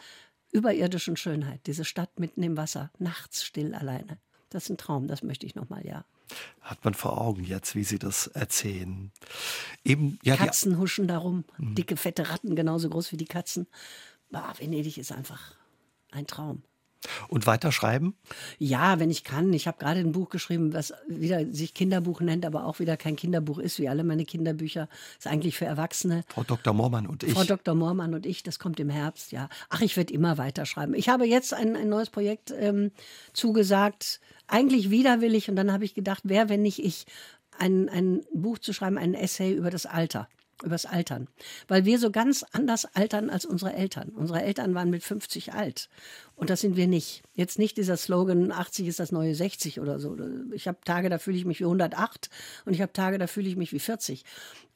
überirdischen 0.56 1.16
Schönheit. 1.16 1.60
Diese 1.66 1.84
Stadt 1.84 2.18
mitten 2.18 2.42
im 2.42 2.56
Wasser, 2.56 2.90
nachts 2.98 3.44
still 3.44 3.74
alleine. 3.74 4.18
Das 4.50 4.64
ist 4.64 4.70
ein 4.70 4.78
Traum, 4.78 5.06
das 5.06 5.22
möchte 5.22 5.46
ich 5.46 5.54
nochmal, 5.54 5.86
ja. 5.86 6.04
Hat 6.60 6.84
man 6.84 6.94
vor 6.94 7.20
Augen 7.20 7.44
jetzt, 7.44 7.74
wie 7.76 7.84
Sie 7.84 7.98
das 7.98 8.26
erzählen. 8.26 9.12
Eben, 9.84 10.18
ja, 10.22 10.36
Katzen 10.36 10.78
huschen 10.78 11.06
darum, 11.06 11.44
mhm. 11.58 11.74
dicke, 11.74 11.96
fette 11.96 12.30
Ratten, 12.30 12.56
genauso 12.56 12.88
groß 12.88 13.12
wie 13.12 13.16
die 13.16 13.26
Katzen. 13.26 13.66
Bah, 14.30 14.54
Venedig 14.58 14.98
ist 14.98 15.12
einfach 15.12 15.54
ein 16.10 16.26
Traum. 16.26 16.62
Und 17.28 17.46
weiterschreiben? 17.46 18.14
Ja, 18.58 18.98
wenn 18.98 19.10
ich 19.10 19.24
kann. 19.24 19.52
Ich 19.52 19.66
habe 19.66 19.78
gerade 19.78 20.00
ein 20.00 20.12
Buch 20.12 20.28
geschrieben, 20.30 20.72
was 20.72 20.92
wieder 21.08 21.44
sich 21.52 21.74
Kinderbuch 21.74 22.20
nennt, 22.20 22.44
aber 22.44 22.64
auch 22.64 22.78
wieder 22.78 22.96
kein 22.96 23.16
Kinderbuch 23.16 23.58
ist, 23.58 23.78
wie 23.78 23.88
alle 23.88 24.04
meine 24.04 24.24
Kinderbücher. 24.24 24.88
Ist 25.18 25.26
eigentlich 25.26 25.56
für 25.56 25.64
Erwachsene. 25.64 26.24
Frau 26.28 26.44
Dr. 26.44 26.72
Moormann 26.72 27.06
und 27.06 27.22
ich. 27.22 27.32
Frau 27.32 27.44
Dr. 27.44 27.74
Moormann 27.74 28.14
und 28.14 28.26
ich, 28.26 28.42
das 28.42 28.58
kommt 28.58 28.80
im 28.80 28.90
Herbst, 28.90 29.32
ja. 29.32 29.48
Ach, 29.68 29.80
ich 29.80 29.96
werde 29.96 30.12
immer 30.12 30.38
weiterschreiben. 30.38 30.94
Ich 30.94 31.08
habe 31.08 31.26
jetzt 31.26 31.54
ein, 31.54 31.76
ein 31.76 31.88
neues 31.88 32.10
Projekt 32.10 32.52
ähm, 32.58 32.90
zugesagt, 33.32 34.20
eigentlich 34.46 34.90
widerwillig. 34.90 35.48
Und 35.48 35.56
dann 35.56 35.72
habe 35.72 35.84
ich 35.84 35.94
gedacht, 35.94 36.22
wer, 36.24 36.48
wenn 36.48 36.62
nicht 36.62 36.84
ich, 36.84 37.06
ein, 37.58 37.88
ein 37.88 38.22
Buch 38.34 38.58
zu 38.58 38.72
schreiben, 38.72 38.98
ein 38.98 39.14
Essay 39.14 39.52
über 39.52 39.70
das 39.70 39.86
Alter 39.86 40.28
übers 40.62 40.86
Altern. 40.86 41.28
Weil 41.68 41.84
wir 41.84 41.98
so 41.98 42.10
ganz 42.10 42.44
anders 42.52 42.86
altern 42.94 43.30
als 43.30 43.44
unsere 43.44 43.74
Eltern. 43.74 44.10
Unsere 44.10 44.42
Eltern 44.42 44.74
waren 44.74 44.90
mit 44.90 45.02
50 45.02 45.52
alt. 45.52 45.88
Und 46.34 46.50
das 46.50 46.60
sind 46.60 46.76
wir 46.76 46.86
nicht. 46.86 47.22
Jetzt 47.34 47.58
nicht 47.58 47.76
dieser 47.76 47.96
Slogan, 47.96 48.52
80 48.52 48.86
ist 48.86 49.00
das 49.00 49.12
neue 49.12 49.34
60 49.34 49.80
oder 49.80 49.98
so. 49.98 50.16
Ich 50.52 50.68
habe 50.68 50.78
Tage, 50.84 51.08
da 51.08 51.18
fühle 51.18 51.36
ich 51.36 51.44
mich 51.44 51.60
wie 51.60 51.64
108 51.64 52.30
und 52.64 52.74
ich 52.74 52.82
habe 52.82 52.92
Tage, 52.92 53.18
da 53.18 53.26
fühle 53.26 53.48
ich 53.48 53.56
mich 53.56 53.72
wie 53.72 53.78
40. 53.78 54.24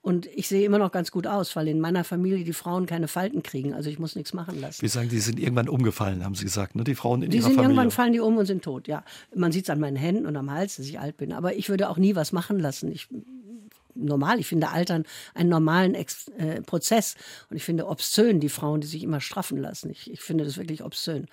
Und 0.03 0.27
ich 0.27 0.49
sehe 0.49 0.65
immer 0.65 0.79
noch 0.79 0.93
ganz 0.93 1.11
gut 1.11 1.27
aus, 1.27 1.55
weil 1.57 1.69
in 1.69 1.79
meiner 1.79 2.05
Familie 2.05 2.45
die 2.45 2.55
Frauen 2.55 2.87
keine 2.87 3.07
Falten 3.07 3.43
kriegen. 3.43 3.75
Also 3.75 3.91
ich 3.91 3.99
muss 3.99 4.17
nichts 4.17 4.33
machen 4.33 4.59
lassen. 4.59 4.81
Wir 4.81 4.89
sagen, 4.89 5.11
die 5.11 5.19
sind 5.19 5.39
irgendwann 5.39 5.69
umgefallen, 5.69 6.25
haben 6.25 6.35
Sie 6.35 6.45
gesagt, 6.45 6.75
ne? 6.75 6.85
die 6.85 6.95
Frauen 6.95 7.23
in 7.23 7.31
die 7.31 7.37
ihrer 7.37 7.49
sind 7.49 7.57
Familie. 7.57 7.75
Irgendwann 7.75 7.91
fallen 7.91 8.15
die 8.15 8.21
um 8.21 8.39
und 8.39 8.47
sind 8.47 8.65
tot, 8.65 8.89
ja. 8.89 9.05
Man 9.35 9.53
sieht 9.53 9.65
es 9.65 9.71
an 9.71 9.79
meinen 9.79 9.97
Händen 9.97 10.25
und 10.25 10.37
am 10.37 10.51
Hals, 10.51 10.77
dass 10.77 10.87
ich 10.87 10.99
alt 10.99 11.19
bin. 11.19 11.35
Aber 11.35 11.55
ich 11.55 11.69
würde 11.69 11.91
auch 11.91 11.99
nie 11.99 12.15
was 12.17 12.33
machen 12.33 12.59
lassen. 12.59 12.91
Ich 12.91 13.09
normal. 13.95 14.41
Ich 14.41 14.47
finde 14.47 14.69
Altern 14.69 15.05
einen 15.35 15.49
normalen 15.49 15.95
Ex 15.95 16.29
äh, 16.39 16.63
Prozess. 16.63 17.17
Und 17.51 17.57
ich 17.57 17.65
finde 17.65 17.87
obszön 17.87 18.41
die 18.41 18.49
Frauen, 18.49 18.81
die 18.81 18.87
sich 18.87 19.03
immer 19.03 19.21
straffen 19.21 19.59
lassen. 19.59 19.91
Ich, 19.91 20.11
ich 20.11 20.21
finde 20.21 20.45
das 20.45 20.57
wirklich 20.57 20.83
obszön. 20.85 21.27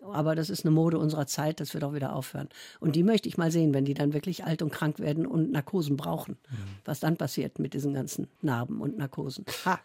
Aber 0.00 0.34
das 0.34 0.48
ist 0.48 0.64
eine 0.64 0.70
Mode 0.70 0.98
unserer 0.98 1.26
Zeit, 1.26 1.60
das 1.60 1.74
wird 1.74 1.84
auch 1.84 1.92
wieder 1.92 2.14
aufhören. 2.14 2.48
Und 2.80 2.96
die 2.96 3.02
möchte 3.02 3.28
ich 3.28 3.36
mal 3.36 3.50
sehen, 3.50 3.74
wenn 3.74 3.84
die 3.84 3.92
dann 3.92 4.14
wirklich 4.14 4.44
alt 4.44 4.62
und 4.62 4.72
krank 4.72 4.98
werden 4.98 5.26
und 5.26 5.52
Narkosen 5.52 5.96
brauchen. 5.96 6.38
Mhm. 6.48 6.56
Was 6.86 7.00
dann 7.00 7.18
passiert 7.18 7.58
mit 7.58 7.74
diesen 7.74 7.92
ganzen 7.92 8.28
Narben 8.40 8.80
und 8.80 8.96
Narkosen. 8.96 9.44
Ha. 9.66 9.78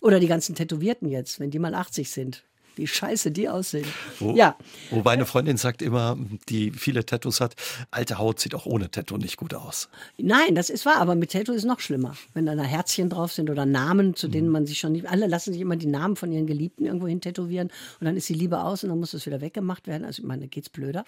Oder 0.00 0.20
die 0.20 0.26
ganzen 0.26 0.54
Tätowierten 0.54 1.08
jetzt, 1.08 1.38
wenn 1.38 1.50
die 1.50 1.58
mal 1.58 1.74
80 1.74 2.10
sind 2.10 2.44
wie 2.76 2.86
scheiße 2.86 3.30
die 3.30 3.48
aussehen. 3.48 3.86
Wo, 4.18 4.34
ja. 4.34 4.56
Wobei 4.90 5.12
eine 5.12 5.26
Freundin 5.26 5.56
sagt 5.56 5.82
immer, 5.82 6.16
die 6.48 6.70
viele 6.70 7.04
Tattoos 7.04 7.40
hat, 7.40 7.54
alte 7.90 8.18
Haut 8.18 8.40
sieht 8.40 8.54
auch 8.54 8.66
ohne 8.66 8.90
Tattoo 8.90 9.16
nicht 9.16 9.36
gut 9.36 9.54
aus. 9.54 9.88
Nein, 10.18 10.54
das 10.54 10.70
ist 10.70 10.86
wahr, 10.86 10.96
aber 10.96 11.14
mit 11.14 11.32
Tattoo 11.32 11.52
ist 11.52 11.58
es 11.58 11.64
noch 11.64 11.80
schlimmer. 11.80 12.16
Wenn 12.34 12.46
da 12.46 12.52
Herzchen 12.62 13.08
drauf 13.08 13.32
sind 13.32 13.50
oder 13.50 13.66
Namen, 13.66 14.14
zu 14.14 14.28
denen 14.28 14.46
mhm. 14.46 14.52
man 14.52 14.66
sich 14.66 14.78
schon 14.78 14.92
nicht, 14.92 15.08
alle 15.08 15.26
lassen 15.26 15.52
sich 15.52 15.60
immer 15.60 15.76
die 15.76 15.86
Namen 15.86 16.16
von 16.16 16.32
ihren 16.32 16.46
Geliebten 16.46 16.86
irgendwo 16.86 17.06
hin 17.06 17.20
tätowieren 17.20 17.68
und 18.00 18.04
dann 18.04 18.16
ist 18.16 18.28
die 18.28 18.34
Liebe 18.34 18.60
aus 18.60 18.82
und 18.84 18.90
dann 18.90 18.98
muss 18.98 19.14
es 19.14 19.26
wieder 19.26 19.40
weggemacht 19.40 19.86
werden. 19.86 20.04
Also 20.04 20.22
ich 20.22 20.28
meine, 20.28 20.42
da 20.42 20.46
geht's 20.48 20.68
blöder. 20.68 21.04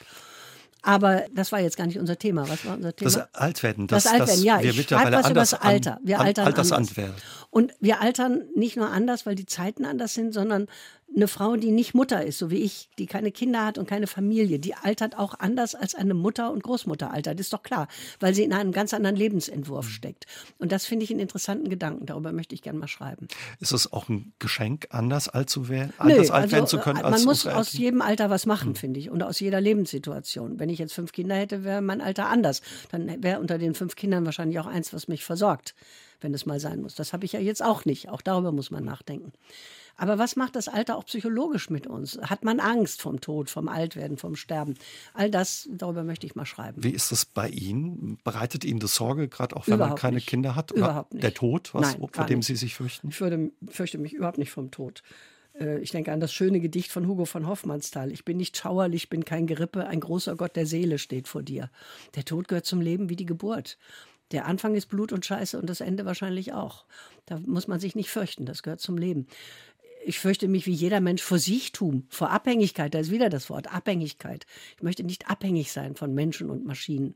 Aber 0.85 1.25
das 1.33 1.51
war 1.51 1.61
jetzt 1.61 1.79
gar 1.79 1.87
nicht 1.87 1.99
unser 1.99 2.19
Thema. 2.19 2.47
Was 2.49 2.67
war 2.67 2.75
unser 2.77 2.95
Thema? 2.95 3.11
Das 3.11 3.35
Altwerden. 3.35 3.87
Das, 3.87 4.05
das 4.05 4.13
Altwerden, 4.13 4.45
ja. 4.45 4.63
Wir 4.63 4.71
ich 4.71 4.87
schreibe 4.87 5.13
was 5.13 5.31
über 5.31 5.41
das 5.41 5.55
Alter. 5.55 5.99
Wir 6.03 6.21
altern 6.21 6.47
anders. 6.47 6.73
Und 7.51 7.73
wir 7.81 8.03
altern 8.03 8.43
nicht 8.55 8.77
nur 8.77 8.91
anders, 8.91 9.25
weil 9.25 9.35
die 9.35 9.47
Zeiten 9.47 9.87
anders 9.87 10.13
sind, 10.13 10.35
sondern 10.35 10.67
eine 11.15 11.29
Frau, 11.29 11.57
die 11.57 11.71
nicht 11.71 11.95
Mutter 11.95 12.25
ist, 12.25 12.39
so 12.39 12.51
wie 12.51 12.59
ich, 12.59 12.89
die 12.99 13.07
keine 13.07 13.31
Kinder 13.31 13.65
hat 13.65 13.79
und 13.79 13.89
keine 13.89 14.07
Familie, 14.07 14.59
die 14.59 14.75
altert 14.75 15.19
auch 15.19 15.35
anders 15.39 15.75
als 15.75 15.95
eine 15.95 16.15
Mutter 16.15 16.51
und 16.53 16.63
Großmutter 16.63 17.13
altert. 17.13 17.39
Ist 17.41 17.53
doch 17.53 17.63
klar, 17.63 17.89
weil 18.21 18.35
sie 18.35 18.43
in 18.43 18.53
einem 18.53 18.73
ganz 18.73 18.93
anderen 18.95 19.17
Lebensentwurf 19.17 19.87
mhm. 19.87 19.91
steckt. 19.91 20.27
Und 20.59 20.73
das 20.73 20.87
finde 20.87 21.05
ich 21.05 21.11
einen 21.11 21.21
interessanten 21.21 21.69
Gedanken. 21.69 22.07
Darüber 22.07 22.33
möchte 22.33 22.55
ich 22.55 22.63
gerne 22.63 22.79
mal 22.79 22.89
schreiben. 22.89 23.29
Ist 23.61 23.73
es 23.73 23.93
auch 23.93 24.09
ein 24.09 24.33
Geschenk, 24.39 24.87
anders 24.91 25.29
alt 25.29 25.51
zu 25.51 25.69
werden, 25.69 25.93
anders 25.99 26.29
Nö, 26.29 26.35
alt 26.35 26.53
werden 26.53 26.65
also, 26.65 26.77
zu 26.79 26.83
können? 26.83 26.99
Als 26.99 27.19
man 27.19 27.25
muss 27.25 27.47
aus 27.47 27.73
jedem 27.73 28.03
Alter 28.03 28.31
was 28.31 28.47
machen, 28.47 28.71
mhm. 28.71 28.77
finde 28.77 29.01
ich, 29.01 29.11
und 29.11 29.23
aus 29.23 29.41
jeder 29.41 29.61
Lebenssituation. 29.61 30.59
Wenn 30.59 30.69
ich 30.69 30.79
jetzt 30.79 30.95
fünf 30.95 31.13
Kinder 31.13 31.37
hätte, 31.37 31.65
wäre 31.65 31.83
mein 31.83 32.01
Alter 32.01 32.29
anders. 32.29 32.63
Dann 32.91 33.23
wäre 33.23 33.41
unter 33.41 33.59
den 33.59 33.75
fünf 33.75 33.97
Kindern 33.97 34.25
wahrscheinlich 34.25 34.59
auch 34.59 34.67
eins, 34.67 34.93
was 34.93 35.09
mich 35.09 35.25
versorgt, 35.25 35.75
wenn 36.21 36.35
es 36.35 36.47
mal 36.47 36.61
sein 36.61 36.83
muss. 36.83 36.95
Das 36.95 37.13
habe 37.13 37.25
ich 37.25 37.33
ja 37.33 37.41
jetzt 37.41 37.63
auch 37.63 37.85
nicht. 37.85 38.09
Auch 38.09 38.23
darüber 38.23 38.53
muss 38.53 38.71
man 38.71 38.85
nachdenken. 38.85 39.33
Aber 39.97 40.19
was 40.19 40.37
macht 40.37 40.57
das 40.57 40.69
Alter 40.69 40.97
auch 40.97 41.05
psychologisch 41.05 41.71
mit 41.71 41.87
uns? 41.87 42.19
Hat 42.23 42.45
man 42.45 42.61
Angst 42.61 43.03
vom 43.03 43.21
Tod, 43.21 43.51
vom 43.51 43.69
Altwerden, 43.69 44.17
vom 44.17 44.37
Sterben? 44.37 44.75
All 45.13 45.31
das, 45.31 45.69
darüber 45.73 46.05
möchte 46.05 46.27
ich 46.27 46.35
mal 46.35 46.47
schreiben. 46.47 46.83
Wie 46.83 46.91
ist 46.91 47.13
das 47.13 47.25
bei 47.25 47.49
Ihnen? 47.49 48.19
Bereitet 48.25 48.65
Ihnen 48.65 48.81
das 48.81 48.95
Sorge, 48.95 49.29
gerade 49.29 49.57
auch 49.57 49.67
wenn 49.67 49.75
überhaupt 49.75 49.93
man 49.93 50.01
keine 50.01 50.15
nicht. 50.17 50.29
Kinder 50.29 50.57
hat? 50.57 50.73
Überhaupt 50.73 51.15
nicht. 51.15 51.23
Der 51.23 51.35
Tod, 51.35 51.73
was, 51.75 51.97
Nein, 51.99 52.09
vor 52.13 52.27
dem 52.27 52.39
nicht. 52.39 52.47
Sie 52.47 52.57
sich 52.57 52.75
fürchten? 52.75 53.09
Ich 53.09 53.21
würde, 53.21 53.51
fürchte 53.69 53.99
mich 53.99 54.13
überhaupt 54.13 54.39
nicht 54.39 54.51
vom 54.51 54.71
Tod. 54.71 55.03
Äh, 55.59 55.79
ich 55.81 55.91
denke 55.91 56.13
an 56.13 56.21
das 56.21 56.33
schöne 56.33 56.61
Gedicht 56.61 56.91
von 56.91 57.07
Hugo 57.07 57.25
von 57.25 57.47
Hoffmannsthal. 57.47 58.13
Ich 58.13 58.25
bin 58.25 58.37
nicht 58.37 58.57
schauerlich, 58.57 59.09
bin 59.09 59.25
kein 59.25 59.47
Gerippe, 59.47 59.87
ein 59.87 60.01
großer 60.01 60.37
Gott 60.37 60.57
der 60.57 60.67
Seele 60.67 60.99
steht 60.99 61.29
vor 61.29 61.43
dir. 61.43 61.71
Der 62.15 62.25
Tod 62.25 62.49
gehört 62.49 62.67
zum 62.67 62.81
Leben 62.81 63.09
wie 63.09 63.17
die 63.17 63.27
Geburt. 63.27 63.79
Der 64.31 64.47
Anfang 64.47 64.75
ist 64.75 64.87
Blut 64.87 65.13
und 65.13 65.25
Scheiße 65.25 65.59
und 65.59 65.69
das 65.69 65.81
Ende 65.81 66.07
wahrscheinlich 66.07 66.53
auch. 66.53 66.87
Da 67.27 67.39
muss 67.47 67.69
man 67.69 67.79
sich 67.79 67.95
nicht 67.95 68.11
fürchten, 68.11 68.47
das 68.47 68.63
gehört 68.63 68.81
zum 68.81 68.97
Leben 68.97 69.27
ich 70.05 70.19
fürchte 70.19 70.49
mich 70.49 70.67
wie 70.67 70.73
jeder 70.73 71.01
Mensch 71.01 71.23
vor 71.23 71.39
Sichtum, 71.39 72.07
vor 72.09 72.31
Abhängigkeit. 72.31 72.95
Da 72.95 72.99
ist 72.99 73.11
wieder 73.11 73.29
das 73.29 73.51
Wort 73.51 73.73
Abhängigkeit. 73.73 74.47
Ich 74.77 74.83
möchte 74.83 75.05
nicht 75.05 75.31
abhängig 75.31 75.73
sein 75.73 75.97
von 75.97 76.15
Menschen 76.15 76.51
und 76.51 76.65
Maschinen. 76.65 77.15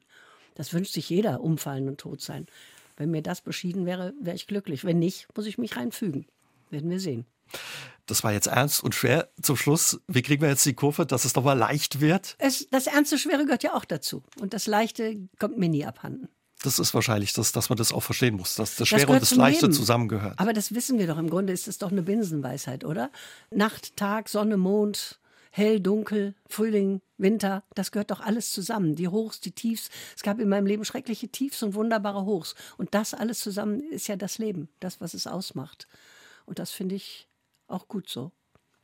Das 0.54 0.72
wünscht 0.72 0.92
sich 0.92 1.08
jeder, 1.08 1.40
umfallen 1.40 1.88
und 1.88 1.98
tot 1.98 2.20
sein. 2.20 2.46
Wenn 2.96 3.10
mir 3.10 3.22
das 3.22 3.40
beschieden 3.40 3.86
wäre, 3.86 4.12
wäre 4.20 4.36
ich 4.36 4.46
glücklich. 4.46 4.84
Wenn 4.84 4.98
nicht, 4.98 5.28
muss 5.36 5.46
ich 5.46 5.58
mich 5.58 5.76
reinfügen. 5.76 6.26
Werden 6.70 6.90
wir 6.90 7.00
sehen. 7.00 7.24
Das 8.06 8.24
war 8.24 8.32
jetzt 8.32 8.46
ernst 8.46 8.82
und 8.82 8.94
schwer 8.94 9.30
zum 9.40 9.56
Schluss. 9.56 10.00
Wie 10.08 10.22
kriegen 10.22 10.42
wir 10.42 10.48
jetzt 10.48 10.66
die 10.66 10.74
Kurve, 10.74 11.06
dass 11.06 11.24
es 11.24 11.32
doch 11.32 11.44
mal 11.44 11.52
leicht 11.52 12.00
wird? 12.00 12.36
Es, 12.38 12.68
das 12.70 12.86
Ernste, 12.86 13.18
Schwere 13.18 13.44
gehört 13.44 13.62
ja 13.62 13.74
auch 13.74 13.84
dazu. 13.84 14.22
Und 14.40 14.54
das 14.54 14.66
Leichte 14.66 15.28
kommt 15.38 15.58
mir 15.58 15.68
nie 15.68 15.84
abhanden 15.84 16.28
das 16.62 16.78
ist 16.78 16.92
wahrscheinlich, 16.94 17.32
das, 17.32 17.52
dass 17.52 17.68
man 17.68 17.76
das 17.78 17.92
auch 17.92 18.02
verstehen 18.02 18.34
muss, 18.34 18.54
dass 18.56 18.76
das 18.76 18.88
Schwere 18.88 19.06
das 19.06 19.10
und 19.10 19.22
das 19.22 19.34
Leichte 19.34 19.66
Leben. 19.66 19.72
zusammengehört. 19.72 20.38
Aber 20.38 20.52
das 20.52 20.74
wissen 20.74 20.98
wir 20.98 21.06
doch. 21.06 21.18
Im 21.18 21.30
Grunde 21.30 21.52
ist 21.52 21.68
es 21.68 21.78
doch 21.78 21.92
eine 21.92 22.02
Binsenweisheit, 22.02 22.84
oder? 22.84 23.10
Nacht, 23.50 23.96
Tag, 23.96 24.28
Sonne, 24.28 24.56
Mond, 24.56 25.20
hell, 25.50 25.80
dunkel, 25.80 26.34
Frühling, 26.48 27.00
Winter, 27.16 27.64
das 27.74 27.90
gehört 27.90 28.10
doch 28.10 28.20
alles 28.20 28.52
zusammen. 28.52 28.94
Die 28.94 29.08
Hochs, 29.08 29.40
die 29.40 29.52
Tiefs. 29.52 29.90
Es 30.16 30.22
gab 30.22 30.38
in 30.40 30.48
meinem 30.48 30.66
Leben 30.66 30.84
schreckliche 30.84 31.28
Tiefs 31.28 31.62
und 31.62 31.74
wunderbare 31.74 32.24
Hochs. 32.24 32.54
Und 32.76 32.94
das 32.94 33.14
alles 33.14 33.40
zusammen 33.40 33.80
ist 33.80 34.08
ja 34.08 34.16
das 34.16 34.38
Leben, 34.38 34.68
das, 34.80 35.00
was 35.00 35.14
es 35.14 35.26
ausmacht. 35.26 35.86
Und 36.46 36.58
das 36.58 36.70
finde 36.70 36.94
ich 36.94 37.28
auch 37.66 37.88
gut 37.88 38.08
so. 38.08 38.32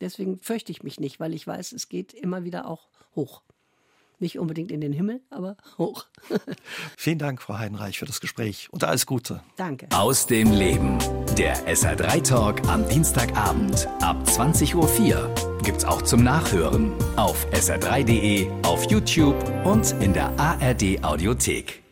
Deswegen 0.00 0.38
fürchte 0.40 0.72
ich 0.72 0.82
mich 0.82 1.00
nicht, 1.00 1.20
weil 1.20 1.34
ich 1.34 1.46
weiß, 1.46 1.72
es 1.72 1.88
geht 1.88 2.12
immer 2.12 2.44
wieder 2.44 2.66
auch 2.66 2.88
hoch. 3.14 3.42
Nicht 4.18 4.38
unbedingt 4.38 4.70
in 4.70 4.80
den 4.80 4.92
Himmel, 4.92 5.20
aber 5.30 5.56
hoch. 5.78 6.06
Vielen 6.96 7.18
Dank, 7.18 7.42
Frau 7.42 7.58
Heidenreich, 7.58 7.98
für 7.98 8.06
das 8.06 8.20
Gespräch 8.20 8.68
und 8.70 8.84
alles 8.84 9.06
Gute. 9.06 9.40
Danke. 9.56 9.88
Aus 9.94 10.26
dem 10.26 10.52
Leben. 10.52 10.98
Der 11.36 11.56
SR3-Talk 11.66 12.66
am 12.68 12.88
Dienstagabend 12.88 13.86
ab 14.00 14.16
20.04 14.24 14.74
Uhr 14.76 15.34
gibt's 15.62 15.84
auch 15.84 16.02
zum 16.02 16.22
Nachhören 16.22 16.92
auf 17.16 17.46
sr3.de, 17.52 18.48
auf 18.62 18.90
YouTube 18.90 19.36
und 19.64 19.92
in 20.00 20.12
der 20.12 20.38
ARD-Audiothek. 20.38 21.83